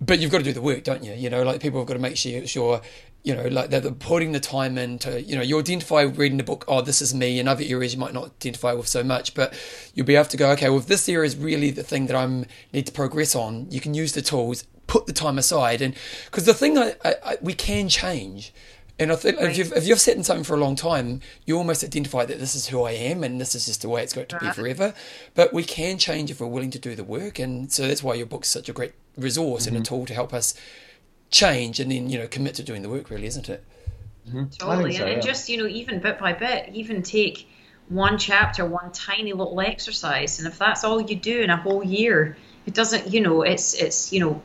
but 0.00 0.18
you've 0.18 0.30
got 0.30 0.38
to 0.38 0.44
do 0.44 0.52
the 0.52 0.60
work, 0.60 0.84
don't 0.84 1.02
you? 1.02 1.12
You 1.14 1.30
know, 1.30 1.42
like 1.42 1.60
people 1.60 1.80
have 1.80 1.88
got 1.88 1.94
to 1.94 2.00
make 2.00 2.16
sure, 2.16 2.46
sure 2.46 2.82
you 3.26 3.34
know, 3.34 3.48
like 3.48 3.70
they're 3.70 3.90
putting 3.90 4.30
the 4.30 4.38
time 4.38 4.78
into, 4.78 5.20
you 5.20 5.34
know, 5.34 5.42
you 5.42 5.58
identify 5.58 6.02
reading 6.02 6.38
the 6.38 6.44
book, 6.44 6.64
oh, 6.68 6.80
this 6.80 7.02
is 7.02 7.12
me. 7.12 7.40
In 7.40 7.48
other 7.48 7.64
areas, 7.66 7.92
you 7.92 7.98
might 7.98 8.14
not 8.14 8.26
identify 8.26 8.72
with 8.72 8.86
so 8.86 9.02
much, 9.02 9.34
but 9.34 9.52
you'll 9.94 10.06
be 10.06 10.14
able 10.14 10.26
to 10.26 10.36
go, 10.36 10.52
okay, 10.52 10.68
well, 10.68 10.78
if 10.78 10.86
this 10.86 11.08
area 11.08 11.26
is 11.26 11.36
really 11.36 11.72
the 11.72 11.82
thing 11.82 12.06
that 12.06 12.14
I'm 12.14 12.46
need 12.72 12.86
to 12.86 12.92
progress 12.92 13.34
on, 13.34 13.68
you 13.68 13.80
can 13.80 13.94
use 13.94 14.12
the 14.12 14.22
tools, 14.22 14.64
put 14.86 15.06
the 15.06 15.12
time 15.12 15.38
aside, 15.38 15.82
and 15.82 15.96
because 16.26 16.44
the 16.44 16.54
thing 16.54 16.78
I, 16.78 16.94
I, 17.04 17.14
I, 17.24 17.36
we 17.42 17.52
can 17.52 17.88
change. 17.88 18.54
And 18.96 19.10
I 19.10 19.16
think 19.16 19.40
right. 19.40 19.50
if, 19.50 19.58
you've, 19.58 19.72
if 19.72 19.88
you've 19.88 20.00
sat 20.00 20.16
in 20.16 20.22
something 20.22 20.44
for 20.44 20.54
a 20.54 20.60
long 20.60 20.76
time, 20.76 21.20
you 21.46 21.58
almost 21.58 21.82
identify 21.82 22.24
that 22.26 22.38
this 22.38 22.54
is 22.54 22.68
who 22.68 22.84
I 22.84 22.92
am 22.92 23.24
and 23.24 23.40
this 23.40 23.56
is 23.56 23.66
just 23.66 23.82
the 23.82 23.88
way 23.88 24.04
it's 24.04 24.12
going 24.12 24.28
to 24.28 24.38
be 24.38 24.50
forever. 24.52 24.94
But 25.34 25.52
we 25.52 25.64
can 25.64 25.98
change 25.98 26.30
if 26.30 26.40
we're 26.40 26.46
willing 26.46 26.70
to 26.70 26.78
do 26.78 26.94
the 26.94 27.04
work. 27.04 27.40
And 27.40 27.70
so 27.72 27.88
that's 27.88 28.04
why 28.04 28.14
your 28.14 28.24
book's 28.24 28.48
such 28.48 28.68
a 28.68 28.72
great 28.72 28.92
resource 29.16 29.66
mm-hmm. 29.66 29.74
and 29.74 29.76
a 29.76 29.80
mm-hmm. 29.80 29.94
tool 29.96 30.06
to 30.06 30.14
help 30.14 30.32
us 30.32 30.54
change 31.30 31.80
and 31.80 31.90
then, 31.90 32.08
you 32.08 32.18
know, 32.18 32.26
commit 32.26 32.54
to 32.54 32.62
doing 32.62 32.82
the 32.82 32.88
work, 32.88 33.10
really, 33.10 33.26
isn't 33.26 33.48
it? 33.48 33.64
Mm-hmm. 34.28 34.44
Totally. 34.58 34.96
So, 34.96 35.04
and 35.04 35.16
yeah. 35.16 35.20
just, 35.20 35.48
you 35.48 35.58
know, 35.58 35.66
even 35.66 36.00
bit 36.00 36.18
by 36.18 36.32
bit, 36.32 36.70
even 36.72 37.02
take 37.02 37.48
one 37.88 38.18
chapter, 38.18 38.64
one 38.64 38.92
tiny 38.92 39.32
little 39.32 39.60
exercise. 39.60 40.38
And 40.38 40.48
if 40.48 40.58
that's 40.58 40.84
all 40.84 41.00
you 41.00 41.16
do 41.16 41.40
in 41.40 41.50
a 41.50 41.56
whole 41.56 41.84
year, 41.84 42.36
it 42.66 42.74
doesn't, 42.74 43.12
you 43.12 43.20
know, 43.20 43.42
it's, 43.42 43.74
it's, 43.74 44.12
you 44.12 44.20
know, 44.20 44.42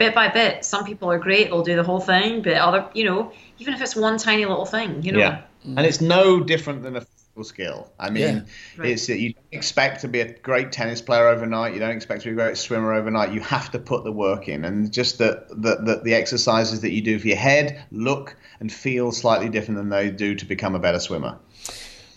bit 0.00 0.14
by 0.14 0.28
bit. 0.28 0.64
Some 0.64 0.84
people 0.84 1.12
are 1.12 1.18
great; 1.18 1.48
they'll 1.48 1.62
do 1.62 1.76
the 1.76 1.84
whole 1.84 2.00
thing. 2.00 2.42
But 2.42 2.54
other, 2.54 2.88
you 2.94 3.04
know, 3.04 3.32
even 3.58 3.74
if 3.74 3.80
it's 3.80 3.94
one 3.94 4.18
tiny 4.18 4.46
little 4.46 4.66
thing, 4.66 5.02
you 5.02 5.12
know. 5.12 5.18
Yeah, 5.20 5.42
and 5.64 5.80
it's 5.80 6.00
no 6.00 6.40
different 6.40 6.82
than 6.82 6.96
a 6.96 7.02
physical 7.02 7.19
skill. 7.42 7.90
I 7.98 8.10
mean, 8.10 8.22
yeah. 8.22 8.42
right. 8.76 8.90
it's 8.90 9.08
you 9.08 9.32
don't 9.32 9.44
expect 9.52 10.02
to 10.02 10.08
be 10.08 10.20
a 10.20 10.32
great 10.32 10.72
tennis 10.72 11.00
player 11.00 11.28
overnight. 11.28 11.74
You 11.74 11.80
don't 11.80 11.96
expect 11.96 12.22
to 12.22 12.28
be 12.28 12.32
a 12.32 12.34
great 12.34 12.56
swimmer 12.56 12.92
overnight. 12.92 13.32
You 13.32 13.40
have 13.40 13.70
to 13.72 13.78
put 13.78 14.04
the 14.04 14.12
work 14.12 14.48
in, 14.48 14.64
and 14.64 14.92
just 14.92 15.18
the 15.18 15.46
the 15.50 15.76
the, 15.76 16.00
the 16.04 16.14
exercises 16.14 16.82
that 16.82 16.90
you 16.90 17.00
do 17.02 17.18
for 17.18 17.28
your 17.28 17.36
head 17.36 17.84
look 17.90 18.36
and 18.60 18.72
feel 18.72 19.12
slightly 19.12 19.48
different 19.48 19.78
than 19.78 19.88
they 19.88 20.10
do 20.10 20.34
to 20.34 20.44
become 20.44 20.74
a 20.74 20.78
better 20.78 21.00
swimmer. 21.00 21.38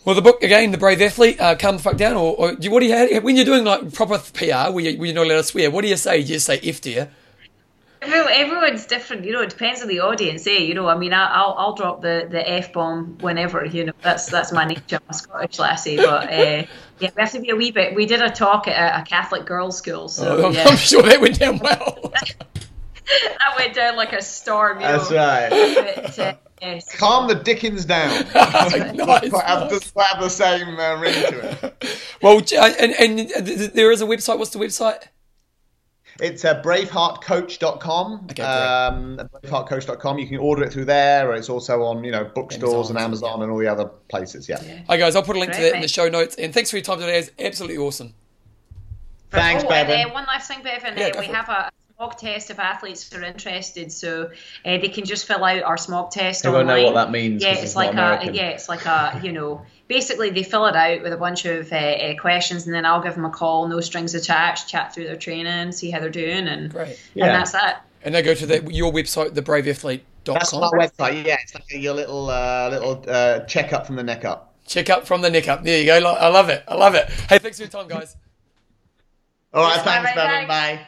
Well, 0.05 0.15
the 0.15 0.21
book 0.21 0.43
again, 0.43 0.71
the 0.71 0.77
brave 0.77 1.01
athlete, 1.01 1.39
uh, 1.39 1.55
calm 1.55 1.77
the 1.77 1.83
fuck 1.83 1.95
down. 1.95 2.17
Or, 2.17 2.35
or 2.35 2.47
what 2.53 2.79
do 2.81 2.85
you 2.85 3.21
when 3.21 3.37
you're 3.37 3.45
doing 3.45 3.63
like 3.63 3.93
proper 3.93 4.19
PR, 4.19 4.71
where, 4.73 4.79
you, 4.79 4.97
where 4.97 5.07
you're 5.07 5.15
not 5.15 5.27
allowed 5.27 5.37
to 5.37 5.43
swear? 5.43 5.71
What 5.71 5.83
do 5.83 5.87
you 5.87 5.95
say? 5.95 6.23
Do 6.23 6.33
you 6.33 6.39
say 6.39 6.59
"if" 6.61 6.81
do 6.81 7.07
you? 8.07 8.27
everyone's 8.29 8.85
different, 8.85 9.25
you 9.25 9.31
know. 9.31 9.41
It 9.41 9.49
depends 9.49 9.81
on 9.81 9.87
the 9.87 9.99
audience, 9.99 10.45
eh? 10.47 10.57
You 10.57 10.73
know, 10.73 10.87
I 10.87 10.97
mean, 10.97 11.13
I, 11.13 11.45
will 11.45 11.53
I'll 11.57 11.73
drop 11.75 12.01
the, 12.01 12.27
the 12.29 12.49
f 12.49 12.73
bomb 12.73 13.17
whenever, 13.19 13.65
you 13.65 13.85
know. 13.85 13.93
That's 14.01 14.27
that's 14.27 14.51
my 14.51 14.65
nature. 14.65 14.97
I'm 14.97 15.09
a 15.09 15.13
Scottish 15.13 15.59
lassie, 15.59 15.97
but 15.97 16.31
uh, 16.31 16.65
yeah, 16.99 17.09
we 17.15 17.21
have 17.21 17.31
to 17.31 17.39
be 17.39 17.49
a 17.49 17.55
wee 17.55 17.71
bit. 17.71 17.95
We 17.95 18.05
did 18.05 18.21
a 18.21 18.29
talk 18.29 18.67
at 18.67 19.01
a 19.01 19.03
Catholic 19.03 19.45
girls' 19.45 19.77
school, 19.77 20.07
so 20.09 20.45
oh, 20.45 20.49
yeah. 20.51 20.65
I'm 20.65 20.77
sure 20.91 21.01
that 21.03 21.21
went 21.21 21.39
down 21.39 21.59
well. 21.59 22.11
that 22.13 23.53
went 23.57 23.73
down 23.73 23.95
like 23.95 24.13
a 24.13 24.21
storm. 24.21 24.79
You 24.79 24.87
that's 24.87 25.09
know? 25.09 25.17
right. 25.17 25.49
But, 25.95 26.19
uh, 26.19 26.35
Yes. 26.61 26.95
Calm 26.95 27.27
the 27.27 27.35
Dickens 27.35 27.83
down. 27.83 28.09
nice, 28.33 28.71
have, 28.71 28.95
nice. 28.95 29.29
The, 29.29 30.01
have 30.01 30.21
the 30.21 30.29
same 30.29 30.79
uh, 30.79 30.95
ring 30.95 31.13
to 31.13 31.67
it. 31.81 31.99
Well, 32.21 32.37
and, 32.57 32.93
and 32.93 33.29
there 33.75 33.91
is 33.91 34.01
a 34.01 34.05
website. 34.05 34.39
What's 34.39 34.51
the 34.51 34.59
website? 34.59 35.09
It's 36.23 36.45
uh, 36.45 36.61
braveheartcoach.com. 36.61 38.27
Okay, 38.31 38.43
um, 38.43 39.17
braveheartcoach.com. 39.43 40.19
You 40.19 40.27
can 40.27 40.37
order 40.37 40.63
it 40.63 40.71
through 40.71 40.85
there, 40.85 41.29
or 41.29 41.35
it's 41.35 41.49
also 41.49 41.83
on 41.83 42.01
you 42.05 42.11
know 42.11 42.23
bookstores 42.23 42.89
Amazon, 42.89 42.95
and 42.95 43.03
Amazon 43.03 43.37
yeah. 43.37 43.43
and 43.43 43.51
all 43.51 43.57
the 43.57 43.67
other 43.67 43.87
places. 44.07 44.47
Yeah. 44.47 44.63
yeah. 44.63 44.79
Hi 44.87 44.95
guys, 44.95 45.17
I'll 45.17 45.23
put 45.23 45.35
a 45.35 45.39
link 45.39 45.51
Great, 45.51 45.57
to 45.57 45.63
that 45.63 45.75
in 45.75 45.81
the 45.81 45.89
show 45.89 46.07
notes. 46.07 46.35
And 46.35 46.53
thanks 46.53 46.69
for 46.69 46.77
your 46.77 46.83
time 46.85 46.99
today. 46.99 47.19
It's 47.19 47.31
absolutely 47.37 47.77
awesome. 47.77 48.13
Thanks, 49.31 49.65
oh, 49.65 49.69
Bevan. 49.69 49.99
Uh, 49.99 50.13
one 50.13 50.25
last 50.25 50.47
thing, 50.47 50.63
Bevan. 50.63 50.97
Yeah, 50.97 51.07
uh, 51.07 51.19
we 51.19 51.25
have 51.25 51.49
a 51.49 51.69
smog 51.97 52.17
test 52.17 52.49
if 52.49 52.59
athletes 52.59 53.13
are 53.13 53.23
interested. 53.23 53.91
So 53.91 54.31
uh, 54.65 54.77
they 54.77 54.89
can 54.89 55.05
just 55.05 55.25
fill 55.25 55.43
out 55.43 55.63
our 55.63 55.77
smog 55.77 56.11
test. 56.11 56.43
They 56.43 56.49
online. 56.49 56.67
won't 56.67 56.79
know 56.79 56.85
what 56.85 56.95
that 56.95 57.11
means. 57.11 57.43
Yeah, 57.43 57.53
it's, 57.53 57.63
it's 57.63 57.75
like 57.75 57.93
a 57.93 58.31
yeah, 58.33 58.49
it's 58.49 58.69
like 58.69 58.85
a 58.85 59.19
you 59.23 59.31
know 59.31 59.65
basically 59.87 60.29
they 60.29 60.43
fill 60.43 60.65
it 60.65 60.75
out 60.75 61.03
with 61.03 61.13
a 61.13 61.17
bunch 61.17 61.45
of 61.45 61.71
uh, 61.71 61.75
uh, 61.75 62.15
questions 62.19 62.65
and 62.65 62.73
then 62.73 62.85
I'll 62.85 63.01
give 63.01 63.15
them 63.15 63.25
a 63.25 63.29
call, 63.29 63.67
no 63.67 63.79
strings 63.81 64.15
attached, 64.15 64.67
chat 64.67 64.93
through 64.93 65.05
their 65.05 65.17
training, 65.17 65.71
see 65.71 65.91
how 65.91 65.99
they're 65.99 66.09
doing, 66.09 66.47
and 66.47 66.73
right. 66.73 66.99
yeah. 67.13 67.25
and 67.25 67.35
that's 67.35 67.53
it. 67.53 67.75
And 68.03 68.15
they 68.15 68.21
go 68.21 68.33
to 68.33 68.45
the, 68.45 68.71
your 68.71 68.91
website, 68.91 69.29
thebraveathlete.com. 69.29 70.33
That's 70.33 70.53
my 70.53 70.69
website. 70.69 71.25
Yeah, 71.25 71.37
it's 71.41 71.53
like 71.53 71.63
your 71.71 71.93
little 71.93 72.29
uh, 72.29 72.69
little 72.69 73.05
uh, 73.07 73.39
check 73.41 73.71
up 73.73 73.85
from 73.85 73.95
the 73.95 74.03
neck 74.03 74.25
up. 74.25 74.55
Check 74.65 74.89
up 74.89 75.05
from 75.05 75.21
the 75.21 75.29
neck 75.29 75.47
up. 75.47 75.63
There 75.63 75.79
you 75.79 75.85
go. 75.85 75.95
I 75.95 76.29
love 76.29 76.49
it. 76.49 76.63
I 76.67 76.75
love 76.75 76.95
it. 76.95 77.09
Hey, 77.09 77.39
thanks 77.39 77.57
for 77.57 77.63
your 77.63 77.69
time, 77.69 77.87
guys. 77.87 78.15
All 79.53 79.63
right, 79.63 79.81
thanks, 79.81 80.13
Bevan. 80.15 80.47
Bye. 80.47 80.87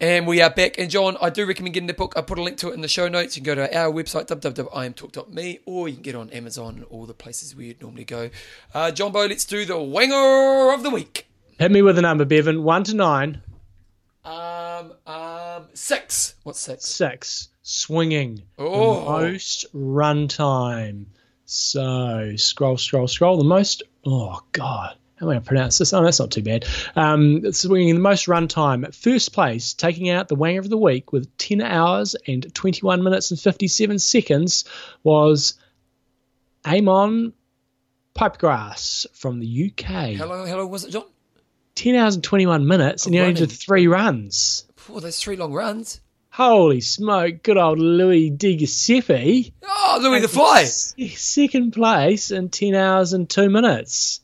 And 0.00 0.26
we 0.26 0.42
are 0.42 0.50
back. 0.50 0.78
And 0.78 0.90
John, 0.90 1.16
I 1.22 1.30
do 1.30 1.46
recommend 1.46 1.74
getting 1.74 1.86
the 1.86 1.94
book. 1.94 2.14
I 2.16 2.20
put 2.20 2.38
a 2.38 2.42
link 2.42 2.58
to 2.58 2.70
it 2.70 2.74
in 2.74 2.80
the 2.80 2.88
show 2.88 3.08
notes. 3.08 3.36
You 3.36 3.42
can 3.42 3.54
go 3.54 3.54
to 3.54 3.78
our 3.78 3.92
website, 3.92 4.26
www.imtalk.me, 4.26 5.60
or 5.66 5.88
you 5.88 5.94
can 5.94 6.02
get 6.02 6.14
on 6.14 6.30
Amazon 6.30 6.76
and 6.76 6.84
all 6.84 7.06
the 7.06 7.14
places 7.14 7.54
where 7.54 7.66
you'd 7.66 7.80
normally 7.80 8.04
go. 8.04 8.30
Uh, 8.74 8.90
Jumbo, 8.90 9.26
let's 9.26 9.44
do 9.44 9.64
the 9.64 9.74
Wanger 9.74 10.74
of 10.74 10.82
the 10.82 10.90
Week. 10.90 11.28
Hit 11.58 11.70
me 11.70 11.82
with 11.82 11.98
a 11.98 12.02
number, 12.02 12.24
Bevan. 12.24 12.64
One 12.64 12.82
to 12.84 12.94
nine. 12.94 13.40
Um, 14.24 14.94
um, 15.06 15.66
six. 15.74 16.34
What's 16.42 16.60
six? 16.60 16.86
Six. 16.86 17.48
Swinging. 17.62 18.42
Oh. 18.58 19.04
The 19.04 19.10
most 19.28 19.66
run 19.72 20.26
time. 20.28 21.06
So 21.44 22.32
scroll, 22.36 22.78
scroll, 22.78 23.06
scroll. 23.06 23.36
The 23.36 23.44
most. 23.44 23.82
Oh 24.04 24.40
God. 24.52 24.96
How 25.16 25.26
am 25.26 25.30
I 25.30 25.34
going 25.34 25.42
to 25.42 25.46
pronounce 25.46 25.78
this? 25.78 25.92
Oh, 25.92 26.02
that's 26.02 26.18
not 26.18 26.32
too 26.32 26.42
bad. 26.42 26.66
Um, 26.96 27.52
swinging 27.52 27.94
the 27.94 28.00
most 28.00 28.26
run 28.26 28.48
time. 28.48 28.84
First 28.90 29.32
place, 29.32 29.72
taking 29.72 30.10
out 30.10 30.26
the 30.26 30.36
Wanger 30.36 30.58
of 30.58 30.68
the 30.68 30.76
Week 30.76 31.12
with 31.12 31.36
10 31.38 31.60
hours 31.60 32.16
and 32.26 32.52
21 32.52 33.02
minutes 33.02 33.30
and 33.30 33.38
57 33.38 34.00
seconds 34.00 34.64
was 35.04 35.54
Amon 36.66 37.32
Pipegrass 38.14 39.06
from 39.12 39.38
the 39.38 39.70
UK. 39.70 40.16
Hello, 40.16 40.44
hello, 40.44 40.66
was 40.66 40.84
it 40.84 40.90
John? 40.90 41.04
10 41.76 41.94
hours 41.94 42.14
and 42.16 42.24
21 42.24 42.66
minutes, 42.66 43.06
and 43.06 43.14
he 43.14 43.20
only 43.20 43.34
did 43.34 43.50
three 43.50 43.86
runs. 43.86 44.66
Oh, 44.88 45.00
that's 45.00 45.20
three 45.20 45.36
long 45.36 45.52
runs. 45.52 46.00
Holy 46.30 46.80
smoke, 46.80 47.42
good 47.44 47.56
old 47.56 47.78
Louis 47.78 48.30
De 48.30 48.56
Giuseppe. 48.56 49.54
Oh, 49.62 50.00
Louis 50.02 50.20
the 50.20 50.28
Fly. 50.28 50.64
Second 50.64 51.72
place 51.72 52.32
in 52.32 52.48
10 52.48 52.74
hours 52.74 53.12
and 53.12 53.30
two 53.30 53.48
minutes. 53.48 54.20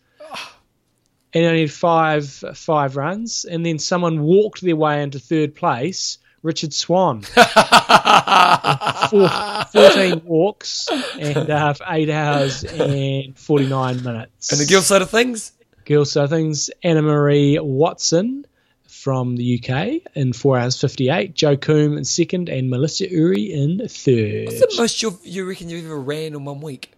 And 1.32 1.44
only 1.44 1.60
had 1.62 1.70
five, 1.70 2.28
five 2.28 2.96
runs. 2.96 3.44
And 3.44 3.64
then 3.64 3.78
someone 3.78 4.22
walked 4.22 4.62
their 4.62 4.76
way 4.76 5.02
into 5.02 5.18
third 5.18 5.54
place, 5.54 6.18
Richard 6.42 6.72
Swan. 6.72 7.22
Four, 9.10 9.28
14 9.28 10.22
walks 10.24 10.88
and 11.18 11.50
uh, 11.50 11.74
eight 11.88 12.10
hours 12.10 12.64
and 12.64 13.38
49 13.38 14.02
minutes. 14.02 14.52
And 14.52 14.60
the 14.60 14.66
girl 14.66 14.82
side 14.82 15.02
of 15.02 15.10
things? 15.10 15.52
Girl 15.84 16.04
side 16.04 16.24
of 16.24 16.30
things, 16.30 16.70
Anna 16.82 17.02
Marie 17.02 17.58
Watson 17.60 18.46
from 18.86 19.36
the 19.36 19.58
UK 19.58 20.02
in 20.14 20.32
4 20.32 20.58
hours 20.58 20.80
58, 20.80 21.34
Joe 21.34 21.56
Coombe 21.56 21.96
in 21.96 22.04
second, 22.04 22.48
and 22.48 22.68
Melissa 22.70 23.10
Uri 23.10 23.52
in 23.52 23.88
third. 23.88 24.46
What's 24.46 24.60
the 24.60 24.74
most 24.76 25.02
you 25.02 25.18
you 25.22 25.48
reckon 25.48 25.68
you've 25.68 25.86
ever 25.86 25.98
ran 25.98 26.34
in 26.34 26.44
one 26.44 26.60
week? 26.60 26.92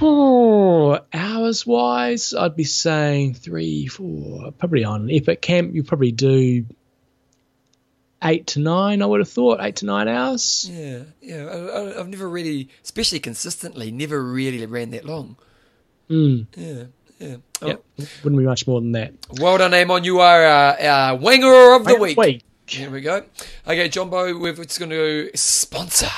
Oh, 0.00 1.00
hours 1.12 1.66
wise, 1.66 2.34
I'd 2.34 2.56
be 2.56 2.64
saying 2.64 3.34
three, 3.34 3.86
four, 3.86 4.52
probably 4.52 4.84
on 4.84 5.10
Epic 5.10 5.40
Camp, 5.40 5.74
you 5.74 5.82
probably 5.82 6.12
do 6.12 6.66
eight 8.22 8.48
to 8.48 8.60
nine, 8.60 9.02
I 9.02 9.06
would 9.06 9.20
have 9.20 9.28
thought, 9.28 9.60
eight 9.60 9.76
to 9.76 9.86
nine 9.86 10.08
hours. 10.08 10.68
Yeah, 10.70 11.02
yeah. 11.20 11.46
I, 11.46 11.98
have 11.98 12.08
never 12.08 12.28
really, 12.28 12.68
especially 12.82 13.20
consistently, 13.20 13.90
never 13.90 14.22
really 14.22 14.64
ran 14.66 14.90
that 14.90 15.04
long. 15.04 15.36
Mm. 16.10 16.46
Yeah. 16.56 16.84
Yeah. 17.18 17.36
Oh. 17.62 17.66
Yep. 17.66 17.84
Wouldn't 18.22 18.38
be 18.38 18.46
much 18.46 18.66
more 18.66 18.80
than 18.80 18.92
that. 18.92 19.12
Well 19.40 19.58
done, 19.58 19.74
Amon. 19.74 20.04
You 20.04 20.20
are 20.20 20.46
uh, 20.46 20.86
our 20.86 21.16
winger 21.16 21.74
of 21.74 21.84
the 21.84 21.94
Winger 21.94 22.00
week. 22.02 22.18
week. 22.18 22.44
Here 22.66 22.90
we 22.90 23.00
go. 23.00 23.24
Okay, 23.66 23.88
Jumbo, 23.88 24.38
we're 24.38 24.52
just 24.52 24.78
going 24.78 24.90
to 24.90 25.30
sponsor. 25.34 26.08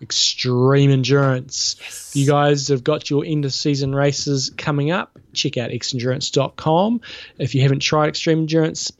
Extreme 0.00 0.90
Endurance. 0.90 2.10
You 2.14 2.26
guys 2.26 2.68
have 2.68 2.84
got 2.84 3.08
your 3.08 3.24
end 3.24 3.44
of 3.44 3.52
season 3.52 3.94
races 3.94 4.50
coming 4.56 4.90
up. 4.90 5.18
Check 5.32 5.56
out 5.56 5.70
xendurance.com. 5.70 7.00
If 7.38 7.54
you 7.54 7.62
haven't 7.62 7.80
tried 7.80 8.08
Extreme 8.08 8.40
Endurance 8.40 8.92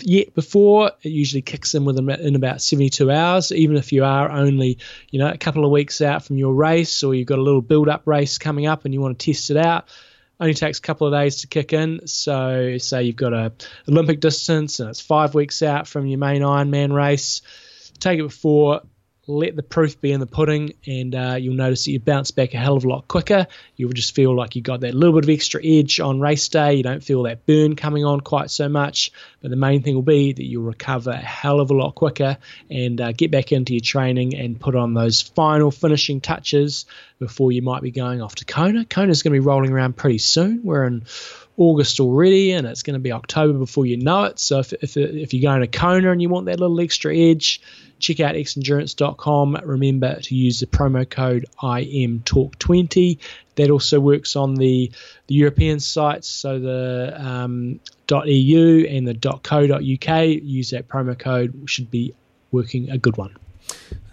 yet 0.00 0.34
before, 0.34 0.92
it 1.02 1.10
usually 1.10 1.42
kicks 1.42 1.74
in 1.74 1.84
within 1.84 2.10
in 2.10 2.34
about 2.34 2.60
72 2.60 3.10
hours. 3.10 3.52
Even 3.52 3.76
if 3.76 3.92
you 3.92 4.04
are 4.04 4.30
only, 4.30 4.78
you 5.10 5.18
know, 5.18 5.28
a 5.28 5.38
couple 5.38 5.64
of 5.64 5.70
weeks 5.70 6.00
out 6.00 6.24
from 6.24 6.38
your 6.38 6.54
race, 6.54 7.02
or 7.02 7.14
you've 7.14 7.28
got 7.28 7.38
a 7.38 7.42
little 7.42 7.62
build-up 7.62 8.06
race 8.06 8.38
coming 8.38 8.66
up 8.66 8.84
and 8.84 8.92
you 8.92 9.00
want 9.00 9.18
to 9.18 9.32
test 9.32 9.50
it 9.50 9.56
out, 9.56 9.88
only 10.40 10.54
takes 10.54 10.78
a 10.78 10.82
couple 10.82 11.06
of 11.06 11.12
days 11.12 11.36
to 11.42 11.46
kick 11.46 11.72
in. 11.72 12.06
So, 12.06 12.78
say 12.78 13.04
you've 13.04 13.16
got 13.16 13.32
a 13.32 13.52
Olympic 13.88 14.20
distance 14.20 14.80
and 14.80 14.90
it's 14.90 15.00
five 15.00 15.34
weeks 15.34 15.62
out 15.62 15.86
from 15.86 16.06
your 16.06 16.18
main 16.18 16.42
Ironman 16.42 16.92
race, 16.92 17.42
take 18.00 18.18
it 18.18 18.24
before 18.24 18.82
let 19.28 19.54
the 19.54 19.62
proof 19.62 20.00
be 20.00 20.10
in 20.10 20.18
the 20.18 20.26
pudding, 20.26 20.74
and 20.86 21.14
uh, 21.14 21.36
you'll 21.38 21.54
notice 21.54 21.84
that 21.84 21.92
you 21.92 22.00
bounce 22.00 22.32
back 22.32 22.54
a 22.54 22.56
hell 22.56 22.76
of 22.76 22.84
a 22.84 22.88
lot 22.88 23.06
quicker. 23.06 23.46
You'll 23.76 23.92
just 23.92 24.14
feel 24.14 24.34
like 24.34 24.56
you 24.56 24.62
got 24.62 24.80
that 24.80 24.94
little 24.94 25.14
bit 25.14 25.24
of 25.24 25.30
extra 25.30 25.64
edge 25.64 26.00
on 26.00 26.20
race 26.20 26.48
day. 26.48 26.74
You 26.74 26.82
don't 26.82 27.04
feel 27.04 27.22
that 27.24 27.46
burn 27.46 27.76
coming 27.76 28.04
on 28.04 28.20
quite 28.20 28.50
so 28.50 28.68
much. 28.68 29.12
But 29.40 29.50
the 29.50 29.56
main 29.56 29.82
thing 29.82 29.94
will 29.94 30.02
be 30.02 30.32
that 30.32 30.44
you'll 30.44 30.64
recover 30.64 31.10
a 31.10 31.16
hell 31.16 31.60
of 31.60 31.70
a 31.70 31.74
lot 31.74 31.94
quicker 31.94 32.36
and 32.68 33.00
uh, 33.00 33.12
get 33.12 33.30
back 33.30 33.52
into 33.52 33.74
your 33.74 33.80
training 33.80 34.34
and 34.34 34.58
put 34.58 34.74
on 34.74 34.94
those 34.94 35.20
final 35.20 35.70
finishing 35.70 36.20
touches 36.20 36.86
before 37.20 37.52
you 37.52 37.62
might 37.62 37.82
be 37.82 37.92
going 37.92 38.22
off 38.22 38.34
to 38.36 38.44
Kona. 38.44 38.84
Kona's 38.84 39.22
going 39.22 39.34
to 39.34 39.40
be 39.40 39.46
rolling 39.46 39.70
around 39.70 39.96
pretty 39.96 40.18
soon. 40.18 40.62
We're 40.64 40.84
in 40.84 41.04
August 41.56 42.00
already, 42.00 42.52
and 42.52 42.66
it's 42.66 42.82
going 42.82 42.94
to 42.94 43.00
be 43.00 43.12
October 43.12 43.58
before 43.58 43.86
you 43.86 43.98
know 43.98 44.24
it. 44.24 44.38
So 44.38 44.60
if, 44.60 44.72
if, 44.72 44.96
if 44.96 45.34
you're 45.34 45.50
going 45.50 45.60
to 45.60 45.66
Kona 45.78 46.10
and 46.10 46.20
you 46.20 46.28
want 46.28 46.46
that 46.46 46.58
little 46.58 46.80
extra 46.80 47.14
edge, 47.14 47.60
check 48.02 48.20
out 48.20 48.34
xendurance.com. 48.34 49.60
Remember 49.64 50.20
to 50.20 50.34
use 50.34 50.60
the 50.60 50.66
promo 50.66 51.08
code 51.08 51.46
IMTalk20. 51.62 53.18
That 53.54 53.70
also 53.70 54.00
works 54.00 54.36
on 54.36 54.54
the, 54.54 54.90
the 55.28 55.34
European 55.34 55.78
sites, 55.80 56.28
so 56.28 56.58
the 56.58 57.14
um, 57.16 57.80
.eu 58.08 58.86
and 58.88 59.06
the 59.06 59.14
.co.uk. 59.14 60.26
Use 60.26 60.70
that 60.70 60.88
promo 60.88 61.18
code. 61.18 61.62
Should 61.66 61.90
be 61.90 62.14
working 62.50 62.90
a 62.90 62.98
good 62.98 63.16
one. 63.16 63.36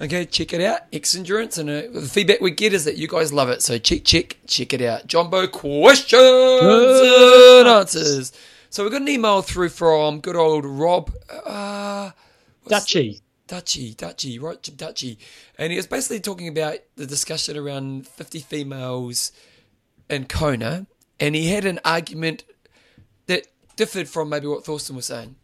Okay, 0.02 0.26
check 0.26 0.54
it 0.54 0.62
out. 0.62 0.82
X 0.94 1.16
Endurance. 1.16 1.58
And 1.58 1.70
uh, 1.70 1.82
the 1.92 2.08
feedback 2.10 2.42
we 2.42 2.52
get 2.52 2.74
is 2.74 2.86
that 2.86 2.98
you 2.98 3.08
guys 3.08 3.34
love 3.34 3.50
it. 3.50 3.62
So 3.62 3.78
check, 3.78 4.04
check, 4.06 4.38
check 4.48 4.74
it 4.74 4.82
out. 4.82 5.08
Jumbo 5.08 5.48
questions 5.48 6.22
and 6.22 7.68
answers. 7.68 8.32
So 8.70 8.84
we've 8.84 8.92
got 8.92 9.02
an 9.02 9.10
email 9.10 9.42
through 9.42 9.70
from 9.70 10.20
good 10.22 10.36
old 10.36 10.66
Rob. 10.66 11.12
Uh, 11.46 12.12
Dutchy. 12.68 13.22
Dutchy, 13.50 13.96
Dutchy, 13.96 14.38
right, 14.38 14.62
Dutchy. 14.78 15.18
And 15.58 15.72
he 15.72 15.78
was 15.78 15.88
basically 15.88 16.20
talking 16.20 16.48
about 16.48 16.78
the 16.96 17.08
discussion 17.08 17.58
around 17.58 18.08
50 18.08 18.40
females 18.42 19.32
in 20.08 20.26
Kona. 20.26 20.86
And 21.20 21.36
he 21.36 21.50
had 21.50 21.66
an 21.66 21.80
argument 21.84 22.44
that 23.26 23.48
differed 23.76 24.08
from 24.08 24.30
maybe 24.30 24.46
what 24.46 24.66
Thorsten 24.66 24.96
was 24.96 25.08
saying. 25.08 25.36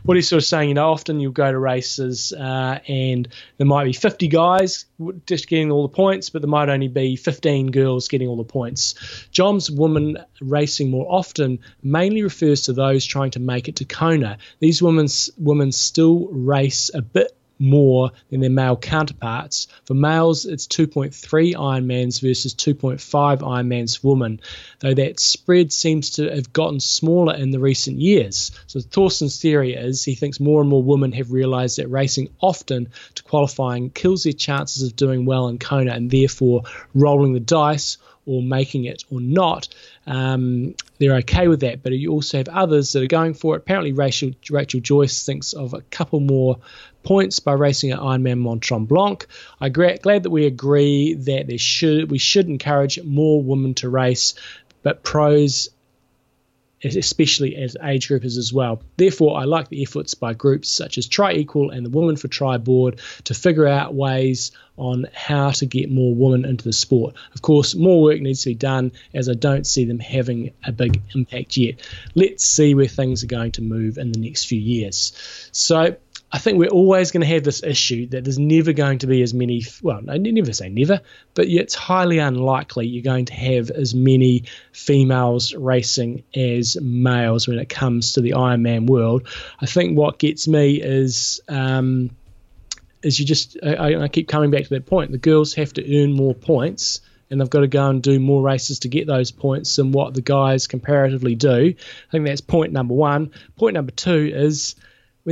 what 0.05 0.17
he's 0.17 0.29
sort 0.29 0.43
of 0.43 0.47
saying, 0.47 0.69
you 0.69 0.75
know, 0.75 0.91
often 0.91 1.21
you'll 1.21 1.33
go 1.33 1.51
to 1.51 1.59
races 1.59 2.33
uh, 2.33 2.79
and 2.87 3.29
there 3.57 3.67
might 3.67 3.85
be 3.85 3.93
50 3.93 4.29
guys 4.29 4.85
just 5.27 5.49
getting 5.49 5.71
all 5.71 5.83
the 5.83 5.95
points, 5.95 6.31
but 6.31 6.43
there 6.43 6.49
might 6.49 6.69
only 6.69 6.89
be 6.89 7.17
15 7.17 7.71
girls 7.71 8.09
getting 8.09 8.29
all 8.29 8.37
the 8.37 8.45
points. 8.45 8.95
John's 9.31 9.71
women 9.71 10.19
racing 10.41 10.91
more 10.91 11.07
often 11.09 11.61
mainly 11.83 12.23
refers 12.23 12.63
to 12.63 12.73
those 12.73 13.05
trying 13.05 13.31
to 13.33 13.41
make 13.41 13.69
it 13.69 13.77
to 13.77 13.85
Kona. 13.85 14.39
These 14.61 14.83
women, 14.83 15.09
women 15.37 15.73
still 15.73 16.29
race 16.29 16.91
a 16.93 17.03
bit 17.03 17.35
more 17.59 18.13
than 18.31 18.41
their 18.41 18.51
male 18.51 18.77
counterparts. 18.77 19.69
For 19.85 19.95
males, 19.95 20.45
it's 20.45 20.67
2.3 20.67 21.55
Ironmans 21.55 22.21
versus 22.21 22.55
2.5 22.55 23.39
Ironmans 23.39 24.03
women, 24.03 24.41
though 24.81 24.95
that 24.95 25.21
spread 25.21 25.73
seems 25.73 26.11
to 26.11 26.29
have 26.35 26.53
gotten 26.53 26.81
smaller 26.81 27.35
in 27.35 27.51
the 27.51 27.59
recent 27.59 28.01
years. 28.01 28.53
So 28.67 28.81
Thorsten's 28.81 29.41
theory 29.41 29.75
is 29.75 30.05
he 30.05 30.15
thinks 30.15 30.41
more 30.41 30.61
and 30.61 30.71
more 30.71 30.83
women 30.83 31.13
have 31.13 31.33
realised 31.33 31.79
that 31.79 31.89
racing 31.89 32.29
often 32.41 32.89
to 33.15 33.23
qualifying 33.23 33.91
kills 33.91 34.25
their 34.25 34.33
chances 34.33 34.83
of 34.83 34.97
doing 34.97 35.25
well 35.25 35.49
in 35.49 35.59
Kona 35.59 35.93
and 35.93 36.11
therefore 36.11 36.63
rolling 36.95 37.33
the 37.33 37.41
dice 37.41 37.99
or 38.29 38.43
making 38.43 38.85
it 38.85 39.05
or 39.11 39.21
not, 39.21 39.69
um, 40.09 40.75
they're 40.99 41.17
okay 41.17 41.49
with 41.49 41.61
that. 41.61 41.83
But 41.83 41.93
you 41.93 42.11
also 42.11 42.39
have 42.39 42.49
others 42.49 42.93
that 42.93 43.03
are 43.03 43.09
going 43.09 43.35
for 43.35 43.55
it. 43.55 43.59
Apparently, 43.59 43.93
Rachel, 43.93 44.33
Rachel 44.51 44.81
Joyce 44.81 45.25
thinks 45.25 45.53
of 45.53 45.75
a 45.75 45.83
couple 45.83 46.21
more 46.21 46.59
points 47.03 47.41
by 47.41 47.53
racing 47.53 47.91
at 47.91 48.01
Ironman 48.01 48.39
Mont 48.39 48.63
Tremblant. 48.63 49.27
I'm 49.61 49.73
glad 49.73 50.23
that 50.23 50.31
we 50.31 50.47
agree 50.47 51.15
that 51.15 51.47
there 51.47 51.59
should 51.59 52.11
we 52.11 52.19
should 52.19 52.49
encourage 52.49 53.03
more 53.03 53.43
women 53.43 53.75
to 53.75 53.89
race, 53.89 54.35
but 54.83 55.03
pros 55.03 55.69
especially 56.83 57.57
as 57.57 57.77
age 57.83 58.09
groupers 58.09 58.37
as 58.37 58.53
well. 58.53 58.83
Therefore, 58.97 59.39
I 59.39 59.45
like 59.45 59.69
the 59.69 59.83
efforts 59.83 60.15
by 60.15 60.35
groups 60.35 60.69
such 60.69 60.99
as 60.99 61.07
Tri 61.07 61.33
Equal 61.35 61.71
and 61.71 61.85
the 61.85 61.91
Women 61.91 62.17
for 62.17 62.29
Tri 62.29 62.59
board 62.59 63.01
to 63.25 63.35
figure 63.35 63.67
out 63.67 63.95
ways 63.95 64.53
on 64.77 65.07
how 65.13 65.51
to 65.51 65.67
get 65.67 65.91
more 65.91 66.15
women 66.15 66.45
into 66.45 66.65
the 66.65 66.73
sport. 66.73 67.15
Of 67.35 67.43
course, 67.43 67.75
more 67.75 68.01
work 68.03 68.21
needs 68.21 68.43
to 68.43 68.51
be 68.51 68.55
done 68.55 68.93
as 69.13 69.29
I 69.29 69.35
don't 69.35 69.67
see 69.67 69.85
them 69.85 69.99
having 69.99 70.53
a 70.65 70.71
big 70.71 71.03
impact 71.15 71.57
yet. 71.57 71.81
Let's 72.15 72.45
see 72.45 72.75
where 72.75 72.87
things 72.87 73.25
are 73.25 73.29
going 73.29 73.53
to 73.53 73.63
move 73.63 73.99
in 73.99 74.13
the 74.13 74.21
next 74.21 74.45
few 74.45 74.61
years. 74.61 75.13
So, 75.51 75.97
I 76.31 76.39
think 76.39 76.59
we're 76.59 76.69
always 76.69 77.11
going 77.11 77.23
to 77.23 77.27
have 77.27 77.43
this 77.43 77.63
issue 77.63 78.07
that 78.09 78.25
there's 78.25 78.39
never 78.39 78.75
going 78.75 78.99
to 78.99 79.07
be 79.07 79.23
as 79.23 79.33
many. 79.33 79.63
Well, 79.83 80.03
I 80.09 80.19
never 80.19 80.53
say 80.53 80.69
never, 80.69 81.01
but 81.35 81.47
it's 81.47 81.75
highly 81.75 82.19
unlikely 82.19 82.87
you're 82.87 83.03
going 83.03 83.25
to 83.27 83.35
have 83.35 83.71
as 83.71 83.95
many 83.95 84.45
females 84.73 85.55
racing 85.55 86.25
as 86.35 86.77
males 86.81 87.49
when 87.49 87.59
it 87.59 87.71
comes 87.71 88.13
to 88.15 88.21
the 88.21 88.33
Ironman 88.33 88.87
world. 88.87 89.27
I 89.59 89.67
think 89.67 89.97
what 89.97 90.19
gets 90.19 90.47
me 90.47 90.81
is. 90.83 91.41
Um, 91.49 92.11
is 93.01 93.21
you 93.21 93.27
just 93.27 93.57
I, 93.63 93.95
I 93.95 94.09
keep 94.09 94.27
coming 94.27 94.51
back 94.51 94.65
to 94.65 94.71
that 94.71 94.87
point. 94.87 95.13
The 95.13 95.19
girls 95.19 95.55
have 95.55 95.73
to 95.75 96.03
earn 96.03 96.13
more 96.13 96.35
points, 96.35 97.01
and 97.31 97.41
they've 97.41 97.49
got 97.49 97.61
to 97.61 97.69
go 97.69 97.89
and 97.89 98.03
do 98.03 98.19
more 98.19 98.43
races 98.43 98.81
to 98.81 98.89
get 98.89 99.07
those 99.07 99.31
points 99.31 99.77
than 99.77 99.93
what 99.93 100.15
the 100.15 100.21
guys 100.21 100.67
comparatively 100.67 101.35
do. 101.35 101.75
I 101.77 102.11
think 102.11 102.27
that's 102.27 102.41
point 102.41 102.73
number 102.73 102.95
one. 102.95 103.31
Point 103.57 103.75
number 103.75 103.93
two 103.93 104.33
is 104.35 104.75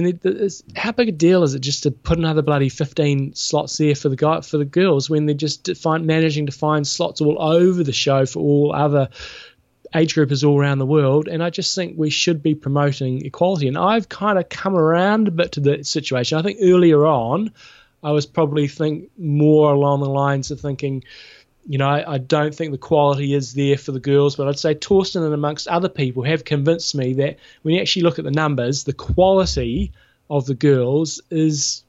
they, 0.04 0.48
how 0.74 0.92
big 0.92 1.08
a 1.08 1.12
deal 1.12 1.42
is 1.42 1.54
it 1.54 1.60
just 1.60 1.84
to 1.84 1.90
put 1.90 2.18
another 2.18 2.42
bloody 2.42 2.68
15 2.68 3.34
slots 3.34 3.76
there 3.78 3.94
for 3.94 4.08
the 4.08 4.16
guy 4.16 4.40
for 4.40 4.58
the 4.58 4.64
girls 4.64 5.08
when 5.08 5.26
they're 5.26 5.34
just 5.34 5.76
find, 5.76 6.06
managing 6.06 6.46
to 6.46 6.52
find 6.52 6.86
slots 6.86 7.20
all 7.20 7.40
over 7.40 7.82
the 7.82 7.92
show 7.92 8.26
for 8.26 8.40
all 8.40 8.72
other 8.74 9.08
age 9.94 10.14
groupers 10.14 10.46
all 10.46 10.58
around 10.58 10.78
the 10.78 10.86
world? 10.86 11.28
And 11.28 11.42
I 11.42 11.50
just 11.50 11.74
think 11.74 11.96
we 11.96 12.10
should 12.10 12.42
be 12.42 12.54
promoting 12.54 13.24
equality. 13.24 13.68
And 13.68 13.78
I've 13.78 14.08
kind 14.08 14.38
of 14.38 14.48
come 14.48 14.76
around 14.76 15.28
a 15.28 15.30
bit 15.30 15.52
to 15.52 15.60
the 15.60 15.84
situation. 15.84 16.38
I 16.38 16.42
think 16.42 16.58
earlier 16.60 17.06
on 17.06 17.52
I 18.02 18.12
was 18.12 18.26
probably 18.26 18.68
think 18.68 19.10
more 19.18 19.72
along 19.72 20.00
the 20.00 20.08
lines 20.08 20.50
of 20.50 20.60
thinking 20.60 21.04
you 21.66 21.78
know, 21.78 21.88
I, 21.88 22.14
I, 22.14 22.18
don't 22.18 22.54
think 22.54 22.70
the 22.70 22.78
quality 22.78 23.34
is 23.34 23.54
there 23.54 23.76
for 23.76 23.90
the 23.92 24.00
girls, 24.00 24.36
but 24.36 24.46
I'd 24.46 24.58
say 24.58 24.74
Thorsten 24.74 25.24
and 25.24 25.34
amongst 25.34 25.66
other 25.66 25.88
people 25.88 26.22
have 26.22 26.44
convinced 26.44 26.94
me 26.94 27.14
that 27.14 27.38
when 27.62 27.74
you 27.74 27.80
actually 27.80 28.02
look 28.02 28.18
at 28.18 28.24
the 28.24 28.30
numbers, 28.30 28.84
the 28.84 28.92
quality 28.92 29.92
of 30.30 30.46
the 30.46 30.54
girls 30.54 31.20
is 31.28 31.82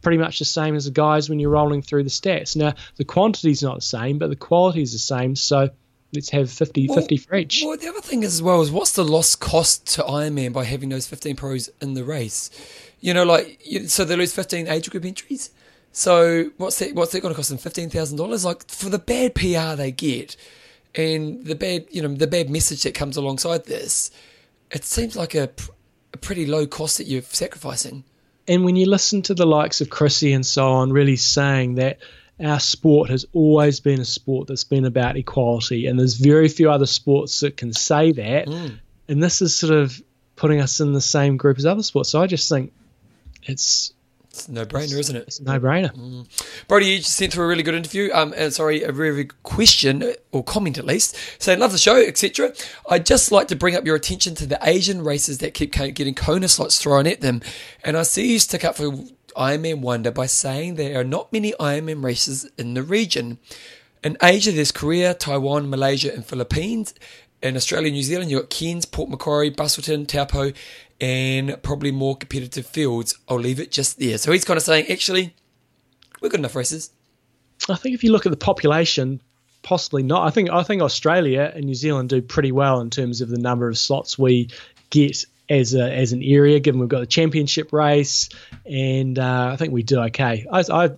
pretty 0.00 0.18
much 0.18 0.38
the 0.38 0.44
same 0.44 0.76
as 0.76 0.84
the 0.84 0.92
guys 0.92 1.28
when 1.28 1.40
you're 1.40 1.50
rolling 1.50 1.82
through 1.82 2.04
the 2.04 2.10
stats. 2.10 2.56
Now, 2.56 2.74
the 2.96 3.04
quantity 3.04 3.50
is 3.50 3.62
not 3.62 3.76
the 3.76 3.82
same, 3.82 4.18
but 4.18 4.30
the 4.30 4.36
quality 4.36 4.82
is 4.82 4.92
the 4.92 4.98
same. 4.98 5.34
So 5.34 5.70
let's 6.14 6.30
have 6.30 6.50
50 6.50 6.88
well, 6.88 6.98
50 6.98 7.16
for 7.18 7.34
each. 7.34 7.62
Well, 7.64 7.76
the 7.76 7.88
other 7.88 8.00
thing 8.00 8.24
as 8.24 8.40
well 8.40 8.60
is 8.62 8.70
what's 8.70 8.92
the 8.92 9.04
lost 9.04 9.40
cost 9.40 9.86
to 9.94 10.02
Ironman 10.02 10.52
by 10.52 10.64
having 10.64 10.88
those 10.88 11.06
15 11.06 11.36
pros 11.36 11.68
in 11.80 11.94
the 11.94 12.04
race? 12.04 12.50
You 13.00 13.14
know, 13.14 13.24
like, 13.24 13.60
so 13.86 14.04
they 14.04 14.14
lose 14.14 14.32
15 14.32 14.68
age 14.68 14.88
group 14.90 15.04
entries 15.04 15.50
so 15.92 16.50
what's 16.56 16.78
that? 16.78 16.94
What's 16.94 17.12
that 17.12 17.20
going 17.20 17.34
to 17.34 17.36
cost 17.36 17.48
them? 17.48 17.58
Fifteen 17.58 17.90
thousand 17.90 18.18
dollars? 18.18 18.44
Like 18.44 18.68
for 18.68 18.88
the 18.88 18.98
bad 18.98 19.34
PR 19.34 19.76
they 19.76 19.90
get, 19.90 20.36
and 20.94 21.44
the 21.44 21.54
bad, 21.54 21.86
you 21.90 22.02
know, 22.02 22.14
the 22.14 22.26
bad 22.26 22.50
message 22.50 22.82
that 22.84 22.94
comes 22.94 23.16
alongside 23.16 23.66
this, 23.66 24.10
it 24.70 24.84
seems 24.84 25.16
like 25.16 25.34
a, 25.34 25.50
a 26.12 26.16
pretty 26.16 26.46
low 26.46 26.66
cost 26.66 26.98
that 26.98 27.06
you're 27.06 27.22
sacrificing. 27.22 28.04
And 28.48 28.64
when 28.64 28.76
you 28.76 28.86
listen 28.86 29.22
to 29.22 29.34
the 29.34 29.46
likes 29.46 29.80
of 29.80 29.90
Chrissy 29.90 30.32
and 30.32 30.44
so 30.44 30.66
on, 30.72 30.92
really 30.92 31.16
saying 31.16 31.76
that 31.76 31.98
our 32.42 32.58
sport 32.58 33.10
has 33.10 33.26
always 33.32 33.80
been 33.80 34.00
a 34.00 34.04
sport 34.04 34.48
that's 34.48 34.64
been 34.64 34.84
about 34.84 35.16
equality, 35.16 35.86
and 35.86 35.98
there's 35.98 36.14
very 36.14 36.48
few 36.48 36.70
other 36.70 36.86
sports 36.86 37.40
that 37.40 37.56
can 37.56 37.72
say 37.72 38.12
that. 38.12 38.46
Mm. 38.46 38.78
And 39.08 39.22
this 39.22 39.42
is 39.42 39.54
sort 39.54 39.72
of 39.72 40.00
putting 40.36 40.60
us 40.60 40.80
in 40.80 40.92
the 40.92 41.00
same 41.00 41.36
group 41.36 41.58
as 41.58 41.66
other 41.66 41.82
sports. 41.82 42.10
So 42.10 42.22
I 42.22 42.26
just 42.26 42.48
think 42.48 42.72
it's 43.42 43.92
it's 44.30 44.48
no 44.48 44.64
brainer, 44.64 44.98
isn't 44.98 45.16
it? 45.16 45.24
It's 45.26 45.40
no 45.40 45.58
brainer. 45.58 45.92
Mm. 45.92 46.26
Brody, 46.68 46.86
you 46.86 46.98
just 46.98 47.16
sent 47.16 47.32
through 47.32 47.44
a 47.44 47.48
really 47.48 47.64
good 47.64 47.74
interview. 47.74 48.10
Um, 48.12 48.32
and 48.36 48.54
sorry, 48.54 48.84
a 48.84 48.92
very 48.92 49.24
good 49.24 49.42
question 49.42 50.14
or 50.30 50.44
comment 50.44 50.78
at 50.78 50.86
least, 50.86 51.16
saying 51.42 51.58
love 51.58 51.72
the 51.72 51.78
show, 51.78 51.96
etc. 51.96 52.52
I'd 52.88 53.04
just 53.04 53.32
like 53.32 53.48
to 53.48 53.56
bring 53.56 53.74
up 53.74 53.84
your 53.84 53.96
attention 53.96 54.36
to 54.36 54.46
the 54.46 54.58
Asian 54.62 55.02
races 55.02 55.38
that 55.38 55.54
keep 55.54 55.72
getting 55.72 56.14
Kona 56.14 56.46
slots 56.46 56.80
thrown 56.80 57.08
at 57.08 57.22
them, 57.22 57.42
and 57.82 57.96
I 57.96 58.04
see 58.04 58.32
you 58.32 58.38
stick 58.38 58.64
up 58.64 58.76
for 58.76 58.92
Ironman 59.36 59.80
Wonder 59.80 60.12
by 60.12 60.26
saying 60.26 60.76
there 60.76 61.00
are 61.00 61.04
not 61.04 61.32
many 61.32 61.52
Ironman 61.58 62.04
races 62.04 62.48
in 62.56 62.74
the 62.74 62.84
region. 62.84 63.38
In 64.04 64.16
Asia, 64.22 64.52
there's 64.52 64.72
Korea, 64.72 65.12
Taiwan, 65.12 65.68
Malaysia, 65.68 66.14
and 66.14 66.24
Philippines. 66.24 66.94
In 67.42 67.56
Australia, 67.56 67.90
New 67.90 68.02
Zealand, 68.02 68.30
you've 68.30 68.42
got 68.42 68.50
Cairns, 68.50 68.84
Port 68.84 69.10
Macquarie, 69.10 69.50
Busselton, 69.50 70.06
Taupo, 70.06 70.52
and 71.00 71.62
probably 71.62 71.90
more 71.90 72.16
competitive 72.16 72.66
fields. 72.66 73.18
I'll 73.28 73.38
leave 73.38 73.60
it 73.60 73.70
just 73.70 73.98
there. 73.98 74.18
So 74.18 74.32
he's 74.32 74.44
kind 74.44 74.56
of 74.56 74.62
saying, 74.62 74.90
actually, 74.90 75.34
we're 76.20 76.28
good 76.28 76.40
enough 76.40 76.56
races. 76.56 76.90
I 77.68 77.76
think 77.76 77.94
if 77.94 78.04
you 78.04 78.12
look 78.12 78.26
at 78.26 78.30
the 78.30 78.38
population, 78.38 79.20
possibly 79.62 80.02
not. 80.02 80.26
I 80.26 80.30
think 80.30 80.50
I 80.50 80.62
think 80.62 80.82
Australia 80.82 81.50
and 81.54 81.64
New 81.64 81.74
Zealand 81.74 82.08
do 82.08 82.22
pretty 82.22 82.52
well 82.52 82.80
in 82.80 82.90
terms 82.90 83.20
of 83.20 83.28
the 83.28 83.38
number 83.38 83.68
of 83.68 83.78
slots 83.78 84.18
we 84.18 84.48
get 84.90 85.24
as 85.48 85.74
a, 85.74 85.92
as 85.92 86.12
an 86.12 86.22
area. 86.22 86.60
Given 86.60 86.80
we've 86.80 86.88
got 86.88 87.00
the 87.00 87.06
championship 87.06 87.72
race, 87.72 88.28
and 88.64 89.18
uh, 89.18 89.50
I 89.52 89.56
think 89.56 89.72
we 89.72 89.82
do 89.82 90.00
okay. 90.00 90.46
I, 90.50 90.64
I 90.70 90.90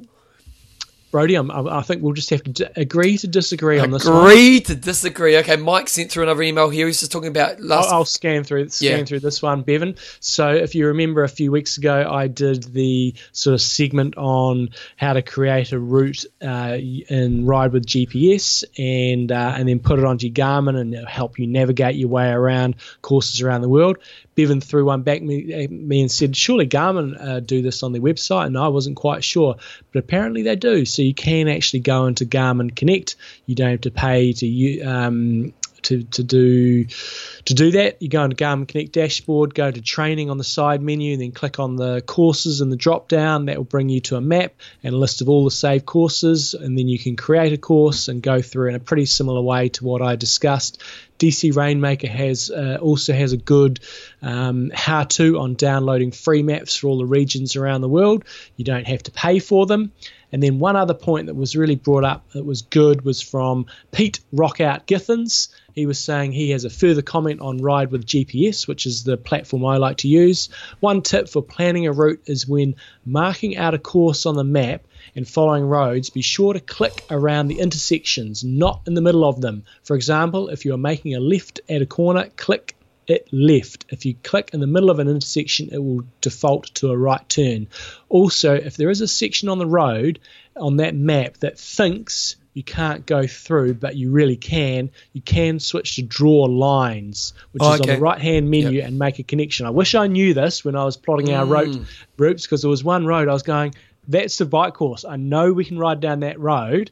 Brody, 1.13 1.35
I'm, 1.35 1.51
i 1.51 1.83
think 1.83 2.03
we'll 2.03 2.15
just 2.15 2.31
have 2.31 2.43
to 2.45 2.51
d- 2.51 2.67
agree 2.75 3.19
to 3.19 3.29
disagree 3.29 3.79
on 3.79 3.91
this. 3.91 4.07
Agree 4.07 4.61
to 4.63 4.75
disagree. 4.75 5.37
Okay, 5.37 5.57
Mike 5.57 5.91
sent 5.91 6.11
through 6.11 6.23
another 6.23 6.43
email 6.43 6.71
here. 6.71 6.87
He's 6.87 7.01
just 7.01 7.13
talking 7.13 7.29
about 7.29 7.61
last. 7.61 7.89
I'll, 7.89 7.99
I'll 7.99 8.05
scan 8.07 8.45
through 8.45 8.71
scan 8.71 9.01
yeah. 9.01 9.05
through 9.05 9.21
this 9.21 9.43
one, 9.43 9.61
Bevan. 9.61 9.97
So 10.21 10.49
if 10.49 10.75
you 10.75 10.87
remember, 10.87 11.23
a 11.23 11.29
few 11.29 11.53
weeks 11.53 11.77
ago, 11.77 12.09
I 12.11 12.29
did 12.29 12.65
the 12.65 13.15
sort 13.33 13.53
of 13.53 13.61
segment 13.61 14.17
on 14.17 14.71
how 14.97 15.13
to 15.13 15.21
create 15.21 15.73
a 15.73 15.79
route 15.79 16.25
uh, 16.41 16.79
and 17.11 17.47
ride 17.47 17.73
with 17.73 17.85
GPS, 17.85 18.65
and 18.79 19.31
uh, 19.31 19.55
and 19.55 19.69
then 19.69 19.81
put 19.81 19.99
it 19.99 20.07
onto 20.07 20.29
your 20.29 20.35
Garmin 20.35 20.81
and 20.81 20.95
help 21.07 21.39
you 21.39 21.47
navigate 21.47 21.97
your 21.97 22.09
way 22.09 22.31
around 22.31 22.77
courses 23.03 23.43
around 23.43 23.61
the 23.61 23.69
world. 23.69 23.99
Bevan 24.35 24.61
threw 24.61 24.85
one 24.85 25.03
back 25.03 25.23
me, 25.23 25.67
me 25.69 26.01
and 26.01 26.11
said, 26.11 26.37
surely 26.37 26.67
Garmin 26.67 27.21
uh, 27.21 27.41
do 27.41 27.63
this 27.63 27.83
on 27.83 27.93
their 27.93 28.01
website, 28.01 28.47
and 28.47 28.57
I 28.57 28.69
wasn't 28.69 28.97
quite 28.97 29.23
sure, 29.25 29.57
but 29.93 29.99
apparently 29.99 30.43
they 30.43 30.57
do. 30.57 30.85
So 30.85 31.03
you 31.03 31.15
can 31.15 31.49
actually 31.49 31.81
go 31.81 32.07
into 32.07 32.25
Garmin 32.25 32.75
Connect. 32.75 33.17
You 33.47 33.55
don't 33.55 33.71
have 33.71 33.81
to 33.83 33.91
pay 33.91 34.33
to 34.33 34.81
um, 34.83 35.53
to, 35.83 36.03
to 36.03 36.23
do 36.23 36.85
to 36.85 37.55
do 37.55 37.73
that, 37.73 38.01
you 38.01 38.09
go 38.09 38.25
into 38.25 38.37
Garmin 38.37 38.69
Connect 38.69 38.93
dashboard, 38.93 39.55
go 39.55 39.71
to 39.71 39.81
training 39.81 40.31
on 40.31 40.39
the 40.39 40.45
side 40.45 40.81
menu, 40.81 41.13
and 41.13 41.23
then 41.23 41.33
click 41.33 41.59
on 41.59 41.77
the 41.77 42.01
courses 42.03 42.61
in 42.61 42.71
the 42.71 42.77
drop 42.77 43.09
down. 43.09 43.47
That 43.47 43.57
will 43.57 43.65
bring 43.65 43.89
you 43.89 44.01
to 44.03 44.17
a 44.17 44.21
map 44.21 44.55
and 44.83 44.95
a 44.95 44.99
list 44.99 45.21
of 45.21 45.29
all 45.29 45.45
the 45.45 45.51
saved 45.51 45.87
courses, 45.87 46.55
and 46.55 46.79
then 46.79 46.89
you 46.89 46.99
can 46.99 47.17
create 47.17 47.53
a 47.53 47.59
course 47.59 48.09
and 48.09 48.23
go 48.23 48.41
through 48.41 48.69
in 48.69 48.75
a 48.75 48.81
pretty 48.81 49.07
similar 49.07 49.43
way 49.43 49.69
to 49.71 49.85
what 49.85 50.03
I 50.03 50.17
discussed. 50.17 50.83
DC 51.19 51.55
Rainmaker 51.55 52.09
has 52.09 52.51
uh, 52.51 52.79
also 52.81 53.13
has 53.13 53.33
a 53.33 53.37
good 53.37 53.79
um, 54.23 54.73
how-to 54.75 55.39
on 55.39 55.55
downloading 55.55 56.11
free 56.11 56.43
maps 56.43 56.77
for 56.77 56.89
all 56.89 56.99
the 56.99 57.07
regions 57.07 57.55
around 57.55 57.81
the 57.81 57.89
world. 57.89 58.25
You 58.57 58.65
don't 58.65 58.87
have 58.87 59.05
to 59.05 59.13
pay 59.13 59.39
for 59.39 59.67
them. 59.67 59.93
And 60.33 60.43
then 60.43 60.59
one 60.59 60.77
other 60.77 60.95
point 60.95 61.27
that 61.27 61.35
was 61.35 61.55
really 61.55 61.77
brought 61.77 62.05
up 62.05 62.31
that 62.31 62.45
was 62.45 62.63
good 62.63 63.05
was 63.05 63.21
from 63.21 63.67
Pete 63.93 64.21
Rockout 64.35 64.87
Githens. 64.87 65.49
He 65.75 65.87
was 65.87 65.99
saying 65.99 66.33
he 66.33 66.51
has 66.51 66.65
a 66.65 66.71
further 66.71 67.03
comment 67.03 67.41
on 67.41 67.59
Ride 67.59 67.91
with 67.91 68.07
GPS, 68.07 68.67
which 68.67 68.87
is 68.87 69.05
the 69.05 69.19
platform 69.19 69.65
I 69.65 69.77
like 69.77 69.99
to 69.99 70.09
use. 70.09 70.49
One 70.81 71.03
tip 71.03 71.29
for 71.29 71.43
planning 71.43 71.87
a 71.87 71.93
route 71.93 72.23
is 72.27 72.49
when 72.49 72.77
marking 73.05 73.57
out 73.57 73.75
a 73.75 73.79
course 73.79 74.25
on 74.25 74.35
the 74.35 74.45
map 74.45 74.83
and 75.15 75.29
following 75.29 75.65
roads, 75.65 76.11
be 76.11 76.23
sure 76.23 76.55
to 76.55 76.61
click 76.61 77.05
around 77.11 77.49
the 77.49 77.59
intersections, 77.59 78.43
not 78.43 78.83
in 78.87 78.95
the 78.95 79.03
middle 79.03 79.25
of 79.25 79.41
them. 79.41 79.65
For 79.83 79.97
example, 79.97 80.49
if 80.49 80.65
you 80.65 80.75
are 80.75 80.79
making 80.79 81.15
a 81.15 81.21
left 81.21 81.61
at 81.69 81.83
a 81.83 81.87
corner, 81.87 82.29
click 82.37 82.75
it 83.13 83.29
left. 83.33 83.85
If 83.91 84.05
you 84.05 84.15
click 84.23 84.51
in 84.53 84.61
the 84.61 84.67
middle 84.67 84.91
of 84.91 84.99
an 84.99 85.09
intersection, 85.09 85.69
it 85.73 85.79
will 85.79 86.03
default 86.21 86.75
to 86.77 86.91
a 86.91 86.97
right 86.97 87.27
turn. 87.29 87.69
Also, 88.09 88.55
if 88.55 88.77
there 88.77 88.91
is 88.91 89.01
a 89.01 89.09
section 89.09 89.49
on 89.49 89.59
the 89.59 89.67
road 89.67 90.19
on 90.57 90.79
that 90.79 90.95
map 90.95 91.39
that 91.39 91.59
thinks 91.59 92.37
you 92.55 92.63
can't 92.63 93.07
go 93.07 93.27
through, 93.27 93.75
but 93.75 93.97
you 93.97 94.11
really 94.11 94.37
can, 94.37 94.91
you 95.15 95.23
can 95.23 95.59
switch 95.59 95.97
to 95.97 96.03
draw 96.03 96.43
lines, 96.45 97.33
which 97.53 97.63
Oh, 97.63 97.73
is 97.75 97.81
on 97.81 97.87
the 97.89 98.01
right 98.01 98.21
hand 98.21 98.51
menu 98.51 98.81
and 98.83 98.99
make 98.99 99.19
a 99.19 99.23
connection. 99.23 99.65
I 99.65 99.71
wish 99.71 99.95
I 99.95 100.07
knew 100.07 100.35
this 100.35 100.63
when 100.65 100.77
I 100.77 100.85
was 100.85 100.97
plotting 100.99 101.33
our 101.33 101.47
route 101.47 101.69
Mm. 101.69 101.87
routes 102.19 102.45
because 102.45 102.61
there 102.61 102.71
was 102.71 102.85
one 102.85 103.07
road 103.07 103.29
I 103.29 103.33
was 103.33 103.43
going, 103.43 103.75
that's 104.07 104.37
the 104.37 104.45
bike 104.45 104.75
course. 104.75 105.05
I 105.05 105.17
know 105.17 105.53
we 105.53 105.65
can 105.65 105.79
ride 105.79 106.01
down 106.01 106.21
that 106.21 106.39
road, 106.39 106.91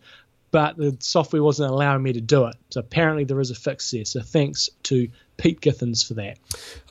but 0.51 0.77
the 0.77 0.97
software 1.01 1.43
wasn't 1.43 1.71
allowing 1.71 2.03
me 2.03 2.15
to 2.15 2.21
do 2.21 2.47
it. 2.47 2.57
So 2.71 2.81
apparently 2.81 3.25
there 3.25 3.41
is 3.41 3.51
a 3.51 3.55
fix 3.55 3.91
there. 3.91 4.05
So 4.05 4.23
thanks 4.23 4.71
to 4.85 5.09
Pete 5.41 5.61
Githens 5.61 6.07
for 6.07 6.15
that. 6.15 6.39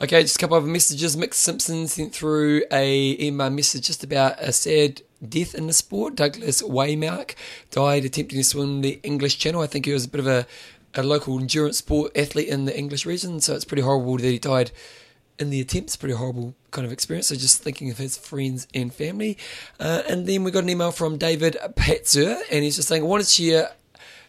Okay, 0.01 0.23
just 0.23 0.37
a 0.37 0.39
couple 0.39 0.57
of 0.57 0.65
messages. 0.65 1.15
Mick 1.15 1.35
Simpson 1.35 1.87
sent 1.87 2.13
through 2.13 2.63
a 2.71 3.23
email 3.23 3.51
message 3.51 3.85
just 3.85 4.03
about 4.03 4.39
a 4.39 4.51
sad 4.51 5.03
death 5.27 5.53
in 5.53 5.67
the 5.67 5.73
sport. 5.73 6.15
Douglas 6.15 6.63
Waymark 6.63 7.35
died 7.69 8.05
attempting 8.05 8.39
to 8.39 8.43
swim 8.43 8.81
the 8.81 8.99
English 9.03 9.37
Channel. 9.37 9.61
I 9.61 9.67
think 9.67 9.85
he 9.85 9.93
was 9.93 10.05
a 10.05 10.09
bit 10.09 10.19
of 10.19 10.27
a, 10.27 10.47
a 10.95 11.03
local 11.03 11.39
endurance 11.39 11.77
sport 11.77 12.17
athlete 12.17 12.47
in 12.47 12.65
the 12.65 12.75
English 12.75 13.05
region, 13.05 13.39
so 13.39 13.53
it's 13.53 13.65
pretty 13.65 13.83
horrible 13.83 14.17
that 14.17 14.23
he 14.23 14.39
died 14.39 14.71
in 15.37 15.51
the 15.51 15.61
attempt. 15.61 15.89
It's 15.89 15.95
pretty 15.95 16.15
horrible 16.15 16.55
kind 16.71 16.87
of 16.87 16.91
experience. 16.91 17.27
So 17.27 17.35
just 17.35 17.61
thinking 17.61 17.91
of 17.91 17.99
his 17.99 18.17
friends 18.17 18.67
and 18.73 18.91
family. 18.91 19.37
Uh, 19.79 20.01
and 20.09 20.25
then 20.25 20.43
we 20.43 20.49
got 20.49 20.63
an 20.63 20.69
email 20.69 20.91
from 20.91 21.17
David 21.17 21.55
Patzer, 21.75 22.39
and 22.51 22.63
he's 22.63 22.77
just 22.77 22.87
saying, 22.87 23.03
I 23.03 23.05
wanted 23.05 23.25
to 23.25 23.29
share 23.29 23.71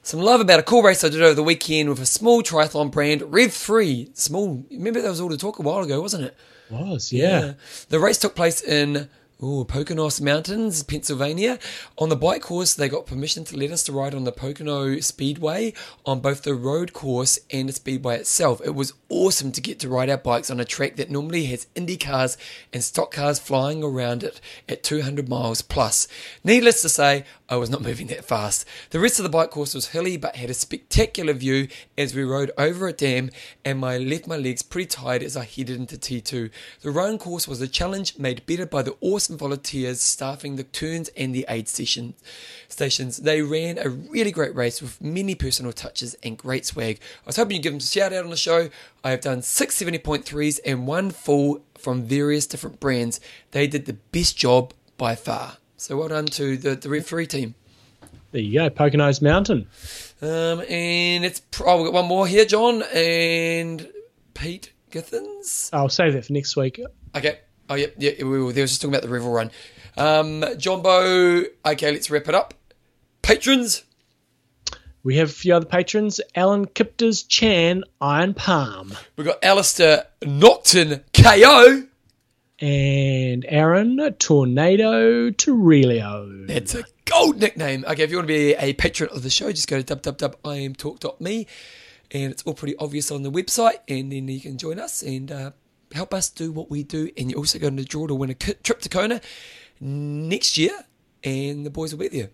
some 0.03 0.21
love 0.21 0.41
about 0.41 0.61
a 0.61 0.63
cool 0.63 0.83
race 0.83 1.05
I 1.05 1.09
did 1.09 1.23
over 1.23 1.35
the 1.35 1.43
weekend 1.43 1.89
with 1.89 2.01
a 2.01 2.07
small 2.07 2.43
triathlon 2.43 2.91
brand, 2.91 3.23
Rev 3.23 3.53
3. 3.53 4.11
Small. 4.15 4.65
Remember 4.71 5.01
that 5.01 5.09
was 5.09 5.21
all 5.21 5.29
the 5.29 5.37
talk 5.37 5.59
a 5.59 5.63
while 5.63 5.81
ago, 5.81 6.01
wasn't 6.01 6.25
it? 6.25 6.37
Was, 6.71 7.13
yeah. 7.13 7.55
The 7.89 7.99
race 7.99 8.19
took 8.19 8.35
place 8.35 8.63
in 8.63 9.09
ooh, 9.43 9.65
Poconos 9.65 10.21
Mountains, 10.21 10.83
Pennsylvania. 10.83 11.59
On 11.99 12.09
the 12.09 12.17
bike 12.17 12.43
course, 12.43 12.75
they 12.75 12.89
got 12.89 13.07
permission 13.07 13.45
to 13.45 13.57
let 13.57 13.71
us 13.71 13.83
to 13.85 13.93
ride 13.93 14.15
on 14.15 14.25
the 14.25 14.33
Pocono 14.33 15.01
Speedway 15.01 15.73
on 16.05 16.21
both 16.21 16.43
the 16.43 16.55
road 16.55 16.93
course 16.93 17.39
and 17.51 17.69
the 17.69 17.73
speedway 17.73 18.19
itself. 18.19 18.61
It 18.65 18.75
was 18.75 18.93
awesome 19.09 19.53
to 19.53 19.61
get 19.61 19.79
to 19.81 19.89
ride 19.89 20.11
our 20.11 20.19
bikes 20.19 20.51
on 20.51 20.61
a 20.61 20.65
track 20.65 20.97
that 20.97 21.11
normally 21.11 21.47
has 21.47 21.67
Indy 21.75 21.97
cars 21.97 22.37
and 22.73 22.85
stock 22.85 23.13
cars 23.13 23.39
flying 23.39 23.83
around 23.83 24.23
it 24.23 24.41
at 24.69 24.83
200 24.83 25.29
miles 25.29 25.63
plus. 25.63 26.07
Needless 26.45 26.83
to 26.83 26.89
say, 26.89 27.25
I 27.49 27.57
was 27.57 27.71
not 27.71 27.83
moving 27.91 28.09
that 28.09 28.25
fast. 28.25 28.67
The 28.91 29.01
rest 29.01 29.19
of 29.19 29.23
the 29.23 29.29
bike 29.29 29.51
course 29.51 29.75
was 29.75 29.89
hilly 29.89 30.17
but 30.17 30.37
had 30.37 30.51
a 30.51 30.55
spectacular 30.55 31.33
view 31.33 31.69
as 31.97 32.15
we 32.15 32.23
rode 32.23 32.53
over 32.59 32.89
a 32.89 32.93
dam 32.93 33.31
and 33.65 33.79
my 33.79 33.99
left 33.99 34.27
my 34.27 34.37
legs 34.37 34.63
pretty 34.63 34.87
tired 34.87 35.23
as 35.23 35.37
I 35.37 35.45
headed 35.45 35.77
into 35.77 35.97
T2. 35.97 36.51
The 36.83 36.91
run 36.91 37.19
course 37.19 37.49
was 37.49 37.61
a 37.61 37.69
challenge 37.69 38.19
made 38.19 38.47
better 38.47 38.67
by 38.67 38.83
the 38.83 38.97
awesome 39.01 39.30
volunteers 39.37 40.01
staffing 40.01 40.57
the 40.57 40.65
turns 40.65 41.09
and 41.17 41.35
the 41.35 41.47
aid 41.49 41.69
station 41.69 42.15
stations. 42.69 43.19
They 43.19 43.43
ran 43.43 43.79
a 43.79 43.89
really 43.89 44.33
great 44.33 44.55
race 44.55 44.81
with 44.81 45.01
many 45.01 45.35
personal 45.35 45.73
touches 45.73 46.15
and 46.23 46.37
great 46.37 46.67
swag. 46.67 46.99
I 47.25 47.27
was 47.27 47.37
hoping 47.37 47.57
you'd 47.57 47.63
give 47.63 47.73
them 47.73 47.79
a 47.79 47.83
shout 47.83 48.13
out 48.13 48.25
on 48.25 48.31
the 48.31 48.37
show. 48.37 48.69
I 49.03 49.11
have 49.11 49.21
done 49.21 49.43
six 49.43 49.81
70.3s 49.81 50.61
and 50.65 50.87
one 50.87 51.11
full 51.11 51.63
from 51.79 52.03
various 52.03 52.47
different 52.47 52.81
brands. 52.81 53.21
They 53.53 53.67
did 53.67 53.87
the 53.87 53.95
best 53.95 54.37
job 54.37 54.73
by 54.97 55.15
far. 55.15 55.57
So 55.77 55.97
well 55.97 56.09
done 56.09 56.27
to 56.27 56.57
the, 56.57 56.75
the 56.75 56.89
Rev3 56.89 57.27
team. 57.27 57.55
There 58.33 58.41
you 58.41 58.61
go, 58.61 58.71
Poconos 58.71 59.21
Mountain. 59.23 59.67
Um, 60.23 60.61
and 60.69 61.25
it's 61.25 61.43
oh, 61.65 61.79
we've 61.79 61.87
got 61.87 61.95
one 61.95 62.07
more 62.07 62.27
here, 62.27 62.45
John 62.45 62.83
and 62.95 63.89
Pete 64.35 64.73
Githens. 64.91 65.71
I'll 65.73 65.89
save 65.89 66.13
that 66.13 66.27
for 66.27 66.33
next 66.33 66.57
week. 66.57 66.81
Okay. 67.17 67.41
Oh, 67.71 67.77
yeah, 67.77 67.87
yeah. 67.97 68.13
We 68.19 68.43
were, 68.43 68.53
they 68.53 68.61
were 68.61 68.67
just 68.67 68.83
talking 68.83 68.95
about 68.95 69.03
the 69.03 69.09
Revel 69.09 69.31
Run. 69.33 69.51
Um, 69.97 70.45
Jumbo. 70.59 71.45
Okay, 71.65 71.93
let's 71.93 72.11
wrap 72.11 72.29
it 72.29 72.35
up. 72.35 72.53
Patrons. 73.23 73.85
We 75.03 75.17
have 75.17 75.31
a 75.31 75.33
few 75.33 75.55
other 75.55 75.65
patrons 75.65 76.21
Alan 76.35 76.67
Kipters 76.67 77.27
Chan, 77.27 77.85
Iron 78.03 78.35
Palm, 78.35 78.95
We've 79.17 79.27
got 79.27 79.43
Alistair 79.43 80.05
Nocton 80.21 81.03
KO. 81.15 81.85
and 82.59 83.47
Aaron 83.49 84.13
Tornado 84.19 85.31
Torelio. 85.31 86.47
That's 86.47 86.75
a 86.75 86.85
gold 87.07 87.41
nickname. 87.41 87.85
Okay, 87.89 88.03
if 88.03 88.11
you 88.11 88.17
want 88.19 88.29
to 88.29 88.35
be 88.35 88.55
a 88.57 88.75
patron 88.75 89.09
of 89.15 89.23
the 89.23 89.31
show, 89.31 89.51
just 89.51 89.69
go 89.69 89.81
to 89.81 89.97
www.imtalk.me 89.97 91.47
and 92.11 92.33
it's 92.33 92.43
all 92.43 92.53
pretty 92.55 92.77
obvious 92.77 93.11
on 93.11 93.23
the 93.23 93.31
website. 93.31 93.79
And 93.89 94.13
then 94.13 94.29
you 94.29 94.41
can 94.41 94.59
join 94.59 94.79
us 94.79 95.03
and 95.03 95.33
uh, 95.33 95.51
help 95.93 96.15
us 96.15 96.29
do 96.31 96.53
what 96.53 96.71
we 96.71 96.83
do. 96.83 97.11
And 97.17 97.31
you're 97.31 97.39
also 97.39 97.59
going 97.59 97.77
to 97.77 97.85
draw 97.85 98.07
to 98.07 98.15
win 98.15 98.31
a 98.31 98.35
trip 98.35 98.63
to 98.81 98.89
Kona 98.89 99.21
next 99.81 100.57
year, 100.59 100.73
and 101.25 101.65
the 101.65 101.71
boys 101.71 101.93
will 101.95 102.01
be 102.01 102.09
there. 102.09 102.31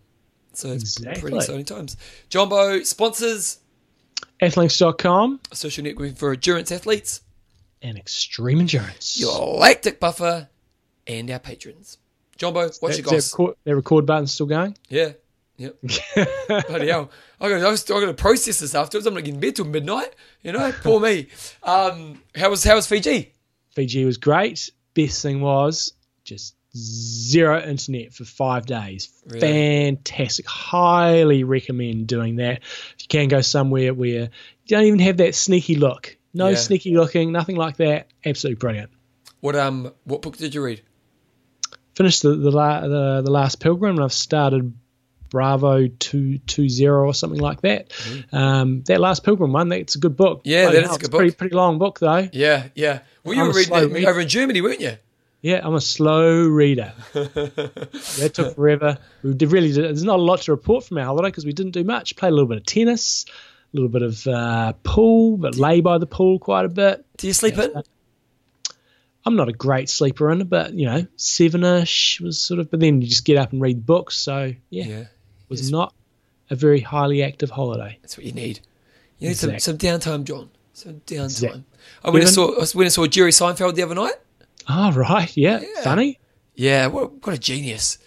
So 0.53 0.73
it's 0.73 0.97
Exactly. 0.99 1.21
pretty 1.21 1.37
exciting 1.37 1.65
times. 1.65 1.97
Jumbo 2.29 2.83
sponsors 2.83 3.59
Athlinks.com 4.41 5.41
a 5.51 5.57
social 5.57 5.85
network 5.85 6.17
for 6.17 6.33
endurance 6.33 6.71
athletes, 6.73 7.21
and 7.83 7.97
Extreme 7.99 8.61
Endurance. 8.61 9.19
your 9.19 9.57
lactic 9.59 10.01
buffer, 10.01 10.49
and 11.07 11.31
our 11.31 11.39
patrons. 11.39 11.99
Jumbo, 12.37 12.69
what's 12.81 12.99
your 12.99 13.05
goss? 13.05 13.33
record, 13.33 13.57
that 13.65 13.77
record 13.77 14.07
button 14.07 14.27
still 14.27 14.47
going? 14.47 14.77
Yeah. 14.89 15.13
Yep. 15.59 15.77
Bloody 16.69 16.89
hell. 16.89 17.11
I 17.41 17.49
got, 17.49 17.63
I 17.63 17.71
was, 17.71 17.91
I 17.91 17.95
got 18.01 18.07
to 18.07 18.15
process 18.15 18.61
this 18.61 18.75
afterwards. 18.75 19.07
I'm 19.07 19.15
not 19.15 19.21
getting 19.21 19.37
in 19.37 19.41
bed 19.41 19.57
till 19.57 19.65
midnight. 19.65 20.15
You 20.43 20.53
know, 20.53 20.71
poor 20.83 21.01
me. 21.01 21.29
Um, 21.63 22.23
how 22.35 22.51
was 22.51 22.63
how 22.63 22.75
was 22.75 22.87
Fiji? 22.87 23.33
Fiji 23.77 24.05
was 24.07 24.17
great. 24.17 24.71
Best 24.95 25.21
thing 25.23 25.41
was 25.43 25.93
just 26.25 26.57
zero 26.75 27.63
internet 27.63 28.13
for 28.15 28.25
five 28.25 28.65
days. 28.67 29.11
Really? 29.27 29.41
Fantastic. 29.41 30.47
Highly 30.47 31.45
recommend 31.45 32.07
doing 32.07 32.37
that. 32.37 32.63
If 32.63 32.97
you 33.03 33.07
can 33.09 33.29
go 33.29 33.43
somewhere 33.43 33.93
where 33.95 34.09
you 34.09 34.29
don't 34.67 34.85
even 34.85 34.99
have 35.01 35.19
that 35.19 35.35
sneaky 35.35 35.77
look. 35.77 36.17
No 36.33 36.49
Yeah. 36.49 36.57
sneaky 36.57 36.97
looking, 36.97 37.33
nothing 37.33 37.57
like 37.57 37.77
that. 37.77 38.09
Absolutely 38.25 38.59
brilliant. 38.59 38.91
What 39.41 39.57
um 39.57 39.93
what 40.05 40.23
book 40.23 40.37
did 40.39 40.55
you 40.55 40.63
read? 40.65 40.83
Finished 41.95 42.23
the 42.23 42.35
the, 42.35 42.51
la- 42.51 42.81
the, 42.89 43.23
the 43.23 43.31
last 43.31 43.61
pilgrim 43.61 43.97
and 43.97 44.05
I've 44.05 44.13
started 44.13 44.73
Bravo 45.31 45.89
two 45.89 46.39
two 46.39 46.69
zero 46.69 47.07
or 47.07 47.15
something 47.15 47.41
like 47.41 47.61
that. 47.63 47.93
Um, 48.33 48.83
that 48.85 49.01
last 49.01 49.25
pilgrim 49.25 49.53
one, 49.53 49.69
that's 49.69 49.95
a 49.97 49.99
good 49.99 50.17
book. 50.17 50.41
Mm-hmm. 50.41 50.49
Yeah, 50.49 50.63
Bloody 50.65 50.77
that 50.79 50.85
is 50.85 50.91
a 50.91 50.99
good 50.99 51.01
it's 51.01 51.09
Pretty 51.17 51.31
book. 51.31 51.39
pretty 51.39 51.57
long 51.57 51.79
book 51.79 51.99
though. 51.99 52.29
Yeah, 52.33 52.69
yeah. 52.75 53.01
Well, 53.25 53.35
you 53.35 53.43
I'm 53.43 53.49
were 53.49 53.55
reading 53.55 53.97
it 53.97 54.05
over 54.07 54.21
in 54.21 54.29
Germany, 54.29 54.61
weren't 54.61 54.81
you? 54.81 54.97
Yeah, 55.43 55.61
I'm 55.63 55.75
a 55.75 55.81
slow 55.81 56.47
reader. 56.49 56.93
that 57.13 58.31
took 58.35 58.57
forever. 58.57 58.99
We 59.23 59.35
did 59.35 59.53
really 59.53 59.73
did, 59.73 59.85
there's 59.85 60.03
not 60.03 60.19
a 60.19 60.23
lot 60.23 60.43
to 60.43 60.53
report 60.53 60.85
from 60.85 60.99
our 60.99 61.05
holiday 61.05 61.29
because 61.29 61.45
we 61.45 61.53
didn't 61.53 61.73
do 61.73 61.85
much. 61.85 62.17
Played 62.17 62.31
a 62.31 62.33
little 62.33 62.49
bit 62.49 62.59
of 62.59 62.65
tennis, 62.67 63.27
a 63.73 63.77
little 63.77 63.89
bit 63.91 64.03
of 64.03 64.27
uh, 64.27 64.73
pool, 64.83 65.37
but 65.37 65.57
lay 65.57 65.81
by 65.83 65.99
the 65.99 66.07
pool 66.07 66.39
quite 66.41 66.65
a 66.65 66.69
bit. 66.69 67.05
Do 67.19 67.27
you 67.29 67.33
sleep 67.33 67.59
in? 67.59 67.83
I'm 69.25 69.37
not 69.37 69.49
a 69.49 69.53
great 69.53 69.89
sleeper 69.89 70.31
in 70.31 70.41
it, 70.41 70.49
but 70.49 70.73
you 70.73 70.87
know, 70.87 71.07
seven-ish 71.17 72.21
was 72.21 72.41
sort 72.41 72.61
of. 72.61 72.71
But 72.71 72.81
then 72.81 73.03
you 73.03 73.09
just 73.09 73.25
get 73.25 73.37
up 73.37 73.53
and 73.53 73.61
read 73.61 73.85
books. 73.85 74.17
So 74.17 74.53
yeah, 74.71 74.85
Yeah. 74.85 75.05
Was 75.49 75.71
not 75.71 75.95
a 76.51 76.55
very 76.55 76.81
highly 76.81 77.23
active 77.23 77.51
holiday. 77.51 77.99
That's 78.03 78.17
what 78.17 78.27
you 78.27 78.33
need. 78.33 78.61
You 79.19 79.29
need 79.29 79.33
Exactly. 79.33 79.59
some, 79.61 79.79
some 79.79 79.99
downtime, 80.01 80.25
John. 80.25 80.51
Some 80.73 81.01
downtime. 81.07 81.25
Exact- 81.25 81.59
I 82.05 82.11
went 82.11 82.25
and 82.25 82.35
saw 82.35 82.53
I 82.55 82.59
went 82.59 82.77
and 82.87 82.93
saw 82.93 83.07
Jerry 83.07 83.31
Seinfeld 83.31 83.75
the 83.75 83.83
other 83.83 83.95
night. 83.95 84.15
Oh 84.69 84.93
right, 84.93 85.35
yeah, 85.37 85.61
Yeah. 85.61 85.83
funny. 85.83 86.19
Yeah, 86.55 86.87
what, 86.89 87.25
what 87.27 87.35
a 87.35 87.39
genius. 87.39 87.99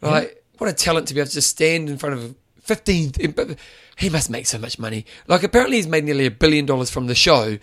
Like, 0.00 0.42
what 0.58 0.70
a 0.70 0.72
talent 0.72 1.08
to 1.08 1.14
be 1.14 1.20
able 1.20 1.28
to 1.28 1.34
just 1.34 1.48
stand 1.50 1.90
in 1.90 1.98
front 1.98 2.14
of 2.14 2.34
15. 2.62 3.32
but 3.34 3.58
He 3.98 4.08
must 4.08 4.30
make 4.30 4.46
so 4.46 4.58
much 4.58 4.78
money. 4.78 5.04
Like, 5.26 5.42
apparently 5.42 5.76
he's 5.76 5.86
made 5.88 6.04
nearly 6.04 6.24
a 6.26 6.30
billion 6.30 6.64
dollars 6.66 6.88
from 6.90 7.06
the 7.08 7.14
show, 7.14 7.58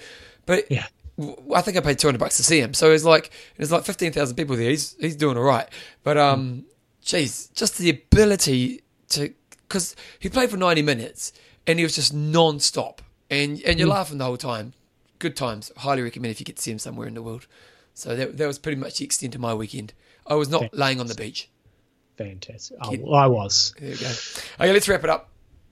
but 0.46 0.70
Yeah. 0.70 0.86
I 1.56 1.62
think 1.62 1.78
I 1.78 1.80
paid 1.80 1.98
200 1.98 2.20
bucks 2.20 2.38
to 2.38 2.44
see 2.44 2.60
him. 2.62 2.76
So 2.76 2.92
it's 2.92 3.04
like, 3.06 3.32
there's 3.56 3.72
like 3.72 3.86
15,000 3.86 4.36
people 4.36 4.56
there. 4.56 4.70
He's, 4.70 4.96
he's 5.00 5.16
doing 5.16 5.36
all 5.38 5.44
right. 5.44 5.68
But, 6.04 6.18
um, 6.18 6.66
geez, 7.02 7.48
just 7.56 7.78
the 7.80 7.90
ability 7.90 8.84
to, 9.10 9.34
because 9.68 9.96
he 10.20 10.30
played 10.30 10.50
for 10.50 10.58
90 10.58 10.82
minutes 10.82 11.34
and 11.66 11.80
he 11.80 11.84
was 11.84 11.96
just 11.96 12.14
non 12.14 12.60
stop. 12.60 13.02
And, 13.30 13.62
and 13.64 13.78
you're 13.78 13.88
hmm. 13.88 13.94
laughing 13.94 14.18
the 14.18 14.26
whole 14.26 14.38
time. 14.38 14.74
Good 15.20 15.36
times. 15.36 15.72
Highly 15.78 16.02
recommend 16.02 16.32
if 16.32 16.40
you 16.40 16.46
get 16.46 16.58
to 16.58 16.62
see 16.62 16.72
him 16.72 16.80
somewhere 16.80 17.08
in 17.08 17.14
the 17.14 17.22
world. 17.22 17.48
So 17.94 18.16
that, 18.16 18.38
that 18.38 18.48
was 18.48 18.60
pretty 18.60 18.80
much 18.80 19.00
the 19.00 19.06
extent 19.06 19.36
of 19.36 19.42
my 19.42 19.54
weekend. 19.54 19.94
I 20.26 20.36
was 20.36 20.50
not 20.50 20.74
laying 20.74 21.00
on 21.00 21.08
the 21.08 21.16
beach. 21.16 21.50
fantastic. 22.18 22.78
Oh, 22.82 23.14
I, 23.14 23.24
I 23.24 23.28
was. 23.28 23.74
There 23.80 23.90
you 23.90 23.98
go. 23.98 24.08
Okay, 24.08 24.74
let's 24.74 24.88
wrap 24.88 25.04
it 25.04 25.10
up. 25.10 25.30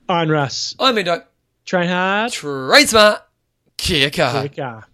Iron 0.08 0.30
Russ. 0.30 0.74
I'm 0.78 0.98
Endo. 0.98 1.22
Train 1.64 1.88
hard. 1.88 2.32
Train 2.32 2.86
smart. 2.86 3.22
Kia 3.76 4.10
kaha. 4.10 4.48
Kia 4.52 4.64
kaha. 4.64 4.84